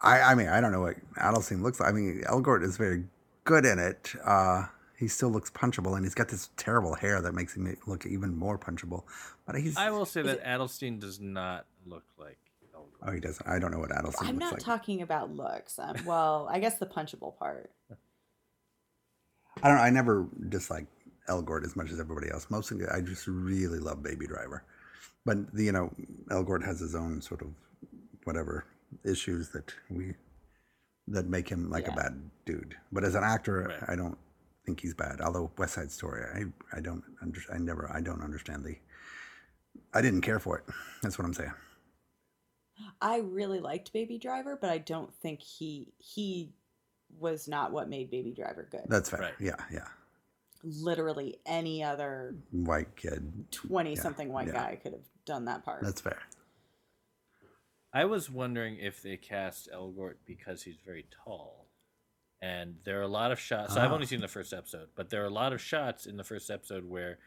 I, 0.00 0.20
I 0.20 0.34
mean, 0.34 0.48
I 0.48 0.60
don't 0.60 0.72
know 0.72 0.82
what 0.82 0.96
Adelstein 1.16 1.62
looks 1.62 1.80
like. 1.80 1.88
I 1.88 1.92
mean, 1.92 2.22
Elgort 2.26 2.62
is 2.62 2.76
very 2.76 3.04
good 3.46 3.64
in 3.64 3.78
it. 3.78 4.12
Uh, 4.22 4.66
he 4.98 5.08
still 5.08 5.30
looks 5.30 5.50
punchable, 5.50 5.96
and 5.96 6.04
he's 6.04 6.14
got 6.14 6.28
this 6.28 6.50
terrible 6.56 6.94
hair 6.94 7.22
that 7.22 7.32
makes 7.32 7.56
him 7.56 7.74
look 7.86 8.04
even 8.04 8.36
more 8.36 8.58
punchable. 8.58 9.04
But 9.46 9.56
he's 9.56 9.76
I 9.76 9.90
will 9.90 10.04
say 10.06 10.20
that 10.22 10.38
it- 10.38 10.44
Adelstein 10.44 11.00
does 11.00 11.18
not 11.20 11.66
look 11.86 12.04
like 12.18 12.38
Elgort. 12.74 13.08
oh, 13.08 13.12
he 13.12 13.20
doesn't. 13.20 13.46
I 13.48 13.58
don't 13.58 13.70
know 13.70 13.78
what 13.78 13.90
Adelstein 13.90 14.28
I'm 14.28 14.34
looks 14.38 14.40
not 14.40 14.52
like. 14.54 14.62
talking 14.62 15.02
about 15.02 15.30
looks. 15.30 15.78
Um, 15.78 15.96
well, 16.04 16.48
I 16.50 16.58
guess 16.60 16.76
the 16.78 16.86
punchable 16.86 17.38
part. 17.38 17.70
I 19.62 19.68
don't. 19.68 19.76
know. 19.78 19.82
I 19.82 19.90
never 19.90 20.26
disliked 20.48 20.92
Elgort 21.28 21.64
as 21.64 21.76
much 21.76 21.90
as 21.90 21.98
everybody 22.00 22.30
else. 22.30 22.46
Mostly, 22.50 22.86
I 22.86 23.00
just 23.00 23.26
really 23.26 23.78
love 23.78 24.02
Baby 24.02 24.26
Driver. 24.26 24.64
But 25.24 25.38
you 25.54 25.72
know, 25.72 25.92
Elgort 26.30 26.64
has 26.64 26.80
his 26.80 26.94
own 26.94 27.20
sort 27.20 27.42
of 27.42 27.48
whatever 28.24 28.64
issues 29.04 29.50
that 29.50 29.72
we 29.90 30.14
that 31.08 31.26
make 31.26 31.48
him 31.48 31.70
like 31.70 31.86
Yeah. 31.86 31.92
a 31.92 31.96
bad 31.96 32.30
dude. 32.44 32.76
But 32.92 33.04
as 33.04 33.14
an 33.14 33.24
actor, 33.24 33.62
Right. 33.68 33.90
I 33.90 33.96
don't 33.96 34.18
think 34.64 34.80
he's 34.80 34.94
bad. 34.94 35.20
Although 35.20 35.50
West 35.56 35.74
Side 35.74 35.90
Story, 35.92 36.22
I 36.24 36.76
I 36.76 36.80
don't 36.80 37.04
under, 37.22 37.40
I 37.52 37.58
never 37.58 37.90
I 37.92 38.00
don't 38.00 38.22
understand 38.22 38.64
the. 38.64 38.76
I 39.94 40.00
didn't 40.02 40.22
care 40.22 40.38
for 40.40 40.58
it. 40.58 40.64
That's 41.02 41.18
what 41.18 41.24
I'm 41.24 41.34
saying. 41.34 41.52
I 43.00 43.18
really 43.20 43.60
liked 43.60 43.92
Baby 43.92 44.18
Driver, 44.18 44.58
but 44.60 44.70
I 44.70 44.78
don't 44.78 45.14
think 45.14 45.40
he 45.40 45.92
he 45.98 46.52
was 47.18 47.46
not 47.48 47.72
what 47.72 47.88
made 47.88 48.10
Baby 48.10 48.32
Driver 48.34 48.68
good. 48.70 48.82
That's 48.88 49.08
fair. 49.10 49.20
Right. 49.20 49.34
Yeah, 49.40 49.56
yeah. 49.72 49.86
Literally 50.64 51.38
any 51.46 51.84
other 51.84 52.34
White 52.50 52.96
kid. 52.96 53.44
twenty 53.50 53.94
something 53.94 54.32
white 54.32 54.48
yeah. 54.48 54.54
guy 54.54 54.76
could 54.82 54.92
have 54.92 55.04
done 55.24 55.44
that 55.44 55.64
part. 55.64 55.82
That's 55.82 56.00
fair. 56.00 56.18
I 57.92 58.04
was 58.04 58.30
wondering 58.30 58.76
if 58.78 59.02
they 59.02 59.16
cast 59.16 59.68
Elgort 59.72 60.14
because 60.26 60.62
he's 60.62 60.76
very 60.84 61.06
tall. 61.24 61.66
And 62.42 62.76
there 62.84 62.98
are 62.98 63.02
a 63.02 63.08
lot 63.08 63.32
of 63.32 63.38
shots. 63.40 63.74
So 63.74 63.80
I've 63.80 63.90
Ah. 63.90 63.94
only 63.94 64.06
seen 64.06 64.20
the 64.20 64.28
first 64.28 64.52
episode, 64.52 64.90
but 64.94 65.08
there 65.08 65.22
are 65.22 65.26
a 65.26 65.30
lot 65.30 65.52
of 65.52 65.60
shots 65.60 66.06
in 66.06 66.16
the 66.18 66.24
first 66.24 66.50
episode 66.50 66.84
where, 66.84 67.18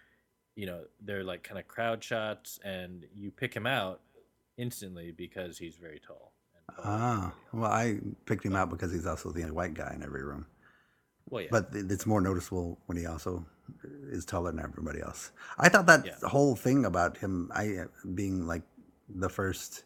you 0.56 0.66
know, 0.68 0.86
they're 1.02 1.24
like 1.24 1.44
kind 1.44 1.60
of 1.60 1.68
crowd 1.68 2.04
shots, 2.04 2.60
and 2.64 3.06
you 3.16 3.32
pick 3.32 3.54
him 3.56 3.66
out 3.66 4.02
instantly 4.58 5.12
because 5.12 5.58
he's 5.58 5.78
very 5.78 6.00
tall. 6.00 6.34
Tall 6.76 6.86
Ah, 6.86 7.34
well, 7.52 7.72
I 7.72 8.00
picked 8.26 8.46
him 8.46 8.56
out 8.56 8.70
because 8.70 8.92
he's 8.92 9.08
also 9.08 9.32
the 9.32 9.42
only 9.42 9.54
white 9.56 9.74
guy 9.74 9.94
in 9.96 10.04
every 10.04 10.24
room. 10.24 10.46
well, 11.28 11.42
yeah. 11.44 11.48
But 11.52 11.70
it's 11.74 12.06
more 12.08 12.22
noticeable 12.22 12.80
when 12.88 12.98
he 12.98 13.06
also 13.06 13.46
is 14.10 14.26
taller 14.26 14.52
than 14.52 14.60
everybody 14.64 15.00
else. 15.02 15.32
I 15.60 15.70
thought 15.70 15.86
that 15.88 16.06
Yeah. 16.06 16.16
whole 16.28 16.56
thing 16.56 16.86
about 16.86 17.18
him, 17.18 17.52
I 17.54 17.86
being 18.16 18.46
like 18.48 18.64
the 19.08 19.30
first 19.30 19.84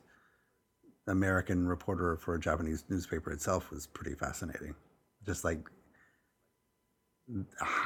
American 1.08 1.68
reporter 1.68 2.18
for 2.18 2.36
a 2.36 2.39
Japanese 2.39 2.86
newspaper 2.89 3.32
itself 3.32 3.72
was 3.72 3.88
pretty 3.88 4.16
fascinating. 4.16 4.76
Just 5.26 5.43
like 5.43 5.60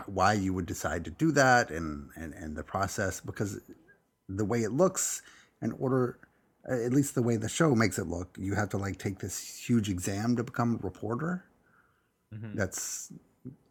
why 0.07 0.33
you 0.33 0.53
would 0.53 0.65
decide 0.65 1.05
to 1.05 1.11
do 1.11 1.31
that 1.31 1.69
and, 1.69 2.09
and, 2.15 2.33
and 2.33 2.55
the 2.55 2.63
process 2.63 3.19
because 3.21 3.59
the 4.27 4.45
way 4.45 4.63
it 4.63 4.71
looks 4.71 5.21
in 5.61 5.71
order 5.73 6.17
at 6.67 6.91
least 6.91 7.15
the 7.15 7.21
way 7.21 7.37
the 7.37 7.47
show 7.47 7.75
makes 7.75 7.99
it 7.99 8.07
look 8.07 8.35
you 8.39 8.55
have 8.55 8.67
to 8.69 8.77
like 8.77 8.97
take 8.97 9.19
this 9.19 9.57
huge 9.67 9.89
exam 9.89 10.35
to 10.35 10.43
become 10.43 10.75
a 10.75 10.85
reporter 10.85 11.43
Mm-hmm. 12.35 12.57
that's 12.57 13.13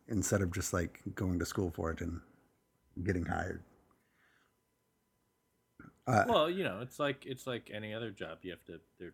instead 0.08 0.40
of 0.40 0.50
just 0.50 0.72
like 0.72 1.02
going 1.14 1.38
to 1.40 1.44
school 1.44 1.70
for 1.70 1.90
it 1.90 2.00
and 2.00 2.20
getting 3.04 3.26
hired 3.26 3.62
uh, 6.06 6.24
well, 6.28 6.48
you 6.48 6.62
know, 6.62 6.80
it's 6.82 6.98
like 7.00 7.24
it's 7.26 7.46
like 7.46 7.70
any 7.74 7.92
other 7.92 8.10
job. 8.10 8.38
You 8.42 8.52
have 8.52 8.64
to 8.66 8.80
they're 8.98 9.12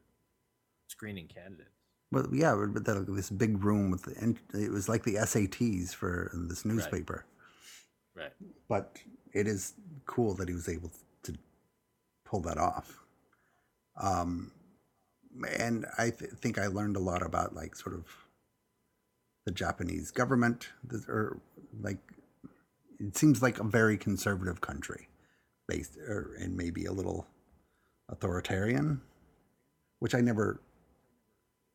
screening 0.93 1.27
candidates. 1.27 1.71
but 2.11 2.27
yeah 2.33 2.55
but 2.75 2.85
that, 2.85 3.07
this 3.09 3.31
big 3.31 3.63
room 3.65 3.91
with 3.91 4.03
the 4.05 4.15
it 4.65 4.71
was 4.71 4.89
like 4.89 5.03
the 5.05 5.15
sats 5.15 5.95
for 5.95 6.31
this 6.51 6.65
newspaper 6.65 7.25
Right. 8.15 8.33
but 8.69 8.99
it 9.33 9.47
is 9.49 9.73
cool 10.07 10.35
that 10.35 10.49
he 10.49 10.55
was 10.55 10.69
able 10.69 10.91
to 11.23 11.33
pull 12.27 12.41
that 12.43 12.59
off. 12.59 12.99
Um, 13.99 14.53
and 15.59 15.87
I 15.97 16.11
th- 16.11 16.33
think 16.33 16.59
I 16.59 16.67
learned 16.67 16.97
a 16.97 17.01
lot 17.11 17.23
about 17.23 17.55
like 17.55 17.75
sort 17.75 17.95
of 17.95 18.05
the 19.47 19.53
Japanese 19.53 20.11
government, 20.11 20.69
or 21.09 21.41
like 21.81 21.97
it 23.01 23.17
seems 23.17 23.41
like 23.41 23.59
a 23.59 23.65
very 23.65 23.97
conservative 23.97 24.61
country, 24.61 25.09
based 25.67 25.97
or 25.97 26.37
and 26.39 26.55
maybe 26.55 26.85
a 26.85 26.93
little 26.93 27.27
authoritarian, 28.11 29.01
which 30.01 30.15
I 30.15 30.21
never 30.21 30.61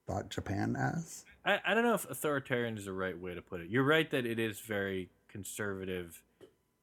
thought 0.07 0.29
Japan 0.29 0.75
as. 0.75 1.25
I, 1.45 1.59
I 1.65 1.73
don't 1.73 1.83
know 1.83 1.93
if 1.93 2.09
authoritarian 2.09 2.77
is 2.77 2.85
the 2.85 2.93
right 2.93 3.19
way 3.19 3.33
to 3.33 3.41
put 3.41 3.61
it. 3.61 3.69
You're 3.69 3.83
right 3.83 4.09
that 4.11 4.25
it 4.25 4.39
is 4.39 4.59
very 4.59 5.09
conservative 5.27 6.21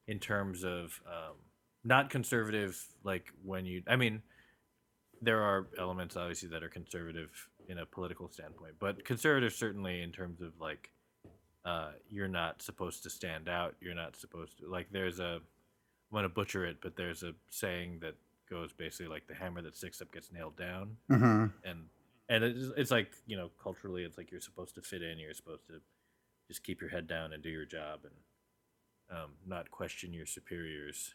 in 0.07 0.19
terms 0.19 0.63
of 0.63 1.01
um, 1.07 1.35
not 1.83 2.09
conservative 2.09 2.81
like 3.03 3.31
when 3.43 3.65
you. 3.65 3.83
I 3.87 3.95
mean, 3.95 4.21
there 5.21 5.41
are 5.41 5.67
elements 5.79 6.15
obviously 6.15 6.49
that 6.49 6.63
are 6.63 6.69
conservative 6.69 7.29
in 7.67 7.79
a 7.79 7.85
political 7.85 8.29
standpoint, 8.29 8.75
but 8.79 9.03
conservative 9.05 9.53
certainly 9.53 10.01
in 10.01 10.11
terms 10.11 10.41
of 10.41 10.53
like 10.59 10.91
uh, 11.65 11.91
you're 12.11 12.27
not 12.27 12.61
supposed 12.61 13.03
to 13.03 13.09
stand 13.09 13.49
out. 13.49 13.75
You're 13.81 13.95
not 13.95 14.15
supposed 14.15 14.59
to 14.59 14.69
like. 14.69 14.87
There's 14.91 15.19
a. 15.19 15.39
I'm 16.11 16.17
gonna 16.19 16.29
butcher 16.29 16.65
it, 16.65 16.77
but 16.81 16.95
there's 16.95 17.23
a 17.23 17.33
saying 17.49 17.99
that 18.01 18.15
goes 18.49 18.71
basically 18.71 19.07
like 19.07 19.27
the 19.27 19.33
hammer 19.33 19.61
that 19.63 19.75
sticks 19.75 20.01
up 20.01 20.11
gets 20.13 20.31
nailed 20.31 20.55
down 20.55 20.95
Mm-hmm. 21.11 21.45
and 21.67 21.79
and 22.29 22.43
it's, 22.43 22.71
it's 22.77 22.91
like 22.91 23.11
you 23.25 23.37
know 23.37 23.49
culturally 23.61 24.03
it's 24.03 24.17
like 24.17 24.31
you're 24.31 24.41
supposed 24.41 24.75
to 24.75 24.81
fit 24.81 25.01
in 25.01 25.19
you're 25.19 25.33
supposed 25.33 25.65
to 25.67 25.73
just 26.47 26.63
keep 26.63 26.81
your 26.81 26.89
head 26.89 27.07
down 27.07 27.33
and 27.33 27.41
do 27.43 27.49
your 27.49 27.65
job 27.65 27.99
and 28.03 29.17
um, 29.17 29.31
not 29.45 29.69
question 29.71 30.13
your 30.13 30.25
superiors 30.25 31.13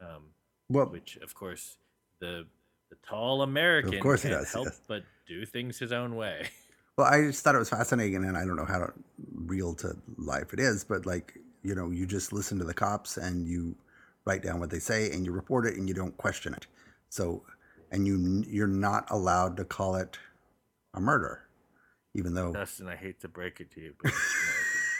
um, 0.00 0.24
Well, 0.68 0.86
which 0.86 1.16
of 1.22 1.34
course 1.34 1.76
the 2.20 2.46
the 2.90 2.96
tall 3.06 3.42
american 3.42 3.94
Of 3.94 4.00
course 4.00 4.22
he 4.22 4.28
can't 4.28 4.42
does, 4.42 4.52
help 4.52 4.66
yes. 4.66 4.80
but 4.86 5.04
do 5.26 5.46
things 5.46 5.78
his 5.78 5.92
own 5.92 6.16
way 6.16 6.48
Well, 7.00 7.08
I 7.08 7.22
just 7.22 7.42
thought 7.42 7.54
it 7.54 7.58
was 7.58 7.70
fascinating, 7.70 8.26
and 8.26 8.36
I 8.36 8.44
don't 8.44 8.56
know 8.56 8.66
how 8.66 8.92
real 9.32 9.72
to 9.76 9.96
life 10.18 10.52
it 10.52 10.60
is, 10.60 10.84
but 10.84 11.06
like 11.06 11.32
you 11.62 11.74
know, 11.74 11.90
you 11.90 12.04
just 12.04 12.30
listen 12.30 12.58
to 12.58 12.64
the 12.64 12.74
cops 12.74 13.16
and 13.16 13.46
you 13.46 13.74
write 14.26 14.42
down 14.42 14.60
what 14.60 14.68
they 14.68 14.78
say 14.78 15.10
and 15.10 15.24
you 15.24 15.32
report 15.32 15.66
it 15.66 15.76
and 15.76 15.88
you 15.88 15.94
don't 15.94 16.16
question 16.18 16.52
it. 16.52 16.66
So, 17.08 17.42
and 17.90 18.06
you 18.06 18.44
you're 18.46 18.66
not 18.66 19.10
allowed 19.10 19.56
to 19.56 19.64
call 19.64 19.96
it 19.96 20.18
a 20.94 21.00
murder, 21.00 21.42
even 22.14 22.34
though 22.34 22.52
dustin 22.52 22.88
i 22.88 22.96
hate 22.96 23.20
to 23.20 23.28
break 23.28 23.60
it 23.60 23.70
to 23.70 23.80
you 23.80 23.94
but 24.02 24.12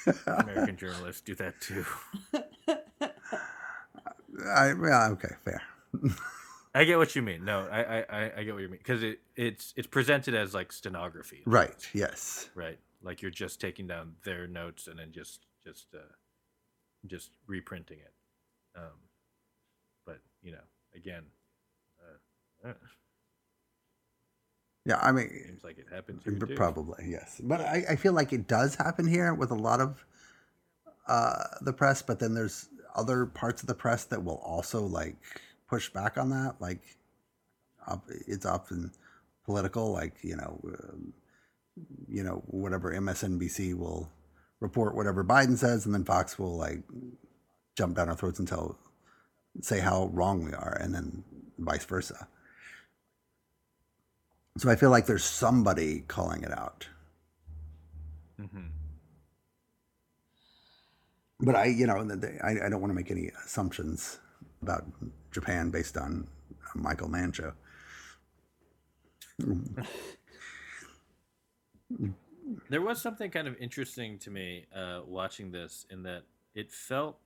american, 0.07 0.45
american 0.45 0.76
journalists 0.76 1.20
do 1.20 1.34
that 1.34 1.61
too 1.61 1.84
I 4.47 4.72
yeah 4.82 5.09
okay 5.11 5.34
fair. 5.45 5.62
i 6.74 6.84
get 6.84 6.99
what 6.99 7.16
you 7.16 7.22
mean 7.22 7.45
no 7.45 7.66
i 7.70 7.82
i, 7.82 8.30
I- 8.38 8.45
get 8.45 8.55
what 8.55 8.62
you 8.62 8.68
mean 8.68 8.78
because 8.78 9.03
it, 9.03 9.18
it's 9.36 9.74
it's 9.76 9.88
presented 9.88 10.34
as 10.34 10.55
like 10.55 10.72
stenography 10.72 11.43
Right. 11.45 11.88
Yes. 11.93 12.49
right 12.55 12.78
like 13.03 13.22
you're 13.22 13.30
just 13.32 13.61
taking 13.61 13.86
down 13.88 14.14
their 14.24 14.47
notes 14.47 14.86
and 14.86 14.99
then 14.99 15.11
just 15.12 15.47
just 15.64 15.86
uh 15.95 15.99
just 17.07 17.30
reprinting 17.49 17.99
it 17.99 18.14
um 18.78 19.01
but 20.07 20.20
you 20.43 20.53
know 20.53 20.64
again 20.95 21.24
uh, 22.64 22.68
uh, 22.68 22.74
Yeah. 24.85 24.99
I 25.01 25.12
mean, 25.12 25.28
seems 25.47 25.64
like 25.64 25.78
it 25.78 25.87
happens 25.93 26.24
here 26.24 26.35
too. 26.35 26.55
Probably, 26.55 27.07
yes. 27.09 27.41
But 27.43 27.61
I, 27.61 27.85
I 27.91 27.97
feel 27.97 28.12
like 28.12 28.33
it 28.33 28.47
does 28.47 28.74
happen 28.74 29.07
here 29.07 29.35
with 29.35 29.51
a 29.51 29.57
lot 29.57 29.81
of 29.81 30.05
uh, 31.07 31.45
the 31.61 31.72
press, 31.72 32.03
but 32.03 32.18
then 32.18 32.35
there's 32.35 32.68
other 32.95 33.26
parts 33.26 33.62
of 33.62 33.68
the 33.68 33.74
press 33.74 34.05
that 34.05 34.24
will 34.24 34.39
also 34.45 34.83
like 34.83 35.16
push 35.68 35.91
back 35.91 36.18
on 36.18 36.31
that. 36.31 36.57
Like 36.61 36.81
it's 38.26 38.47
often 38.47 38.93
political, 39.45 39.93
like, 39.93 40.14
you 40.22 40.37
know, 40.37 40.61
um, 40.64 41.12
you 42.09 42.22
know, 42.22 42.43
whatever 42.47 42.93
MSNBC 42.93 43.76
will 43.76 44.11
report 44.61 44.95
whatever 44.95 45.24
Biden 45.24 45.57
says, 45.57 45.87
and 45.87 45.95
then 45.95 46.05
Fox 46.05 46.39
will 46.39 46.57
like 46.57 46.83
jump 47.76 47.97
down 47.97 48.09
our 48.09 48.14
throats 48.14 48.39
and 48.39 48.47
tell, 48.47 48.78
say 49.61 49.81
how 49.81 50.11
wrong 50.12 50.45
we 50.45 50.53
are, 50.53 50.76
and 50.81 50.95
then 50.95 51.24
vice 51.59 51.85
versa. 51.85 52.28
So 54.59 54.69
I 54.71 54.77
feel 54.77 54.91
like 54.91 55.07
there's 55.07 55.25
somebody 55.25 56.01
calling 56.09 56.43
it 56.43 56.53
out. 56.53 56.89
Mhm. 58.39 58.71
But 61.41 61.57
I, 61.57 61.67
you 61.67 61.87
know, 61.87 61.97
I, 62.43 62.67
I 62.67 62.69
don't 62.69 62.81
want 62.81 62.91
to 62.91 62.95
make 62.95 63.11
any 63.11 63.31
assumptions 63.45 64.19
about 64.63 64.85
Japan 65.31 65.71
based 65.71 65.97
on 65.97 66.27
Michael 66.75 67.09
Mann 67.09 67.33
show. 67.33 67.53
there 72.69 72.83
was 72.83 73.01
something 73.01 73.31
kind 73.31 73.49
of 73.49 73.57
interesting 73.59 74.19
to 74.19 74.31
me 74.31 74.67
uh 74.75 75.01
watching 75.07 75.51
this 75.51 75.87
in 75.91 76.03
that 76.03 76.25
it 76.55 76.71
felt 76.71 77.17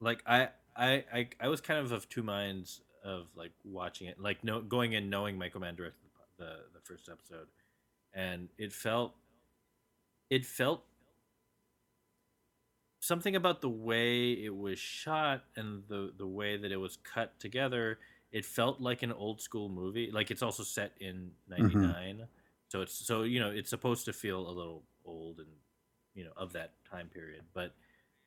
like 0.00 0.22
I 0.26 0.48
I 0.76 1.04
I, 1.12 1.28
I 1.40 1.48
was 1.48 1.60
kind 1.60 1.78
of 1.78 1.92
of 1.92 2.08
two 2.08 2.22
minds 2.22 2.80
of 3.04 3.26
like 3.36 3.52
watching 3.64 4.08
it 4.08 4.18
like 4.18 4.42
no 4.42 4.60
going 4.60 4.92
in 4.94 5.08
knowing 5.08 5.38
Michael 5.38 5.60
Mann 5.60 5.76
directed 5.76 6.03
the, 6.44 6.78
the 6.78 6.80
first 6.80 7.08
episode. 7.08 7.48
And 8.12 8.48
it 8.58 8.72
felt 8.72 9.14
it 10.30 10.46
felt 10.46 10.82
something 13.00 13.36
about 13.36 13.60
the 13.60 13.68
way 13.68 14.32
it 14.32 14.54
was 14.54 14.78
shot 14.78 15.44
and 15.56 15.82
the 15.88 16.12
the 16.16 16.26
way 16.26 16.56
that 16.56 16.70
it 16.70 16.76
was 16.76 16.96
cut 16.96 17.38
together 17.38 17.98
it 18.32 18.44
felt 18.44 18.80
like 18.80 19.04
an 19.04 19.12
old 19.12 19.40
school 19.40 19.68
movie. 19.68 20.10
Like 20.12 20.32
it's 20.32 20.42
also 20.42 20.64
set 20.64 20.92
in 21.00 21.30
mm-hmm. 21.48 21.82
99 21.82 22.26
so 22.74 22.80
it's 22.80 23.06
so 23.06 23.22
you 23.22 23.38
know 23.38 23.50
it's 23.50 23.70
supposed 23.70 24.04
to 24.06 24.12
feel 24.12 24.48
a 24.48 24.50
little 24.50 24.82
old 25.04 25.38
and 25.38 25.46
you 26.14 26.24
know 26.24 26.32
of 26.36 26.54
that 26.54 26.72
time 26.90 27.06
period. 27.06 27.42
But 27.54 27.72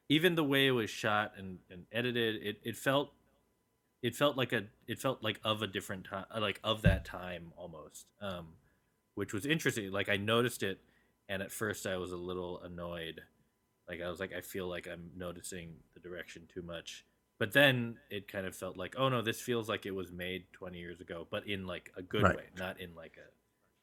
even 0.07 0.35
the 0.35 0.43
way 0.43 0.67
it 0.67 0.71
was 0.71 0.89
shot 0.89 1.33
and, 1.37 1.57
and 1.69 1.83
edited 1.91 2.41
it, 2.41 2.57
it 2.63 2.77
felt 2.77 3.11
it 4.03 4.15
felt 4.15 4.37
like 4.37 4.53
a 4.53 4.63
it 4.87 4.99
felt 4.99 5.23
like 5.23 5.39
of 5.43 5.61
a 5.61 5.67
different 5.67 6.05
time 6.05 6.25
like 6.39 6.59
of 6.63 6.81
that 6.83 7.03
time 7.05 7.51
almost 7.57 8.05
um 8.21 8.47
which 9.15 9.33
was 9.33 9.45
interesting. 9.45 9.91
Like 9.91 10.09
i 10.09 10.17
noticed 10.17 10.61
it 10.63 10.79
and 11.27 11.41
at 11.41 11.51
first 11.51 11.87
i 11.87 11.97
was 11.97 12.11
a 12.11 12.17
little 12.17 12.61
annoyed. 12.61 13.21
Like 13.89 14.01
i 14.01 14.09
was 14.09 14.19
like 14.19 14.33
i 14.33 14.41
feel 14.41 14.67
like 14.67 14.87
i'm 14.87 15.09
noticing 15.15 15.73
the 15.93 15.99
direction 15.99 16.43
too 16.53 16.61
much. 16.61 17.05
But 17.39 17.53
then 17.53 17.97
it 18.09 18.27
kind 18.31 18.45
of 18.47 18.55
felt 18.55 18.77
like 18.77 18.95
oh 18.97 19.09
no 19.09 19.21
this 19.21 19.39
feels 19.41 19.67
like 19.69 19.85
it 19.85 19.95
was 19.95 20.11
made 20.11 20.45
20 20.53 20.77
years 20.77 21.01
ago 21.01 21.27
but 21.29 21.47
in 21.47 21.65
like 21.67 21.91
a 21.97 22.01
good 22.01 22.23
Right. 22.23 22.35
way 22.37 22.43
not 22.57 22.79
in 22.79 22.93
like 22.95 23.17
a 23.17 23.29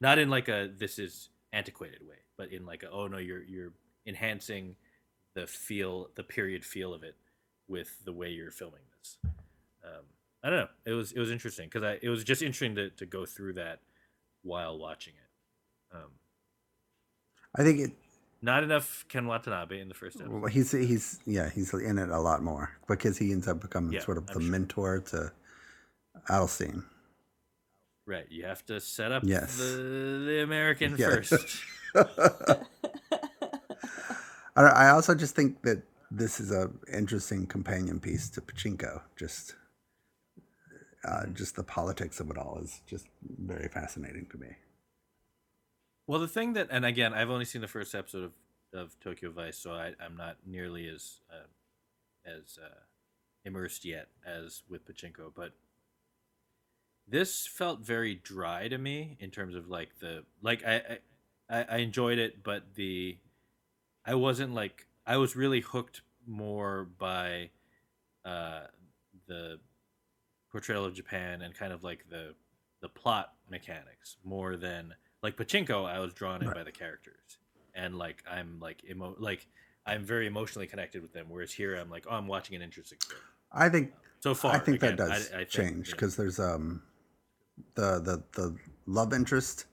not 0.01 0.17
in 0.19 0.29
like 0.29 0.47
a 0.49 0.69
this 0.77 0.99
is 0.99 1.29
antiquated 1.53 2.01
way 2.07 2.17
but 2.37 2.51
in 2.51 2.65
like 2.65 2.83
a 2.83 2.89
oh 2.91 3.07
no 3.07 3.17
you're 3.17 3.43
you're 3.43 3.71
enhancing 4.05 4.75
the 5.35 5.47
feel 5.47 6.09
the 6.15 6.23
period 6.23 6.63
feel 6.65 6.93
of 6.93 7.03
it 7.03 7.15
with 7.67 8.03
the 8.05 8.11
way 8.13 8.29
you're 8.29 8.51
filming 8.51 8.81
this 8.99 9.17
um, 9.85 10.03
i 10.43 10.49
don't 10.49 10.59
know 10.59 10.67
it 10.85 10.93
was 10.93 11.11
it 11.11 11.19
was 11.19 11.31
interesting 11.31 11.67
because 11.67 11.83
i 11.83 11.97
it 12.01 12.09
was 12.09 12.23
just 12.23 12.41
interesting 12.41 12.75
to, 12.75 12.89
to 12.91 13.05
go 13.05 13.25
through 13.25 13.53
that 13.53 13.79
while 14.43 14.77
watching 14.77 15.13
it 15.13 15.95
um, 15.97 16.11
I 17.57 17.63
think 17.63 17.79
it. 17.79 17.91
not 18.41 18.63
enough 18.63 19.05
ken 19.07 19.27
watanabe 19.27 19.79
in 19.79 19.87
the 19.87 19.93
first 19.93 20.17
episode 20.19 20.41
Well, 20.41 20.51
he's 20.51 20.71
he's 20.71 21.19
yeah 21.25 21.49
he's 21.49 21.73
in 21.73 21.97
it 21.97 22.09
a 22.09 22.19
lot 22.19 22.43
more 22.43 22.71
because 22.87 23.17
he 23.17 23.31
ends 23.31 23.47
up 23.47 23.61
becoming 23.61 23.93
Yeah, 23.93 24.01
sort 24.01 24.17
of 24.17 24.29
I'm 24.29 24.33
the 24.35 24.41
sure. 24.41 24.51
mentor 24.51 24.99
to 25.11 25.31
Adelstein. 26.29 26.83
right 28.05 28.25
you 28.29 28.45
have 28.45 28.65
to 28.65 28.79
set 28.79 29.11
up 29.11 29.23
Yes. 29.25 29.57
the, 29.57 30.23
the 30.27 30.43
american 30.43 30.95
Yeah. 30.97 31.07
first 31.07 31.63
I, 34.57 34.61
I 34.63 34.89
also 34.89 35.15
just 35.15 35.35
think 35.35 35.61
that 35.63 35.83
this 36.11 36.39
is 36.39 36.51
a 36.51 36.71
interesting 36.93 37.45
companion 37.47 37.99
piece 37.99 38.29
to 38.31 38.41
Pachinko. 38.41 39.01
Just, 39.17 39.55
uh, 41.05 41.25
just 41.27 41.55
the 41.55 41.63
politics 41.63 42.19
of 42.19 42.29
it 42.29 42.37
all 42.37 42.59
is 42.61 42.81
just 42.87 43.07
very 43.21 43.67
fascinating 43.67 44.25
to 44.31 44.37
me. 44.37 44.47
Well, 46.07 46.19
the 46.19 46.27
thing 46.27 46.53
that, 46.53 46.67
and 46.71 46.85
again, 46.85 47.13
I've 47.13 47.29
only 47.29 47.45
seen 47.45 47.61
the 47.61 47.67
first 47.67 47.95
episode 47.95 48.23
of, 48.23 48.33
of 48.73 48.99
Tokyo 48.99 49.31
Vice, 49.31 49.57
so 49.57 49.71
I, 49.71 49.93
I'm 50.03 50.15
not 50.17 50.37
nearly 50.45 50.87
as 50.87 51.21
uh, 51.31 51.47
as 52.25 52.59
uh, 52.63 52.81
immersed 53.43 53.85
yet 53.85 54.07
as 54.25 54.63
with 54.69 54.87
Pachinko, 54.87 55.31
but 55.35 55.51
this 57.07 57.47
felt 57.47 57.81
very 57.81 58.15
dry 58.15 58.67
to 58.67 58.77
me 58.77 59.17
in 59.19 59.29
terms 59.29 59.55
of 59.55 59.69
like 59.69 59.99
the 59.99 60.23
like 60.41 60.65
I 60.65 60.99
I, 61.49 61.65
I 61.69 61.77
enjoyed 61.77 62.17
it, 62.17 62.43
but 62.43 62.75
the 62.75 63.17
I 64.05 64.15
wasn't 64.15 64.53
like 64.53 64.87
I 65.05 65.17
was 65.17 65.35
really 65.35 65.61
hooked 65.61 66.01
more 66.27 66.87
by 66.97 67.51
uh, 68.23 68.61
the 69.27 69.59
portrayal 70.55 70.85
of 70.85 70.93
Japan 70.93 71.41
and 71.41 71.53
kind 71.53 71.73
of 71.73 71.83
like 71.83 72.05
the 72.09 72.33
the 72.81 72.87
plot 72.87 73.33
mechanics 73.51 74.15
more 74.23 74.55
than 74.55 74.93
like 75.21 75.35
Pachinko. 75.35 75.85
I 75.85 75.99
was 75.99 76.13
drawn 76.13 76.41
in 76.41 76.47
Right. 76.47 76.55
by 76.57 76.63
the 76.63 76.71
characters 76.71 77.39
and 77.73 77.97
like 77.97 78.23
I'm 78.29 78.57
like 78.61 78.81
emo 78.89 79.15
like 79.19 79.47
I'm 79.85 80.03
very 80.05 80.27
emotionally 80.27 80.65
connected 80.65 81.01
with 81.01 81.11
them. 81.11 81.25
Whereas 81.27 81.51
here 81.51 81.75
I'm 81.75 81.89
like 81.89 82.05
oh 82.09 82.15
I'm 82.15 82.27
watching 82.27 82.55
an 82.55 82.61
interesting. 82.61 82.99
I 83.51 83.67
think 83.67 83.91
So 84.21 84.33
far, 84.33 84.53
I 84.55 84.59
think 84.59 84.77
again, 84.81 84.95
that 84.95 85.09
does 85.09 85.31
I- 85.33 85.35
I 85.35 85.37
think, 85.39 85.49
change 85.49 85.89
yeah. 85.89 85.95
because 85.95 86.15
there's 86.15 86.39
um 86.39 86.81
the 87.75 87.99
the 87.99 88.23
the 88.41 88.55
love 88.85 89.11
interest. 89.13 89.65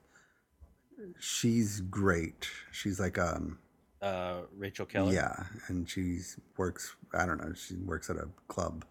She's 1.21 1.81
great. 1.83 2.49
She's 2.73 2.99
like 2.99 3.19
um 3.19 3.59
uh, 4.01 4.41
Rachel 4.57 4.85
Keller. 4.85 5.13
yeah, 5.13 5.45
and 5.69 5.89
she's 5.89 6.37
works. 6.57 6.97
I 7.15 7.25
don't 7.25 7.39
know. 7.41 7.53
She 7.55 7.77
works 7.77 8.11
at 8.11 8.17
a 8.17 8.29
club 8.49 8.85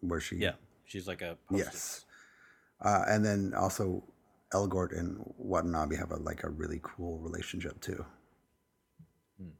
where 0.00 0.20
she 0.20 0.36
yeah, 0.36 0.54
she's 0.84 1.06
like 1.08 1.22
a 1.22 1.36
hostess. 1.48 1.74
yes, 1.74 2.04
uh, 2.80 3.02
and 3.08 3.24
then 3.24 3.52
also 3.54 4.04
Elgort 4.52 4.98
and 4.98 5.18
Watanabe 5.36 5.96
have 5.96 6.10
a 6.12 6.16
like 6.16 6.44
a 6.44 6.50
really 6.50 6.80
cool 6.82 7.18
relationship 7.18 7.80
too. 7.80 8.04
Hmm. 9.38 9.50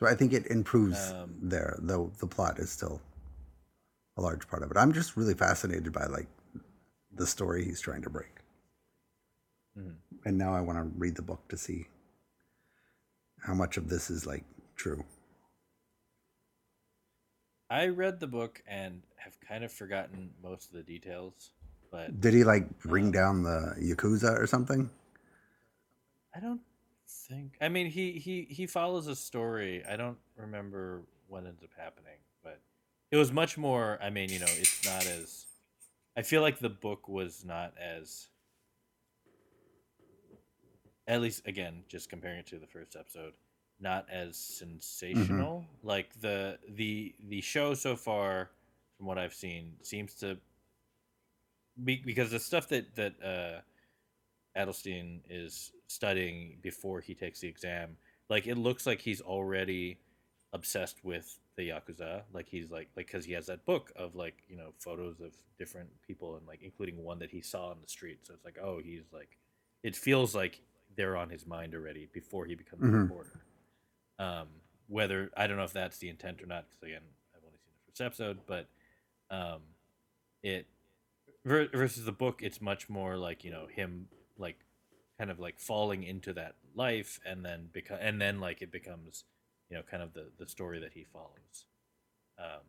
So 0.00 0.06
I 0.06 0.14
think 0.14 0.32
it 0.32 0.46
improves 0.46 1.12
Um, 1.12 1.38
there, 1.42 1.78
though 1.82 2.12
the 2.18 2.26
plot 2.26 2.58
is 2.58 2.70
still 2.70 3.00
a 4.16 4.22
large 4.22 4.48
part 4.48 4.62
of 4.62 4.70
it. 4.70 4.76
I'm 4.76 4.92
just 4.92 5.16
really 5.16 5.34
fascinated 5.34 5.92
by 5.92 6.06
like 6.06 6.28
the 7.14 7.26
story 7.26 7.64
he's 7.64 7.80
trying 7.80 8.02
to 8.02 8.10
break, 8.10 8.40
Mhm. 9.76 9.96
and 10.24 10.36
now 10.38 10.54
I 10.54 10.60
want 10.60 10.78
to 10.78 10.98
read 10.98 11.14
the 11.16 11.22
book 11.22 11.48
to 11.48 11.56
see 11.56 11.88
how 13.40 13.54
much 13.54 13.76
of 13.76 13.88
this 13.88 14.10
is 14.10 14.26
like 14.26 14.44
true. 14.76 15.04
I 17.70 17.88
read 17.88 18.20
the 18.20 18.26
book 18.26 18.62
and 18.66 19.02
have 19.16 19.38
kind 19.40 19.62
of 19.64 19.70
forgotten 19.72 20.30
most 20.42 20.68
of 20.68 20.72
the 20.72 20.82
details, 20.82 21.50
but 21.90 22.20
Did 22.20 22.34
he 22.34 22.44
like 22.44 22.78
bring 22.80 23.08
Uh, 23.08 23.12
down 23.12 23.42
the 23.42 23.74
yakuza 23.78 24.38
or 24.38 24.46
something? 24.46 24.90
I 26.34 26.40
don't 26.40 26.60
think. 27.06 27.56
I 27.60 27.68
mean, 27.68 27.88
he 27.90 28.12
he 28.12 28.42
he 28.48 28.66
follows 28.66 29.06
a 29.06 29.16
story. 29.16 29.84
I 29.84 29.96
don't 29.96 30.18
remember 30.36 31.02
what 31.26 31.44
ends 31.46 31.62
up 31.62 31.70
happening, 31.76 32.18
but 32.42 32.60
it 33.10 33.16
was 33.16 33.32
much 33.32 33.58
more. 33.58 33.98
I 34.00 34.10
mean, 34.10 34.30
you 34.30 34.38
know, 34.38 34.46
it's 34.48 34.84
not 34.84 35.04
as. 35.06 35.46
I 36.16 36.22
feel 36.22 36.42
like 36.42 36.58
the 36.58 36.70
book 36.70 37.08
was 37.08 37.44
not 37.44 37.74
as. 37.78 38.28
At 41.06 41.22
least, 41.22 41.46
again, 41.46 41.84
just 41.88 42.10
comparing 42.10 42.38
it 42.40 42.46
to 42.48 42.58
the 42.58 42.66
first 42.66 42.94
episode, 42.94 43.32
not 43.80 44.06
as 44.10 44.36
sensational. 44.36 45.64
Like 45.82 46.08
the 46.20 46.58
the 46.68 47.14
the 47.28 47.40
show 47.40 47.74
so 47.74 47.96
far, 47.96 48.50
from 48.96 49.06
what 49.06 49.18
I've 49.18 49.34
seen, 49.34 49.74
seems 49.82 50.14
to. 50.14 50.38
Be, 51.84 52.02
because 52.04 52.30
the 52.32 52.40
stuff 52.40 52.68
that 52.70 52.94
that 52.96 53.14
uh, 53.22 53.60
Adelstein 54.58 55.20
is 55.30 55.72
studying 55.86 56.58
before 56.62 57.00
he 57.00 57.14
takes 57.14 57.40
the 57.40 57.48
exam, 57.48 57.96
like 58.28 58.46
it 58.48 58.56
looks 58.56 58.84
like 58.86 59.00
he's 59.00 59.20
already 59.20 59.98
obsessed 60.52 61.04
with 61.04 61.38
the 61.56 61.68
yakuza. 61.68 62.22
Like 62.32 62.48
he's 62.48 62.70
like 62.70 62.88
like 62.96 63.06
because 63.06 63.24
he 63.24 63.32
has 63.34 63.46
that 63.46 63.64
book 63.64 63.92
of 63.94 64.16
like 64.16 64.42
you 64.48 64.56
know 64.56 64.70
photos 64.78 65.20
of 65.20 65.32
different 65.56 65.88
people 66.02 66.36
and 66.36 66.46
like 66.48 66.62
including 66.62 67.02
one 67.04 67.18
that 67.20 67.30
he 67.30 67.40
saw 67.40 67.68
on 67.70 67.76
the 67.80 67.88
street. 67.88 68.26
So 68.26 68.34
it's 68.34 68.44
like 68.44 68.58
oh 68.60 68.80
he's 68.82 69.04
like 69.12 69.38
it 69.84 69.94
feels 69.94 70.34
like 70.34 70.60
they're 70.96 71.16
on 71.16 71.30
his 71.30 71.46
mind 71.46 71.74
already 71.74 72.08
before 72.12 72.44
he 72.44 72.56
becomes 72.56 72.82
a 72.82 72.86
Mhm. 72.86 73.02
reporter. 73.02 73.40
Um, 74.18 74.48
whether 74.88 75.30
I 75.36 75.46
don't 75.46 75.56
know 75.56 75.64
if 75.64 75.72
that's 75.72 75.98
the 75.98 76.08
intent 76.08 76.42
or 76.42 76.46
not 76.46 76.64
because 76.68 76.82
again 76.82 77.02
I've 77.34 77.42
only 77.44 77.58
seen 77.58 77.72
the 77.76 77.92
first 77.92 78.00
episode, 78.00 78.38
but 78.46 78.66
um, 79.30 79.60
it 80.42 80.66
versus 81.44 82.04
the 82.04 82.12
book 82.12 82.40
it's 82.42 82.60
much 82.60 82.88
more 82.88 83.16
like 83.16 83.44
you 83.44 83.50
know 83.50 83.66
him 83.66 84.06
like 84.38 84.58
kind 85.18 85.30
of 85.30 85.38
like 85.38 85.58
falling 85.58 86.02
into 86.02 86.32
that 86.32 86.54
life 86.74 87.18
and 87.24 87.44
then 87.44 87.68
become 87.72 87.98
and 88.00 88.20
then 88.20 88.40
like 88.40 88.62
it 88.62 88.70
becomes 88.70 89.24
you 89.70 89.76
know 89.76 89.82
kind 89.90 90.02
of 90.02 90.12
the 90.14 90.26
the 90.38 90.48
story 90.48 90.80
that 90.80 90.92
he 90.92 91.04
follows. 91.04 91.64
Um 92.38 92.62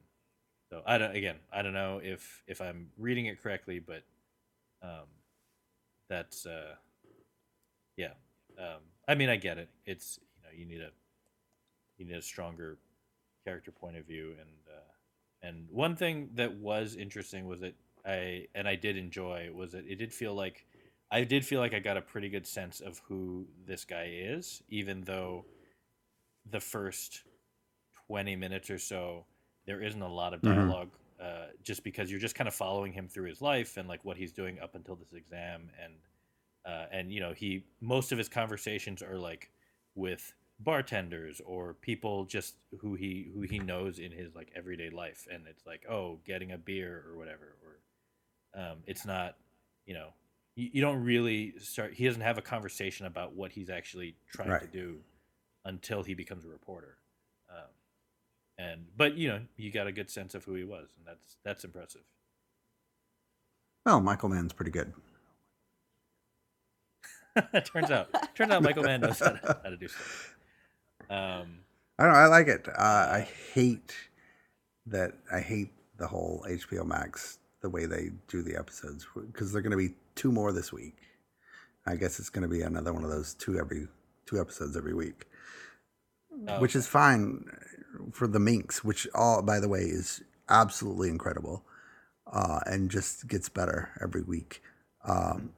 so 0.70 0.82
i 0.86 0.98
don't 0.98 1.16
again 1.16 1.36
i 1.52 1.62
don't 1.62 1.74
know 1.74 2.00
if 2.04 2.44
if 2.48 2.62
i'm 2.62 2.90
reading 2.98 3.26
it 3.26 3.42
correctly 3.42 3.80
but 3.80 4.04
um 4.84 5.08
that's 6.10 6.46
uh 6.46 6.76
yeah 7.98 8.14
um 8.58 8.82
i 9.08 9.16
mean 9.16 9.30
i 9.30 9.36
get 9.36 9.58
it. 9.58 9.70
It's 9.86 10.20
you 10.38 10.44
know 10.44 10.50
you 10.58 10.66
need 10.66 10.82
a 10.82 10.92
you 12.00 12.06
need 12.06 12.16
a 12.16 12.22
stronger 12.22 12.80
character 13.46 13.72
point 13.72 13.98
of 13.98 14.06
view 14.06 14.36
and 14.40 14.50
uh 14.70 14.92
and 15.42 15.70
one 15.70 15.96
thing 15.96 16.30
that 16.34 16.54
was 16.58 16.96
interesting 16.96 17.46
was 17.48 17.60
that 17.62 17.76
i 18.06 18.48
and 18.56 18.68
i 18.68 18.76
did 18.76 18.98
enjoy 18.98 19.52
was 19.54 19.72
that 19.72 19.86
it 19.88 19.96
did 19.96 20.14
feel 20.14 20.34
like 20.34 20.66
I 21.12 21.24
did 21.24 21.44
feel 21.44 21.60
like 21.60 21.74
I 21.74 21.80
got 21.80 21.98
a 21.98 22.04
pretty 22.04 22.30
good 22.30 22.46
sense 22.46 22.82
of 22.82 23.00
who 23.00 23.48
this 23.66 23.84
guy 23.84 24.10
is, 24.12 24.62
even 24.70 25.02
though 25.02 25.48
the 26.46 26.60
first 26.60 27.24
20 28.08 28.36
minutes 28.36 28.70
or 28.70 28.78
so, 28.80 29.26
there 29.66 29.82
isn't 29.82 30.02
a 30.02 30.12
lot 30.12 30.34
of 30.34 30.44
Mhm. 30.44 30.44
dialogue, 30.44 30.98
uh, 31.20 31.48
just 31.64 31.84
because 31.84 32.10
you're 32.10 32.20
just 32.20 32.36
kind 32.36 32.48
of 32.48 32.56
following 32.56 32.92
him 32.94 33.08
through 33.08 33.28
his 33.28 33.42
life 33.42 33.78
and 33.78 33.88
like 33.88 34.04
what 34.06 34.18
he's 34.18 34.32
doing 34.34 34.60
up 34.60 34.76
until 34.76 34.96
this 34.96 35.14
exam. 35.14 35.72
And, 35.80 36.00
uh, 36.66 36.88
and, 36.92 37.12
you 37.14 37.20
know, 37.20 37.34
he, 37.34 37.68
most 37.82 38.12
of 38.12 38.18
his 38.18 38.30
conversations 38.30 39.02
are 39.02 39.18
like 39.18 39.52
with 39.96 40.34
bartenders 40.60 41.42
or 41.46 41.74
people 41.76 42.26
just 42.26 42.56
who 42.82 42.96
he, 42.96 43.30
who 43.34 43.42
he 43.42 43.60
knows 43.60 44.00
in 44.00 44.12
his 44.12 44.36
like 44.36 44.52
everyday 44.56 44.90
life. 44.90 45.28
And 45.32 45.44
it's 45.48 45.66
like, 45.66 45.84
oh, 45.90 46.20
getting 46.26 46.52
a 46.52 46.58
beer 46.58 47.04
or 47.10 47.18
whatever, 47.18 47.56
or, 47.64 48.62
um, 48.62 48.78
it's 48.88 49.06
not, 49.06 49.36
you 49.86 49.94
know, 49.94 50.10
you, 50.56 50.70
you 50.74 50.82
don't 50.82 51.02
really 51.04 51.54
start 51.60 51.94
he 51.94 52.06
doesn't 52.06 52.22
have 52.22 52.38
a 52.38 52.42
conversation 52.42 53.06
about 53.06 53.34
what 53.34 53.52
he's 53.52 53.70
actually 53.70 54.16
trying 54.32 54.50
to 54.60 54.68
do 54.68 54.98
until 55.66 56.04
he 56.04 56.14
becomes 56.14 56.44
a 56.44 56.50
reporter 56.50 56.98
um, 57.50 57.70
and 58.58 58.86
but 58.98 59.16
you 59.16 59.30
know 59.30 59.40
you 59.56 59.72
got 59.72 59.88
a 59.88 59.92
good 59.92 60.10
sense 60.10 60.36
of 60.36 60.44
who 60.44 60.56
he 60.56 60.64
was 60.64 60.90
and 60.98 61.08
that's 61.08 61.38
that's 61.46 61.64
impressive 61.64 62.02
Well, 63.86 64.02
Michael 64.02 64.30
Mann's 64.30 64.54
pretty 64.54 64.72
good. 64.72 64.94
turns 67.64 67.92
out 67.92 68.10
turns 68.36 68.52
out 68.52 68.62
michael 68.64 68.84
mann 68.84 69.00
knows 69.02 69.20
how 69.20 69.30
to, 69.30 69.60
how 69.64 69.70
to 69.70 69.78
do 69.78 69.88
stuff 69.88 70.36
um, 71.10 71.60
I 71.98 72.04
don't 72.04 72.14
know. 72.14 72.20
I 72.20 72.28
like 72.28 72.48
it. 72.48 72.68
Uh, 72.68 73.08
I 73.12 73.28
hate 73.54 73.96
that. 74.86 75.14
I 75.32 75.40
hate 75.40 75.70
the 75.98 76.08
whole 76.08 76.46
HBO 76.48 76.86
Max 76.86 77.40
the 77.62 77.70
way 77.70 77.86
they 77.86 78.12
do 78.28 78.42
the 78.42 78.56
episodes 78.56 79.06
because 79.16 79.52
they're 79.52 79.62
going 79.62 79.72
to 79.72 79.78
be 79.78 79.96
two 80.16 80.32
more 80.32 80.52
this 80.52 80.72
week. 80.72 80.96
I 81.86 81.96
guess 81.96 82.20
it's 82.20 82.30
going 82.30 82.44
to 82.44 82.48
be 82.48 82.62
another 82.62 82.94
one 82.94 83.04
of 83.04 83.10
those 83.10 83.34
two 83.34 83.60
every 83.60 83.88
two 84.26 84.40
episodes 84.40 84.78
every 84.78 84.94
week, 84.94 85.26
oh, 86.48 86.60
which 86.60 86.76
is 86.76 86.88
fine 86.88 87.46
for 88.12 88.28
the 88.28 88.40
Minx, 88.40 88.84
which 88.84 89.08
all 89.16 89.42
by 89.42 89.60
the 89.60 89.68
way 89.68 89.82
is 89.82 90.22
absolutely 90.50 91.10
incredible, 91.10 91.64
uh, 92.32 92.60
and 92.66 92.92
just 92.92 93.28
gets 93.28 93.50
better 93.50 93.90
every 94.02 94.22
week. 94.22 94.62
Um, 95.04 95.52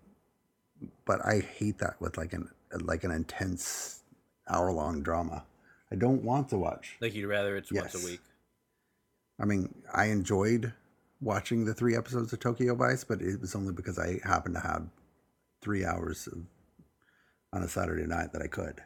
but 1.06 1.24
I 1.26 1.40
hate 1.40 1.80
that 1.80 2.00
with 2.00 2.18
like 2.18 2.34
an 2.34 2.50
like 2.80 3.04
an 3.04 3.12
intense 3.12 4.01
hour 4.52 4.72
long 4.72 5.02
drama. 5.02 5.46
I 5.92 5.96
don't 5.96 6.24
want 6.24 6.50
to 6.50 6.58
watch. 6.58 6.98
like 7.02 7.14
you'd 7.16 7.28
rather 7.28 7.56
it's 7.56 7.72
once 7.72 7.96
a 7.96 8.06
week 8.06 8.22
I 9.42 9.46
mean, 9.46 9.74
I 9.92 10.06
enjoyed 10.06 10.72
watching 11.20 11.66
the 11.66 11.74
three 11.74 11.96
episodes 11.96 12.32
of 12.32 12.40
Tokyo 12.40 12.76
Vice, 12.76 13.04
but 13.04 13.22
it 13.22 13.42
was 13.42 13.56
only 13.56 13.74
because 13.74 13.98
I 13.98 14.20
happened 14.24 14.54
to 14.56 14.62
have 14.62 14.88
three 15.62 15.84
hours 15.84 16.28
of, 16.28 16.44
on 17.52 17.64
a 17.64 17.68
Saturday 17.68 18.06
night 18.06 18.34
that 18.34 18.44
I 18.44 18.48
could. 18.48 18.82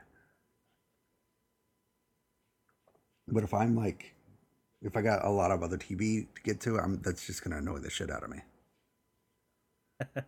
But 3.27 3.43
if 3.43 3.53
I'm 3.53 3.75
like, 3.75 4.15
if 4.81 4.95
I 4.95 5.01
got 5.01 5.25
a 5.25 5.29
lot 5.29 5.51
of 5.51 5.61
other 5.61 5.77
TV 5.77 6.27
to 6.35 6.41
get 6.43 6.61
to, 6.61 6.79
I'm 6.79 7.01
that's 7.01 7.25
just 7.25 7.43
gonna 7.43 7.57
annoy 7.57 7.79
the 7.79 7.89
shit 7.89 8.09
out 8.09 8.23
of 8.23 8.29
me. 8.29 8.39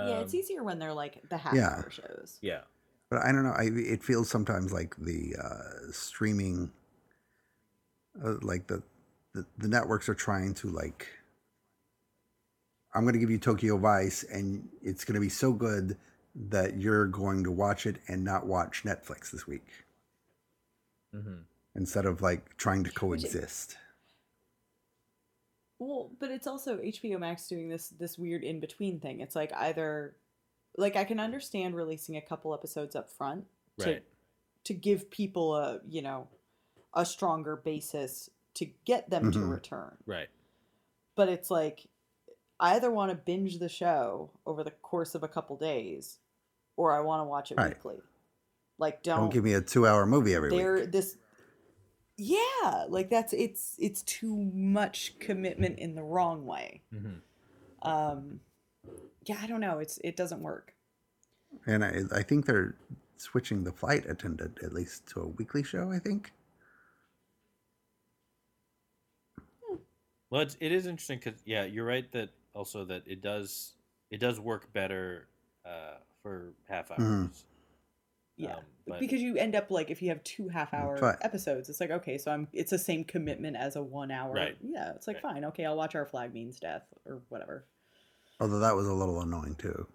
yeah, 0.00 0.20
it's 0.20 0.34
Um, 0.34 0.34
easier 0.34 0.62
when 0.64 0.78
they're 0.78 0.94
like 0.94 1.22
the 1.28 1.38
half 1.38 1.54
Yeah. 1.56 1.68
hour 1.68 1.90
shows. 1.90 2.40
yeah 2.42 2.62
But 3.10 3.20
I 3.24 3.32
don't 3.32 3.44
know. 3.44 3.52
I 3.52 3.64
it 3.74 4.02
feels 4.02 4.30
sometimes 4.30 4.72
like 4.72 4.96
the 4.96 5.36
uh, 5.42 5.92
streaming, 5.92 6.72
uh, 8.24 8.34
like 8.42 8.66
the, 8.66 8.82
the 9.34 9.46
the 9.58 9.68
networks 9.68 10.08
are 10.08 10.14
trying 10.14 10.54
to 10.54 10.68
like 10.70 11.08
I'm 12.94 13.02
going 13.04 13.14
to 13.14 13.20
give 13.20 13.30
you 13.30 13.38
Tokyo 13.38 13.78
Vice, 13.78 14.22
and 14.24 14.68
it's 14.82 15.04
going 15.04 15.14
to 15.14 15.20
be 15.20 15.28
so 15.28 15.52
good 15.52 15.96
that 16.34 16.78
you're 16.78 17.06
going 17.06 17.44
to 17.44 17.50
watch 17.50 17.86
it 17.86 17.96
and 18.08 18.24
not 18.24 18.46
watch 18.46 18.84
Netflix 18.84 19.30
this 19.30 19.46
week 19.46 19.66
hmm 21.12 21.42
instead 21.74 22.06
of 22.06 22.22
like 22.22 22.56
trying 22.56 22.84
to 22.84 22.90
coexist. 22.90 23.76
Well, 25.84 26.10
but 26.20 26.30
it's 26.30 26.46
also 26.46 26.78
HBO 26.78 27.18
Max 27.18 27.48
doing 27.48 27.68
this 27.68 27.88
this 27.88 28.16
weird 28.16 28.44
in 28.44 28.60
between 28.60 29.00
thing. 29.00 29.20
It's 29.20 29.34
like 29.34 29.52
either 29.52 30.14
like 30.76 30.94
I 30.96 31.04
can 31.04 31.18
understand 31.18 31.74
releasing 31.74 32.16
a 32.16 32.20
couple 32.22 32.54
episodes 32.54 32.94
up 32.94 33.10
front 33.10 33.46
to 33.78 33.86
Right. 33.86 34.04
to 34.64 34.74
give 34.74 35.10
people 35.10 35.56
a, 35.56 35.80
you 35.86 36.00
know, 36.02 36.28
a 36.94 37.04
stronger 37.04 37.56
basis 37.56 38.30
to 38.54 38.66
get 38.84 39.10
them 39.10 39.32
to 39.32 39.38
Mhm. 39.40 39.50
return. 39.50 39.96
Right. 40.06 40.28
But 41.16 41.28
it's 41.28 41.50
like 41.50 41.88
I 42.60 42.76
either 42.76 42.92
want 42.92 43.10
to 43.10 43.16
binge 43.16 43.58
the 43.58 43.68
show 43.68 44.30
over 44.46 44.62
the 44.62 44.70
course 44.70 45.16
of 45.16 45.24
a 45.24 45.28
couple 45.28 45.56
days 45.56 46.20
or 46.76 46.92
I 46.92 47.00
want 47.00 47.20
to 47.20 47.24
watch 47.24 47.50
it 47.50 47.56
Right. 47.58 47.70
weekly. 47.74 48.00
Like 48.78 49.02
Don't, 49.02 49.18
don't, 49.18 49.32
give 49.32 49.42
me 49.42 49.54
a 49.54 49.60
two-hour 49.60 50.06
movie 50.06 50.34
every 50.34 50.50
there 50.50 50.74
week. 50.76 50.92
this 50.92 51.16
yeah, 52.16 52.86
like 52.88 53.10
that's 53.10 53.32
it's 53.32 53.76
it's 53.78 54.02
too 54.02 54.36
much 54.54 55.18
commitment 55.18 55.78
in 55.78 55.94
the 55.94 56.02
wrong 56.02 56.46
way. 56.46 56.82
hmm 56.90 57.18
um 57.82 58.40
yeah 59.26 59.38
i 59.42 59.46
don't 59.46 59.60
know 59.60 59.78
it's 59.78 59.98
it 60.04 60.16
doesn't 60.16 60.40
work 60.40 60.74
And 61.66 61.84
I, 61.84 62.02
I 62.14 62.22
think 62.22 62.46
they're 62.46 62.74
switching 63.16 63.64
the 63.64 63.72
flight 63.72 64.06
attendant 64.08 64.58
at 64.62 64.72
least 64.72 65.06
to 65.08 65.20
a 65.20 65.26
weekly 65.28 65.62
show. 65.62 65.90
I 65.90 65.98
think. 65.98 66.32
Well, 70.30 70.42
it's, 70.42 70.56
it 70.60 70.72
is 70.72 70.86
interesting 70.86 71.18
because 71.18 71.40
yeah, 71.44 71.64
you're 71.64 71.84
right 71.84 72.10
that 72.12 72.30
also 72.54 72.84
that 72.86 73.02
it 73.06 73.20
does 73.20 73.74
it 74.10 74.18
does 74.18 74.40
work 74.40 74.72
better 74.72 75.28
uh, 75.64 75.96
for 76.22 76.52
half 76.68 76.90
hours. 76.90 77.00
Mhm. 77.00 77.30
Yeah 78.42 78.56
Um, 78.56 78.62
but 78.86 79.00
because 79.00 79.20
you 79.22 79.36
end 79.36 79.54
up 79.54 79.70
like 79.70 79.90
if 79.90 80.02
you 80.02 80.08
have 80.08 80.22
two 80.24 80.48
half 80.48 80.74
hour 80.74 80.98
But- 81.00 81.24
episodes 81.24 81.68
it's 81.68 81.80
like 81.80 81.90
okay 81.90 82.18
so 82.18 82.30
i'm 82.32 82.48
it's 82.52 82.70
the 82.70 82.78
same 82.78 83.04
commitment 83.04 83.56
as 83.56 83.76
a 83.76 83.82
one 83.82 84.10
hour 84.10 84.32
Right. 84.34 84.56
yeah 84.62 84.92
it's 84.96 85.06
like 85.06 85.16
Right. 85.22 85.34
fine 85.34 85.44
okay 85.46 85.64
i'll 85.64 85.76
watch 85.76 85.94
our 85.94 86.04
flag 86.06 86.34
means 86.34 86.58
death 86.60 86.82
or 87.06 87.22
whatever 87.28 87.64
Although 88.40 88.58
that 88.58 88.74
was 88.74 88.88
a 88.88 88.92
little 88.92 89.20
annoying 89.20 89.54
too. 89.54 89.86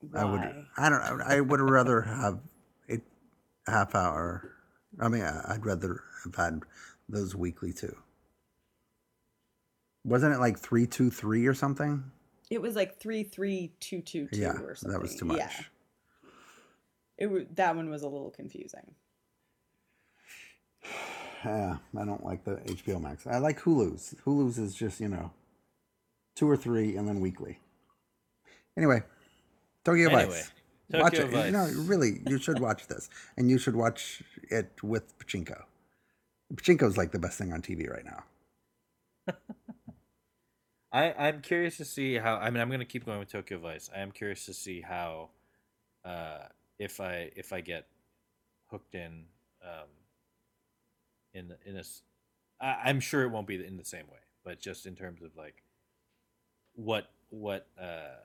Why? 0.00 0.20
I 0.20 0.24
would. 0.24 0.66
I 0.76 0.88
don't. 0.88 1.20
I 1.22 1.40
would 1.40 1.60
rather 1.60 2.00
have 2.02 2.40
a 2.88 3.00
half 3.70 3.94
hour. 3.94 4.50
I 5.00 5.08
mean, 5.08 5.22
I- 5.22 5.52
I'd 5.54 5.64
rather 5.64 6.02
have 6.24 6.34
had 6.34 6.60
those 7.08 7.36
weekly 7.36 7.72
too. 7.72 7.94
Wasn't 10.04 10.34
it 10.34 10.38
like 10.38 10.58
three 10.58 10.86
two 10.86 11.10
three 11.10 11.46
or 11.46 11.54
something? 11.54 12.10
it 12.50 12.62
was 12.62 12.74
like 12.76 12.98
three 13.00 13.22
three 13.24 13.72
two 13.80 14.00
two 14.00 14.28
two 14.32 14.40
yeah, 14.40 14.52
or 14.62 14.74
something 14.74 14.92
that 14.92 15.02
was 15.02 15.14
too 15.16 15.24
much. 15.24 15.38
yeah 15.38 15.50
it 17.18 17.56
that 17.56 17.76
one 17.76 17.88
was 17.90 18.02
a 18.02 18.08
little 18.08 18.30
confusing 18.30 18.94
Yeah, 21.44 21.76
I 21.96 22.04
don't 22.04 22.24
like 22.24 22.44
the 22.44 22.56
HBO 22.56 23.00
Max. 23.00 23.24
I 23.26 23.38
like 23.38 23.60
Hulu's. 23.60 24.16
Hulu's 24.24 24.58
is 24.58 24.74
just 24.74 24.98
you 25.00 25.08
know, 25.08 25.30
two 26.34 26.48
or 26.50 26.56
three 26.56 26.96
and 26.96 27.06
then 27.06 27.20
weekly. 27.20 27.60
Anyway, 28.76 29.02
Tokyo 29.84 30.08
Anyway, 30.08 30.26
Vice. 30.26 30.50
watch 30.92 31.12
Tokyo 31.14 31.26
it. 31.26 31.30
Vice. 31.32 31.52
No, 31.52 31.70
really, 31.84 32.20
you 32.26 32.38
should 32.38 32.58
watch 32.58 32.88
this, 32.88 33.08
and 33.36 33.48
you 33.48 33.58
should 33.58 33.76
watch 33.76 34.22
it 34.50 34.72
with 34.82 35.16
Pachinko. 35.18 35.62
Pachinko's 36.54 36.96
like 36.96 37.12
the 37.12 37.18
best 37.20 37.38
thing 37.38 37.52
on 37.52 37.62
TV 37.62 37.88
right 37.88 38.04
now. 38.04 38.24
I 40.92 41.12
I'm 41.12 41.42
curious 41.42 41.76
to 41.76 41.84
see 41.84 42.14
how. 42.16 42.36
I 42.36 42.50
mean, 42.50 42.60
I'm 42.60 42.68
going 42.68 42.80
to 42.80 42.86
keep 42.86 43.04
going 43.04 43.18
with 43.20 43.30
Tokyo 43.30 43.58
Vice. 43.58 43.88
I 43.94 44.00
am 44.00 44.10
curious 44.10 44.46
to 44.46 44.54
see 44.54 44.80
how, 44.80 45.30
uh, 46.04 46.46
if 46.78 47.00
I 47.00 47.30
if 47.36 47.52
I 47.52 47.60
get 47.60 47.86
hooked 48.70 48.94
in, 48.94 49.24
um, 49.62 49.88
in 51.34 51.52
in 51.64 51.76
a. 51.76 51.82
I, 52.60 52.88
I'm 52.88 53.00
sure 53.00 53.22
it 53.22 53.28
won't 53.28 53.46
be 53.46 53.64
in 53.64 53.76
the 53.76 53.84
same 53.84 54.06
way, 54.06 54.18
but 54.44 54.60
just 54.60 54.86
in 54.86 54.94
terms 54.94 55.22
of 55.22 55.30
like, 55.36 55.62
what 56.74 57.10
what 57.30 57.66
uh, 57.80 58.16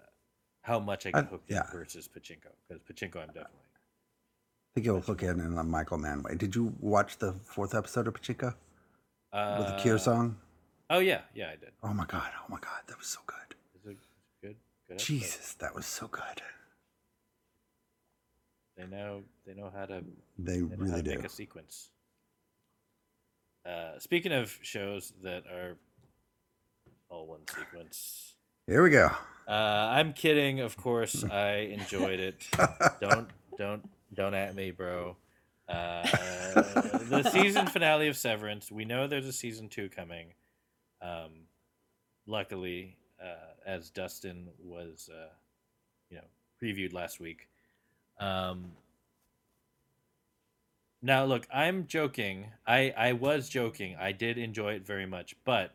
how 0.62 0.80
much 0.80 1.06
I 1.06 1.12
get 1.12 1.26
I- 1.26 1.28
hooked 1.28 1.49
yeah. 1.49 1.64
in 1.72 1.78
versus 1.80 2.08
Pachinko 2.08 2.52
because 2.68 2.82
Pachinko 2.84 3.18
I'm 3.22 3.28
definitely. 3.28 3.58
I 3.64 4.74
think 4.76 4.86
you'll 4.86 5.02
hook 5.02 5.22
in 5.22 5.41
in 5.41 5.58
a 5.58 5.64
Michael 5.66 5.97
Mann 5.97 6.24
way. 6.24 6.36
Did 6.36 6.56
you 6.56 6.74
watch 6.80 7.18
the 7.18 7.34
fourth 7.43 7.76
episode 7.76 8.08
of 8.08 8.14
Pachinko 8.14 8.56
Uh, 9.34 9.56
with 9.60 9.68
the 9.68 9.76
Cure 9.82 9.97
song? 9.97 10.38
Oh 10.89 10.99
yeah, 10.99 11.22
yeah, 11.34 11.47
I 11.47 11.56
did. 11.58 11.72
Oh 11.84 11.93
my 11.93 12.06
god! 12.06 12.30
Oh 12.38 12.45
my 12.47 12.58
god! 12.62 12.82
That 12.88 12.97
was 12.97 13.08
so 13.08 13.20
good. 13.26 13.56
It's 13.76 13.86
a 13.86 14.45
good, 14.45 14.56
good. 14.88 14.97
Jesus, 14.99 15.54
that 15.60 15.76
was 15.76 15.86
so 15.86 16.08
good. 16.08 16.41
They 18.78 18.86
know 18.88 19.24
they 19.45 19.53
know 19.53 19.72
how 19.76 19.86
to 19.86 20.03
They 20.39 20.59
They 20.59 20.59
how 20.59 20.76
really 20.78 21.03
to 21.03 21.09
do. 21.11 21.15
make 21.17 21.26
a 21.26 21.30
sequence. 21.30 21.89
Uh, 23.65 23.99
speaking 23.99 24.32
of 24.32 24.57
shows 24.63 25.13
that 25.24 25.43
are 25.47 25.78
all 27.09 27.28
one 27.28 27.41
sequence, 27.47 28.34
Here 28.67 28.82
we 28.82 28.89
go. 28.89 29.09
uh, 29.47 29.51
I'm 29.51 30.13
kidding. 30.13 30.61
Of 30.61 30.78
course, 30.78 31.24
I 31.32 31.69
enjoyed 31.78 32.19
it. 32.19 32.47
don't 33.01 33.30
don't 33.57 33.88
don't 34.13 34.34
at 34.34 34.55
me, 34.55 34.72
bro. 34.72 35.15
Uh, 35.69 36.01
the 36.03 37.30
season 37.32 37.67
finale 37.67 38.07
of 38.07 38.17
Severance. 38.17 38.72
We 38.72 38.84
know 38.84 39.07
there's 39.07 39.28
a 39.28 39.34
season 39.34 39.69
two 39.69 39.89
coming. 39.89 40.34
Um, 41.01 41.45
luckily, 42.26 42.97
uh, 43.24 43.53
as 43.65 43.89
Dustin 43.89 44.47
was, 44.61 45.09
uh, 45.13 45.30
you 46.09 46.17
know, 46.17 46.24
previewed 46.61 46.93
last 46.93 47.19
week. 47.22 47.47
Um, 48.22 48.72
now, 51.01 51.26
look, 51.26 51.47
I'm 51.53 51.88
joking. 51.88 52.45
I 52.67 52.93
I 52.95 53.13
was 53.13 53.49
joking. 53.49 53.95
I 53.99 54.11
did 54.11 54.38
enjoy 54.38 54.74
it 54.74 54.86
very 54.86 55.05
much, 55.07 55.36
but 55.43 55.74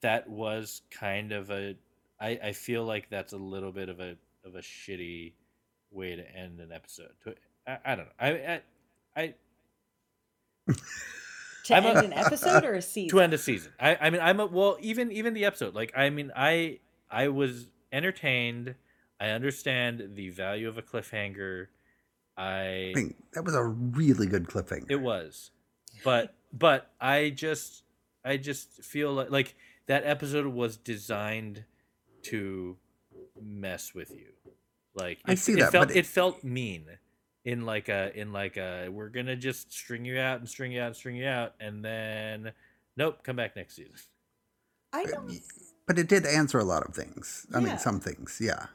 that 0.00 0.28
was 0.28 0.82
kind 0.90 1.32
of 1.32 1.50
a. 1.50 1.76
I 2.20 2.38
I 2.42 2.52
feel 2.52 2.84
like 2.84 3.10
that's 3.10 3.32
a 3.34 3.38
little 3.38 3.72
bit 3.72 3.88
of 3.88 4.00
a 4.00 4.16
of 4.44 4.54
a 4.56 4.60
shitty 4.60 5.32
way 5.90 6.16
to 6.16 6.36
end 6.36 6.60
an 6.60 6.72
episode. 6.72 7.10
To- 7.24 7.34
I, 7.66 7.78
I 7.84 7.94
don't 7.94 8.06
know. 8.06 8.12
I 8.18 8.28
I, 8.30 8.60
I 9.22 9.34
to 11.64 11.74
I'm 11.74 11.84
a- 11.84 11.88
end 11.90 11.98
an 12.06 12.12
episode 12.14 12.64
or 12.64 12.72
a 12.74 12.82
season 12.82 13.10
to 13.16 13.20
end 13.22 13.34
a 13.34 13.38
season. 13.38 13.72
I, 13.78 13.96
I 14.00 14.10
mean, 14.10 14.22
I'm 14.22 14.40
a 14.40 14.46
well, 14.46 14.78
even 14.80 15.12
even 15.12 15.34
the 15.34 15.44
episode. 15.44 15.74
Like, 15.74 15.92
I 15.94 16.08
mean, 16.08 16.32
I 16.34 16.78
I 17.10 17.28
was 17.28 17.68
entertained. 17.92 18.76
I 19.22 19.30
understand 19.30 20.10
the 20.14 20.30
value 20.30 20.68
of 20.68 20.78
a 20.78 20.82
cliffhanger. 20.82 21.68
I 22.36 22.90
I 22.90 22.92
mean, 22.96 23.14
that 23.34 23.44
was 23.44 23.54
a 23.54 23.62
really 23.62 24.26
good 24.26 24.44
cliffhanger. 24.46 24.90
it 24.90 25.00
was, 25.00 25.50
but 26.04 26.34
but 26.52 26.90
I 27.00 27.30
just 27.30 27.84
I 28.24 28.36
just 28.36 28.82
feel 28.82 29.12
like 29.12 29.30
like 29.30 29.54
that 29.86 30.04
episode 30.04 30.46
was 30.46 30.76
designed 30.76 31.64
to 32.24 32.76
mess 33.40 33.94
with 33.94 34.10
you. 34.10 34.32
Like 34.94 35.18
I 35.24 35.32
it, 35.32 35.38
see 35.38 35.52
it 35.52 35.60
that, 35.60 35.72
felt 35.72 35.88
but 35.88 35.96
it, 35.96 36.00
it- 36.00 36.06
felt 36.06 36.42
mean 36.42 36.86
in 37.44 37.64
like 37.66 37.88
a 37.88 38.10
in 38.18 38.32
like 38.32 38.56
a 38.56 38.88
we're 38.88 39.08
gonna 39.08 39.36
just 39.36 39.72
string 39.72 40.04
you 40.04 40.18
out 40.18 40.38
and 40.40 40.48
string 40.48 40.72
you 40.72 40.80
out 40.80 40.86
and 40.88 40.96
string 40.96 41.16
you 41.16 41.26
out 41.26 41.54
and 41.60 41.84
then 41.84 42.52
nope 42.96 43.24
come 43.24 43.34
back 43.36 43.56
next 43.56 43.74
season. 43.76 43.94
i 44.92 45.04
don't 45.04 45.40
but 45.86 45.98
it 45.98 46.06
did 46.08 46.24
answer 46.24 46.58
a 46.60 46.64
lot 46.64 46.86
of 46.88 46.94
things. 46.94 47.46
I 47.52 47.58
Yeah. 47.58 47.64
mean, 47.64 47.78
some 47.78 47.98
things, 47.98 48.38
yeah. 48.40 48.66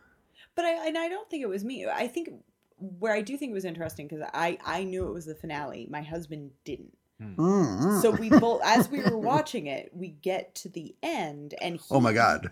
But 0.58 0.66
i 0.66 0.86
and 0.88 0.98
i 0.98 1.08
don't 1.08 1.30
think 1.30 1.42
it 1.42 1.48
was 1.48 1.64
me 1.64 1.86
i 1.88 2.06
think 2.08 2.30
where 2.78 3.14
i 3.14 3.22
do 3.22 3.38
think 3.38 3.52
it 3.52 3.54
was 3.54 3.64
interesting 3.66 4.08
because 4.08 4.28
i 4.34 4.58
i 4.66 4.84
knew 4.84 5.08
it 5.08 5.14
was 5.14 5.26
the 5.26 5.34
finale 5.36 5.88
my 5.90 6.02
husband 6.02 6.52
didn't 6.66 6.98
Mm-mm. 7.22 8.02
so 8.02 8.12
we 8.12 8.30
both 8.30 8.62
as 8.64 8.90
we 8.92 9.02
were 9.02 9.18
watching 9.34 9.68
it 9.68 9.90
we 9.94 10.10
get 10.10 10.54
to 10.56 10.70
the 10.70 10.94
end 11.02 11.56
and 11.62 11.78
he, 11.78 11.82
oh 11.90 12.00
my 12.02 12.14
god, 12.14 12.52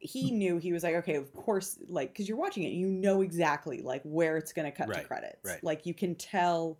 he 0.00 0.30
knew 0.32 0.58
he 0.58 0.72
was 0.72 0.82
like 0.82 0.94
okay 0.96 1.14
of 1.16 1.32
course 1.34 1.78
like 1.86 2.08
because 2.12 2.28
you're 2.28 2.38
watching 2.38 2.62
it 2.64 2.70
you 2.72 2.88
know 2.88 3.20
exactly 3.20 3.82
like 3.82 4.02
where 4.04 4.36
it's 4.36 4.52
going 4.52 4.64
to 4.64 4.76
cut 4.76 4.92
to 4.92 5.04
credits 5.04 5.44
right. 5.44 5.62
like 5.62 5.86
you 5.86 5.94
can 5.94 6.14
tell 6.16 6.78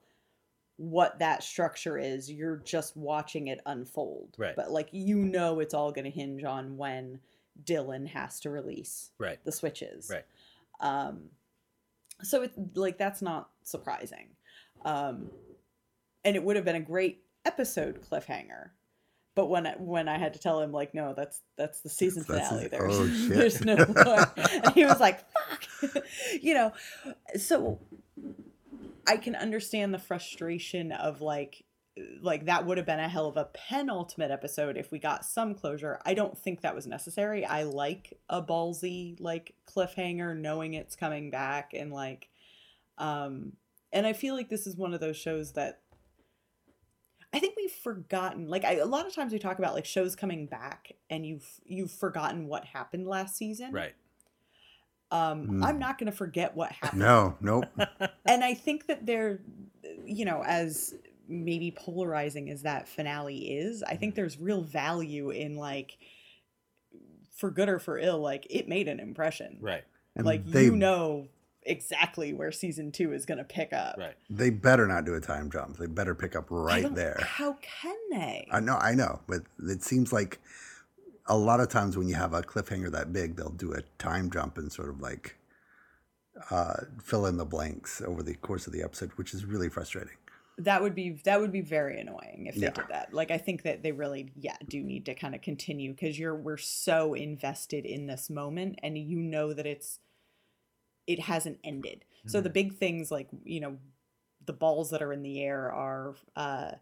what 0.77 1.19
that 1.19 1.43
structure 1.45 1.99
is 1.99 2.31
you're 2.33 2.57
just 2.65 2.97
watching 2.97 3.49
it 3.49 3.61
unfold 3.67 4.35
Right. 4.39 4.57
but 4.57 4.71
like 4.73 4.89
you 4.91 5.19
know 5.19 5.61
it's 5.61 5.75
all 5.75 5.93
going 5.93 6.07
to 6.07 6.11
hinge 6.11 6.43
on 6.43 6.77
when 6.79 7.21
dylan 7.63 8.07
has 8.09 8.41
to 8.41 8.51
release 8.51 9.11
Right. 9.19 9.39
the 9.45 9.53
switches 9.53 10.09
Right. 10.11 10.25
Um 10.81 11.25
so 12.23 12.43
it's 12.43 12.57
like 12.75 12.99
that's 12.99 13.23
not 13.23 13.51
surprising. 13.63 14.29
Um 14.85 15.31
and 16.25 16.37
it 16.37 16.43
would 16.43 16.57
have 16.57 16.65
been 16.65 16.77
a 16.77 16.81
great 16.81 17.23
episode 17.45 18.01
cliffhanger. 18.11 18.71
But 19.35 19.47
when 19.47 19.67
I, 19.67 19.73
when 19.79 20.09
I 20.09 20.19
had 20.19 20.35
to 20.35 20.41
tell 20.41 20.61
him 20.61 20.73
like 20.73 20.93
no 20.95 21.15
that's 21.15 21.41
that's 21.57 21.81
the 21.81 21.89
season 21.89 22.25
finale. 22.25 22.69
that's- 22.69 22.71
there's 22.81 22.99
oh, 22.99 23.05
there's 23.35 23.65
no 23.65 23.77
more. 23.77 24.33
And 24.37 24.75
he 24.75 24.85
was 24.85 25.01
like 25.01 25.21
fuck. 25.81 26.05
You 26.41 26.55
know 26.55 26.73
so 27.37 27.79
I 29.07 29.17
can 29.17 29.35
understand 29.35 29.95
the 29.95 29.99
frustration 29.99 30.93
of 30.93 31.21
like 31.21 31.65
like 32.23 32.47
that 32.47 32.67
would 32.67 32.77
have 32.77 32.87
been 32.87 33.01
a 33.01 33.09
hell 33.09 33.27
of 33.27 33.37
a 33.37 33.49
penultimate 33.53 34.31
episode 34.31 34.77
if 34.77 34.91
we 34.93 34.99
got 34.99 35.25
some 35.25 35.55
closure. 35.55 35.99
I 36.05 36.15
don't 36.15 36.37
think 36.39 36.61
that 36.61 36.75
was 36.75 36.87
necessary. 36.87 37.45
I 37.45 37.65
like 37.65 38.19
a 38.29 38.43
ballsy 38.43 39.21
like 39.21 39.55
cliffhanger 39.67 40.37
knowing 40.37 40.75
it's 40.75 40.97
coming 40.97 41.31
back 41.31 41.73
and 41.75 41.93
like 41.93 42.29
um 42.99 43.53
and 43.93 44.07
I 44.07 44.13
feel 44.13 44.35
like 44.35 44.49
this 44.49 44.67
is 44.67 44.77
one 44.77 44.95
of 44.95 45.01
those 45.01 45.17
shows 45.17 45.53
that 45.53 45.81
I 47.33 47.39
think 47.39 47.55
we've 47.57 47.71
forgotten 47.71 48.49
like 48.49 48.65
I, 48.65 48.77
a 48.77 48.87
lot 48.87 49.07
of 49.07 49.15
times 49.15 49.33
we 49.33 49.39
talk 49.39 49.59
about 49.59 49.75
like 49.75 49.85
shows 49.85 50.15
coming 50.15 50.47
back 50.47 50.93
and 51.09 51.27
you've 51.27 51.49
you've 51.65 51.93
forgotten 51.93 52.47
what 52.47 52.65
happened 52.65 53.07
last 53.07 53.37
season. 53.37 53.73
Right. 53.73 53.95
Um 55.11 55.49
Mm. 55.49 55.65
I'm 55.65 55.79
not 55.81 55.99
going 55.99 56.11
to 56.11 56.17
forget 56.17 56.55
what 56.57 56.71
happened 56.73 57.01
No, 57.01 57.37
nope. 57.41 57.65
and 58.27 58.45
I 58.45 58.55
think 58.55 58.87
that 58.87 59.07
they're, 59.07 59.41
you 60.05 60.25
know, 60.25 60.45
as 60.47 60.95
maybe 61.31 61.71
polarizing 61.71 62.51
as 62.51 62.63
that 62.63 62.89
finale 62.89 63.59
is, 63.59 63.83
I 63.83 63.97
think 63.97 64.15
there's 64.15 64.39
real 64.39 64.63
value 64.63 65.31
in 65.31 65.57
like, 65.57 65.97
for 67.37 67.51
good 67.51 67.69
or 67.69 67.79
for 67.79 67.99
ill, 67.99 68.19
like 68.19 68.47
it 68.51 68.69
made 68.69 68.89
an 68.89 69.01
impression. 69.01 69.59
Right. 69.61 69.85
And 70.17 70.27
Like 70.27 70.45
they 70.45 70.65
you 70.65 70.77
know 70.77 71.29
exactly 71.63 72.33
where 72.33 72.53
season 72.53 72.91
two 72.91 73.13
is 73.13 73.25
going 73.25 73.39
to 73.39 73.45
pick 73.45 73.73
up. 73.73 73.97
Right. 73.99 74.17
they 74.29 74.51
better 74.51 74.87
not 74.87 75.05
do 75.05 75.15
a 75.15 75.21
time 75.21 75.51
jump. 75.51 75.77
They 75.77 75.87
better 75.87 76.15
pick 76.15 76.35
up 76.35 76.47
right 76.51 76.95
there. 76.95 77.19
How 77.23 77.57
can 77.61 77.97
they? 78.11 78.49
I 78.51 78.61
know, 78.61 78.77
I 78.77 78.95
know, 78.95 79.21
but 79.27 79.43
it 79.59 79.83
seems 79.83 80.13
like 80.13 80.39
a 81.27 81.37
lot 81.37 81.61
of 81.61 81.69
times 81.69 81.97
when 81.97 82.09
you 82.09 82.15
have 82.15 82.35
a 82.35 82.43
cliffhanger 82.43 82.91
that 82.93 83.13
big, 83.13 83.37
they'll 83.37 83.51
do 83.51 83.73
a 83.73 83.83
time 83.99 84.31
jump 84.31 84.59
and 84.59 84.73
sort 84.73 84.89
of 84.89 85.01
like 85.01 85.37
uh, 86.51 86.75
fill 87.03 87.27
in 87.27 87.37
the 87.37 87.45
blanks 87.45 88.03
over 88.03 88.23
the 88.23 88.35
course 88.35 88.67
of 88.67 88.73
the 88.73 88.83
episode, 88.83 89.11
which 89.17 89.35
is 89.35 89.45
really 89.45 89.69
frustrating. 89.69 90.15
That 90.65 90.83
would 90.83 90.95
be 90.95 91.11
that 91.25 91.41
would 91.41 91.53
be 91.53 91.61
very 91.61 92.01
annoying 92.01 92.47
if 92.47 92.55
they 92.55 92.63
Yeah. 92.67 92.71
did 92.71 92.85
that. 92.89 93.13
Like 93.15 93.31
I 93.31 93.39
think 93.39 93.63
that 93.63 93.83
they 93.83 93.93
really 93.93 94.31
yeah 94.37 94.57
do 94.69 94.83
need 94.83 95.07
to 95.07 95.15
kind 95.15 95.35
of 95.35 95.41
continue 95.43 95.93
because 95.93 96.19
you're 96.19 96.35
we're 96.37 96.57
so 96.57 97.15
invested 97.15 97.85
in 97.87 98.07
this 98.07 98.29
moment 98.31 98.79
and 98.83 98.97
you 98.99 99.19
know 99.19 99.53
that 99.53 99.67
it's 99.67 100.01
it 101.07 101.21
hasn't 101.21 101.59
ended. 101.65 102.05
So 102.27 102.41
the 102.41 102.51
big 102.51 102.75
things 102.75 103.11
like 103.11 103.29
you 103.45 103.61
know 103.61 103.79
the 104.47 104.53
balls 104.53 104.91
that 104.91 105.03
are 105.03 105.13
in 105.13 105.23
the 105.23 105.41
air 105.43 105.73
are 105.73 106.15
uh 106.37 106.73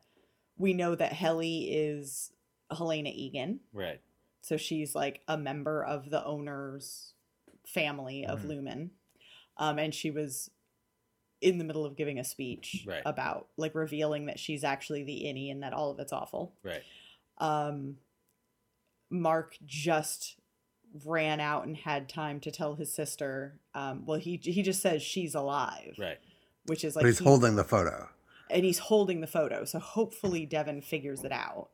we 0.56 0.72
know 0.74 0.94
that 0.94 1.12
Helly 1.12 1.70
is 1.72 2.32
Helena 2.70 3.10
Eagan. 3.14 3.60
Right. 3.72 4.00
So 4.42 4.56
she's 4.56 4.94
like 4.94 5.20
a 5.28 5.38
member 5.38 5.84
of 5.84 6.10
the 6.10 6.24
owner's 6.24 7.14
family 7.66 8.26
of 8.26 8.42
Mhm. 8.42 8.46
Lumon. 8.46 8.90
Um, 9.56 9.78
and 9.78 9.94
she 9.94 10.10
was 10.10 10.50
in 11.40 11.58
the 11.58 11.64
middle 11.64 11.84
of 11.84 11.96
giving 11.96 12.18
a 12.18 12.24
speech 12.24 12.84
Right. 12.86 13.02
about 13.06 13.46
like 13.56 13.74
revealing 13.74 14.26
that 14.26 14.38
she's 14.40 14.64
actually 14.64 15.04
the 15.04 15.22
innie 15.26 15.50
and 15.52 15.62
that 15.62 15.72
all 15.72 15.90
of 15.90 15.98
it's 16.00 16.12
awful. 16.12 16.52
Right. 16.62 16.82
Um, 17.38 17.98
Mark 19.10 19.56
just 19.64 20.36
ran 21.04 21.40
out 21.40 21.66
and 21.66 21.76
had 21.76 22.08
time 22.08 22.40
to 22.40 22.50
tell 22.50 22.74
his 22.74 22.92
sister. 22.92 23.60
Um, 23.74 24.04
well, 24.06 24.18
he 24.18 24.40
he 24.42 24.62
just 24.62 24.82
says 24.82 25.02
she's 25.02 25.34
alive, 25.34 25.94
Right. 25.98 26.18
which 26.66 26.84
is 26.84 26.96
like 26.96 27.04
but 27.04 27.08
he's 27.08 27.18
he- 27.18 27.24
holding 27.24 27.56
the 27.56 27.64
photo. 27.64 28.08
and 28.50 28.64
he's 28.64 28.78
holding 28.78 29.20
the 29.20 29.26
photo. 29.26 29.64
So 29.64 29.78
hopefully 29.78 30.44
Devon 30.46 30.80
figures 30.82 31.22
it 31.24 31.32
out. 31.32 31.68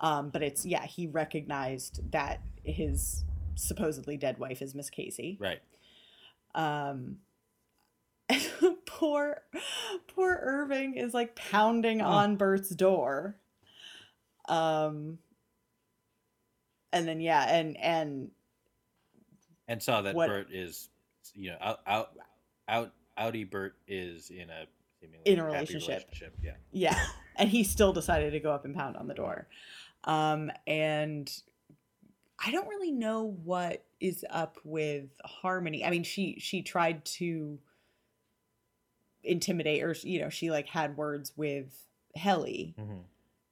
Um, 0.00 0.30
but 0.30 0.42
it's 0.42 0.64
yeah, 0.66 0.84
he 0.86 1.06
recognized 1.06 2.10
that 2.12 2.40
his 2.62 3.24
supposedly 3.56 4.16
dead 4.16 4.38
wife 4.38 4.60
is 4.62 4.74
Miss 4.74 4.90
Casey. 4.90 5.36
Right. 5.40 5.60
Um, 6.54 7.18
poor, 8.98 9.42
poor 10.14 10.38
Irving 10.42 10.96
is 10.96 11.14
like 11.14 11.34
pounding 11.36 12.00
Oh. 12.00 12.06
on 12.06 12.36
Burt's 12.36 12.70
door. 12.70 13.36
Um, 14.48 15.18
and 16.92 17.08
then 17.08 17.20
yeah, 17.20 17.42
and 17.48 17.76
and 17.78 18.30
And 19.66 19.82
saw 19.82 20.02
that 20.02 20.14
What- 20.14 20.28
Burt 20.28 20.48
is, 20.52 20.90
you 21.34 21.50
know, 21.50 21.56
out, 21.60 21.80
out, 21.86 22.12
out, 22.68 22.92
outie 23.18 23.48
Burt 23.48 23.76
is 23.88 24.30
in 24.30 24.50
a 24.50 24.66
seemingly 25.00 25.22
In 25.30 25.38
a 25.38 25.44
relationship. 25.44 25.88
relationship. 26.10 26.34
Yeah. 26.42 26.54
yeah, 26.72 27.06
and 27.36 27.48
he 27.48 27.64
still 27.64 27.92
decided 27.92 28.32
to 28.32 28.40
go 28.40 28.52
up 28.52 28.64
and 28.64 28.74
pound 28.74 28.96
on 28.96 29.08
the 29.08 29.14
door. 29.14 29.48
Um, 30.04 30.50
and 30.66 31.30
I 32.38 32.50
don't 32.50 32.68
really 32.68 32.92
know 32.92 33.24
what 33.24 33.84
is 34.00 34.24
up 34.28 34.58
with 34.64 35.08
Harmony. 35.24 35.84
I 35.84 35.90
mean, 35.90 36.02
she 36.04 36.38
she 36.38 36.60
tried 36.62 37.04
to 37.06 37.58
intimidate, 39.24 39.82
or 39.82 39.94
you 40.02 40.20
know, 40.20 40.28
she 40.28 40.50
like 40.50 40.66
had 40.68 40.96
words 40.96 41.32
with 41.36 41.86
Helly, 42.16 42.74
Mm-hmm. 42.78 42.98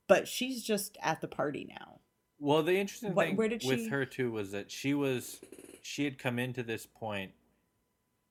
but 0.08 0.28
she's 0.28 0.62
just 0.62 0.96
at 1.02 1.20
the 1.20 1.28
party 1.28 1.66
now. 1.68 1.98
Well, 2.38 2.62
the 2.62 2.76
interesting 2.76 3.14
What- 3.14 3.26
thing 3.28 3.36
where 3.36 3.48
did 3.48 3.62
with 3.64 3.80
she- 3.84 3.88
her 3.88 4.04
too 4.04 4.30
was 4.32 4.50
that 4.52 4.70
she 4.70 4.94
was 4.94 5.40
she 5.82 6.04
had 6.04 6.18
come 6.18 6.38
into 6.38 6.62
this 6.62 6.86
point, 6.86 7.32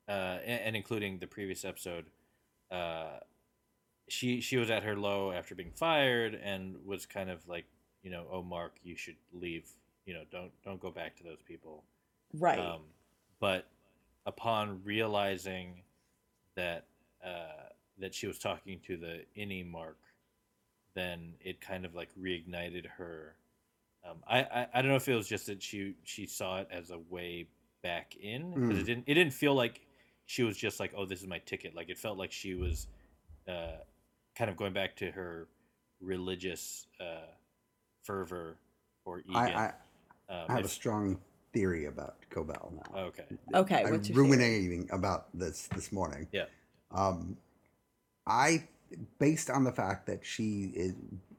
uh, 0.07 0.39
and, 0.45 0.61
and 0.61 0.75
including 0.75 1.19
the 1.19 1.27
previous 1.27 1.63
episode, 1.65 2.05
uh, 2.71 3.19
she 4.07 4.41
she 4.41 4.57
was 4.57 4.69
at 4.69 4.83
her 4.83 4.95
low 4.95 5.31
after 5.31 5.55
being 5.55 5.71
fired 5.71 6.33
and 6.35 6.75
was 6.85 7.05
kind 7.05 7.29
of 7.29 7.47
like, 7.47 7.65
you 8.03 8.11
know, 8.11 8.25
oh 8.31 8.41
Mark, 8.43 8.73
you 8.83 8.95
should 8.95 9.15
leave. 9.33 9.69
You 10.05 10.13
know, 10.15 10.23
don't 10.31 10.51
don't 10.63 10.79
go 10.81 10.91
back 10.91 11.15
to 11.17 11.23
those 11.23 11.41
people. 11.45 11.83
Right. 12.33 12.59
Um, 12.59 12.81
but 13.39 13.67
upon 14.25 14.81
realizing 14.83 15.81
that 16.55 16.85
uh, 17.25 17.69
that 17.99 18.13
she 18.15 18.27
was 18.27 18.37
talking 18.39 18.79
to 18.87 18.97
the 18.97 19.21
innie 19.37 19.69
Mark, 19.69 19.97
then 20.95 21.33
it 21.39 21.61
kind 21.61 21.85
of 21.85 21.95
like 21.95 22.09
reignited 22.19 22.85
her. 22.97 23.35
Um, 24.09 24.17
I, 24.27 24.39
I 24.41 24.67
I 24.73 24.81
don't 24.81 24.89
know 24.89 24.95
if 24.97 25.07
it 25.07 25.15
was 25.15 25.27
just 25.27 25.45
that 25.47 25.61
she 25.61 25.95
she 26.03 26.25
saw 26.25 26.59
it 26.59 26.67
as 26.71 26.89
a 26.91 26.99
way 27.09 27.47
back 27.83 28.15
in 28.21 28.51
because 28.53 28.77
Mm. 28.77 28.81
it 28.81 28.85
didn't 28.85 29.03
it 29.07 29.13
didn't 29.15 29.33
feel 29.33 29.53
like 29.55 29.81
she 30.25 30.43
was 30.43 30.55
just 30.57 30.79
like 30.79 30.93
oh 30.95 31.05
this 31.05 31.21
is 31.21 31.27
my 31.27 31.39
ticket 31.39 31.75
like 31.75 31.89
it 31.89 31.97
felt 31.97 32.17
like 32.17 32.31
she 32.31 32.53
was 32.53 32.87
uh, 33.47 33.77
kind 34.35 34.49
of 34.49 34.57
going 34.57 34.71
back 34.73 34.95
to 34.97 35.11
her 35.11 35.47
religious 35.99 36.87
uh, 36.99 37.25
fervor 38.03 38.57
or 39.05 39.19
Eagan. 39.21 39.35
I, 39.35 39.51
I, 40.29 40.33
um, 40.33 40.45
I 40.49 40.53
have 40.53 40.65
a 40.65 40.69
strong 40.69 41.19
theory 41.53 41.85
about 41.85 42.15
Cobel 42.29 42.71
now. 42.75 42.99
okay. 43.01 43.25
okay. 43.53 43.83
I'm 43.83 43.91
What's 43.91 44.09
your 44.09 44.15
theory? 44.15 44.29
ruminating 44.29 44.89
about 44.91 45.27
this 45.37 45.67
this 45.75 45.91
morning. 45.91 46.27
Yeah. 46.31 46.45
Um, 46.93 47.37
I, 48.27 48.67
based 49.19 49.49
on 49.49 49.63
the 49.63 49.71
fact 49.71 50.05
that 50.07 50.25
she 50.25 50.71
is 50.75 50.93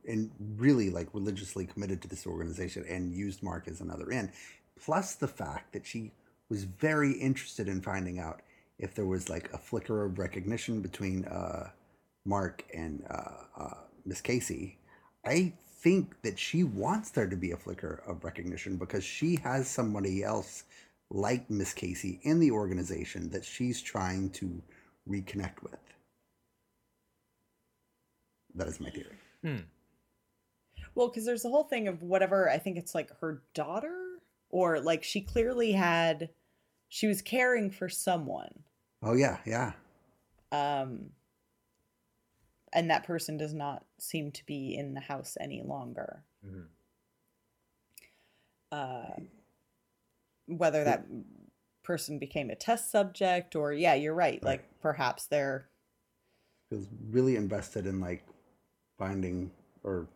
and 0.06 0.32
really 0.56 0.90
like 0.90 1.08
religiously 1.12 1.64
committed 1.64 2.02
to 2.02 2.08
this 2.08 2.26
organization 2.26 2.84
and 2.88 3.14
used 3.14 3.42
Mark 3.42 3.68
as 3.68 3.80
another 3.80 4.10
in, 4.10 4.32
plus 4.80 5.14
the 5.14 5.28
fact 5.28 5.72
that 5.72 5.86
she 5.86 6.10
was 6.48 6.64
very 6.64 7.12
interested 7.12 7.68
in 7.68 7.80
finding 7.80 8.18
out 8.18 8.40
if 8.78 8.94
there 8.94 9.06
was 9.06 9.28
like 9.28 9.52
a 9.52 9.58
flicker 9.58 10.04
of 10.04 10.18
recognition 10.18 10.80
between 10.80 11.24
uh, 11.26 11.70
Mark 12.24 12.64
and 12.74 13.04
uh, 13.08 13.62
uh, 13.62 13.74
Miss 14.04 14.20
Casey. 14.20 14.78
I 15.24 15.52
think 15.80 16.20
that 16.22 16.38
she 16.38 16.64
wants 16.64 17.10
there 17.10 17.28
to 17.28 17.36
be 17.36 17.52
a 17.52 17.56
flicker 17.56 18.02
of 18.06 18.24
recognition 18.24 18.76
because 18.76 19.04
she 19.04 19.36
has 19.36 19.68
somebody 19.68 20.22
else 20.22 20.64
like 21.10 21.48
Miss 21.50 21.72
Casey 21.72 22.20
in 22.22 22.40
the 22.40 22.50
organization 22.50 23.30
that 23.30 23.44
she's 23.44 23.80
trying 23.80 24.30
to 24.30 24.62
reconnect 25.08 25.62
with. 25.62 25.78
That 28.54 28.68
is 28.68 28.80
my 28.80 28.90
theory. 28.90 29.18
Hmm. 29.42 29.64
Well, 30.94 31.08
because 31.08 31.24
there's 31.24 31.42
the 31.42 31.48
whole 31.48 31.64
thing 31.64 31.88
of 31.88 32.02
whatever, 32.02 32.50
I 32.50 32.58
think 32.58 32.76
it's 32.76 32.94
like 32.94 33.10
her 33.20 33.42
daughter, 33.54 34.18
or 34.50 34.80
like 34.80 35.02
she 35.02 35.22
clearly 35.22 35.72
had, 35.72 36.28
she 36.88 37.06
was 37.06 37.22
caring 37.22 37.70
for 37.70 37.88
someone. 37.88 38.52
Oh 39.02 39.14
yeah, 39.14 39.38
yeah. 39.46 39.72
Um, 40.52 41.10
and 42.72 42.90
that 42.90 43.04
person 43.04 43.36
does 43.38 43.54
not 43.54 43.84
seem 43.98 44.30
to 44.32 44.44
be 44.46 44.76
in 44.76 44.94
the 44.94 45.00
house 45.00 45.36
any 45.40 45.62
longer. 45.62 46.24
Mhm. 46.44 46.66
Uh, 48.70 49.14
whether 50.46 50.84
that 50.84 51.04
person 51.82 52.18
became 52.18 52.50
a 52.50 52.54
test 52.54 52.90
subject 52.90 53.56
or, 53.56 53.72
yeah, 53.72 53.94
you're 53.94 54.14
right. 54.14 54.42
Like 54.42 54.64
perhaps 54.80 55.26
they're, 55.26 55.68
Feels 56.70 56.86
really 57.10 57.36
invested 57.36 57.86
in 57.86 58.00
like 58.00 58.24
finding 58.98 59.50
or 59.84 60.06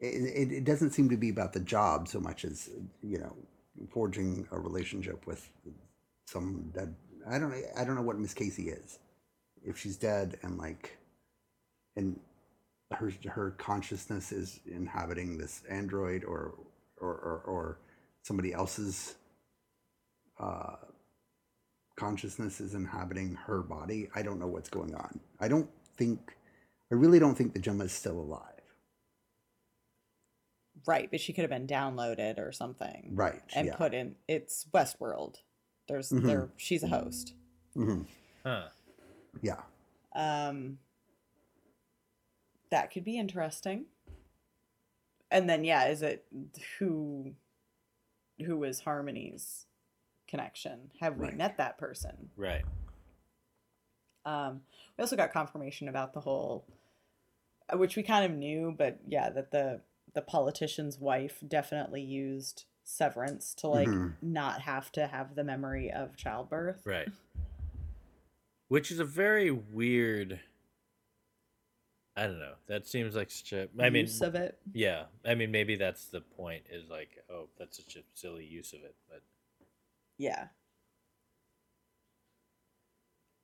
it, 0.00 0.06
it, 0.06 0.52
it 0.52 0.64
doesn't 0.64 0.90
seem 0.90 1.08
to 1.08 1.16
be 1.16 1.28
about 1.28 1.52
the 1.52 1.60
job 1.60 2.08
so 2.08 2.20
much 2.20 2.44
as 2.44 2.70
you 3.02 3.18
know 3.18 3.34
forging 3.90 4.46
a 4.50 4.58
relationship 4.58 5.26
with 5.26 5.48
some 6.26 6.70
dead 6.74 6.94
i 7.30 7.38
don't 7.38 7.54
i 7.76 7.84
don't 7.84 7.94
know 7.94 8.02
what 8.02 8.18
miss 8.18 8.34
casey 8.34 8.70
is 8.70 8.98
if 9.64 9.78
she's 9.78 9.96
dead 9.96 10.38
and 10.42 10.58
like 10.58 10.98
and 11.96 12.18
her 12.92 13.12
her 13.26 13.50
consciousness 13.52 14.32
is 14.32 14.60
inhabiting 14.66 15.36
this 15.36 15.62
android 15.68 16.24
or 16.24 16.54
or 17.00 17.12
or, 17.12 17.42
or 17.46 17.78
somebody 18.22 18.52
else's 18.52 19.14
uh 20.40 20.76
consciousness 21.96 22.60
is 22.60 22.74
inhabiting 22.74 23.34
her 23.34 23.60
body 23.62 24.08
i 24.14 24.22
don't 24.22 24.38
know 24.38 24.46
what's 24.46 24.68
going 24.70 24.94
on 24.94 25.18
i 25.40 25.48
don't 25.48 25.68
think 25.96 26.38
I 26.90 26.94
really 26.94 27.18
don't 27.18 27.34
think 27.34 27.52
the 27.52 27.58
Gemma 27.60 27.84
is 27.84 27.92
still 27.92 28.18
alive. 28.18 28.42
Right, 30.86 31.10
but 31.10 31.20
she 31.20 31.32
could 31.32 31.42
have 31.42 31.50
been 31.50 31.66
downloaded 31.66 32.38
or 32.38 32.52
something. 32.52 33.10
Right. 33.14 33.42
And 33.54 33.66
yeah. 33.66 33.76
put 33.76 33.92
in 33.92 34.14
it's 34.26 34.66
Westworld. 34.72 35.36
There's 35.86 36.10
Mhm. 36.10 36.22
there 36.22 36.48
she's 36.56 36.82
a 36.82 36.88
host. 36.88 37.34
Mm-hmm. 37.76 38.02
Huh. 38.44 38.68
Yeah. 39.42 39.62
Um 40.14 40.78
that 42.70 42.90
could 42.90 43.04
be 43.04 43.18
interesting. 43.18 43.86
And 45.30 45.48
then 45.48 45.64
yeah, 45.64 45.88
is 45.88 46.02
it 46.02 46.24
who 46.78 47.34
who 48.46 48.62
is 48.64 48.80
Harmony's 48.80 49.66
connection? 50.28 50.90
Have 51.00 51.16
we 51.16 51.26
Right. 51.26 51.36
met 51.36 51.56
that 51.56 51.78
person? 51.78 52.30
Right. 52.36 52.64
Um, 54.24 54.62
we 54.96 55.02
also 55.02 55.16
got 55.16 55.32
confirmation 55.32 55.88
about 55.88 56.12
the 56.12 56.20
whole, 56.20 56.66
uh, 57.72 57.78
which 57.78 57.96
we 57.96 58.02
kind 58.02 58.24
of 58.30 58.36
knew, 58.38 58.74
but 58.76 58.98
yeah, 59.06 59.30
that 59.30 59.50
the 59.50 59.80
the 60.14 60.22
politician's 60.22 60.98
wife 60.98 61.38
definitely 61.46 62.00
used 62.02 62.64
severance 62.82 63.52
to 63.54 63.68
like 63.68 63.88
Mhm. 63.88 64.14
not 64.22 64.62
have 64.62 64.90
to 64.92 65.06
have 65.06 65.34
the 65.34 65.44
memory 65.44 65.90
of 65.92 66.16
childbirth. 66.16 66.84
Right. 66.86 67.08
Which 68.68 68.90
is 68.90 68.98
a 68.98 69.04
very 69.04 69.50
weird. 69.50 70.40
I 72.16 72.26
don't 72.26 72.38
know. 72.40 72.54
That 72.66 72.86
seems 72.86 73.14
like 73.14 73.30
such 73.30 73.52
a. 73.52 73.68
I 73.78 73.90
mean, 73.90 74.06
use 74.06 74.20
of 74.22 74.34
it. 74.34 74.58
yeah. 74.72 75.06
I 75.24 75.34
mean, 75.34 75.50
maybe 75.52 75.76
that's 75.76 76.06
the 76.06 76.20
point. 76.20 76.64
Is 76.70 76.88
like, 76.88 77.22
oh, 77.30 77.48
that's 77.58 77.76
such 77.76 77.96
a 77.96 78.02
silly 78.14 78.44
use 78.44 78.72
of 78.72 78.82
it. 78.82 78.96
But 79.08 79.22
Yeah, 80.18 80.48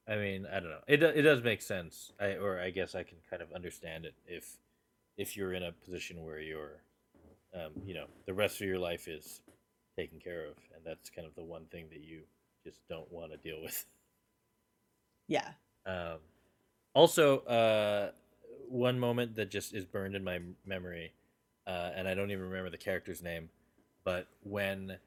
I 0.09 0.17
mean, 0.17 0.47
I 0.47 0.61
don't 0.61 0.71
know. 0.71 0.83
It 0.87 1.03
it 1.03 1.23
does 1.23 1.43
make 1.43 1.63
sense. 1.63 2.13
I 2.21 2.35
or 2.37 2.61
I 2.61 2.71
guess 2.71 2.95
I 2.95 3.03
can 3.03 3.19
kind 3.31 3.43
of 3.43 3.53
understand 3.53 4.05
it 4.05 4.15
if 4.27 4.59
if 5.17 5.37
you're 5.37 5.55
in 5.55 5.63
a 5.63 5.73
position 5.73 6.23
where 6.25 6.41
you're, 6.41 6.83
um, 7.55 7.73
you 7.87 7.95
know, 7.95 8.07
the 8.27 8.35
rest 8.35 8.61
of 8.61 8.67
your 8.67 8.79
life 8.79 9.09
is 9.09 9.41
taken 9.97 10.19
care 10.21 10.45
of, 10.47 10.57
and 10.75 10.85
that's 10.85 11.09
kind 11.09 11.27
of 11.27 11.35
the 11.37 11.43
one 11.45 11.65
thing 11.67 11.87
that 11.91 12.01
you 12.01 12.23
just 12.65 12.81
don't 12.89 13.11
want 13.11 13.31
to 13.33 13.39
deal 13.39 13.63
with. 13.63 13.87
yeah. 15.29 15.53
Um, 15.87 16.19
also, 16.95 17.39
uh, 17.41 18.11
one 18.69 18.99
moment 18.99 19.37
that 19.37 19.51
just 19.51 19.75
is 19.75 19.85
burned 19.85 20.17
in 20.17 20.25
my 20.25 20.41
memory, 20.67 21.13
uh, 21.67 21.91
and 21.95 22.07
I 22.09 22.15
don't 22.15 22.31
even 22.31 22.45
remember 22.45 22.71
the 22.71 22.79
character's 22.79 23.23
name, 23.23 23.49
but 24.05 24.27
when 24.43 24.99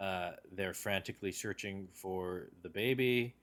uh, 0.00 0.32
they're 0.52 0.74
frantically 0.74 1.32
searching 1.32 1.88
for 1.92 2.48
the 2.62 2.68
baby, 2.68 3.34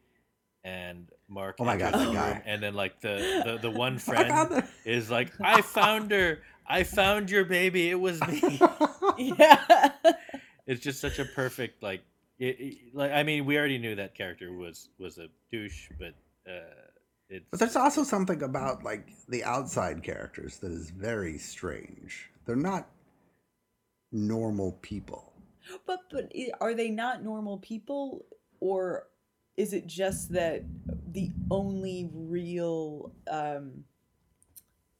and 0.63 1.09
Mark, 1.27 1.57
Oh 1.59 1.65
my 1.65 1.77
God, 1.77 1.93
that 1.93 2.05
the 2.07 2.13
guy. 2.13 2.41
and 2.45 2.61
then 2.63 2.73
like 2.73 3.01
the 3.01 3.41
the, 3.45 3.69
the 3.69 3.71
one 3.77 3.97
friend 3.97 4.29
the- 4.51 4.67
is 4.85 5.09
like, 5.11 5.31
"I 5.41 5.61
found 5.61 6.11
her! 6.11 6.39
I 6.67 6.83
found 6.83 7.29
your 7.29 7.45
baby! 7.45 7.89
It 7.89 7.99
was 7.99 8.19
me!" 8.27 8.59
Yeah. 9.17 9.91
it's 10.67 10.81
just 10.81 10.99
such 10.99 11.19
a 11.19 11.25
perfect 11.25 11.81
like, 11.83 12.01
it, 12.39 12.59
it- 12.59 12.77
like 12.95 13.11
I 13.11 13.23
mean, 13.23 13.45
we 13.45 13.57
already 13.57 13.77
knew 13.77 13.95
that 13.95 14.15
character 14.15 14.51
was 14.53 14.89
was 14.99 15.17
a 15.17 15.27
douche, 15.51 15.89
but. 15.99 16.13
Uh, 16.49 16.59
it's, 17.27 17.43
But 17.49 17.59
there's 17.59 17.75
also 17.75 18.03
something 18.03 18.43
about 18.43 18.83
like 18.83 19.07
the 19.29 19.43
outside 19.43 20.03
characters 20.03 20.57
that 20.57 20.71
is 20.71 20.91
very 20.91 21.39
strange. 21.39 22.29
They're 22.45 22.55
not 22.55 22.87
normal 24.11 24.73
people. 24.83 25.33
But 25.85 26.01
but 26.11 26.31
are 26.61 26.73
they 26.73 26.89
not 26.89 27.23
normal 27.23 27.57
people 27.59 28.25
or 28.59 29.07
is 29.57 29.73
it 29.73 29.87
just 29.87 30.31
that 30.33 30.63
the 31.11 31.31
only 31.49 32.09
real 32.13 33.11
um 33.31 33.83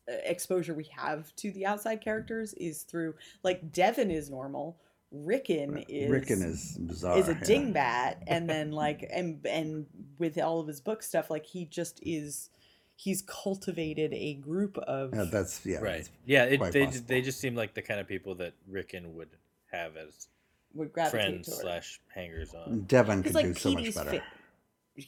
exposure 0.08 0.74
we 0.74 0.86
have 0.96 1.36
to 1.36 1.52
the 1.52 1.66
outside 1.66 2.00
characters 2.02 2.54
is 2.54 2.84
through 2.84 3.16
like 3.44 3.72
Devon 3.72 4.12
is 4.12 4.30
normal 4.30 4.78
Ricken 5.12 5.84
is 5.90 6.12
Ricken 6.12 6.42
is 6.44 6.78
bizarre. 6.80 7.18
is 7.18 7.28
a 7.28 7.34
yeah. 7.34 7.40
dingbat 7.40 8.18
and 8.28 8.48
then 8.50 8.72
like 8.72 9.08
and 9.12 9.44
and 9.46 9.86
with 10.20 10.38
all 10.40 10.60
of 10.60 10.68
his 10.68 10.80
book 10.80 11.02
stuff 11.02 11.30
like 11.32 11.46
he 11.46 11.66
just 11.66 12.00
is 12.04 12.50
he's 12.96 13.24
cultivated 13.24 14.14
a 14.14 14.36
group 14.36 14.78
of 14.80 15.14
Yeah, 15.14 15.24
that's 15.32 15.66
yeah. 15.66 15.78
right. 15.78 15.84
that's- 15.84 16.10
Yeah, 16.26 16.44
it, 16.46 16.72
they 16.72 16.86
possible. 16.86 17.06
they 17.08 17.22
just 17.22 17.40
seem 17.40 17.56
like 17.56 17.74
the 17.74 17.82
kind 17.82 18.00
of 18.00 18.08
people 18.08 18.36
that 18.36 18.54
Ricken 18.70 19.16
would 19.16 19.30
have 19.72 19.98
as 19.98 20.28
would 20.76 20.94
gravitate 20.94 21.22
friends 21.22 21.48
toward 21.48 21.62
slash 21.62 22.00
hangers 22.14 22.54
on. 22.54 22.82
Devon 22.82 23.24
could 23.24 23.34
like 23.34 23.46
do 23.46 23.54
so 23.56 23.72
much 23.72 23.96
better. 23.96 24.10
fa- 24.12 24.24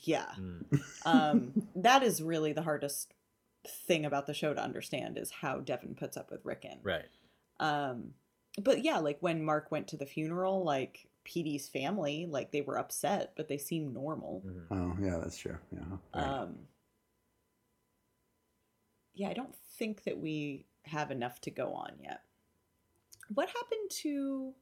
yeah 0.03 0.26
Mm. 0.39 0.82
um 1.05 1.63
that 1.76 2.03
is 2.03 2.22
really 2.22 2.51
the 2.53 2.61
hardest 2.63 3.13
thing 3.86 4.05
about 4.05 4.26
the 4.28 4.34
show 4.34 4.53
to 4.53 4.61
understand 4.61 5.18
is 5.18 5.30
how 5.32 5.59
Devon 5.59 5.95
puts 5.95 6.18
up 6.18 6.30
with 6.32 6.43
Ricken 6.45 6.80
Right. 6.84 7.05
um 7.59 8.13
but 8.61 8.84
yeah 8.84 8.97
like 8.99 9.18
when 9.22 9.43
Mark 9.43 9.72
went 9.72 9.88
to 9.89 9.97
the 9.97 10.05
funeral 10.05 10.63
like 10.63 11.07
Petey's 11.24 11.68
family 11.70 12.26
like 12.30 12.51
they 12.51 12.61
were 12.61 12.78
upset 12.78 13.34
but 13.38 13.47
they 13.49 13.57
seemed 13.57 13.93
normal 13.93 14.43
Mhm. 14.45 14.65
Oh 14.72 14.97
yeah, 15.03 15.18
that's 15.22 15.38
true. 15.38 15.57
Yeah. 15.72 15.80
right. 16.15 16.24
Um, 16.24 16.55
yeah, 19.13 19.30
I 19.30 19.34
don't 19.34 19.55
think 19.78 20.03
that 20.03 20.18
we 20.20 20.65
have 20.84 21.11
enough 21.11 21.41
to 21.41 21.51
go 21.51 21.74
on 21.74 21.93
yet. 22.01 22.22
What 23.34 23.47
happened 23.49 23.89
to 24.03 24.53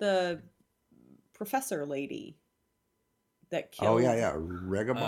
the 0.00 0.40
professor 1.32 1.86
lady 1.86 2.36
that 3.50 3.70
killed? 3.72 3.90
oh 3.90 3.98
yeah, 3.98 4.14
yeah. 4.16 4.32
Reghabi. 4.34 5.00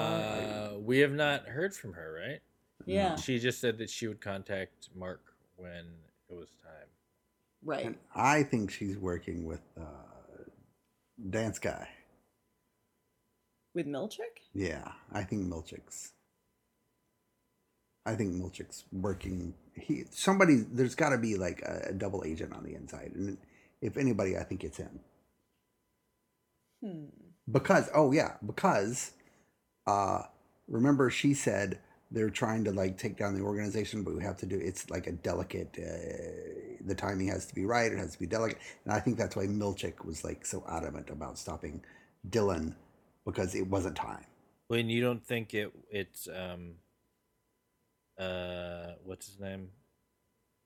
Uh, 0.75 0.79
we 0.79 1.01
have 1.01 1.13
not 1.13 1.47
heard 1.47 1.75
from 1.75 1.95
her, 1.95 2.21
right? 2.25 2.41
yeah, 2.87 3.17
She 3.17 3.39
just 3.39 3.61
said 3.61 3.79
that 3.79 3.91
she 3.91 4.07
would 4.09 4.21
contact 4.21 4.89
Mark 4.95 5.21
when 5.57 5.85
it 6.29 6.35
was 6.35 6.49
time. 6.63 6.89
right. 7.65 7.87
and 7.87 7.97
I 8.15 8.43
think 8.43 8.71
she's 8.71 8.99
working 8.99 9.45
with 9.45 9.61
uh, 9.81 9.85
dance 11.31 11.59
guy. 11.59 11.89
With 13.75 13.87
Milchick? 13.87 14.51
Yeah, 14.53 14.93
I 15.13 15.23
think 15.23 15.47
Milchick's. 15.47 16.13
I 18.05 18.15
think 18.17 18.35
Milchick's 18.35 18.85
working. 18.93 19.55
He 19.75 20.05
somebody. 20.11 20.57
There's 20.57 20.95
got 20.97 21.11
to 21.11 21.19
be 21.19 21.37
like 21.37 21.63
a, 21.63 21.91
a 21.91 21.93
double 21.93 22.25
agent 22.27 22.53
on 22.53 22.65
the 22.65 22.75
inside, 22.75 23.13
and 23.15 23.39
if 23.83 23.97
anybody, 23.99 24.39
I 24.39 24.45
think 24.45 24.65
it's 24.65 24.79
him. 24.79 25.01
Hmm. 26.83 27.05
Because 27.51 27.91
oh 27.95 28.13
yeah, 28.13 28.35
because 28.47 29.13
uh 29.87 30.23
remember 30.69 31.11
she 31.11 31.35
said 31.35 31.81
they're 32.11 32.31
trying 32.31 32.65
to 32.65 32.73
like 32.73 32.97
take 32.97 33.19
down 33.19 33.35
the 33.35 33.43
organization, 33.43 34.05
but 34.05 34.15
we 34.15 34.23
have 34.23 34.37
to 34.39 34.47
do 34.47 34.59
it's 34.59 34.89
like 34.91 35.07
a 35.07 35.13
delicate. 35.13 35.77
Uh, 35.79 36.79
the 36.85 36.95
timing 36.95 37.29
has 37.29 37.47
to 37.47 37.55
be 37.55 37.65
right. 37.65 37.93
It 37.93 37.99
has 37.99 38.13
to 38.13 38.19
be 38.19 38.27
delicate, 38.27 38.59
and 38.85 38.95
I 38.95 39.01
think 39.01 39.19
that's 39.19 39.37
why 39.37 39.47
Milchick 39.47 40.05
was 40.05 40.25
like 40.25 40.47
so 40.47 40.65
adamant 40.69 41.11
about 41.11 41.39
stopping 41.39 41.83
Dylan 42.29 42.75
because 43.25 43.55
it 43.55 43.67
wasn't 43.67 43.97
time. 43.97 44.25
When 44.69 44.89
you 44.89 45.03
don't 45.03 45.25
think 45.25 45.55
it, 45.55 45.73
it's 45.91 46.29
um, 46.29 46.75
uh, 48.19 48.93
what's 49.05 49.27
his 49.27 49.41
name? 49.41 49.69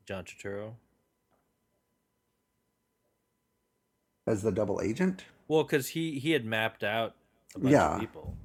John 0.07 0.25
Turturro. 0.25 0.75
As 4.27 4.43
the 4.43 4.51
double 4.53 4.81
agent, 4.81 5.25
Well, 5.49 5.63
because 5.63 5.89
he 5.89 6.19
he 6.19 6.33
had 6.33 6.45
mapped 6.45 6.83
out 6.83 7.15
a 7.55 7.61
bunch 7.61 7.73
Yeah. 7.73 7.95
of 7.95 8.01
people. 8.01 8.37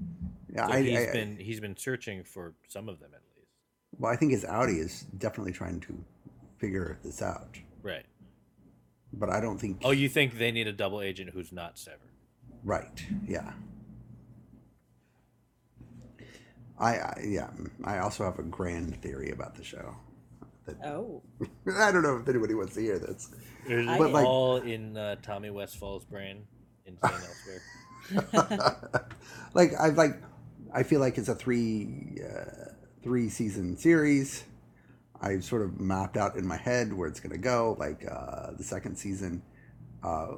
yeah, 0.54 0.68
So 0.68 0.74
I, 0.74 0.82
he's 0.84 1.00
I, 1.00 1.12
been 1.12 1.38
he's 1.38 1.60
been 1.60 1.76
searching 1.76 2.24
for 2.24 2.54
some 2.68 2.88
of 2.88 3.00
them 3.00 3.10
at 3.14 3.22
least. 3.36 3.48
well, 3.98 4.12
I 4.12 4.16
think 4.16 4.32
his 4.32 4.44
outie 4.44 4.78
is 4.80 5.02
definitely 5.18 5.54
trying 5.54 5.80
to 5.82 6.04
figure 6.58 7.00
this 7.04 7.22
out, 7.24 7.58
Right. 7.82 8.06
but 9.14 9.30
I 9.32 9.40
don't 9.42 9.58
think. 9.58 9.82
Oh, 9.84 9.90
you 9.92 10.08
think 10.08 10.38
they 10.38 10.52
need 10.52 10.68
a 10.68 10.74
double 10.74 11.02
agent 11.02 11.32
who's 11.32 11.52
not 11.52 11.80
severed? 11.80 12.12
Right. 12.64 13.04
Yeah. 13.28 13.54
I, 16.78 16.96
I 16.98 17.22
yeah. 17.28 17.48
Mm, 17.58 17.70
I 17.84 17.98
also 18.00 18.24
have 18.24 18.38
a 18.40 18.44
grand 18.44 19.02
theory 19.02 19.32
about 19.32 19.56
the 19.56 19.64
show. 19.64 19.96
That, 20.66 20.78
Oh, 20.86 21.24
I 21.78 21.92
don't 21.92 22.04
know 22.04 22.18
if 22.18 22.28
anybody 22.30 22.54
wants 22.54 22.76
to 22.76 22.82
hear 22.82 23.00
this. 23.00 23.30
Is 23.68 23.88
I- 23.88 23.96
it 23.96 23.98
But, 24.00 24.12
like- 24.12 24.26
all 24.26 24.58
in 24.58 24.96
uh, 24.98 25.16
Tommy 25.22 25.50
Westphall's 25.50 26.06
brain, 26.06 26.44
in 26.86 26.98
St. 27.04 27.14
Elsewhere? 27.14 27.62
like 29.54 29.72
I 29.80 29.90
like, 29.90 30.22
I 30.74 30.84
feel 30.84 31.00
like 31.00 31.18
it's 31.18 31.30
a 31.30 31.36
three 31.36 32.18
uh, 32.24 32.72
three 33.04 33.30
season 33.30 33.78
series. 33.78 34.44
I've 35.22 35.44
sort 35.44 35.62
of 35.62 35.80
mapped 35.80 36.18
out 36.18 36.36
in 36.36 36.46
my 36.48 36.58
head 36.58 36.92
where 36.94 37.08
it's 37.08 37.20
gonna 37.20 37.38
go. 37.38 37.76
Like 37.80 38.04
uh, 38.10 38.52
the 38.58 38.64
second 38.64 38.96
season, 38.98 39.44
uh, 40.04 40.36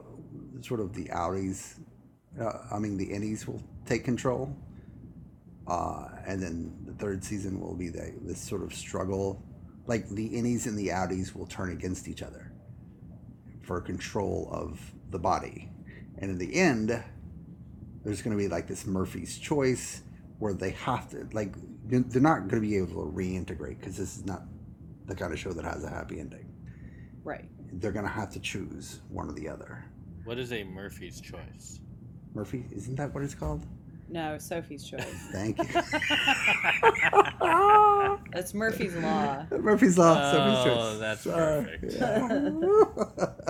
sort 0.62 0.82
of 0.82 0.94
the 0.94 1.06
outies, 1.06 1.80
uh, 2.40 2.52
I 2.72 2.80
mean 2.80 2.98
the 2.98 3.08
innies 3.10 3.48
will 3.48 3.64
take 3.86 4.04
control, 4.04 4.54
uh, 5.68 6.10
and 6.28 6.42
then 6.44 6.74
the 6.86 6.94
third 6.94 7.24
season 7.24 7.60
will 7.62 7.76
be 7.76 7.88
the 7.90 8.14
this 8.24 8.42
sort 8.42 8.62
of 8.62 8.74
struggle. 8.74 9.42
Like 9.86 10.10
the 10.10 10.30
innies 10.30 10.66
and 10.66 10.78
the 10.78 10.90
outies 10.90 11.36
will 11.36 11.46
turn 11.46 11.72
against 11.72 12.08
each 12.08 12.22
other 12.22 12.52
for 13.62 13.82
control 13.82 14.50
of 14.52 14.80
the 15.10 15.20
body, 15.20 15.70
and 16.18 16.32
in 16.32 16.38
the 16.38 16.56
end, 16.56 17.04
there's 18.04 18.22
going 18.22 18.36
to 18.36 18.42
be 18.42 18.48
like 18.48 18.68
this 18.68 18.86
Murphy's 18.86 19.38
choice 19.38 20.04
where 20.40 20.54
they 20.54 20.72
have 20.72 21.10
to 21.10 21.28
like 21.34 21.56
they're 21.86 22.22
not 22.22 22.48
going 22.48 22.62
to 22.62 22.68
be 22.68 22.78
able 22.78 23.06
to 23.06 23.12
reintegrate 23.12 23.80
because 23.80 23.98
this 23.98 24.18
is 24.18 24.26
not 24.26 24.44
the 25.06 25.16
kind 25.16 25.34
of 25.34 25.40
show 25.40 25.52
that 25.52 25.66
has 25.66 25.84
a 25.84 25.90
happy 25.90 26.20
ending. 26.20 26.52
Right. 27.24 27.46
They're 27.74 27.92
going 27.92 28.06
to 28.06 28.12
have 28.12 28.32
to 28.34 28.40
choose 28.40 29.02
one 29.10 29.30
or 29.30 29.34
the 29.34 29.50
other. 29.50 29.86
What 30.24 30.38
is 30.38 30.54
a 30.54 30.64
Murphy's 30.64 31.20
choice? 31.20 31.80
Murphy, 32.34 32.66
isn't 32.72 32.96
that 32.96 33.14
what 33.14 33.24
it's 33.24 33.36
called? 33.36 33.66
No, 34.14 34.38
Sophie's 34.38 34.84
choice. 34.88 35.04
Thank 35.32 35.58
you. 35.58 35.64
That's 38.32 38.54
Murphy's 38.54 38.96
Law. 38.96 39.46
Murphy's 39.60 39.98
Law. 39.98 40.32
Sophie's 40.32 40.64
choice. 40.64 40.84
Oh, 40.84 40.98
that's 41.00 41.28
Uh, 41.28 41.64
perfect. 41.66 41.94
yeah. 41.94 42.50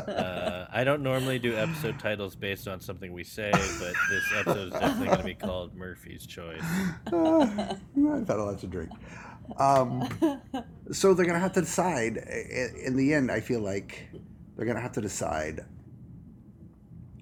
Uh, 0.13 0.67
I 0.71 0.83
don't 0.83 1.01
normally 1.03 1.39
do 1.39 1.55
episode 1.55 1.97
titles 1.99 2.35
based 2.35 2.67
on 2.67 2.79
something 2.79 3.13
we 3.13 3.23
say, 3.23 3.51
but 3.51 3.93
this 4.09 4.23
episode 4.37 4.67
is 4.67 4.73
definitely 4.73 5.05
going 5.07 5.17
to 5.19 5.23
be 5.23 5.33
called 5.35 5.75
Murphy's 5.75 6.25
Choice. 6.25 6.63
Uh, 7.11 7.39
I've 7.41 8.27
had 8.27 8.37
a 8.37 8.43
lot 8.43 8.59
to 8.59 8.67
drink. 8.67 8.89
Um, 9.57 10.07
so 10.91 11.13
they're 11.13 11.25
gonna 11.25 11.39
have 11.39 11.53
to 11.53 11.61
decide. 11.61 12.17
In 12.17 12.95
the 12.97 13.13
end, 13.13 13.31
I 13.31 13.39
feel 13.41 13.59
like 13.61 14.09
they're 14.55 14.65
gonna 14.65 14.81
have 14.81 14.93
to 14.93 15.01
decide: 15.01 15.61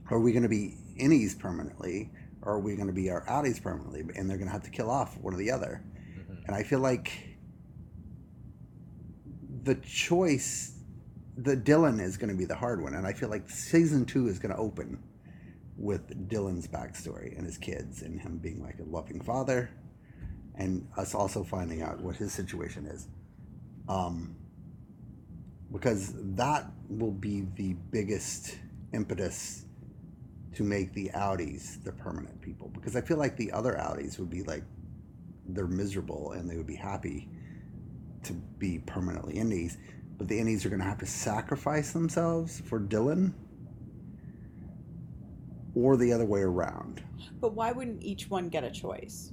Are 0.10 0.20
we 0.20 0.32
gonna 0.32 0.50
be 0.50 0.76
innies 1.00 1.38
permanently, 1.38 2.12
or 2.42 2.54
are 2.54 2.60
we 2.60 2.76
gonna 2.76 2.92
be 2.92 3.10
our 3.10 3.26
outies 3.26 3.62
permanently? 3.62 4.04
And 4.16 4.30
they're 4.30 4.38
gonna 4.38 4.52
have 4.52 4.64
to 4.64 4.70
kill 4.70 4.90
off 4.90 5.18
one 5.20 5.34
or 5.34 5.38
the 5.38 5.52
other. 5.52 5.84
Mhm. 6.18 6.46
And 6.48 6.56
I 6.56 6.64
feel 6.64 6.80
like 6.80 7.12
the 9.64 9.76
choice, 9.76 10.80
the 11.38 11.56
Dylan 11.56 12.00
is 12.00 12.18
gonna 12.18 12.36
be 12.36 12.46
the 12.46 12.56
hard 12.56 12.82
one. 12.82 12.96
And 12.96 13.06
I 13.06 13.14
feel 13.14 13.30
like 13.30 13.50
season 13.50 14.06
two 14.06 14.28
is 14.28 14.40
gonna 14.40 14.58
open 14.58 15.00
with 15.78 16.30
Dylan's 16.30 16.68
backstory 16.68 17.36
and 17.38 17.46
his 17.46 17.58
kids 17.58 18.02
and 18.02 18.20
him 18.20 18.38
being 18.38 18.62
like 18.62 18.80
a 18.80 18.84
loving 18.84 19.22
father 19.22 19.70
and 20.56 20.88
us 20.98 21.16
also 21.16 21.44
finding 21.44 21.82
out 21.82 22.02
what 22.02 22.16
his 22.16 22.32
situation 22.32 22.86
is. 22.86 23.08
Um, 23.88 24.36
because 25.72 26.14
that 26.36 26.70
will 26.90 27.12
be 27.12 27.48
the 27.56 27.74
biggest 27.92 28.58
impetus 28.94 29.66
to 30.56 30.64
make 30.64 30.94
the 30.94 31.10
outies 31.16 31.82
the 31.84 31.92
permanent 31.92 32.42
people. 32.42 32.70
Because 32.70 32.96
I 32.96 33.02
feel 33.02 33.18
like 33.18 33.38
the 33.38 33.52
other 33.52 33.74
outies 33.74 34.20
would 34.20 34.30
be 34.30 34.44
like, 34.44 34.64
they're 35.48 35.68
miserable 35.68 36.34
and 36.34 36.50
they 36.50 36.58
would 36.58 36.68
be 36.68 36.76
happy 36.76 37.30
to 38.24 38.34
be 38.34 38.80
permanently 38.80 39.36
innies. 39.36 39.78
But 40.18 40.28
the 40.28 40.40
innies 40.40 40.66
are 40.66 40.70
going 40.70 40.82
to 40.82 40.86
have 40.86 41.00
to 41.00 41.06
sacrifice 41.06 41.92
themselves 41.94 42.62
for 42.66 42.80
Dylan 42.80 43.34
or 45.74 45.98
the 45.98 46.12
other 46.14 46.26
way 46.26 46.42
around. 46.42 47.04
But 47.40 47.54
why 47.54 47.72
wouldn't 47.72 48.04
each 48.04 48.30
one 48.30 48.50
get 48.50 48.64
a 48.64 48.72
choice? 48.72 49.32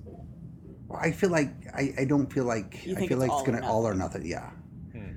Well, 0.86 1.00
I 1.02 1.10
feel 1.10 1.30
like 1.30 1.50
I, 1.74 1.92
I 1.98 2.04
don't 2.04 2.32
feel 2.32 2.44
like 2.44 2.86
You 2.86 2.96
I 2.96 3.06
feel 3.06 3.20
it's 3.22 3.28
like 3.28 3.32
it's 3.32 3.42
gonna 3.42 3.66
all 3.66 3.86
or 3.86 3.94
nothing. 3.94 4.24
Yeah, 4.24 4.50
Hmm. 4.92 5.12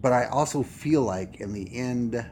but 0.00 0.12
I 0.12 0.26
also 0.26 0.62
feel 0.62 1.02
like 1.02 1.40
in 1.40 1.52
the 1.52 1.74
end, 1.74 2.24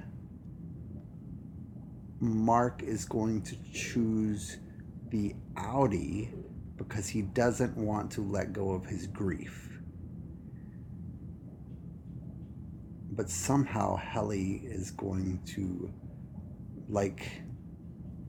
Mark 2.24 2.82
is 2.82 3.04
going 3.04 3.42
to 3.42 3.56
choose 3.72 4.58
the 5.08 5.34
outie 5.54 6.32
because 6.76 7.08
he 7.08 7.22
doesn't 7.22 7.76
want 7.76 8.10
to 8.12 8.22
let 8.22 8.52
go 8.52 8.72
of 8.72 8.84
his 8.86 9.06
grief. 9.06 9.68
But 13.12 13.30
somehow 13.30 13.96
Helly 13.96 14.62
is 14.64 14.90
going 14.90 15.40
to 15.54 15.92
like 16.88 17.42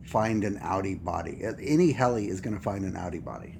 find 0.03 0.43
an 0.43 0.59
outie 0.59 1.03
body. 1.03 1.41
Innie 1.41 1.95
Helly 1.95 2.27
is 2.27 2.39
going 2.41 2.55
to 2.55 2.61
find 2.61 2.85
an 2.85 2.93
outie 2.93 3.23
body. 3.23 3.59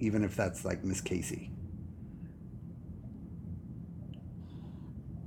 even 0.00 0.24
if 0.24 0.36
that's 0.36 0.64
like 0.64 0.84
Miss 0.84 1.00
Casey. 1.00 1.47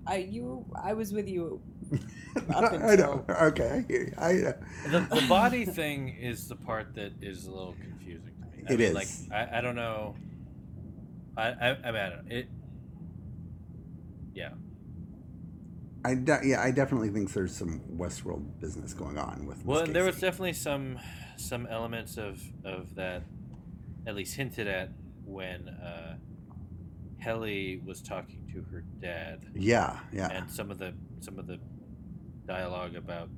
I 0.06 0.18
you 0.18 0.66
I 0.76 0.94
was 0.94 1.12
with 1.14 1.28
you 1.28 1.62
up 2.54 2.72
I 2.74 2.96
know. 2.96 3.26
Okay, 3.30 3.70
I 3.70 3.92
hear 3.92 4.04
you. 4.04 4.14
I, 4.18 4.32
uh, 4.50 4.54
The, 4.90 5.22
the 5.22 5.26
body 5.30 5.66
thing 5.66 6.10
is 6.10 6.48
the 6.48 6.56
part 6.56 6.96
that 6.96 7.14
is 7.22 7.46
a 7.46 7.52
little 7.52 7.76
confusing 7.82 8.32
to 8.42 8.58
me. 8.58 8.64
I 8.70 8.74
It 8.74 8.80
mean, 8.80 8.88
is. 8.90 8.94
Like 8.96 9.08
I, 9.32 9.58
I 9.58 9.62
don't 9.62 9.76
know. 9.76 10.16
I 11.38 11.50
I, 11.50 11.70
I 11.84 11.92
mean 11.92 11.96
I 12.02 12.10
don't 12.10 12.26
know. 12.30 12.36
it. 12.36 12.48
Yeah. 14.34 14.50
I 16.04 16.16
de- 16.16 16.40
yeah, 16.46 16.62
I 16.62 16.72
definitely 16.72 17.10
think 17.10 17.32
there's 17.34 17.56
some 17.56 17.82
Westworld 17.96 18.60
business 18.60 18.94
going 18.94 19.18
on 19.20 19.46
with. 19.46 19.64
Well, 19.66 19.82
and 19.82 19.96
there 19.96 20.04
was 20.06 20.20
definitely 20.20 20.54
some 20.54 20.98
some 21.38 21.68
elements 21.68 22.18
of 22.18 22.42
of 22.64 22.96
that, 22.96 23.24
at 24.08 24.16
least 24.16 24.36
hinted 24.36 24.68
at 24.68 24.90
when 25.26 25.68
uh, 25.70 26.16
Helly 27.20 27.82
was 27.86 28.02
talking 28.02 28.41
to 28.54 28.62
her 28.72 28.84
dad, 29.02 29.46
Yeah, 29.56 30.00
yeah, 30.12 30.30
and 30.30 30.50
some 30.50 30.72
of 30.72 30.78
the 30.78 30.94
some 31.20 31.38
of 31.40 31.48
the 31.48 31.60
dialogue 32.48 32.96
about 32.96 33.30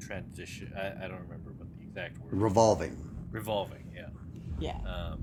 transition. 0.00 0.72
I, 0.76 1.04
I 1.04 1.08
don't 1.08 1.20
remember 1.22 1.52
what 1.56 1.68
the 1.76 1.82
exact 1.84 2.18
word. 2.18 2.32
revolving. 2.32 2.96
Revolving. 3.30 3.90
Yeah. 3.94 4.08
yeah. 4.58 4.78
Um, 4.88 5.22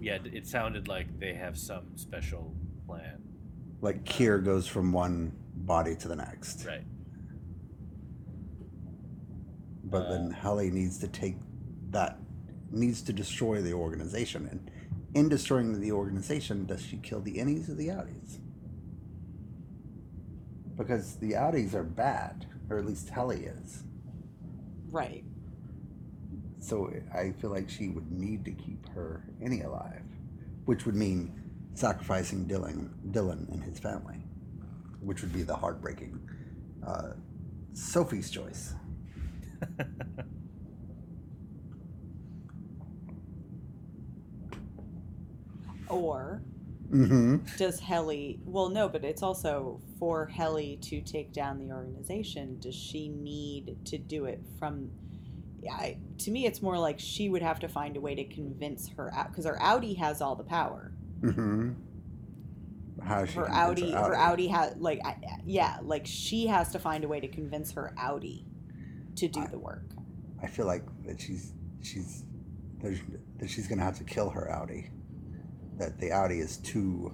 yeah. 0.00 0.18
It 0.24 0.46
sounded 0.46 0.88
like 0.88 1.18
they 1.18 1.34
have 1.34 1.58
some 1.58 1.96
special 1.96 2.54
plan. 2.86 3.20
Like 3.80 4.04
Kier 4.04 4.42
goes 4.44 4.66
from 4.66 4.92
one 4.92 5.32
body 5.56 5.96
to 5.96 6.08
the 6.08 6.16
next, 6.16 6.64
Right. 6.66 6.84
but 9.84 10.08
then 10.08 10.32
Uh. 10.32 10.40
Helly 10.40 10.70
needs 10.70 10.98
to 10.98 11.08
take 11.08 11.36
that, 11.90 12.18
needs 12.70 13.02
to 13.02 13.12
destroy 13.12 13.60
the 13.62 13.72
organization, 13.72 14.46
and 14.50 14.70
in 15.14 15.28
destroying 15.28 15.80
the 15.80 15.92
organization, 15.92 16.66
does 16.66 16.82
she 16.82 16.96
kill 16.96 17.20
the 17.20 17.36
innies 17.36 17.68
or 17.68 17.74
the 17.74 17.88
outies? 17.88 18.38
Because 20.76 21.16
the 21.16 21.32
outies 21.32 21.72
are 21.74 21.84
bad, 21.84 22.46
or 22.68 22.78
at 22.78 22.84
least 22.84 23.08
Helly 23.08 23.46
is. 23.46 23.84
Right. 24.90 25.24
So 26.58 26.92
I 27.14 27.32
feel 27.40 27.50
like 27.50 27.70
she 27.70 27.88
would 27.88 28.10
need 28.10 28.44
to 28.46 28.50
keep 28.50 28.88
her 28.88 29.24
innie 29.40 29.64
alive, 29.64 30.02
which 30.64 30.84
would 30.84 30.96
mean 30.96 31.32
sacrificing 31.74 32.46
Dylan, 32.46 32.88
Dylan 33.10 33.48
and 33.52 33.62
his 33.62 33.78
family, 33.78 34.24
which 35.00 35.22
would 35.22 35.32
be 35.32 35.42
the 35.42 35.54
heartbreaking 35.54 36.18
uh, 36.84 37.12
Sophie's 37.72 38.30
choice. 38.30 38.74
Or 45.94 46.42
Mm-hmm. 46.92 47.38
does 47.56 47.80
Helly 47.80 48.38
well 48.44 48.68
no, 48.68 48.88
but 48.88 49.04
it's 49.04 49.22
also 49.22 49.80
for 49.98 50.26
Helly 50.26 50.78
to 50.82 51.00
take 51.00 51.32
down 51.32 51.58
the 51.58 51.72
organization, 51.74 52.58
does 52.60 52.74
she 52.74 53.08
need 53.08 53.78
to 53.86 53.98
do 53.98 54.26
it 54.26 54.40
from 54.58 54.90
I, 55.68 55.96
to 56.18 56.30
me 56.30 56.44
it's 56.46 56.60
more 56.60 56.78
like 56.78 57.00
she 57.00 57.30
would 57.30 57.40
have 57.42 57.58
to 57.60 57.68
find 57.68 57.96
a 57.96 58.00
way 58.00 58.14
to 58.14 58.24
convince 58.24 58.90
her 58.90 59.12
out 59.14 59.30
because 59.30 59.46
her 59.46 59.58
outie 59.60 59.96
has 59.96 60.20
all 60.20 60.36
the 60.36 60.44
power. 60.44 60.92
Mm-hmm. 61.22 61.70
How 63.02 63.24
she 63.24 63.34
her 63.38 63.46
convince 63.46 63.80
outie, 63.80 63.92
her 63.94 64.14
outie 64.14 64.50
has 64.50 64.76
like 64.76 65.00
I, 65.04 65.16
yeah, 65.46 65.78
like 65.82 66.06
she 66.06 66.46
has 66.46 66.70
to 66.72 66.78
find 66.78 67.02
a 67.02 67.08
way 67.08 67.18
to 67.18 67.28
convince 67.28 67.72
her 67.72 67.94
outie 67.98 68.44
to 69.16 69.26
do 69.26 69.40
I- 69.40 69.46
the 69.46 69.58
work. 69.58 69.86
I 70.42 70.46
feel 70.46 70.66
like 70.66 70.84
that 71.06 71.18
she's 71.20 71.54
she's 71.82 72.24
there's, 72.82 72.98
that 73.38 73.48
she's 73.48 73.66
gonna 73.66 73.82
have 73.82 73.96
to 73.98 74.04
kill 74.04 74.28
her 74.30 74.48
outie. 74.52 74.90
That 75.78 75.98
the 75.98 76.10
outie 76.10 76.40
is 76.40 76.58
too 76.58 77.12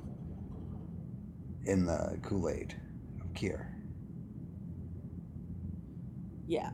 in 1.64 1.86
the 1.86 2.18
Kool 2.22 2.48
Aid 2.48 2.74
of 3.20 3.32
Kier. 3.32 3.66
Yeah. 6.46 6.70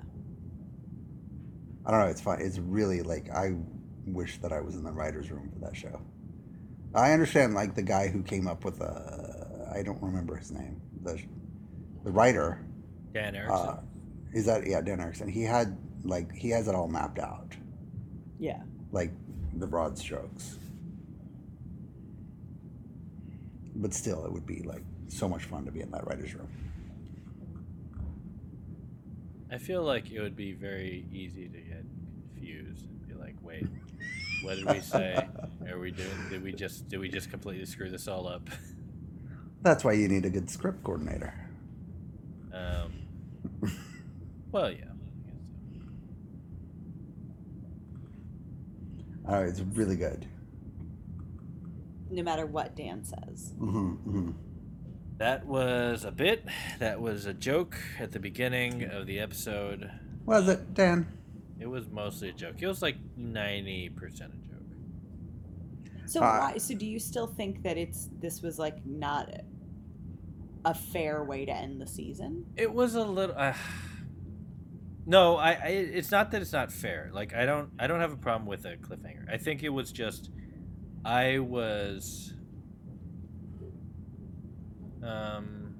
I 1.85 1.91
don't 1.91 2.01
know. 2.01 2.07
It's 2.07 2.21
fun. 2.21 2.41
It's 2.41 2.59
really 2.59 3.03
like 3.03 3.31
I 3.31 3.55
wish 4.07 4.39
that 4.39 4.53
I 4.53 4.61
was 4.61 4.75
in 4.75 4.85
the 4.85 4.93
writers' 4.93 5.31
room 5.31 5.51
for 5.53 5.59
that 5.67 5.77
show. 5.77 6.01
I 6.95 7.13
understand 7.13 7.55
like 7.55 7.75
the 7.75 7.83
guy 7.83 8.09
who 8.09 8.23
came 8.23 8.49
up 8.49 8.65
with 8.65 8.79
the 8.79 9.69
I 9.73 9.83
don't 9.83 10.01
remember 10.03 10.37
his 10.37 10.51
name. 10.51 10.81
The 11.03 11.21
the 12.05 12.11
writer 12.11 12.65
Dan 13.13 13.35
Erickson. 13.37 13.69
uh, 13.69 13.81
is 14.33 14.47
that 14.47 14.67
yeah 14.67 14.81
Dan 14.81 15.01
Erickson. 15.01 15.29
He 15.29 15.43
had 15.43 15.77
like 16.05 16.33
he 16.35 16.51
has 16.51 16.67
it 16.69 16.75
all 16.75 16.89
mapped 16.89 17.19
out, 17.19 17.55
Yeah. 18.39 18.63
like 18.93 19.11
the 19.55 19.67
broad 19.67 19.99
strokes. 19.99 20.59
But 23.77 23.93
still, 23.93 24.24
it 24.24 24.32
would 24.32 24.47
be 24.47 24.62
like 24.62 24.82
so 25.09 25.28
much 25.28 25.44
fun 25.44 25.65
to 25.66 25.70
be 25.70 25.81
in 25.81 25.90
that 25.90 26.07
writers' 26.07 26.35
room. 26.35 26.48
I 29.51 29.59
feel 29.59 29.82
like 29.82 30.11
it 30.11 30.20
would 30.20 30.36
be 30.36 30.53
very 30.53 31.07
easy 31.12 31.48
to 31.48 31.59
get 31.61 31.85
confused 32.35 32.86
and 32.89 33.07
be 33.07 33.15
like, 33.15 33.36
"Wait, 33.43 33.66
what 34.43 34.57
did 34.57 34.66
we 34.66 34.81
say? 34.81 35.28
Are 35.70 35.78
we 35.78 35.90
doing? 35.90 36.09
Did 36.31 36.43
we 36.43 36.53
just 36.53 36.89
did 36.89 37.01
we 37.01 37.09
just 37.09 37.31
completely 37.31 37.66
screw 37.66 37.90
this 37.90 38.09
all 38.09 38.27
up?" 38.27 38.48
That's 39.62 39.85
why 39.85 39.93
you 39.93 40.09
need 40.09 40.24
a 40.24 40.31
good 40.31 40.51
script 40.51 40.82
coordinator. 40.85 41.35
Um, 42.53 42.93
well, 44.53 44.70
yeah. 44.70 44.85
All 49.28 49.40
right, 49.40 49.48
it's 49.48 49.61
really 49.61 49.97
good. 49.97 50.27
No 52.11 52.23
matter 52.23 52.47
what 52.47 52.77
Dan 52.77 53.05
says. 53.05 53.53
hmm 53.59 53.95
hmm 53.95 54.31
That 55.19 55.47
was 55.47 56.05
a 56.05 56.12
bit. 56.12 56.45
That 56.78 57.01
was 57.01 57.27
a 57.27 57.35
joke 57.35 57.77
at 57.99 58.12
the 58.12 58.20
beginning 58.20 58.85
of 58.85 59.07
the 59.07 59.19
episode. 59.19 59.91
Was 60.24 60.49
it 60.49 60.74
Dan? 60.74 61.07
It 61.59 61.66
was 61.66 61.89
mostly 61.89 62.28
a 62.28 62.33
joke. 62.33 62.57
It 62.61 62.66
was 62.66 62.83
like 62.83 62.97
ninety 63.16 63.89
percent 63.89 64.33
a 64.35 64.49
joke. 64.49 66.07
So 66.07 66.20
Uh, 66.23 66.39
why? 66.53 66.59
So 66.59 66.74
do 66.74 66.87
you 66.87 66.99
still 66.99 67.27
think 67.27 67.62
that 67.62 67.77
it's 67.77 68.09
this 68.20 68.43
was 68.43 68.59
like 68.59 68.85
not 68.87 69.33
a 70.65 70.74
fair 70.74 71.24
way 71.24 71.45
to 71.47 71.53
end 71.53 71.81
the 71.81 71.87
season? 71.87 72.45
It 72.57 72.73
was 72.73 72.95
a 72.95 73.05
little. 73.05 73.35
Uh, 73.37 73.55
no, 75.07 75.37
I, 75.37 75.53
I. 75.53 75.69
It's 75.69 76.11
not 76.11 76.31
that 76.33 76.43
it's 76.43 76.53
not 76.53 76.70
fair. 76.73 77.11
Like 77.12 77.35
I 77.35 77.47
don't. 77.47 77.70
I 77.78 77.87
don't 77.87 78.01
have 78.01 78.12
a 78.12 78.16
problem 78.16 78.47
with 78.47 78.65
a 78.65 78.77
cliffhanger. 78.77 79.33
I 79.33 79.39
think 79.39 79.62
it 79.62 79.70
was 79.70 79.91
just. 79.93 80.31
I 81.07 81.39
was. 81.39 82.35
Um. 85.05 85.74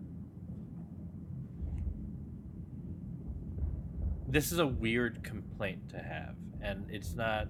This 4.29 4.53
is 4.53 4.61
a 4.61 4.67
weird 4.67 5.25
complaint 5.25 5.89
to 5.91 5.99
have, 5.99 6.37
and 6.63 6.87
it's 6.91 7.15
not. 7.15 7.49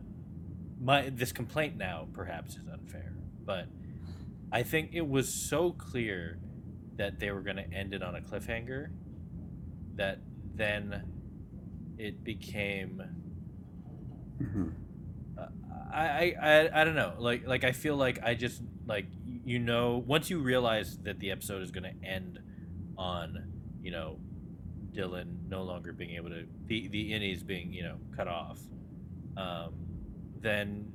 My 0.80 1.10
this 1.10 1.32
complaint 1.32 1.76
now 1.76 2.08
perhaps 2.14 2.54
is 2.54 2.66
unfair, 2.72 3.12
but 3.44 3.66
I 4.50 4.62
think 4.62 4.90
it 4.94 5.06
was 5.06 5.32
so 5.32 5.72
clear 5.72 6.38
that 6.96 7.20
they 7.20 7.30
were 7.30 7.42
going 7.42 7.56
to 7.56 7.70
end 7.74 7.92
it 7.92 8.02
on 8.02 8.14
a 8.14 8.22
cliffhanger 8.22 8.88
that 9.96 10.20
then 10.54 11.04
it 11.98 12.24
became 12.24 13.02
hmm 14.38 14.68
I, 15.96 16.34
I, 16.40 16.80
I, 16.80 16.84
don't 16.84 16.94
know. 16.94 17.14
Like 17.18 17.46
like 17.46 17.64
I 17.64 17.72
feel 17.72 17.96
like 17.96 18.22
I 18.22 18.34
just 18.34 18.62
like 18.86 19.06
you 19.44 19.58
know 19.58 20.02
once 20.06 20.28
you 20.28 20.40
realize 20.40 20.98
that 20.98 21.18
the 21.20 21.30
episode 21.30 21.62
is 21.62 21.70
going 21.70 21.84
to 21.84 22.06
end 22.06 22.38
on 22.98 23.52
you 23.82 23.90
know 23.90 24.18
Dylan 24.92 25.48
no 25.48 25.62
longer 25.62 25.92
being 25.92 26.10
able 26.10 26.30
to 26.30 26.44
the 26.66 26.88
the 26.88 27.12
innies 27.12 27.44
being 27.44 27.72
you 27.72 27.82
know 27.82 27.96
cut 28.16 28.28
off 28.28 28.60
um, 29.36 29.72
then 30.40 30.92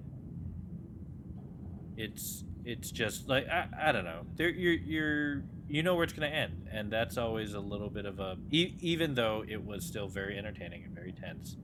it's 1.97 2.43
it's 2.63 2.91
just 2.91 3.27
like 3.27 3.47
I, 3.47 3.67
I 3.79 3.91
don't 3.91 4.05
know. 4.05 4.21
There 4.35 4.49
you're 4.49 4.73
you're 4.73 5.43
you 5.67 5.83
know 5.83 5.95
where 5.95 6.03
it's 6.03 6.13
going 6.13 6.29
to 6.29 6.35
end 6.35 6.67
and 6.69 6.91
that's 6.91 7.17
always 7.17 7.53
a 7.53 7.59
little 7.59 7.89
bit 7.89 8.05
of 8.05 8.19
a 8.19 8.37
e- 8.51 8.75
even 8.81 9.15
though 9.15 9.45
it 9.47 9.63
was 9.63 9.85
still 9.85 10.07
very 10.07 10.37
entertaining 10.37 10.83
and 10.83 10.93
very 10.93 11.13
tense 11.13 11.55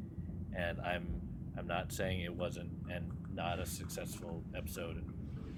and 0.55 0.79
i'm 0.79 1.05
i'm 1.57 1.67
not 1.67 1.91
saying 1.91 2.21
it 2.21 2.33
wasn't 2.33 2.69
and 2.89 3.11
not 3.37 3.59
a 3.59 3.65
successful 3.65 4.43
episode 4.55 5.01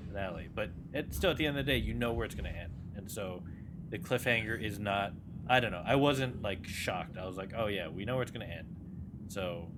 finale 0.06 0.49
but 0.53 0.69
it's 0.93 1.15
still 1.18 1.31
at 1.31 1.38
the 1.38 1.45
end 1.47 1.57
of 1.57 1.65
the 1.65 1.72
day 1.72 1.77
you 1.77 1.93
know 1.93 2.11
where 2.14 2.26
it's 2.26 2.35
going 2.35 2.51
to 2.51 2.56
end 2.60 2.72
and 2.95 3.10
so 3.10 3.41
the 3.89 3.97
cliffhanger 3.97 4.61
is 4.61 4.77
not 4.80 5.14
i 5.49 5.60
don't 5.61 5.72
know 5.72 5.81
i 5.85 5.95
wasn't 5.95 6.41
like 6.41 6.68
shocked 6.68 7.18
i 7.18 7.26
was 7.26 7.38
like 7.38 7.53
oh 7.57 7.68
yeah 7.68 7.88
we 7.88 8.03
know 8.06 8.15
where 8.15 8.23
it's 8.23 8.31
going 8.31 8.45
to 8.45 8.53
end 8.53 8.68
so 9.30 9.72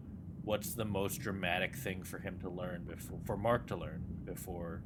what's 0.43 0.73
the 0.73 0.83
most 0.85 1.19
dramatic 1.21 1.75
thing 1.75 2.01
for 2.03 2.17
him 2.17 2.39
to 2.39 2.49
learn 2.49 2.83
before 2.83 3.19
for 3.25 3.37
mark 3.37 3.67
to 3.67 3.75
learn 3.75 4.03
before 4.25 4.81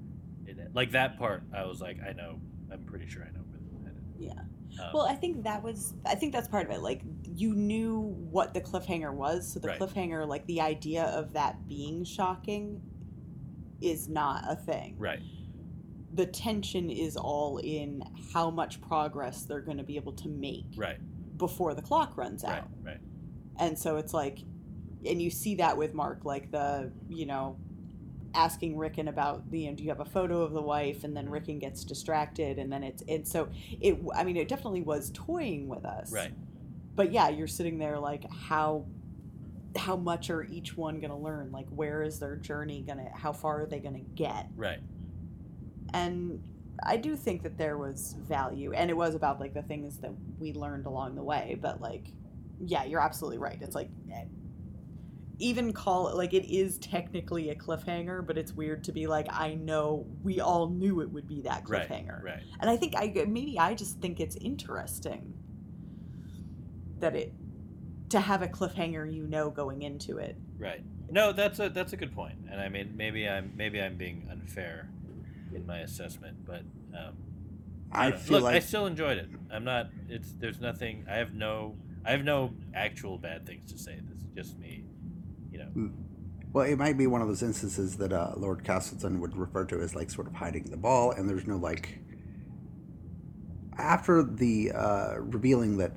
it 0.46 0.58
like 0.74 0.92
that 0.92 1.18
part 1.18 1.42
i 1.56 1.64
was 1.66 1.80
like 1.82 1.98
i 2.08 2.12
know 2.12 2.40
i'm 2.72 2.84
pretty 2.84 3.08
sure 3.08 3.24
i 3.24 3.32
know 3.32 3.42
where 3.48 3.60
it's 3.62 3.84
headed 3.86 4.04
Yeah. 4.18 4.84
um, 4.84 4.92
Well, 4.94 5.06
I 5.06 5.16
think 5.16 5.44
that 5.44 5.64
was. 5.64 5.94
I 6.06 6.16
think 6.16 6.34
that's 6.34 6.48
part 6.50 6.66
of 6.68 6.72
it. 6.76 6.82
Like 6.82 7.02
you 7.36 7.54
knew 7.56 8.02
what 8.32 8.54
the 8.54 8.62
cliffhanger 8.62 9.14
was, 9.14 9.52
so 9.54 9.60
the 9.60 9.70
Right. 9.70 9.80
cliffhanger, 9.80 10.28
like 10.28 10.46
the 10.48 10.60
idea 10.62 11.04
of 11.06 11.34
that 11.34 11.68
being 11.68 12.04
shocking, 12.04 12.82
is 13.82 14.08
not 14.08 14.44
a 14.48 14.56
thing. 14.56 14.96
right 14.98 15.20
The 16.14 16.26
tension 16.26 16.90
is 16.90 17.18
all 17.18 17.58
in 17.58 18.04
how 18.34 18.50
much 18.50 18.82
progress 18.82 19.44
they're 19.44 19.62
going 19.62 19.78
to 19.78 19.84
be 19.84 19.98
able 19.98 20.14
to 20.14 20.30
make 20.30 20.66
right 20.76 20.98
before 21.38 21.74
the 21.74 21.82
clock 21.82 22.18
runs 22.18 22.44
right 22.44 22.60
out. 22.60 22.70
right 22.84 23.00
And 23.58 23.78
so 23.78 23.98
it's 23.98 24.14
like, 24.14 24.40
and 25.06 25.22
you 25.22 25.30
see 25.30 25.56
that 25.56 25.78
with 25.78 25.94
Mark, 25.94 26.26
like 26.26 26.52
the, 26.52 26.92
you 27.10 27.26
know, 27.26 27.58
asking 28.34 28.78
Ricken 28.78 29.08
about, 29.08 29.50
the, 29.52 29.60
you 29.60 29.70
know, 29.70 29.76
do 29.76 29.84
you 29.84 29.90
have 29.90 30.00
a 30.00 30.06
photo 30.06 30.42
of 30.42 30.52
the 30.52 30.62
wife? 30.62 31.04
And 31.04 31.16
then 31.16 31.30
Ricken 31.30 31.60
gets 31.60 31.84
distracted. 31.84 32.58
And 32.58 32.72
then 32.72 32.84
it's, 32.84 33.04
and 33.08 33.28
so 33.28 33.50
it, 33.80 33.98
I 34.16 34.24
mean, 34.24 34.36
it 34.36 34.48
definitely 34.48 34.82
was 34.82 35.12
toying 35.14 35.68
with 35.68 35.86
us. 35.86 36.12
right 36.12 36.34
But 36.96 37.12
yeah, 37.12 37.30
you're 37.30 37.48
sitting 37.48 37.78
there 37.78 38.00
like, 38.00 38.30
how, 38.32 38.86
how 39.78 39.96
much 39.96 40.30
are 40.30 40.44
each 40.44 40.78
one 40.78 41.00
going 41.00 41.12
to 41.12 41.18
learn? 41.18 41.52
Like, 41.52 41.68
where 41.70 42.04
is 42.04 42.20
their 42.20 42.36
journey 42.36 42.82
going 42.82 43.00
to, 43.00 43.10
how 43.14 43.34
far 43.34 43.62
are 43.62 43.66
they 43.66 43.80
going 43.80 43.96
to 43.96 44.16
get? 44.16 44.48
right 44.56 44.80
and 45.94 46.44
I 46.84 46.98
do 46.98 47.16
think 47.16 47.44
that 47.44 47.58
there 47.58 47.78
was 47.78 48.16
value, 48.28 48.74
and 48.74 48.90
it 48.90 48.98
was 48.98 49.16
about 49.16 49.40
like 49.40 49.54
the 49.54 49.62
things 49.62 49.98
that 50.00 50.12
we 50.40 50.54
learned 50.54 50.86
along 50.86 51.16
the 51.16 51.24
way. 51.24 51.58
But 51.60 51.82
like, 51.82 52.08
yeah, 52.60 52.84
you're 52.84 53.00
absolutely 53.00 53.38
right. 53.38 53.58
It's 53.62 53.76
like 53.76 53.90
eh, 54.12 54.26
even 55.40 55.72
call 55.72 56.10
it 56.10 56.16
like 56.16 56.34
it 56.34 56.46
is 56.46 56.78
technically 56.80 57.50
a 57.50 57.56
cliffhanger, 57.56 58.26
but 58.26 58.38
it's 58.38 58.52
weird 58.52 58.84
to 58.86 58.92
be 58.92 59.08
like, 59.08 59.28
I 59.30 59.56
know 59.56 60.06
we 60.22 60.42
all 60.42 60.70
knew 60.70 61.00
it 61.02 61.10
would 61.12 61.28
be 61.28 61.42
that 61.42 61.64
right 61.68 61.88
cliffhanger, 61.88 62.22
right 62.22 62.44
and 62.60 62.70
I 62.70 62.76
think 62.76 62.96
I 62.98 63.14
maybe 63.28 63.58
I 63.58 63.74
just 63.74 64.02
think 64.02 64.20
it's 64.20 64.36
interesting 64.36 65.34
that 67.00 67.16
it 67.16 67.34
to 68.10 68.20
have 68.20 68.42
a 68.42 68.48
cliffhanger 68.48 69.12
you 69.12 69.26
know 69.28 69.50
going 69.50 69.82
into 69.82 70.18
it. 70.18 70.38
right 70.58 70.84
no 71.10 71.32
that's 71.32 71.60
a 71.60 71.70
that's 71.70 71.94
a 71.94 71.98
good 71.98 72.14
point 72.14 72.38
and 72.52 72.60
i 72.60 72.68
mean 72.68 72.94
maybe 72.96 73.28
i'm 73.28 73.52
maybe 73.56 73.82
i'm 73.82 73.96
being 73.96 74.28
unfair 74.32 74.90
in 75.54 75.66
my 75.66 75.80
assessment 75.80 76.38
but 76.46 76.62
um 76.98 77.16
I 77.92 78.10
don't 78.10 78.20
feel 78.20 78.42
Look, 78.42 78.54
I 78.54 78.60
still 78.60 78.86
enjoyed 78.88 79.18
it. 79.18 79.30
I'm 79.52 79.64
not. 79.64 79.90
It's 80.10 80.34
there's 80.34 80.60
nothing. 80.60 81.06
I 81.10 81.16
have 81.16 81.34
no. 81.34 81.76
I 82.06 82.12
have 82.12 82.24
no 82.24 82.54
actual 82.74 83.18
bad 83.18 83.46
things 83.46 83.72
to 83.72 83.78
say. 83.78 84.00
This 84.08 84.18
is 84.18 84.30
just 84.36 84.60
me. 84.60 84.86
You 85.52 85.60
know. 85.60 85.92
Well, 86.52 86.66
it 86.66 86.78
might 86.78 86.98
be 86.98 87.08
one 87.08 87.22
of 87.22 87.28
those 87.28 87.44
instances 87.44 87.98
that 87.98 88.14
uh, 88.14 88.34
Lord 88.38 88.64
Castleton 88.64 89.20
would 89.22 89.36
refer 89.36 89.66
to 89.66 89.82
as 89.82 89.96
like 89.96 90.10
sort 90.10 90.28
of 90.28 90.34
hiding 90.34 90.64
the 90.70 90.78
ball, 90.78 91.12
and 91.12 91.30
there's 91.30 91.48
no 91.48 91.58
like. 91.58 92.00
After 93.78 94.24
the 94.24 94.72
uh, 94.72 95.16
revealing 95.20 95.78
that 95.78 95.92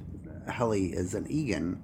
Helly 0.49 0.87
is 0.93 1.15
an 1.15 1.27
Eagan. 1.31 1.83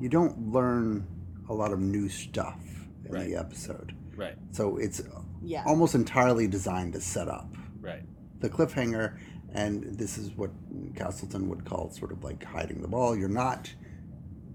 You 0.00 0.08
don't 0.08 0.52
learn 0.52 1.06
a 1.48 1.54
lot 1.54 1.72
of 1.72 1.78
new 1.80 2.08
stuff 2.08 2.58
in 3.04 3.12
Right. 3.12 3.26
the 3.28 3.36
episode. 3.36 3.94
Right. 4.16 4.36
So 4.50 4.76
it's 4.76 5.02
Yeah, 5.42 5.64
almost 5.66 5.94
entirely 5.94 6.46
designed 6.46 6.92
to 6.94 7.00
set 7.00 7.28
up 7.28 7.56
Right. 7.80 8.02
the 8.40 8.48
cliffhanger, 8.50 9.18
and 9.52 9.82
this 9.84 10.18
is 10.18 10.30
what 10.36 10.50
Castleton 10.94 11.48
would 11.48 11.64
call 11.64 11.90
sort 11.90 12.12
of 12.12 12.22
like 12.24 12.42
hiding 12.44 12.82
the 12.82 12.88
ball. 12.88 13.16
You're 13.16 13.28
not 13.28 13.74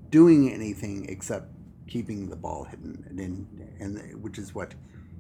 doing 0.10 0.52
anything 0.52 1.06
except 1.10 1.52
keeping 1.88 2.30
the 2.30 2.36
ball 2.36 2.64
hidden, 2.66 3.06
and 3.10 3.20
in, 3.20 3.48
and 3.80 4.22
which 4.24 4.38
is 4.38 4.56
what 4.56 4.74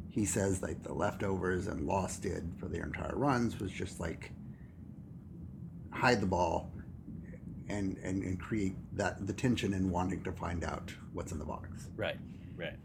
he 0.09 0.23
says 0.25 0.61
like 0.61 0.81
the 0.83 0.93
leftovers 0.93 1.67
and 1.67 1.85
Lost 1.85 2.21
did 2.21 2.53
for 2.57 2.67
their 2.67 2.83
entire 2.83 3.15
runs 3.15 3.59
was 3.59 3.69
just 3.71 3.99
like 3.99 4.31
hide 5.91 6.21
the 6.21 6.27
ball 6.27 6.71
and 7.69 7.97
and, 7.97 8.23
and 8.23 8.39
create 8.39 8.75
that 8.93 9.25
the 9.25 9.33
tension 9.33 9.73
in 9.73 9.89
wanting 9.89 10.23
to 10.23 10.31
find 10.31 10.63
out 10.63 10.93
what's 11.13 11.31
in 11.31 11.39
the 11.39 11.45
box. 11.45 11.89
Right. 11.95 12.17
Right. 12.55 12.77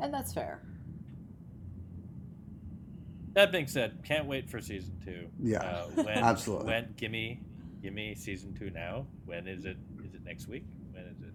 and 0.00 0.12
that's 0.12 0.32
fair. 0.32 0.62
That 3.34 3.52
being 3.52 3.66
said, 3.68 4.02
can't 4.04 4.26
wait 4.26 4.50
for 4.50 4.60
season 4.60 4.96
two. 5.04 5.28
Yeah, 5.40 5.58
Uh, 5.58 5.86
when, 6.02 6.08
absolutely. 6.18 6.66
When 6.66 6.94
gimme 6.96 7.40
gimme 7.82 8.14
season 8.16 8.54
two 8.54 8.70
now. 8.70 9.06
When 9.26 9.46
is 9.46 9.64
it? 9.64 9.76
Is 10.04 10.14
it 10.14 10.24
next 10.24 10.48
week? 10.48 10.64
When 10.92 11.04
is 11.04 11.20
it? 11.20 11.32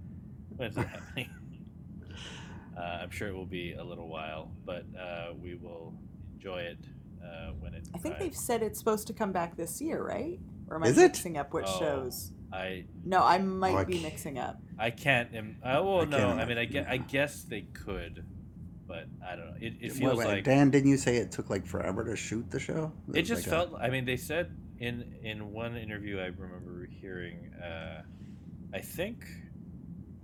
When 0.58 0.70
is 0.70 0.78
it 0.78 0.88
happening? 0.88 1.30
uh, 2.78 2.82
I'm 2.82 3.10
sure 3.12 3.30
it 3.30 3.34
will 3.34 3.46
be 3.46 3.74
a 3.74 3.84
little 3.84 4.08
while, 4.10 4.52
but 4.66 4.86
uh, 5.00 5.34
we 5.42 5.56
will 5.56 5.94
enjoy 6.34 6.62
it 6.62 6.80
uh, 7.24 7.52
when 7.60 7.74
it. 7.74 7.88
I 7.94 7.98
think 8.00 8.16
arrives. 8.16 8.20
they've 8.20 8.36
said 8.36 8.64
it's 8.64 8.80
supposed 8.80 9.08
to 9.08 9.14
come 9.14 9.32
back 9.32 9.56
this 9.56 9.80
year, 9.80 10.04
right? 10.04 10.40
Or 10.74 10.78
am 10.78 10.84
I 10.84 10.88
Is 10.88 10.98
it? 10.98 11.02
mixing 11.04 11.38
up 11.38 11.54
which 11.54 11.66
Oh. 11.68 11.80
shows? 11.80 12.32
I 12.52 12.86
No, 13.06 13.24
I 13.24 13.38
might 13.38 13.74
Oh, 13.74 13.78
I 13.78 13.84
be 13.84 13.98
ca- 13.98 14.04
mixing 14.04 14.40
up. 14.40 14.60
I 14.80 14.90
can't. 14.90 15.34
Im- 15.36 15.58
I, 15.64 15.80
well, 15.80 16.02
I 16.02 16.06
no. 16.06 16.18
can't 16.18 16.40
I 16.40 16.46
mean, 16.46 16.58
I, 16.58 16.62
imagine, 16.62 16.72
guess, 16.74 16.86
I 16.90 16.94
yeah. 16.96 17.04
guess 17.08 17.44
they 17.44 17.62
could, 17.62 18.26
but 18.88 19.06
I 19.24 19.36
don't 19.36 19.46
know. 19.52 19.58
It, 19.62 19.74
it 19.82 19.92
feels 19.92 20.18
wait, 20.18 20.26
like 20.28 20.44
Dan, 20.44 20.72
didn't 20.72 20.90
you 20.90 20.98
say 20.98 21.18
it 21.18 21.32
took 21.32 21.50
like 21.52 21.66
forever 21.68 22.04
to 22.06 22.16
shoot 22.16 22.50
the 22.50 22.60
show? 22.60 22.92
it 23.10 23.20
was 23.20 23.28
just 23.28 23.46
like 23.48 23.48
a- 23.48 23.50
felt. 23.70 23.80
I 23.82 23.90
mean, 23.92 24.06
they 24.06 24.18
said 24.18 24.56
in 24.80 25.14
in 25.22 25.52
one 25.54 25.78
interview 25.78 26.18
I 26.20 26.26
remember 26.26 26.88
hearing. 26.90 27.54
Uh, 27.54 28.02
I 28.74 28.80
think 28.80 29.26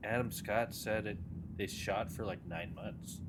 Adam 0.03 0.31
Scott 0.31 0.73
said 0.73 1.05
it. 1.05 1.17
They 1.57 1.67
shot 1.67 2.11
for 2.11 2.25
like 2.25 2.43
nine 2.47 2.73
months, 2.73 3.21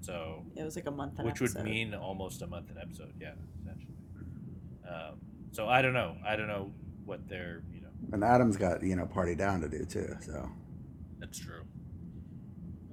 so 0.00 0.44
It 0.56 0.64
was 0.64 0.74
like 0.74 0.86
a 0.86 0.90
month 0.90 1.18
and 1.18 1.26
which 1.28 1.40
would 1.40 1.54
mean 1.62 1.94
almost 1.94 2.42
a 2.42 2.46
month 2.48 2.70
an 2.70 2.78
episode. 2.80 3.12
Yeah, 3.20 3.34
essentially. 3.60 3.94
Um, 4.88 5.18
so 5.56 5.66
I 5.66 5.80
don't 5.80 5.94
know. 5.94 6.16
I 6.24 6.36
don't 6.36 6.48
know 6.48 6.70
what 7.06 7.26
they're. 7.28 7.62
You 7.72 7.80
know, 7.80 7.88
And 8.12 8.22
Adam's 8.22 8.58
got 8.58 8.82
you 8.82 8.94
know 8.94 9.06
party 9.06 9.34
down 9.34 9.62
to 9.62 9.68
do 9.68 9.84
too. 9.86 10.14
So 10.20 10.48
that's 11.18 11.38
true. 11.38 11.62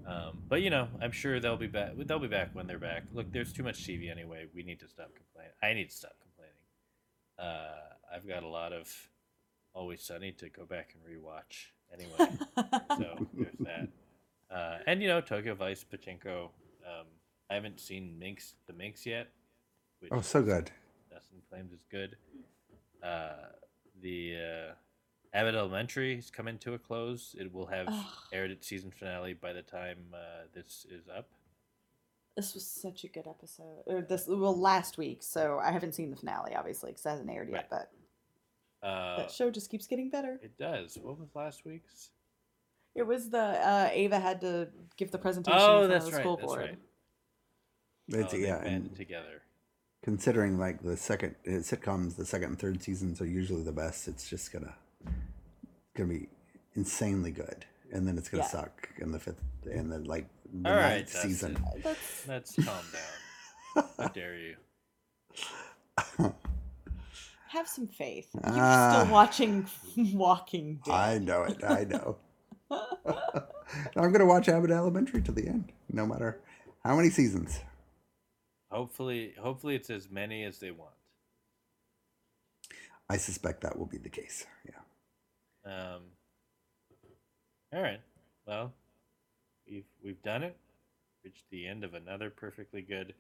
Um, 0.08 0.40
but 0.48 0.62
you 0.62 0.70
know, 0.70 0.88
I'm 1.02 1.12
sure 1.12 1.40
they'll 1.42 1.58
be 1.58 1.68
back. 1.68 1.92
They'll 1.98 2.20
be 2.20 2.28
back 2.28 2.56
when 2.56 2.66
they're 2.66 2.80
back. 2.80 3.04
Look, 3.14 3.32
there's 3.34 3.52
too 3.52 3.64
much 3.64 3.86
TV 3.86 4.10
anyway. 4.10 4.46
We 4.56 4.64
need 4.64 4.80
to 4.80 4.88
stop 4.88 5.12
complaining. 5.14 5.54
I 5.62 5.74
need 5.74 5.90
to 5.90 5.96
stop 5.96 6.14
complaining. 6.22 6.56
Uh, 7.38 8.16
I've 8.16 8.28
got 8.28 8.44
a 8.44 8.48
lot 8.48 8.72
of 8.72 8.90
Always 9.74 10.02
Sunny 10.02 10.32
to 10.34 10.50
go 10.50 10.66
back 10.66 10.96
and 10.96 11.04
rewatch 11.04 11.72
anyway. 11.94 12.38
so 12.98 13.28
there's 13.34 13.58
that. 13.60 13.90
Uh, 14.56 14.78
and 14.88 15.02
you 15.02 15.08
know, 15.10 15.20
Tokyo 15.20 15.56
Vice, 15.56 15.84
Pachinko. 15.84 16.46
Um, 16.86 17.08
I 17.50 17.56
haven't 17.56 17.80
seen 17.80 18.18
Minx, 18.20 18.56
the 18.68 18.74
Minx 18.74 19.06
yet. 19.06 19.30
Which 20.00 20.12
Oh, 20.14 20.22
so 20.22 20.42
good. 20.42 20.70
Dustin 21.10 21.42
claims 21.50 21.72
is 21.72 21.86
good. 21.90 22.18
Uh, 23.04 23.34
the 24.02 24.36
uh, 24.38 24.74
Abbott 25.38 25.56
Elementary 25.56 26.18
is 26.18 26.30
coming 26.32 26.58
to 26.60 26.74
a 26.74 26.80
close. 26.80 27.36
It 27.40 27.52
will 27.54 27.66
have 27.68 27.88
Ugh. 27.90 28.06
aired 28.32 28.52
its 28.52 28.68
season 28.68 28.92
finale 28.92 29.34
by 29.34 29.54
the 29.54 29.62
time 29.62 29.98
uh, 30.14 30.46
this 30.54 30.86
is 30.90 31.08
up. 31.16 31.30
This 32.36 32.54
was 32.56 32.66
such 32.66 33.04
a 33.04 33.08
good 33.08 33.28
episode. 33.28 33.84
Or 33.86 34.02
this 34.02 34.26
well 34.28 34.60
last 34.60 34.98
week, 34.98 35.22
so 35.22 35.60
I 35.62 35.72
haven't 35.72 35.94
seen 35.96 36.10
the 36.10 36.16
finale 36.18 36.56
obviously 36.56 36.92
because 36.92 37.06
it 37.06 37.10
hasn't 37.10 37.30
aired 37.30 37.50
yet. 37.50 37.68
But 37.70 37.92
Uh, 38.82 39.18
that 39.18 39.32
show 39.32 39.52
just 39.52 39.70
keeps 39.70 39.86
getting 39.88 40.10
better. 40.10 40.40
it 40.42 40.58
does. 40.58 40.98
What 41.02 41.20
was 41.20 41.36
last 41.36 41.64
week's? 41.66 42.10
It 42.96 43.04
was 43.04 43.30
the 43.30 43.40
uh, 43.40 43.90
Ava 43.92 44.20
had 44.20 44.42
to 44.42 44.70
give 44.98 45.12
the 45.12 45.18
presentation 45.18 45.60
Oh, 45.60 45.84
in 45.84 45.90
front 45.90 45.92
that's 45.92 46.06
the 46.06 46.12
right. 46.12 46.22
school 46.22 46.36
That's 46.38 46.46
board. 46.48 46.60
right. 46.60 46.78
It's, 48.10 48.34
oh, 48.34 48.38
they 48.38 48.44
yeah, 48.44 48.60
banded 48.60 48.88
and 48.90 48.96
together. 48.96 49.42
Considering 50.04 50.60
like 50.60 50.84
the 50.84 50.96
second 50.96 51.36
uh, 51.48 51.52
sitcoms, 51.62 52.16
the 52.16 52.26
second 52.26 52.50
and 52.50 52.60
third 52.60 52.84
seasons 52.84 53.20
are 53.22 53.26
usually 53.26 53.64
the 53.64 53.72
best. 53.72 54.08
It's 54.08 54.30
just 54.30 54.52
gonna 54.54 54.76
gonna 55.96 56.10
be 56.10 56.28
insanely 56.76 57.32
good, 57.32 57.66
and 57.92 58.08
then 58.08 58.18
it's 58.18 58.30
gonna 58.30 58.44
Yeah. 58.44 58.50
suck 58.50 58.90
in 59.00 59.12
the 59.12 59.20
fifth 59.20 59.42
and 59.66 59.92
then 59.92 60.04
like 60.04 60.28
the 60.54 60.70
All 60.70 60.76
right, 60.76 60.96
ninth 60.98 61.10
season. 61.10 61.54
Dustin. 61.54 61.82
That's 61.84 62.28
Let's 62.28 62.56
calm 62.56 62.86
down. 62.94 63.86
How 63.98 64.08
dare 64.14 64.38
you? 64.38 64.56
have 67.50 67.68
some 67.68 67.88
faith. 67.88 68.28
You're 68.34 68.44
Ah. 68.46 69.00
still 69.02 69.14
watching 69.14 69.68
Walking 70.14 70.80
Dead. 70.86 70.94
I 70.94 71.18
know 71.20 71.44
it. 71.44 71.64
I 71.64 71.84
know. 71.86 72.18
I'm 73.96 74.12
gonna 74.12 74.26
watch 74.26 74.50
Abbott 74.50 74.72
Elementary 74.72 75.22
to 75.24 75.32
the 75.32 75.48
end, 75.48 75.72
no 75.92 76.06
matter 76.06 76.40
how 76.84 76.96
many 76.96 77.10
seasons. 77.10 77.60
Hopefully, 78.74 79.34
hopefully 79.40 79.76
it's 79.76 79.92
as 79.92 80.10
many 80.10 80.44
as 80.44 80.58
they 80.58 80.72
want. 80.72 80.96
I 83.08 83.18
suspect 83.18 83.62
that 83.62 83.78
will 83.78 83.86
be 83.86 84.00
the 84.00 84.10
case. 84.10 84.48
Yeah. 84.66 85.94
Um, 85.96 86.02
all 87.72 87.82
right. 87.84 88.00
Well, 88.48 88.74
we've 89.70 89.86
we've 90.04 90.22
done 90.24 90.42
it. 90.42 90.58
Reached 91.24 91.44
the 91.52 91.68
end 91.68 91.84
of 91.84 91.94
another 91.94 92.32
perfectly 92.32 92.82
good 92.82 93.14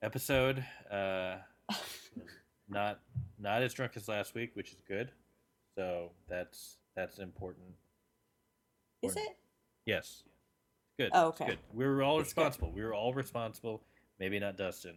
episode. 0.00 0.64
Uh, 0.88 1.38
not 2.68 3.00
not 3.38 3.62
as 3.62 3.74
drunk 3.74 3.92
as 3.96 4.06
last 4.06 4.34
week, 4.36 4.52
which 4.54 4.70
is 4.70 4.78
good. 4.86 5.10
So 5.76 6.10
that's 6.28 6.76
that's 6.94 7.18
important. 7.18 7.66
Is 9.02 9.16
it? 9.16 9.36
Yes. 9.86 10.22
Good. 10.98 11.10
Oh, 11.14 11.30
It's 11.30 11.40
okay. 11.40 11.50
good. 11.50 11.58
We 11.74 11.84
were 11.84 12.02
all 12.02 12.20
It's 12.20 12.32
good. 12.32 12.42
responsible. 12.42 12.72
We 12.72 12.82
were 12.84 12.94
all 12.94 13.12
responsible. 13.12 13.82
Maybe 14.18 14.38
not 14.38 14.56
Dustin. 14.56 14.96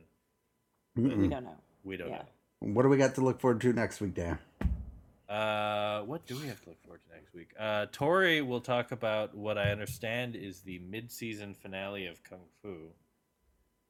We 0.96 1.28
don't 1.28 1.44
know. 1.44 1.56
We 1.84 1.98
don't 1.98 2.10
Yeah. 2.10 2.24
What 2.60 2.84
do 2.84 2.90
we 2.90 2.98
got 2.98 3.16
to 3.16 3.22
look 3.22 3.40
forward 3.40 3.62
to 3.62 3.74
next 3.74 4.02
week, 4.02 4.14
Dan? 4.16 4.38
Uh, 5.30 6.02
what 6.02 6.26
do 6.26 6.36
we 6.38 6.48
have 6.48 6.62
to 6.64 6.70
look 6.70 6.82
forward 6.84 7.00
to 7.08 7.16
next 7.16 7.34
week? 7.34 7.50
Uh, 7.58 7.86
Tori 7.92 8.42
will 8.42 8.60
talk 8.62 8.92
about 8.92 9.34
what 9.36 9.58
I 9.58 9.72
understand 9.72 10.36
is 10.36 10.60
the 10.62 10.80
mid-season 10.80 11.54
finale 11.54 12.08
of 12.08 12.22
Kung 12.24 12.42
Fu. 12.62 12.90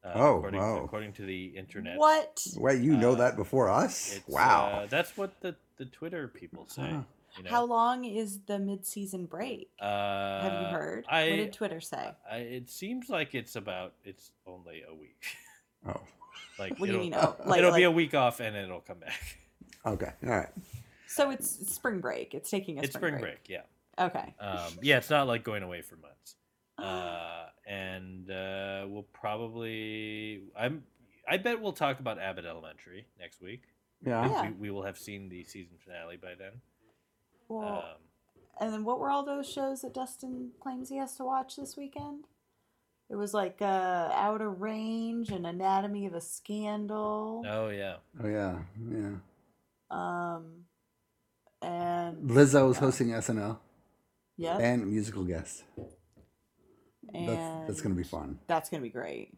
Uh, 0.04 0.12
Oh, 0.16 0.38
according, 0.38 0.60
wow. 0.60 0.84
according 0.84 1.14
to 1.14 1.26
the 1.26 1.46
internet. 1.48 1.98
What? 1.98 2.44
Wait, 2.58 2.82
you 2.82 2.96
know 2.96 3.14
Uh, 3.14 3.16
that 3.16 3.36
before 3.36 3.70
us? 3.70 4.20
Wow. 4.28 4.82
uh, 4.84 4.86
that's 4.88 5.18
what 5.18 5.42
the, 5.42 5.56
the 5.78 5.86
Twitter 5.86 6.28
people 6.28 6.68
say. 6.68 6.90
Huh. 6.90 7.02
You 7.38 7.44
know? 7.44 7.50
How 7.50 7.64
long 7.66 8.06
is 8.06 8.40
the 8.46 8.60
mid-season 8.60 9.26
break? 9.26 9.70
Uh, 9.80 10.42
Have 10.42 10.62
you 10.62 10.68
heard? 10.68 11.06
I, 11.10 11.30
what 11.30 11.36
did 11.38 11.54
Twitter 11.54 11.80
say? 11.82 12.12
I, 12.30 12.38
it 12.38 12.70
seems 12.70 13.10
like 13.10 13.34
it's 13.36 13.56
about 13.56 13.94
it's 14.04 14.32
only 14.46 14.84
a 14.90 14.94
week. 14.94 15.24
oh. 15.88 16.02
like 16.60 16.78
What 16.78 16.88
do 16.88 16.94
you 16.94 17.00
it'll- 17.00 17.00
mean? 17.04 17.14
Oh, 17.16 17.36
like, 17.46 17.60
it'll 17.60 17.74
be 17.74 17.84
a 17.84 17.92
week 17.92 18.14
off 18.14 18.40
and 18.40 18.56
it'll 18.56 18.82
come 18.82 19.00
back. 19.00 19.38
Okay. 19.84 20.12
All 20.24 20.30
right. 20.30 20.50
so 21.08 21.32
it's 21.32 21.60
it's 21.60 21.74
spring 21.74 22.02
break. 22.02 22.36
It's 22.36 22.52
taking 22.52 22.78
a 22.78 22.84
it's 22.84 22.94
spring 22.94 23.18
break. 23.20 23.40
yeah. 23.50 23.62
Okay. 23.98 24.36
Um, 24.40 24.74
yeah, 24.84 24.98
it's 24.98 25.10
not 25.10 25.26
like 25.26 25.44
going 25.44 25.64
away 25.64 25.82
for 25.82 25.96
months. 25.96 26.36
Uh, 26.78 27.46
and 27.68 28.30
uh, 28.30 28.86
we'll 28.88 29.08
probably 29.14 30.42
I'm 30.56 30.84
I 31.28 31.38
bet 31.38 31.62
we'll 31.62 31.74
talk 31.74 32.00
about 32.00 32.20
Abbott 32.20 32.46
Elementary 32.46 33.06
next 33.20 33.42
week. 33.42 33.64
Yeah. 34.06 34.28
Yeah. 34.30 34.42
We, 34.50 34.54
we 34.54 34.72
will 34.72 34.84
have 34.84 34.98
seen 35.00 35.30
the 35.30 35.44
season 35.46 35.78
finale 35.84 36.18
by 36.18 36.34
then. 36.38 36.52
Well, 37.52 37.78
Um, 37.80 37.84
and 38.60 38.74
then 38.74 38.84
what 38.84 39.00
were 39.00 39.10
all 39.10 39.24
those 39.26 39.50
shows 39.50 39.82
that 39.82 39.94
Dustin 39.94 40.52
claims 40.60 40.90
he 40.90 40.98
has 40.98 41.16
to 41.18 41.24
watch 41.24 41.56
this 41.56 41.76
weekend? 41.78 42.26
It 43.10 43.16
was 43.16 43.34
like 43.34 43.62
uh, 43.62 44.10
Outer 44.14 44.50
Range 44.50 45.30
and 45.32 45.46
Anatomy 45.46 46.06
of 46.06 46.14
a 46.14 46.22
Scandal. 46.22 47.44
oh 47.48 47.70
yeah. 47.70 47.96
Oh 48.24 48.28
yeah. 48.28 48.60
Yeah. 48.90 49.16
Um, 49.90 50.66
and 51.62 52.30
Lizzo's 52.30 52.78
hosting 52.78 53.10
SNL 53.10 53.58
yeah, 54.38 54.58
and 54.58 54.88
musical 54.88 55.24
guest. 55.26 55.64
and 57.14 57.28
That's 57.28 57.68
that's 57.68 57.82
gonna 57.82 57.96
be 57.96 58.04
fun. 58.04 58.40
That's 58.48 58.70
gonna 58.70 58.82
be 58.84 58.90
great. 58.90 59.34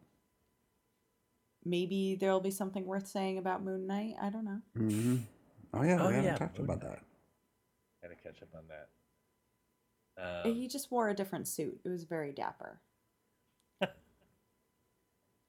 Maybe 1.65 2.15
there'll 2.19 2.41
be 2.41 2.51
something 2.51 2.85
worth 2.85 3.07
saying 3.07 3.37
about 3.39 3.63
Moon 3.63 3.87
Knight. 3.87 4.13
I 4.21 4.29
don't 4.29 4.45
know. 4.45 4.61
Mm-hmm. 4.77 5.15
Oh 5.73 5.81
yeah, 5.83 5.97
Oh, 5.99 6.07
we 6.09 6.13
haven't 6.13 6.23
yeah, 6.25 6.35
talked 6.35 6.59
Moon 6.59 6.69
about 6.69 6.83
Knight. 6.83 6.91
that. 6.91 7.03
Gotta 8.03 8.15
catch 8.15 8.41
up 8.43 8.49
on 8.53 8.63
that. 8.67 8.89
Um, 10.45 10.53
he 10.53 10.67
just 10.67 10.91
wore 10.91 11.09
a 11.09 11.15
different 11.15 11.47
suit. 11.47 11.79
It 11.83 11.89
was 11.89 12.03
very 12.03 12.33
dapper. 12.33 12.79
All 13.81 13.89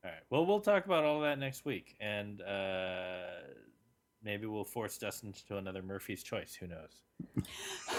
right. 0.04 0.22
Well, 0.30 0.46
we'll 0.46 0.60
talk 0.60 0.86
about 0.86 1.04
all 1.04 1.20
that 1.20 1.38
next 1.38 1.64
week, 1.64 1.96
and 2.00 2.40
uh, 2.42 3.26
maybe 4.22 4.46
we'll 4.46 4.64
force 4.64 4.96
Dustin 4.98 5.34
to 5.48 5.56
another 5.56 5.82
Murphy's 5.82 6.22
Choice. 6.22 6.54
Who 6.54 6.68
knows? 6.68 7.02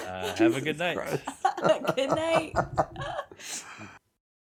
Uh, 0.07 0.35
have 0.35 0.55
a 0.55 0.61
good 0.61 0.77
night. 0.77 0.97
Good 1.95 2.09
night. 2.09 2.53